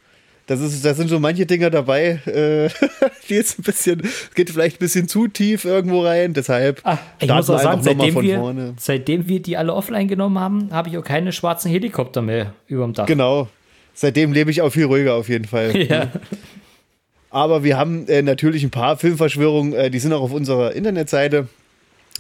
das 0.47 0.61
ist, 0.61 0.85
da 0.85 0.93
sind 0.93 1.09
so 1.09 1.19
manche 1.19 1.47
Dinger 1.47 1.71
dabei, 1.71 2.21
äh, 2.27 2.69
die 3.31 3.37
jetzt 3.37 3.59
ein 3.59 3.63
bisschen, 3.63 4.03
geht 4.35 4.51
vielleicht 4.51 4.77
ein 4.77 4.81
bisschen 4.81 5.09
zu 5.09 5.29
tief 5.29 5.65
irgendwo 5.65 6.05
rein, 6.05 6.35
deshalb 6.35 6.83
Ah, 6.85 6.99
ich 7.21 7.25
starten 7.25 7.39
muss 7.39 7.49
auch 7.49 7.55
wir 7.55 7.63
sagen, 7.63 7.83
seitdem 7.83 8.13
von 8.13 8.23
wir, 8.23 8.37
vorne. 8.37 8.75
seitdem 8.79 9.29
wir 9.29 9.41
die 9.41 9.57
alle 9.57 9.73
offline 9.73 10.09
genommen 10.09 10.39
haben, 10.39 10.69
habe 10.73 10.91
ich 10.91 10.99
auch 10.99 11.05
keine 11.05 11.33
schwarzen 11.33 11.71
Helikopter 11.71 12.21
mehr 12.21 12.53
über 12.67 12.85
dem 12.85 12.93
Dach. 12.93 13.07
Genau. 13.07 13.49
Seitdem 13.95 14.33
lebe 14.33 14.51
ich 14.51 14.61
auch 14.63 14.71
viel 14.71 14.85
ruhiger 14.85 15.15
auf 15.15 15.29
jeden 15.29 15.45
Fall. 15.47 15.75
Ja. 15.89 16.11
Aber 17.31 17.65
wir 17.65 17.77
haben 17.77 18.07
äh, 18.07 18.23
natürlich 18.23 18.63
ein 18.63 18.71
paar 18.71 18.97
Filmverschwörungen, 18.97 19.73
äh, 19.73 19.91
die 19.91 19.99
sind 19.99 20.13
auch 20.13 20.23
auf 20.23 20.33
unserer 20.33 20.73
Internetseite. 20.73 21.49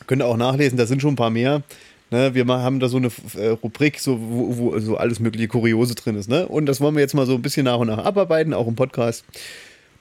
Könnt 0.08 0.22
ihr 0.22 0.26
auch 0.26 0.36
nachlesen, 0.36 0.76
da 0.76 0.86
sind 0.86 1.00
schon 1.02 1.12
ein 1.12 1.16
paar 1.16 1.30
mehr. 1.30 1.62
Ne, 2.10 2.34
wir 2.34 2.44
haben 2.46 2.80
da 2.80 2.88
so 2.88 2.96
eine 2.96 3.10
äh, 3.38 3.48
Rubrik, 3.48 4.00
so, 4.00 4.18
wo, 4.20 4.56
wo 4.58 4.78
so 4.80 4.96
alles 4.96 5.20
mögliche 5.20 5.46
Kuriose 5.48 5.94
drin 5.94 6.16
ist. 6.16 6.28
Ne? 6.28 6.46
Und 6.46 6.66
das 6.66 6.80
wollen 6.80 6.94
wir 6.96 7.00
jetzt 7.00 7.14
mal 7.14 7.26
so 7.26 7.34
ein 7.34 7.42
bisschen 7.42 7.64
nach 7.64 7.78
und 7.78 7.86
nach 7.86 7.98
abarbeiten, 7.98 8.52
auch 8.54 8.66
im 8.66 8.74
Podcast. 8.74 9.24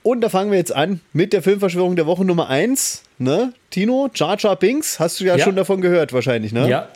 Und 0.01 0.21
da 0.21 0.29
fangen 0.29 0.51
wir 0.51 0.57
jetzt 0.57 0.75
an 0.75 0.99
mit 1.13 1.31
der 1.31 1.41
Filmverschwörung 1.43 1.95
der 1.95 2.05
Woche 2.07 2.25
Nummer 2.25 2.49
1. 2.49 3.03
Ne? 3.19 3.53
Tino, 3.69 4.09
Jar 4.13 4.35
Jar 4.37 4.55
Binks, 4.55 4.99
hast 4.99 5.19
du 5.19 5.25
ja, 5.25 5.37
Ja. 5.37 5.43
schon 5.45 5.55
davon 5.55 5.79
gehört 5.79 6.11
wahrscheinlich. 6.11 6.51
Ne? 6.51 6.67
ja. 6.69 6.89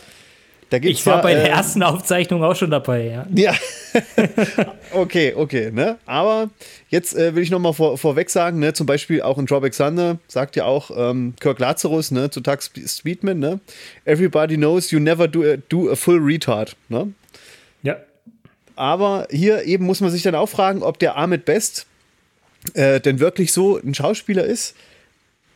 Ich 0.69 1.05
war 1.05 1.17
ja, 1.17 1.21
bei 1.21 1.33
der 1.33 1.45
äh, 1.45 1.49
ersten 1.49 1.81
Aufzeichnung 1.81 2.43
auch 2.43 2.55
schon 2.55 2.69
dabei, 2.69 3.05
ja. 3.07 3.25
ja, 3.33 3.55
okay, 4.91 5.33
okay, 5.33 5.71
ne? 5.71 5.97
Aber 6.05 6.49
jetzt 6.89 7.15
äh, 7.15 7.35
will 7.35 7.43
ich 7.43 7.51
noch 7.51 7.59
mal 7.59 7.71
vor, 7.71 7.97
vorweg 7.97 8.29
sagen, 8.29 8.59
ne? 8.59 8.73
Zum 8.73 8.85
Beispiel 8.85 9.21
auch 9.21 9.37
in 9.37 9.45
Drawback 9.45 9.73
Thunder 9.73 10.17
sagt 10.27 10.57
ja 10.57 10.65
auch 10.65 10.91
ähm, 10.93 11.35
Kirk 11.39 11.59
Lazarus, 11.59 12.11
ne? 12.11 12.29
Zu 12.29 12.41
Tag 12.41 12.61
Speedman, 12.63 13.39
ne? 13.39 13.59
Everybody 14.03 14.57
knows 14.57 14.91
you 14.91 14.99
never 14.99 15.29
do 15.29 15.41
a, 15.43 15.55
do 15.69 15.89
a 15.89 15.95
full 15.95 16.19
retard, 16.19 16.75
ne? 16.89 17.13
Ja. 17.83 17.97
Aber 18.75 19.27
hier 19.31 19.63
eben 19.63 19.85
muss 19.85 20.01
man 20.01 20.11
sich 20.11 20.23
dann 20.23 20.35
auch 20.35 20.49
fragen, 20.49 20.83
ob 20.83 20.99
der 20.99 21.15
Ahmed 21.15 21.45
Best 21.45 21.85
äh, 22.73 22.99
denn 22.99 23.21
wirklich 23.21 23.53
so 23.53 23.77
ein 23.77 23.93
Schauspieler 23.93 24.43
ist, 24.43 24.75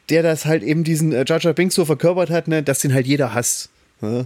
der 0.10 0.24
das 0.24 0.46
halt 0.46 0.64
eben 0.64 0.86
diesen 0.86 1.12
äh, 1.12 1.26
Jar 1.28 1.40
Jar 1.40 1.54
Binks 1.54 1.76
so 1.76 1.84
verkörpert 1.84 2.30
hat, 2.30 2.48
ne? 2.48 2.64
Dass 2.64 2.80
den 2.80 2.94
halt 2.94 3.08
jeder 3.08 3.34
hasst. 3.34 3.70
Ne? 4.00 4.26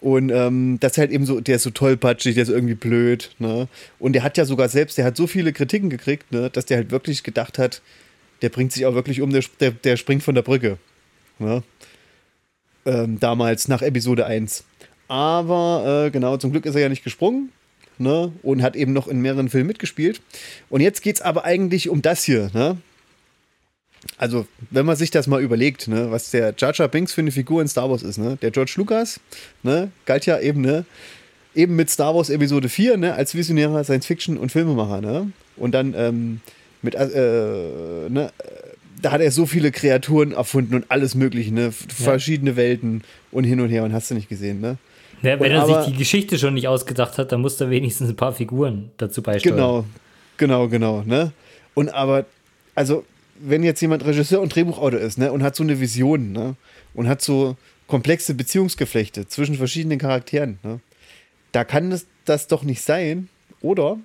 Und 0.00 0.30
ähm, 0.30 0.78
das 0.80 0.92
ist 0.92 0.98
halt 0.98 1.10
eben 1.10 1.26
so, 1.26 1.40
der 1.40 1.56
ist 1.56 1.64
so 1.64 1.70
tollpatschig, 1.70 2.34
der 2.34 2.44
ist 2.44 2.50
irgendwie 2.50 2.74
blöd, 2.74 3.32
ne? 3.38 3.66
Und 3.98 4.12
der 4.12 4.22
hat 4.22 4.36
ja 4.36 4.44
sogar 4.44 4.68
selbst, 4.68 4.96
der 4.96 5.04
hat 5.04 5.16
so 5.16 5.26
viele 5.26 5.52
Kritiken 5.52 5.90
gekriegt, 5.90 6.30
ne, 6.30 6.50
dass 6.50 6.66
der 6.66 6.76
halt 6.76 6.90
wirklich 6.92 7.24
gedacht 7.24 7.58
hat, 7.58 7.82
der 8.42 8.48
bringt 8.48 8.72
sich 8.72 8.86
auch 8.86 8.94
wirklich 8.94 9.20
um, 9.20 9.30
der, 9.30 9.42
der, 9.58 9.72
der 9.72 9.96
springt 9.96 10.22
von 10.22 10.34
der 10.34 10.42
Brücke. 10.42 10.78
Ne? 11.40 11.62
Ähm, 12.86 13.18
damals 13.18 13.66
nach 13.68 13.82
Episode 13.82 14.26
1. 14.26 14.64
Aber 15.08 16.04
äh, 16.06 16.10
genau, 16.10 16.36
zum 16.36 16.52
Glück 16.52 16.66
ist 16.66 16.74
er 16.74 16.82
ja 16.82 16.88
nicht 16.88 17.04
gesprungen. 17.04 17.50
Ne? 17.98 18.32
Und 18.42 18.62
hat 18.62 18.76
eben 18.76 18.92
noch 18.92 19.08
in 19.08 19.20
mehreren 19.20 19.48
Filmen 19.48 19.66
mitgespielt. 19.66 20.20
Und 20.70 20.80
jetzt 20.80 21.02
geht 21.02 21.16
es 21.16 21.22
aber 21.22 21.44
eigentlich 21.44 21.88
um 21.88 22.00
das 22.00 22.22
hier, 22.22 22.50
ne? 22.54 22.76
Also, 24.16 24.46
wenn 24.70 24.84
man 24.86 24.96
sich 24.96 25.10
das 25.10 25.26
mal 25.26 25.40
überlegt, 25.42 25.86
ne, 25.88 26.10
was 26.10 26.30
der 26.30 26.54
Jar 26.58 26.72
Jar 26.74 26.88
Binks 26.88 27.12
für 27.12 27.20
eine 27.20 27.30
Figur 27.30 27.62
in 27.62 27.68
Star 27.68 27.88
Wars 27.90 28.02
ist, 28.02 28.18
ne? 28.18 28.36
Der 28.42 28.50
George 28.50 28.72
Lucas, 28.76 29.20
ne, 29.62 29.90
galt 30.06 30.26
ja 30.26 30.40
eben, 30.40 30.60
ne, 30.60 30.84
eben 31.54 31.76
mit 31.76 31.88
Star 31.90 32.14
Wars 32.14 32.30
Episode 32.30 32.68
4, 32.68 32.96
ne, 32.96 33.14
als 33.14 33.34
visionärer 33.34 33.84
Science-Fiction- 33.84 34.36
und 34.38 34.50
Filmemacher, 34.50 35.00
ne? 35.00 35.30
Und 35.56 35.72
dann 35.72 35.94
ähm, 35.96 36.40
mit, 36.82 36.94
äh, 36.94 38.08
ne, 38.08 38.32
da 39.00 39.12
hat 39.12 39.20
er 39.20 39.30
so 39.30 39.46
viele 39.46 39.70
Kreaturen 39.70 40.32
erfunden 40.32 40.74
und 40.74 40.86
alles 40.88 41.14
mögliche, 41.14 41.54
ne? 41.54 41.70
Verschiedene 41.72 42.56
Welten 42.56 43.02
und 43.30 43.44
hin 43.44 43.60
und 43.60 43.68
her 43.68 43.84
und 43.84 43.92
hast 43.92 44.10
du 44.10 44.14
nicht 44.14 44.28
gesehen, 44.28 44.60
ne? 44.60 44.78
Ja, 45.22 45.38
wenn 45.38 45.50
Und 45.50 45.56
er 45.56 45.62
aber- 45.62 45.84
sich 45.84 45.92
die 45.92 45.98
Geschichte 45.98 46.38
schon 46.38 46.54
nicht 46.54 46.66
ausgedacht 46.66 47.18
hat, 47.18 47.30
dann 47.30 47.40
muss 47.40 47.60
er 47.60 47.70
wenigstens 47.70 48.08
ein 48.08 48.16
paar 48.16 48.32
Figuren 48.32 48.90
dazu 48.98 49.22
beisteuern. 49.22 49.56
Genau, 49.56 49.84
genau, 50.36 50.68
genau, 50.68 51.02
ne? 51.06 51.32
Und 51.74 51.88
aber, 51.90 52.24
also, 52.74 53.04
wenn 53.40 53.62
jetzt 53.62 53.80
jemand 53.80 54.04
Regisseur 54.04 54.40
und 54.40 54.54
Drehbuchautor 54.54 55.00
ist, 55.00 55.18
ne, 55.18 55.32
und 55.32 55.42
hat 55.42 55.56
so 55.56 55.62
eine 55.62 55.80
Vision, 55.80 56.32
ne, 56.32 56.56
und 56.94 57.08
hat 57.08 57.22
so 57.22 57.56
komplexe 57.86 58.34
Beziehungsgeflechte 58.34 59.26
zwischen 59.28 59.56
verschiedenen 59.56 59.98
Charakteren, 59.98 60.58
ne, 60.62 60.80
da 61.52 61.64
kann 61.64 61.90
das, 61.90 62.06
das 62.24 62.46
doch 62.46 62.62
nicht 62.62 62.82
sein, 62.82 63.28
oder? 63.60 63.98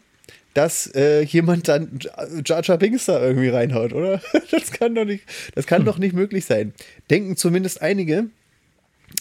Dass 0.54 0.88
äh, 0.94 1.24
jemand 1.24 1.68
dann 1.68 2.00
Jar 2.46 2.64
Jar 2.64 2.78
Binks 2.78 3.06
da 3.06 3.22
irgendwie 3.22 3.50
reinhaut, 3.50 3.94
oder? 3.94 4.22
Das 4.52 4.72
kann 4.72 4.94
doch 4.94 5.06
nicht, 5.06 5.24
das 5.56 5.66
kann 5.66 5.80
hm. 5.80 5.86
doch 5.86 5.98
nicht 5.98 6.14
möglich 6.14 6.46
sein. 6.46 6.74
Denken 7.10 7.36
zumindest 7.38 7.82
einige, 7.82 8.28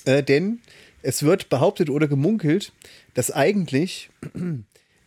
äh, 0.05 0.23
denn 0.23 0.61
es 1.03 1.23
wird 1.23 1.49
behauptet 1.49 1.91
oder 1.91 2.07
gemunkelt, 2.07 2.73
dass 3.15 3.31
eigentlich 3.31 4.11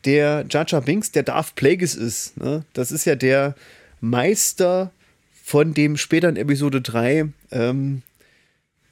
der 0.05 0.45
Jar 0.49 0.81
Binks 0.81 1.11
der 1.11 1.23
Darth 1.23 1.55
Plagueis 1.55 1.95
ist. 1.95 2.37
Ne? 2.37 2.63
Das 2.73 2.91
ist 2.91 3.05
ja 3.05 3.15
der 3.15 3.55
Meister 4.01 4.91
von 5.45 5.75
dem 5.75 5.95
später 5.95 6.27
in 6.27 6.37
Episode 6.37 6.81
3 6.81 7.27
ähm, 7.51 8.01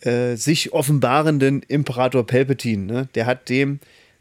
äh, 0.01 0.35
sich 0.35 0.71
offenbarenden 0.71 1.63
Imperator 1.63 2.27
Palpatine. 2.27 2.85
Ne? 2.85 3.07
Der 3.15 3.25
hat 3.25 3.49
dem 3.49 3.79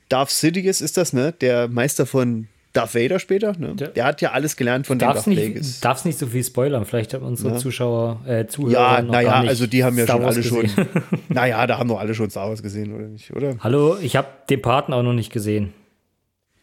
Darth 0.09 0.31
Sidious 0.31 0.81
ist 0.81 0.97
das, 0.97 1.13
ne? 1.13 1.33
Der 1.43 1.69
Meister 1.69 2.07
von 2.07 2.49
Darth 2.73 2.95
Vader 2.95 3.19
später, 3.19 3.55
ne? 3.59 3.75
Der, 3.75 3.89
der 3.89 4.05
hat 4.07 4.23
ja 4.23 4.31
alles 4.33 4.57
gelernt 4.57 4.87
von 4.87 4.99
darf's 4.99 5.25
dem 5.25 5.35
Darth 5.35 5.45
Plagueis. 5.45 5.81
Darfst 5.81 6.07
nicht 6.07 6.19
so 6.19 6.27
viel 6.27 6.43
spoilern, 6.43 6.87
vielleicht 6.87 7.13
haben 7.13 7.27
unsere 7.27 7.51
ja. 7.51 7.59
Zuschauer, 7.59 8.23
äh, 8.27 8.47
Zuhörer 8.47 8.73
Ja, 8.73 9.03
naja, 9.03 9.33
also 9.43 9.67
die 9.67 9.85
haben 9.85 9.99
ja 9.99 10.07
schon 10.07 10.25
alle 10.25 10.35
gesehen. 10.37 10.71
schon, 10.75 10.87
naja, 11.29 11.67
da 11.67 11.77
haben 11.77 11.89
doch 11.91 12.01
alle 12.01 12.15
schon 12.15 12.31
Star 12.31 12.49
Wars 12.49 12.63
gesehen, 12.63 12.95
oder 12.95 13.09
nicht, 13.09 13.31
oder? 13.37 13.59
Hallo, 13.61 13.99
ich 14.01 14.17
habe 14.17 14.29
den 14.49 14.63
Paten 14.63 14.95
auch 14.95 15.03
noch 15.03 15.13
nicht 15.13 15.35
gesehen. 15.35 15.75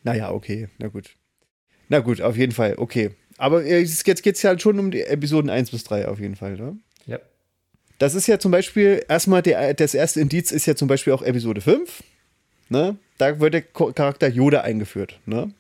Naja, 0.01 0.31
okay, 0.31 0.67
na 0.79 0.87
gut. 0.87 1.11
Na 1.89 1.99
gut, 1.99 2.21
auf 2.21 2.37
jeden 2.37 2.53
Fall, 2.53 2.73
okay. 2.77 3.11
Aber 3.39 3.65
jetzt 3.65 4.03
geht 4.03 4.35
es 4.35 4.41
ja 4.41 4.49
halt 4.49 4.61
schon 4.61 4.77
um 4.79 4.91
die 4.91 5.01
Episoden 5.01 5.49
1 5.49 5.71
bis 5.71 5.85
3 5.85 6.09
auf 6.09 6.19
jeden 6.19 6.35
Fall, 6.35 6.57
ne? 6.57 6.77
Ja. 7.05 7.19
Das 7.97 8.13
ist 8.13 8.27
ja 8.27 8.37
zum 8.37 8.51
Beispiel, 8.51 9.03
erstmal, 9.07 9.41
der, 9.41 9.73
das 9.73 9.93
erste 9.93 10.19
Indiz 10.19 10.51
ist 10.51 10.65
ja 10.65 10.75
zum 10.75 10.89
Beispiel 10.89 11.13
auch 11.13 11.21
Episode 11.21 11.61
5. 11.61 12.03
Ne? 12.67 12.97
Da 13.17 13.39
wird 13.39 13.53
der 13.53 13.61
Charakter 13.61 14.27
Yoda 14.27 14.61
eingeführt. 14.61 15.19
Ne? 15.25 15.53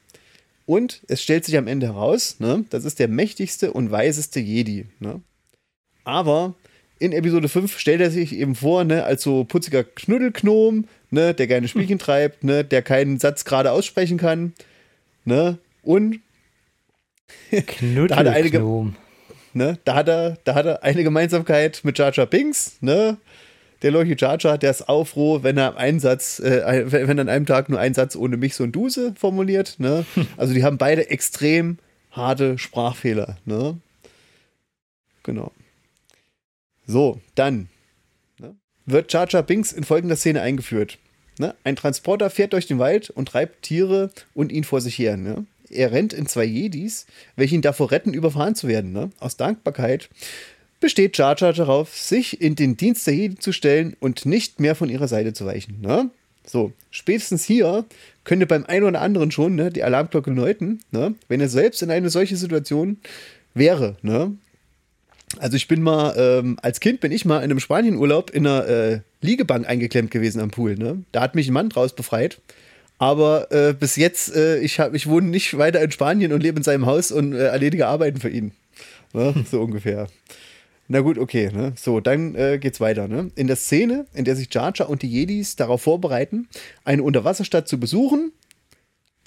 Und 0.65 1.01
es 1.07 1.23
stellt 1.23 1.45
sich 1.45 1.57
am 1.57 1.67
Ende 1.67 1.87
heraus, 1.87 2.35
ne? 2.39 2.65
das 2.69 2.83
ist 2.83 2.99
der 2.99 3.07
mächtigste 3.07 3.71
und 3.71 3.91
weiseste 3.91 4.41
Jedi. 4.41 4.85
Ne? 4.99 5.21
Aber 6.03 6.55
in 6.99 7.13
Episode 7.13 7.47
5 7.47 7.79
stellt 7.79 8.01
er 8.01 8.11
sich 8.11 8.33
eben 8.33 8.55
vor, 8.55 8.83
ne, 8.83 9.05
als 9.05 9.23
so 9.23 9.45
putziger 9.45 9.85
Knuddelknom, 9.85 10.85
ne, 11.11 11.33
der 11.33 11.47
gerne 11.47 11.69
Spielchen 11.69 11.97
treibt, 11.99 12.43
ne, 12.43 12.65
der 12.65 12.81
keinen 12.81 13.19
Satz 13.19 13.45
gerade 13.45 13.71
aussprechen 13.71 14.17
kann, 14.17 14.53
ne, 15.23 15.57
und 15.81 16.19
da 18.07 18.15
hat 18.15 18.25
er 18.25 18.33
eine, 18.33 18.93
ne, 19.53 19.79
da 19.83 19.95
hat 19.95 20.07
er, 20.07 20.37
da 20.43 20.55
hat 20.55 20.65
er 20.65 20.83
eine 20.83 21.03
Gemeinsamkeit 21.03 21.81
mit 21.83 21.97
Jar 21.97 22.11
Jar 22.13 22.25
Binks, 22.25 22.77
ne, 22.81 23.17
der 23.81 23.91
Loki 23.91 24.15
Jar 24.17 24.37
Jar, 24.39 24.57
der 24.57 24.71
ist 24.71 24.89
aufroh, 24.89 25.43
wenn 25.43 25.57
er 25.57 25.77
einen 25.77 25.99
Satz, 25.99 26.39
äh, 26.39 26.91
wenn 26.91 27.17
er 27.17 27.21
an 27.21 27.29
einem 27.29 27.45
Tag 27.45 27.69
nur 27.69 27.79
einen 27.79 27.95
Satz 27.95 28.15
ohne 28.15 28.37
mich 28.37 28.55
so 28.55 28.63
ein 28.63 28.71
Duse 28.71 29.13
formuliert, 29.17 29.75
ne, 29.79 30.05
also 30.37 30.53
die 30.53 30.63
haben 30.63 30.77
beide 30.77 31.09
extrem 31.09 31.77
harte 32.11 32.57
Sprachfehler, 32.57 33.37
ne, 33.45 33.77
genau. 35.23 35.51
So, 36.85 37.21
dann 37.35 37.69
ne, 38.39 38.55
wird 38.85 39.13
Jar 39.13 39.27
Jar 39.29 39.43
Binks 39.43 39.71
in 39.71 39.83
folgender 39.83 40.15
Szene 40.15 40.41
eingeführt. 40.41 40.97
Ne? 41.39 41.55
Ein 41.63 41.77
Transporter 41.77 42.29
fährt 42.29 42.53
durch 42.53 42.67
den 42.67 42.79
Wald 42.79 43.09
und 43.09 43.29
treibt 43.29 43.61
Tiere 43.63 44.11
und 44.33 44.51
ihn 44.51 44.65
vor 44.65 44.81
sich 44.81 44.99
her. 44.99 45.15
Ne? 45.15 45.45
Er 45.69 45.91
rennt 45.91 46.13
in 46.13 46.25
zwei 46.27 46.45
Jedis, 46.45 47.05
welche 47.35 47.55
ihn 47.55 47.61
davor 47.61 47.91
retten, 47.91 48.13
überfahren 48.13 48.55
zu 48.55 48.67
werden. 48.67 48.91
Ne? 48.91 49.09
Aus 49.19 49.37
Dankbarkeit 49.37 50.09
besteht 50.79 51.17
Jar 51.17 51.35
Jar 51.37 51.53
darauf, 51.53 51.95
sich 51.95 52.41
in 52.41 52.55
den 52.55 52.77
Dienst 52.77 53.05
der 53.07 53.15
Jedi 53.15 53.35
zu 53.37 53.51
stellen 53.51 53.95
und 53.99 54.25
nicht 54.25 54.59
mehr 54.59 54.75
von 54.75 54.89
ihrer 54.89 55.07
Seite 55.07 55.33
zu 55.33 55.45
weichen. 55.45 55.81
Ne? 55.81 56.09
So, 56.45 56.73
spätestens 56.89 57.45
hier 57.45 57.85
könnte 58.23 58.45
beim 58.45 58.65
einen 58.65 58.85
oder 58.85 59.01
anderen 59.01 59.31
schon 59.31 59.55
ne, 59.55 59.71
die 59.71 59.83
Alarmglocke 59.83 60.31
läuten, 60.31 60.79
ne? 60.91 61.15
wenn 61.27 61.41
er 61.41 61.49
selbst 61.49 61.81
in 61.81 61.91
eine 61.91 62.09
solche 62.09 62.37
Situation 62.37 62.97
wäre. 63.53 63.97
Ne? 64.01 64.35
Also 65.37 65.57
ich 65.57 65.67
bin 65.67 65.83
mal, 65.83 66.15
ähm, 66.17 66.57
als 66.61 66.79
Kind 66.79 67.01
bin 67.01 67.11
ich 67.11 67.25
mal 67.25 67.37
in 67.39 67.51
einem 67.51 67.59
Spanienurlaub 67.59 68.31
in 68.31 68.47
einer 68.47 68.67
äh, 68.67 68.99
Liegebank 69.21 69.67
eingeklemmt 69.67 70.09
gewesen 70.09 70.41
am 70.41 70.49
Pool. 70.49 70.75
Ne? 70.75 71.03
Da 71.11 71.21
hat 71.21 71.35
mich 71.35 71.47
ein 71.47 71.53
Mann 71.53 71.69
draus 71.69 71.93
befreit. 71.93 72.41
Aber 72.99 73.51
äh, 73.51 73.73
bis 73.73 73.95
jetzt, 73.95 74.35
äh, 74.35 74.59
ich, 74.59 74.79
hab, 74.79 74.93
ich 74.93 75.07
wohne 75.07 75.27
nicht 75.27 75.57
weiter 75.57 75.81
in 75.81 75.91
Spanien 75.91 76.33
und 76.33 76.43
lebe 76.43 76.57
in 76.57 76.63
seinem 76.63 76.85
Haus 76.85 77.11
und 77.11 77.33
äh, 77.33 77.47
erledige 77.47 77.87
Arbeiten 77.87 78.19
für 78.19 78.29
ihn. 78.29 78.51
Ne? 79.13 79.33
So 79.49 79.61
ungefähr. 79.61 80.07
Na 80.89 80.99
gut, 80.99 81.17
okay. 81.17 81.49
Ne? 81.53 81.73
So, 81.75 81.99
dann 81.99 82.35
äh, 82.35 82.59
geht's 82.59 82.81
weiter. 82.81 83.07
Ne? 83.07 83.31
In 83.35 83.47
der 83.47 83.55
Szene, 83.55 84.05
in 84.13 84.25
der 84.25 84.35
sich 84.35 84.53
Jar 84.53 84.73
Jar 84.75 84.89
und 84.89 85.01
die 85.01 85.09
Jedis 85.09 85.55
darauf 85.55 85.81
vorbereiten, 85.81 86.49
eine 86.83 87.03
Unterwasserstadt 87.03 87.67
zu 87.67 87.79
besuchen, 87.79 88.33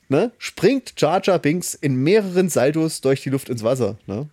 ne, 0.08 0.32
springt 0.38 0.94
Jar 0.98 1.20
Jar 1.22 1.38
Binks 1.38 1.74
in 1.74 1.96
mehreren 1.96 2.48
Saltos 2.48 3.00
durch 3.00 3.22
die 3.22 3.30
Luft 3.30 3.48
ins 3.48 3.64
Wasser. 3.64 3.96
Ne? 4.06 4.28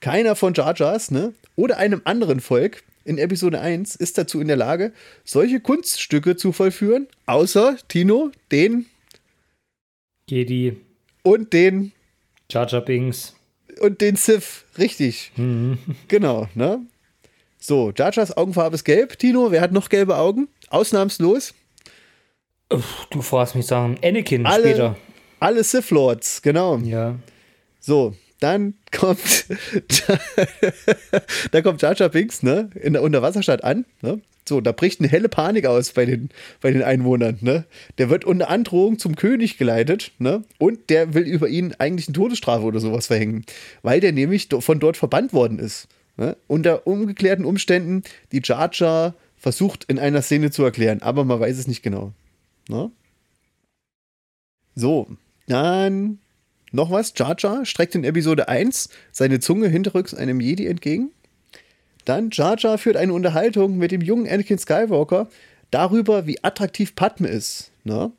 Keiner 0.00 0.36
von 0.36 0.54
Jar 0.54 0.74
Jars 0.76 1.10
ne, 1.10 1.34
oder 1.56 1.78
einem 1.78 2.02
anderen 2.04 2.40
Volk 2.40 2.84
in 3.08 3.18
Episode 3.18 3.60
1 3.60 3.96
ist 3.96 4.18
dazu 4.18 4.40
in 4.40 4.48
der 4.48 4.56
Lage, 4.56 4.92
solche 5.24 5.60
Kunststücke 5.60 6.36
zu 6.36 6.52
vollführen, 6.52 7.08
außer 7.26 7.78
Tino, 7.88 8.30
den 8.52 8.86
Jedi 10.28 10.76
und 11.22 11.54
den 11.54 11.92
Jar 12.50 12.68
Jar 12.68 12.82
Binks 12.82 13.34
und 13.80 14.00
den 14.02 14.16
Sith, 14.16 14.64
richtig. 14.76 15.32
Mhm. 15.36 15.78
Genau, 16.08 16.48
ne? 16.54 16.80
So, 17.58 17.92
Jar 17.96 18.12
Jars 18.12 18.36
Augenfarbe 18.36 18.76
ist 18.76 18.84
gelb. 18.84 19.18
Tino, 19.18 19.50
wer 19.50 19.60
hat 19.60 19.72
noch 19.72 19.88
gelbe 19.88 20.16
Augen? 20.16 20.48
Ausnahmslos. 20.68 21.54
Du 23.10 23.22
fragst 23.22 23.54
mich 23.54 23.66
sagen, 23.66 23.98
Anakin 24.04 24.46
alle, 24.46 24.68
später. 24.68 24.96
Alle 25.40 25.64
Sith 25.64 25.90
Lords, 25.90 26.42
genau. 26.42 26.76
Ja. 26.78 27.16
So, 27.80 28.14
dann 28.40 28.74
kommt, 28.92 29.46
da 31.50 31.62
kommt 31.62 31.82
Jar 31.82 31.96
Jar 31.96 32.08
Binks, 32.08 32.42
ne, 32.42 32.70
in 32.74 32.92
der 32.92 33.02
Unterwasserstadt 33.02 33.64
an, 33.64 33.84
ne? 34.02 34.20
So, 34.48 34.62
da 34.62 34.72
bricht 34.72 35.00
eine 35.00 35.10
helle 35.10 35.28
Panik 35.28 35.66
aus 35.66 35.92
bei 35.92 36.06
den, 36.06 36.30
bei 36.62 36.70
den 36.70 36.82
Einwohnern, 36.82 37.36
ne? 37.42 37.64
Der 37.98 38.08
wird 38.08 38.24
unter 38.24 38.48
Androhung 38.48 38.98
zum 38.98 39.14
König 39.14 39.58
geleitet, 39.58 40.12
ne? 40.18 40.42
Und 40.58 40.88
der 40.88 41.12
will 41.12 41.24
über 41.24 41.48
ihn 41.48 41.74
eigentlich 41.78 42.08
eine 42.08 42.14
Todesstrafe 42.14 42.64
oder 42.64 42.80
sowas 42.80 43.08
verhängen, 43.08 43.44
weil 43.82 44.00
der 44.00 44.12
nämlich 44.12 44.48
von 44.60 44.80
dort 44.80 44.96
verbannt 44.96 45.32
worden 45.32 45.58
ist. 45.58 45.88
Ne? 46.18 46.36
Unter 46.48 46.86
umgeklärten 46.86 47.44
Umständen, 47.44 48.02
die 48.32 48.42
Jar 48.42 48.70
Jar 48.72 49.14
versucht 49.36 49.84
in 49.84 49.98
einer 49.98 50.20
Szene 50.20 50.50
zu 50.50 50.64
erklären, 50.64 51.00
aber 51.00 51.24
man 51.24 51.40
weiß 51.40 51.56
es 51.56 51.68
nicht 51.68 51.82
genau. 51.82 52.12
Ne? 52.68 52.90
So, 54.74 55.08
dann 55.46 56.18
noch 56.72 56.90
was, 56.90 57.12
Jar 57.16 57.36
Jar 57.38 57.64
streckt 57.64 57.94
in 57.94 58.04
Episode 58.04 58.48
1 58.48 58.90
seine 59.12 59.40
Zunge 59.40 59.68
hinterrücks 59.68 60.14
einem 60.14 60.40
Jedi 60.40 60.66
entgegen. 60.66 61.10
Dann 62.04 62.30
Jar 62.30 62.58
Jar 62.58 62.78
führt 62.78 62.96
eine 62.96 63.12
Unterhaltung 63.12 63.76
mit 63.78 63.90
dem 63.90 64.00
jungen 64.00 64.28
Anakin 64.28 64.58
Skywalker 64.58 65.28
darüber, 65.70 66.26
wie 66.26 66.42
attraktiv 66.42 66.94
Padme 66.94 67.28
ist. 67.28 67.70
Ne? 67.84 68.12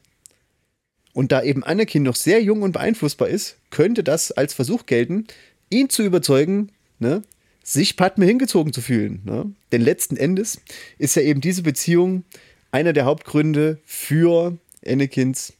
Und 1.13 1.31
da 1.31 1.43
eben 1.43 1.63
Anakin 1.63 2.03
noch 2.03 2.15
sehr 2.15 2.41
jung 2.41 2.61
und 2.61 2.71
beeinflussbar 2.71 3.29
ist, 3.29 3.57
könnte 3.71 4.03
das 4.03 4.31
als 4.31 4.53
Versuch 4.53 4.85
gelten, 4.85 5.25
ihn 5.69 5.89
zu 5.89 6.03
überzeugen, 6.03 6.71
ne, 6.99 7.21
sich 7.63 7.97
Padme 7.97 8.25
hingezogen 8.25 8.73
zu 8.73 8.81
fühlen. 8.81 9.21
Ne? 9.25 9.51
Denn 9.71 9.81
letzten 9.81 10.17
Endes 10.17 10.61
ist 10.97 11.15
ja 11.15 11.21
eben 11.21 11.41
diese 11.41 11.61
Beziehung 11.63 12.23
einer 12.71 12.93
der 12.93 13.05
Hauptgründe 13.05 13.79
für 13.85 14.57
Anakins 14.85 15.53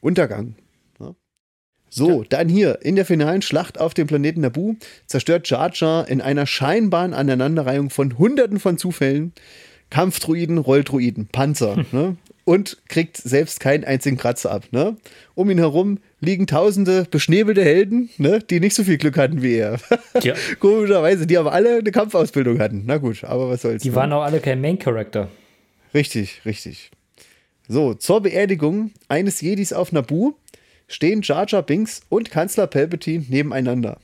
Untergang. 0.00 0.56
So, 1.94 2.24
dann 2.26 2.48
hier, 2.48 2.78
in 2.80 2.96
der 2.96 3.04
finalen 3.04 3.42
Schlacht 3.42 3.78
auf 3.78 3.92
dem 3.92 4.06
Planeten 4.06 4.40
Naboo 4.40 4.76
zerstört 5.06 5.46
Jar 5.50 5.70
Jar 5.74 6.08
in 6.08 6.22
einer 6.22 6.46
scheinbaren 6.46 7.12
Aneinanderreihung 7.12 7.90
von 7.90 8.16
hunderten 8.16 8.58
von 8.58 8.78
Zufällen 8.78 9.34
Kampfdruiden, 9.90 10.56
Rolldruiden, 10.56 11.26
Panzer, 11.26 11.76
hm. 11.76 11.86
ne? 11.92 12.16
Und 12.44 12.78
kriegt 12.88 13.18
selbst 13.18 13.60
keinen 13.60 13.84
einzigen 13.84 14.16
Kratzer 14.16 14.50
ab, 14.50 14.64
ne? 14.70 14.96
Um 15.34 15.50
ihn 15.50 15.58
herum 15.58 15.98
liegen 16.18 16.46
tausende 16.46 17.06
beschnebelte 17.10 17.62
Helden, 17.62 18.08
ne? 18.16 18.38
Die 18.38 18.58
nicht 18.58 18.74
so 18.74 18.84
viel 18.84 18.96
Glück 18.96 19.18
hatten 19.18 19.42
wie 19.42 19.56
er. 19.56 19.78
Ja. 20.22 20.34
Komischerweise, 20.60 21.26
die 21.26 21.36
aber 21.36 21.52
alle 21.52 21.76
eine 21.76 21.92
Kampfausbildung 21.92 22.58
hatten. 22.58 22.84
Na 22.86 22.96
gut, 22.96 23.22
aber 23.22 23.50
was 23.50 23.60
soll's. 23.60 23.82
Die 23.82 23.90
ne? 23.90 23.96
waren 23.96 24.14
auch 24.14 24.22
alle 24.22 24.40
kein 24.40 24.62
Main-Character. 24.62 25.28
Richtig, 25.92 26.40
richtig. 26.46 26.90
So, 27.68 27.92
zur 27.92 28.22
Beerdigung 28.22 28.92
eines 29.08 29.42
Jedis 29.42 29.74
auf 29.74 29.92
Naboo 29.92 30.34
stehen 30.88 31.22
Jar 31.22 31.46
Jar 31.48 31.62
Binks 31.62 32.02
und 32.08 32.30
Kanzler 32.30 32.66
Palpatine 32.66 33.24
nebeneinander. 33.28 33.98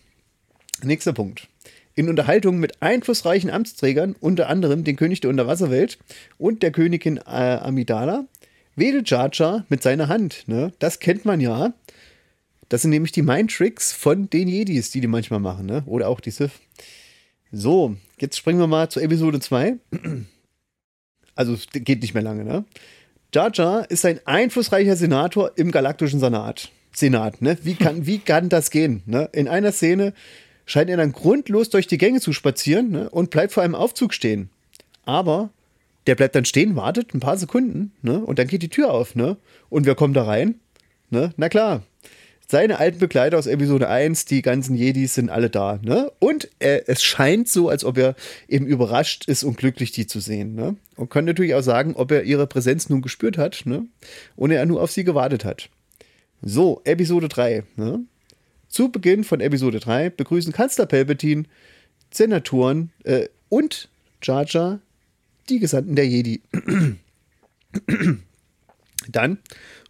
Nächster 0.82 1.12
Punkt. 1.12 1.48
In 1.94 2.08
Unterhaltungen 2.08 2.60
mit 2.60 2.80
einflussreichen 2.80 3.50
Amtsträgern, 3.50 4.14
unter 4.20 4.48
anderem 4.48 4.84
den 4.84 4.96
König 4.96 5.20
der 5.20 5.30
Unterwasserwelt 5.30 5.98
und 6.38 6.62
der 6.62 6.70
Königin 6.70 7.16
äh, 7.16 7.20
Amidala, 7.60 8.26
wedelt 8.76 9.10
Jar 9.10 9.30
Jar 9.32 9.64
mit 9.68 9.82
seiner 9.82 10.08
Hand. 10.08 10.44
Ne? 10.46 10.72
Das 10.78 11.00
kennt 11.00 11.24
man 11.24 11.40
ja. 11.40 11.74
Das 12.68 12.82
sind 12.82 12.90
nämlich 12.90 13.12
die 13.12 13.22
Mind-Tricks 13.22 13.92
von 13.92 14.28
den 14.30 14.46
Jedis, 14.46 14.90
die 14.90 15.00
die 15.00 15.06
manchmal 15.06 15.40
machen, 15.40 15.66
ne? 15.66 15.82
Oder 15.86 16.08
auch 16.08 16.20
die 16.20 16.30
Sith. 16.30 16.52
So, 17.50 17.96
jetzt 18.20 18.36
springen 18.36 18.60
wir 18.60 18.66
mal 18.66 18.90
zu 18.90 19.00
Episode 19.00 19.40
2. 19.40 19.76
Also, 21.34 21.56
geht 21.72 22.02
nicht 22.02 22.14
mehr 22.14 22.22
lange, 22.22 22.44
ne? 22.44 22.64
Jar 23.34 23.50
Jar 23.52 23.90
ist 23.90 24.06
ein 24.06 24.20
einflussreicher 24.24 24.96
Senator 24.96 25.52
im 25.56 25.70
galaktischen 25.70 26.18
Senat. 26.18 26.70
Senat, 26.92 27.42
ne? 27.42 27.58
Wie 27.62 27.74
kann, 27.74 28.06
wie 28.06 28.18
kann 28.18 28.48
das 28.48 28.70
gehen? 28.70 29.02
Ne? 29.04 29.28
In 29.32 29.48
einer 29.48 29.72
Szene 29.72 30.14
scheint 30.64 30.88
er 30.88 30.96
dann 30.96 31.12
grundlos 31.12 31.68
durch 31.68 31.86
die 31.86 31.98
Gänge 31.98 32.20
zu 32.20 32.32
spazieren 32.32 32.90
ne? 32.90 33.10
und 33.10 33.30
bleibt 33.30 33.52
vor 33.52 33.62
einem 33.62 33.74
Aufzug 33.74 34.14
stehen. 34.14 34.48
Aber 35.04 35.50
der 36.06 36.14
bleibt 36.14 36.34
dann 36.34 36.46
stehen, 36.46 36.74
wartet 36.74 37.12
ein 37.12 37.20
paar 37.20 37.36
Sekunden, 37.36 37.92
ne? 38.00 38.18
Und 38.18 38.38
dann 38.38 38.46
geht 38.46 38.62
die 38.62 38.70
Tür 38.70 38.92
auf, 38.92 39.14
ne? 39.14 39.36
Und 39.68 39.84
wer 39.84 39.94
kommt 39.94 40.16
da 40.16 40.24
rein? 40.24 40.54
Ne? 41.10 41.32
Na 41.36 41.50
klar. 41.50 41.82
Seine 42.50 42.78
alten 42.78 42.98
Begleiter 42.98 43.36
aus 43.36 43.46
Episode 43.46 43.90
1, 43.90 44.24
die 44.24 44.40
ganzen 44.40 44.74
Jedis 44.74 45.14
sind 45.14 45.28
alle 45.28 45.50
da, 45.50 45.78
ne? 45.82 46.10
Und 46.18 46.48
er, 46.58 46.88
es 46.88 47.02
scheint 47.02 47.46
so, 47.46 47.68
als 47.68 47.84
ob 47.84 47.98
er 47.98 48.16
eben 48.48 48.66
überrascht 48.66 49.28
ist 49.28 49.44
und 49.44 49.58
glücklich, 49.58 49.92
die 49.92 50.06
zu 50.06 50.18
sehen, 50.18 50.54
ne? 50.54 50.76
Und 50.96 51.10
kann 51.10 51.26
natürlich 51.26 51.54
auch 51.54 51.62
sagen, 51.62 51.94
ob 51.94 52.10
er 52.10 52.22
ihre 52.22 52.46
Präsenz 52.46 52.88
nun 52.88 53.02
gespürt 53.02 53.36
hat, 53.36 53.64
ne? 53.66 53.84
Und 54.34 54.50
er 54.50 54.64
nur 54.64 54.80
auf 54.80 54.90
sie 54.90 55.04
gewartet 55.04 55.44
hat. 55.44 55.68
So, 56.40 56.80
Episode 56.84 57.28
3, 57.28 57.64
ne? 57.76 58.00
Zu 58.70 58.90
Beginn 58.90 59.24
von 59.24 59.40
Episode 59.40 59.78
3 59.78 60.08
begrüßen 60.08 60.54
Kanzler 60.54 60.86
Palpatine, 60.86 61.44
Senatoren 62.10 62.92
äh, 63.04 63.28
und 63.50 63.90
Jar 64.22 64.46
Jar 64.46 64.80
die 65.50 65.58
Gesandten 65.58 65.96
der 65.96 66.06
Jedi. 66.06 66.40
Dann 69.08 69.38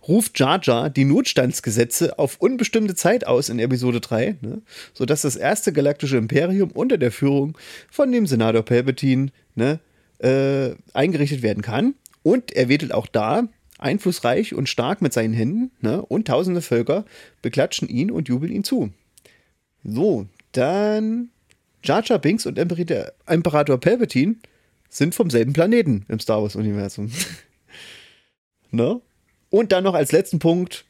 ruft 0.09 0.39
Jar 0.39 0.59
Jar 0.62 0.90
die 0.90 1.05
Notstandsgesetze 1.05 2.18
auf 2.18 2.39
unbestimmte 2.40 2.94
Zeit 2.94 3.26
aus 3.26 3.51
in 3.51 3.59
Episode 3.59 4.01
3, 4.01 4.36
ne, 4.40 4.62
sodass 4.94 5.22
das 5.22 5.36
erste 5.36 5.72
galaktische 5.72 6.16
Imperium 6.16 6.70
unter 6.72 6.98
der 6.98 7.12
Führung 7.12 7.56
von 7.90 8.10
dem 8.10 8.26
Senator 8.26 8.62
Palpatine 8.62 9.30
ne, 9.55 9.80
äh, 10.18 10.70
eingerichtet 10.94 11.43
werden 11.43 11.62
kann. 11.62 11.94
Und 12.22 12.52
er 12.52 12.68
wedelt 12.68 12.93
auch 12.93 13.06
da 13.06 13.48
einflussreich 13.78 14.55
und 14.55 14.68
stark 14.68 15.02
mit 15.02 15.12
seinen 15.12 15.35
Händen 15.35 15.70
ne, 15.80 16.02
und 16.02 16.26
tausende 16.26 16.62
Völker 16.62 17.05
beklatschen 17.43 17.89
ihn 17.89 18.10
und 18.10 18.28
jubeln 18.28 18.52
ihn 18.52 18.64
zu. 18.64 18.90
So, 19.85 20.26
dann 20.52 21.30
Jar 21.85 22.02
Jar 22.05 22.18
Binks 22.18 22.47
und 22.47 22.59
Imperator 22.59 23.78
Palpatine 23.78 24.36
sind 24.89 25.14
vom 25.14 25.30
selben 25.30 25.52
Planeten 25.52 26.05
im 26.09 26.18
Star 26.18 26.43
Wars-Universum. 26.43 27.12
ne? 28.70 29.01
Und 29.50 29.72
dann 29.72 29.84
noch 29.84 29.94
als 29.94 30.12
letzten 30.12 30.38
Punkt, 30.38 30.84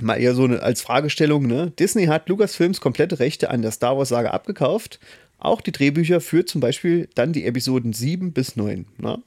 mal 0.00 0.16
eher 0.16 0.34
so 0.34 0.44
eine, 0.44 0.62
als 0.62 0.82
Fragestellung, 0.82 1.46
ne? 1.46 1.72
Disney 1.78 2.06
hat 2.06 2.28
Lucasfilms 2.28 2.80
komplette 2.80 3.18
Rechte 3.18 3.50
an 3.50 3.62
der 3.62 3.70
Star 3.70 3.96
Wars-Sage 3.96 4.32
abgekauft. 4.32 4.98
Auch 5.38 5.60
die 5.60 5.72
Drehbücher 5.72 6.20
für 6.20 6.44
zum 6.44 6.60
Beispiel 6.60 7.08
dann 7.14 7.32
die 7.32 7.46
Episoden 7.46 7.92
7 7.92 8.32
bis 8.32 8.56
9. 8.56 8.86
Ne? 8.98 9.18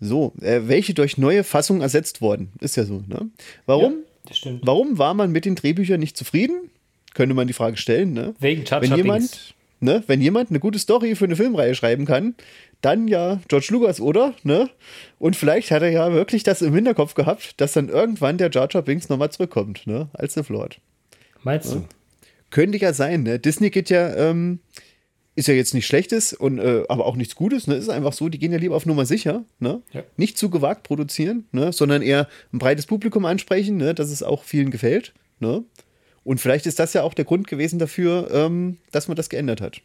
So, 0.00 0.32
äh, 0.40 0.62
welche 0.64 0.94
durch 0.94 1.18
neue 1.18 1.44
Fassungen 1.44 1.82
ersetzt 1.82 2.20
worden. 2.20 2.52
Ist 2.60 2.76
ja 2.76 2.84
so, 2.84 3.02
ne? 3.06 3.30
Warum? 3.66 3.96
Ja, 4.30 4.50
warum 4.62 4.98
war 4.98 5.14
man 5.14 5.30
mit 5.30 5.44
den 5.44 5.54
Drehbüchern 5.54 6.00
nicht 6.00 6.16
zufrieden? 6.16 6.70
Könnte 7.14 7.34
man 7.34 7.46
die 7.46 7.52
Frage 7.52 7.76
stellen, 7.76 8.12
ne? 8.12 8.34
Wegen 8.40 8.64
Chacha 8.64 8.82
Wenn 8.82 8.96
jemand, 8.96 9.54
ne, 9.80 10.02
wenn 10.06 10.20
jemand 10.20 10.50
eine 10.50 10.60
gute 10.60 10.78
Story 10.78 11.14
für 11.14 11.24
eine 11.24 11.36
Filmreihe 11.36 11.74
schreiben 11.74 12.04
kann, 12.04 12.34
dann 12.86 13.08
ja 13.08 13.40
George 13.48 13.68
Lucas, 13.70 14.00
oder? 14.00 14.32
Ne? 14.44 14.70
Und 15.18 15.34
vielleicht 15.34 15.72
hat 15.72 15.82
er 15.82 15.90
ja 15.90 16.12
wirklich 16.12 16.44
das 16.44 16.62
im 16.62 16.72
Hinterkopf 16.72 17.14
gehabt, 17.14 17.60
dass 17.60 17.72
dann 17.72 17.88
irgendwann 17.88 18.38
der 18.38 18.48
Jar 18.50 18.68
Jar 18.70 18.82
Binks 18.82 19.08
nochmal 19.08 19.30
zurückkommt, 19.30 19.86
ne? 19.86 20.08
Als 20.12 20.34
Sith 20.34 20.48
Lord. 20.48 20.80
Meinst 21.42 21.72
ja? 21.72 21.80
du? 21.80 21.84
Könnte 22.50 22.78
ja 22.78 22.92
sein, 22.92 23.24
ne? 23.24 23.40
Disney 23.40 23.70
geht 23.70 23.90
ja, 23.90 24.14
ähm, 24.14 24.60
ist 25.34 25.48
ja 25.48 25.54
jetzt 25.54 25.74
nichts 25.74 25.88
Schlechtes 25.88 26.32
und 26.32 26.60
äh, 26.60 26.84
aber 26.88 27.06
auch 27.06 27.16
nichts 27.16 27.34
Gutes, 27.34 27.66
ne? 27.66 27.74
Ist 27.74 27.88
einfach 27.88 28.12
so, 28.12 28.28
die 28.28 28.38
gehen 28.38 28.52
ja 28.52 28.58
lieber 28.58 28.76
auf 28.76 28.86
Nummer 28.86 29.04
sicher, 29.04 29.44
ne? 29.58 29.82
Ja. 29.92 30.04
Nicht 30.16 30.38
zu 30.38 30.48
gewagt 30.48 30.84
produzieren, 30.84 31.46
ne? 31.50 31.72
Sondern 31.72 32.02
eher 32.02 32.28
ein 32.52 32.60
breites 32.60 32.86
Publikum 32.86 33.24
ansprechen, 33.24 33.78
ne? 33.78 33.94
Dass 33.94 34.10
es 34.10 34.22
auch 34.22 34.44
vielen 34.44 34.70
gefällt, 34.70 35.12
ne? 35.40 35.64
Und 36.22 36.40
vielleicht 36.40 36.66
ist 36.66 36.78
das 36.78 36.92
ja 36.92 37.02
auch 37.02 37.14
der 37.14 37.24
Grund 37.24 37.48
gewesen 37.48 37.80
dafür, 37.80 38.30
ähm, 38.32 38.78
dass 38.92 39.08
man 39.08 39.16
das 39.16 39.28
geändert 39.28 39.60
hat. 39.60 39.80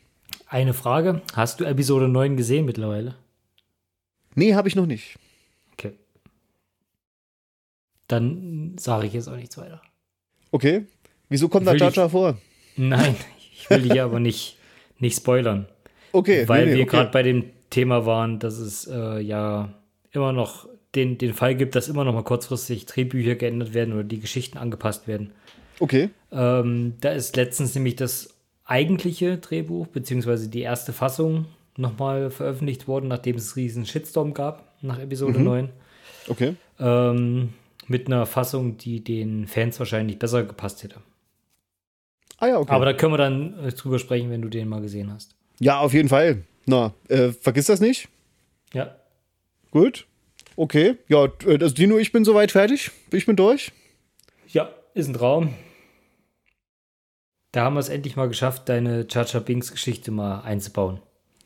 Eine 0.52 0.74
Frage. 0.74 1.22
Hast 1.34 1.62
du 1.62 1.64
Episode 1.64 2.10
9 2.10 2.36
gesehen 2.36 2.66
mittlerweile? 2.66 3.16
Nee, 4.36 4.54
habe 4.54 4.68
ich 4.68 4.76
noch 4.76 4.86
nicht. 4.86 5.18
Okay. 5.72 5.94
Dann 8.10 8.76
sage 8.78 9.08
ich 9.08 9.14
jetzt 9.14 9.30
auch 9.30 9.38
nichts 9.38 9.58
weiter. 9.58 9.82
Okay. 10.52 10.88
Wieso 11.30 11.48
kommt 11.48 11.68
da 11.68 11.74
Jar 11.74 12.10
vor? 12.10 12.38
Nein, 12.76 13.16
ich 13.54 13.70
will 13.70 13.84
dich 13.84 14.02
aber 14.02 14.20
nicht, 14.20 14.58
nicht 15.00 15.16
spoilern. 15.16 15.68
Okay. 16.12 16.46
Weil 16.50 16.66
nee, 16.66 16.72
nee, 16.72 16.78
wir 16.80 16.84
okay. 16.84 16.98
gerade 16.98 17.12
bei 17.12 17.24
dem 17.24 17.46
Thema 17.70 18.06
waren, 18.06 18.40
dass 18.40 18.58
es 18.58 18.86
äh, 18.88 19.22
ja 19.22 19.74
immer 20.12 20.34
noch 20.34 20.68
den, 20.96 21.18
den 21.18 21.34
Fall 21.34 21.56
gibt, 21.56 21.76
dass 21.76 21.88
immer 21.88 22.04
noch 22.04 22.14
mal 22.14 22.26
kurzfristig 22.26 22.88
Drehbücher 22.88 23.36
geändert 23.36 23.74
werden 23.74 23.94
oder 23.94 24.04
die 24.04 24.20
Geschichten 24.20 24.58
angepasst 24.58 25.08
werden. 25.08 25.32
Okay. 25.80 26.10
Ähm, 26.30 26.96
da 27.00 27.12
ist 27.12 27.38
letztens 27.38 27.74
nämlich 27.74 27.96
das 27.96 28.31
eigentliche 28.72 29.38
Drehbuch, 29.38 29.88
beziehungsweise 29.88 30.48
die 30.48 30.62
erste 30.62 30.94
Fassung, 30.94 31.46
nochmal 31.76 32.30
veröffentlicht 32.32 32.88
worden, 32.88 33.10
nachdem 33.10 33.36
es 33.36 33.50
einen 33.50 33.66
riesen 33.66 33.86
Shitstorm 33.86 34.34
gab, 34.34 34.74
nach 34.82 34.98
Episode 34.98 35.40
mhm. 35.40 35.46
9. 35.46 35.70
Okay. 36.30 36.56
Ähm, 36.80 37.50
mit 37.88 38.08
einer 38.08 38.26
Fassung, 38.26 38.78
die 38.78 39.04
den 39.04 39.46
Fans 39.48 39.78
wahrscheinlich 39.80 40.18
besser 40.18 40.44
gepasst 40.44 40.84
hätte. 40.84 40.96
Ah 42.38 42.48
ja, 42.48 42.60
okay. 42.60 42.72
Aber 42.72 42.86
da 42.86 42.94
können 42.94 43.14
wir 43.14 43.18
dann 43.18 43.60
äh, 43.60 43.72
drüber 43.72 44.00
sprechen, 44.00 44.30
wenn 44.32 44.42
du 44.42 44.48
den 44.48 44.70
mal 44.70 44.82
gesehen 44.82 45.12
hast. 45.14 45.36
Ja, 45.60 45.80
auf 45.80 45.94
jeden 45.94 46.10
Fall. 46.10 46.44
Na, 46.66 46.94
äh, 47.10 47.32
vergiss 47.32 47.66
das 47.66 47.82
nicht. 47.82 48.08
Ja. 48.74 48.96
Gut. 49.72 50.08
Okay. 50.56 50.96
Ja, 51.10 51.26
äh, 51.46 51.58
also 51.60 51.76
Dino, 51.76 51.98
ich 51.98 52.12
bin 52.12 52.24
soweit 52.24 52.52
fertig. 52.52 52.92
Ich 53.12 53.26
bin 53.26 53.36
durch. 53.36 53.74
Ja, 54.48 54.70
ist 54.94 55.08
ein 55.08 55.14
Traum. 55.14 55.54
Da 57.52 57.66
haben 57.66 57.76
wir 57.76 57.82
es 57.82 57.90
endlich 57.90 58.16
mal 58.16 58.28
geschafft, 58.28 58.70
deine 58.70 59.08
Chacha 59.08 59.40
Binks 59.40 59.72
Geschichte 59.72 60.12
mal 60.12 60.42
einzubauen. 60.42 61.00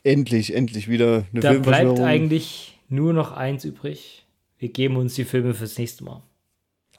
Endlich, 0.04 0.54
endlich 0.54 0.88
wieder 0.88 1.26
eine 1.32 1.42
Da 1.42 1.54
bleibt 1.54 2.00
eigentlich 2.00 2.80
nur 2.90 3.14
noch 3.14 3.32
eins 3.32 3.66
übrig. 3.66 4.26
Wir 4.60 4.70
geben 4.70 4.98
uns 4.98 5.16
die 5.16 5.26
Filme 5.26 5.56
fürs 5.56 5.78
nächste 5.78 6.04
Mal. 6.04 6.22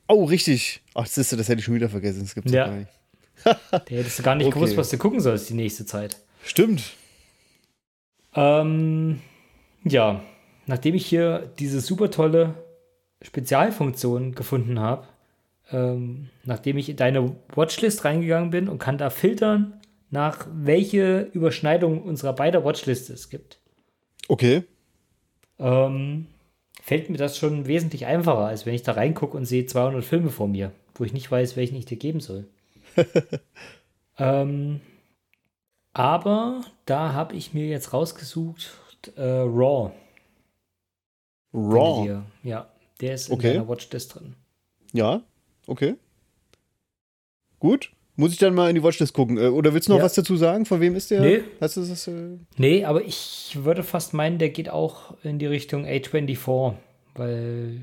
Oh, 0.09 0.25
richtig. 0.25 0.83
Ach, 0.95 1.05
das, 1.05 1.19
ist, 1.19 1.33
das 1.33 1.49
hätte 1.49 1.61
ich 1.61 1.65
schon 1.65 1.75
wieder 1.75 1.89
vergessen. 1.89 2.23
Das 2.23 2.35
gibt's 2.35 2.53
ja. 2.53 2.67
gar 2.67 2.77
nicht. 2.77 2.91
da 3.45 3.83
hättest 3.89 4.19
du 4.19 4.23
gar 4.25 4.35
nicht 4.35 4.47
okay. 4.47 4.55
gewusst, 4.59 4.77
was 4.77 4.91
du 4.91 4.99
gucken 4.99 5.21
sollst 5.21 5.51
die 5.51 5.55
nächste 5.55 5.87
Zeit. 5.87 6.17
Stimmt. 6.45 6.83
Ähm, 8.35 9.21
ja, 9.85 10.23
nachdem 10.67 10.95
ich 10.95 11.07
hier 11.07 11.51
diese 11.59 11.81
super 11.81 12.11
tolle 12.11 12.55
Spezialfunktion 13.23 14.35
gefunden 14.35 14.81
habe, 14.81 15.07
ähm, 15.71 16.29
nachdem 16.45 16.79
ich 16.79 16.89
in 16.89 16.97
deine 16.97 17.37
Watchlist 17.55 18.05
reingegangen 18.05 18.51
bin 18.51 18.69
und 18.69 18.79
kann 18.79 18.99
da 18.99 19.11
filtern, 19.11 19.81
nach 20.11 20.47
welche 20.53 21.23
Überschneidung 21.33 22.03
unserer 22.03 22.33
beider 22.33 22.65
Watchlist 22.65 23.11
es 23.11 23.29
gibt. 23.29 23.59
Okay. 24.29 24.65
Ähm, 25.59 26.27
fällt 26.83 27.11
mir 27.11 27.17
das 27.17 27.39
schon 27.39 27.67
wesentlich 27.67 28.07
einfacher, 28.07 28.47
als 28.47 28.67
wenn 28.67 28.75
ich 28.75 28.83
da 28.83 28.93
reingucke 28.93 29.37
und 29.37 29.47
sehe 29.47 29.67
200 29.67 30.05
Filme 30.05 30.31
vor 30.31 30.49
mir, 30.49 30.73
wo 30.95 31.05
ich 31.05 31.13
nicht 31.13 31.31
weiß, 31.31 31.57
welchen 31.57 31.77
ich 31.77 31.87
dir 31.87 31.97
geben 31.97 32.21
soll. 32.21 32.47
ähm, 34.19 34.81
aber 35.93 36.63
da 36.85 37.13
habe 37.13 37.35
ich 37.35 37.55
mir 37.55 37.67
jetzt 37.67 37.93
rausgesucht 37.93 38.71
äh, 39.17 39.23
Raw. 39.23 39.93
Raw? 41.53 42.23
Ja, 42.43 42.69
der 43.01 43.15
ist 43.15 43.31
okay. 43.31 43.49
in 43.49 43.55
deiner 43.55 43.69
Watchlist 43.69 44.15
drin. 44.15 44.35
Ja, 44.93 45.23
Okay. 45.67 45.97
Gut. 47.59 47.93
Muss 48.19 48.33
ich 48.33 48.39
dann 48.39 48.55
mal 48.55 48.71
in 48.71 48.75
die 48.75 48.83
Watchlist 48.83 49.13
gucken? 49.13 49.37
Äh, 49.37 49.49
oder 49.49 49.75
willst 49.75 49.89
du 49.89 49.93
noch 49.93 49.99
ja. 49.99 50.05
was 50.05 50.15
dazu 50.15 50.37
sagen? 50.37 50.65
Von 50.65 50.81
wem 50.81 50.97
ist 50.97 51.11
der? 51.11 51.21
Nee. 51.21 51.41
Hast 51.61 51.77
du 51.77 51.85
das, 51.85 52.09
äh 52.09 52.39
nee, 52.57 52.85
aber 52.85 53.05
ich 53.05 53.59
würde 53.61 53.83
fast 53.83 54.15
meinen, 54.15 54.39
der 54.39 54.49
geht 54.49 54.71
auch 54.71 55.15
in 55.23 55.39
die 55.39 55.47
Richtung 55.47 55.85
A24, 55.85 56.75
weil 57.15 57.81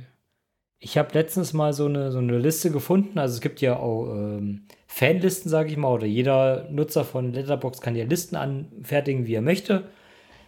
ich 0.80 0.98
habe 0.98 1.14
letztens 1.14 1.54
mal 1.54 1.72
so 1.72 1.86
eine, 1.86 2.12
so 2.12 2.18
eine 2.18 2.40
Liste 2.40 2.72
gefunden. 2.72 3.20
Also 3.20 3.36
es 3.36 3.42
gibt 3.42 3.62
ja 3.62 3.78
auch 3.78 4.08
ähm, 4.12 4.64
Fanlisten, 4.88 5.50
sage 5.50 5.70
ich 5.70 5.78
mal, 5.78 5.94
oder 5.94 6.08
jeder 6.08 6.68
Nutzer 6.72 7.06
von 7.06 7.32
Letterbox 7.32 7.80
kann 7.80 7.96
ja 7.96 8.04
Listen 8.04 8.36
anfertigen, 8.36 9.28
wie 9.28 9.36
er 9.36 9.42
möchte. 9.42 9.84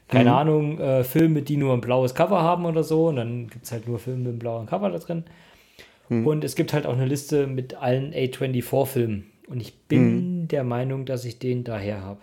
Keine 0.08 0.32
mhm. 0.32 0.36
Ahnung, 0.36 0.80
äh, 0.80 1.04
Filme, 1.04 1.42
die 1.42 1.58
nur 1.58 1.74
ein 1.74 1.82
blaues 1.82 2.16
Cover 2.16 2.42
haben 2.42 2.66
oder 2.66 2.84
so. 2.84 3.08
Und 3.08 3.18
dann 3.18 3.48
gibt 3.48 3.66
es 3.66 3.72
halt 3.72 3.88
nur 3.88 4.00
Filme 4.00 4.20
mit 4.20 4.30
einem 4.30 4.40
blauen 4.40 4.66
Cover 4.66 4.90
da 4.90 4.98
drin. 4.98 5.26
Hm. 6.08 6.26
Und 6.26 6.44
es 6.44 6.56
gibt 6.56 6.74
halt 6.74 6.86
auch 6.86 6.94
eine 6.94 7.06
Liste 7.06 7.48
mit 7.48 7.76
allen 7.76 8.14
A24-Filmen. 8.14 9.26
Und 9.48 9.62
ich 9.62 9.76
bin 9.88 10.00
hm. 10.00 10.48
der 10.48 10.64
Meinung, 10.64 11.06
dass 11.06 11.26
ich 11.26 11.40
den 11.40 11.64
daher 11.64 12.02
habe. 12.02 12.20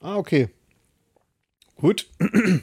Ah, 0.00 0.16
okay. 0.16 0.48
Gut. 1.76 2.06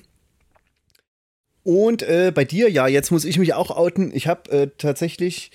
Und 1.64 2.02
äh, 2.03 2.32
bei 2.34 2.44
dir, 2.44 2.69
ja, 2.69 2.88
jetzt 2.88 3.11
muss 3.11 3.26
ich 3.26 3.38
mich 3.38 3.53
auch 3.53 3.69
outen. 3.69 4.11
Ich 4.15 4.28
habe 4.28 4.49
äh, 4.52 4.68
tatsächlich 4.78 5.52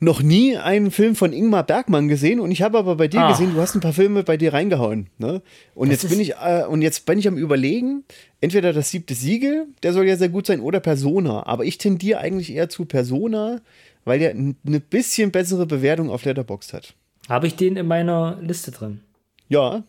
noch 0.00 0.20
nie 0.20 0.56
einen 0.56 0.90
Film 0.90 1.14
von 1.14 1.32
Ingmar 1.32 1.62
Bergmann 1.64 2.08
gesehen 2.08 2.40
und 2.40 2.50
ich 2.50 2.60
habe 2.62 2.76
aber 2.76 2.96
bei 2.96 3.06
dir 3.06 3.20
Ah. 3.20 3.30
gesehen, 3.30 3.54
du 3.54 3.60
hast 3.60 3.76
ein 3.76 3.80
paar 3.80 3.92
Filme 3.92 4.24
bei 4.24 4.36
dir 4.36 4.52
reingehauen. 4.52 5.06
Ne? 5.18 5.42
Und 5.76 5.92
Das 5.92 6.02
jetzt 6.02 6.10
bin 6.10 6.18
ich 6.18 6.34
äh, 6.34 6.64
und 6.68 6.82
jetzt 6.82 7.06
bin 7.06 7.20
ich 7.20 7.28
am 7.28 7.38
überlegen, 7.38 8.02
entweder 8.40 8.72
das 8.72 8.90
siebte 8.90 9.14
Siegel, 9.14 9.68
der 9.84 9.92
soll 9.92 10.08
ja 10.08 10.16
sehr 10.16 10.28
gut 10.28 10.46
sein, 10.46 10.58
oder 10.58 10.80
Persona. 10.80 11.46
Aber 11.46 11.64
ich 11.64 11.78
tendiere 11.78 12.18
eigentlich 12.18 12.52
eher 12.52 12.68
zu 12.68 12.84
Persona, 12.84 13.60
weil 14.04 14.18
der 14.18 14.30
eine 14.30 14.80
bisschen 14.80 15.30
bessere 15.30 15.66
Bewertung 15.66 16.10
auf 16.10 16.24
Letterboxd 16.24 16.72
hat. 16.72 16.94
Habe 17.28 17.46
ich 17.46 17.56
den 17.56 17.76
in 17.76 17.86
meiner 17.86 18.38
Liste 18.40 18.70
drin? 18.70 19.00
Ja, 19.48 19.82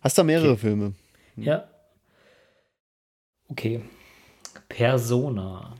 hast 0.00 0.18
da 0.18 0.22
mehrere 0.22 0.56
Filme. 0.56 0.94
Ja. 1.36 1.68
Okay. 3.48 3.80
Persona. 4.68 5.74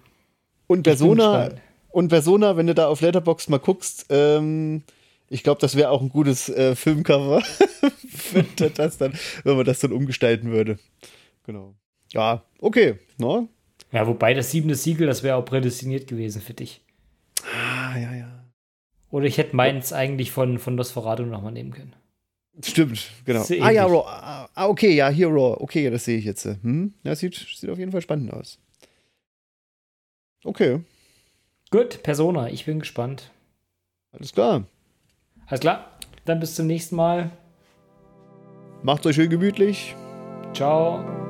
Und 0.66 0.82
Persona, 0.82 1.50
und 1.90 2.08
Persona, 2.08 2.56
wenn 2.56 2.66
du 2.66 2.74
da 2.74 2.88
auf 2.88 3.00
Letterboxd 3.00 3.50
mal 3.50 3.58
guckst, 3.58 4.06
ähm, 4.10 4.82
ich 5.28 5.42
glaube, 5.42 5.60
das 5.60 5.76
wäre 5.76 5.90
auch 5.90 6.00
ein 6.00 6.08
gutes 6.08 6.48
äh, 6.48 6.74
Filmcover, 6.74 7.42
wenn, 8.32 8.46
das 8.74 8.98
dann, 8.98 9.12
wenn 9.44 9.56
man 9.56 9.64
das 9.64 9.80
dann 9.80 9.92
umgestalten 9.92 10.50
würde. 10.50 10.78
Genau. 11.46 11.74
Ja, 12.12 12.42
okay. 12.60 12.98
No? 13.18 13.48
Ja, 13.92 14.06
wobei 14.06 14.34
das 14.34 14.50
siebente 14.50 14.74
Siegel, 14.74 15.06
das 15.06 15.22
wäre 15.22 15.36
auch 15.36 15.44
prädestiniert 15.44 16.06
gewesen 16.06 16.42
für 16.42 16.54
dich. 16.54 16.80
Oder 19.10 19.26
ich 19.26 19.38
hätte 19.38 19.56
meins 19.56 19.92
eigentlich 19.92 20.30
von, 20.30 20.58
von 20.58 20.74
Nosferatu 20.76 21.24
nochmal 21.24 21.52
nehmen 21.52 21.72
können. 21.72 21.94
Stimmt, 22.62 23.10
genau. 23.24 23.40
Ist 23.42 23.52
Ah 23.60 23.70
ja. 23.70 23.86
Raw. 23.86 24.04
Ah, 24.06 24.48
ah, 24.54 24.66
okay, 24.68 24.94
ja, 24.94 25.08
hier 25.08 25.28
Raw. 25.28 25.56
Okay, 25.60 25.88
das 25.90 26.04
sehe 26.04 26.18
ich 26.18 26.24
jetzt. 26.24 26.44
Hm? 26.44 26.94
Ja, 27.04 27.14
sieht, 27.14 27.34
sieht 27.34 27.70
auf 27.70 27.78
jeden 27.78 27.92
Fall 27.92 28.02
spannend 28.02 28.32
aus. 28.32 28.58
Okay, 30.44 30.80
Gut, 31.70 32.02
Persona, 32.02 32.48
ich 32.48 32.64
bin 32.64 32.80
gespannt. 32.80 33.30
alles 34.12 34.32
klar. 34.32 34.64
Alles 35.46 35.60
klar, 35.60 35.88
dann 36.24 36.40
bis 36.40 36.56
zum 36.56 36.66
nächsten 36.66 36.96
Mal. 36.96 37.30
Macht 38.82 39.06
euch 39.06 39.14
schön 39.14 39.30
gemütlich. 39.30 39.94
Ciao. 40.52 41.29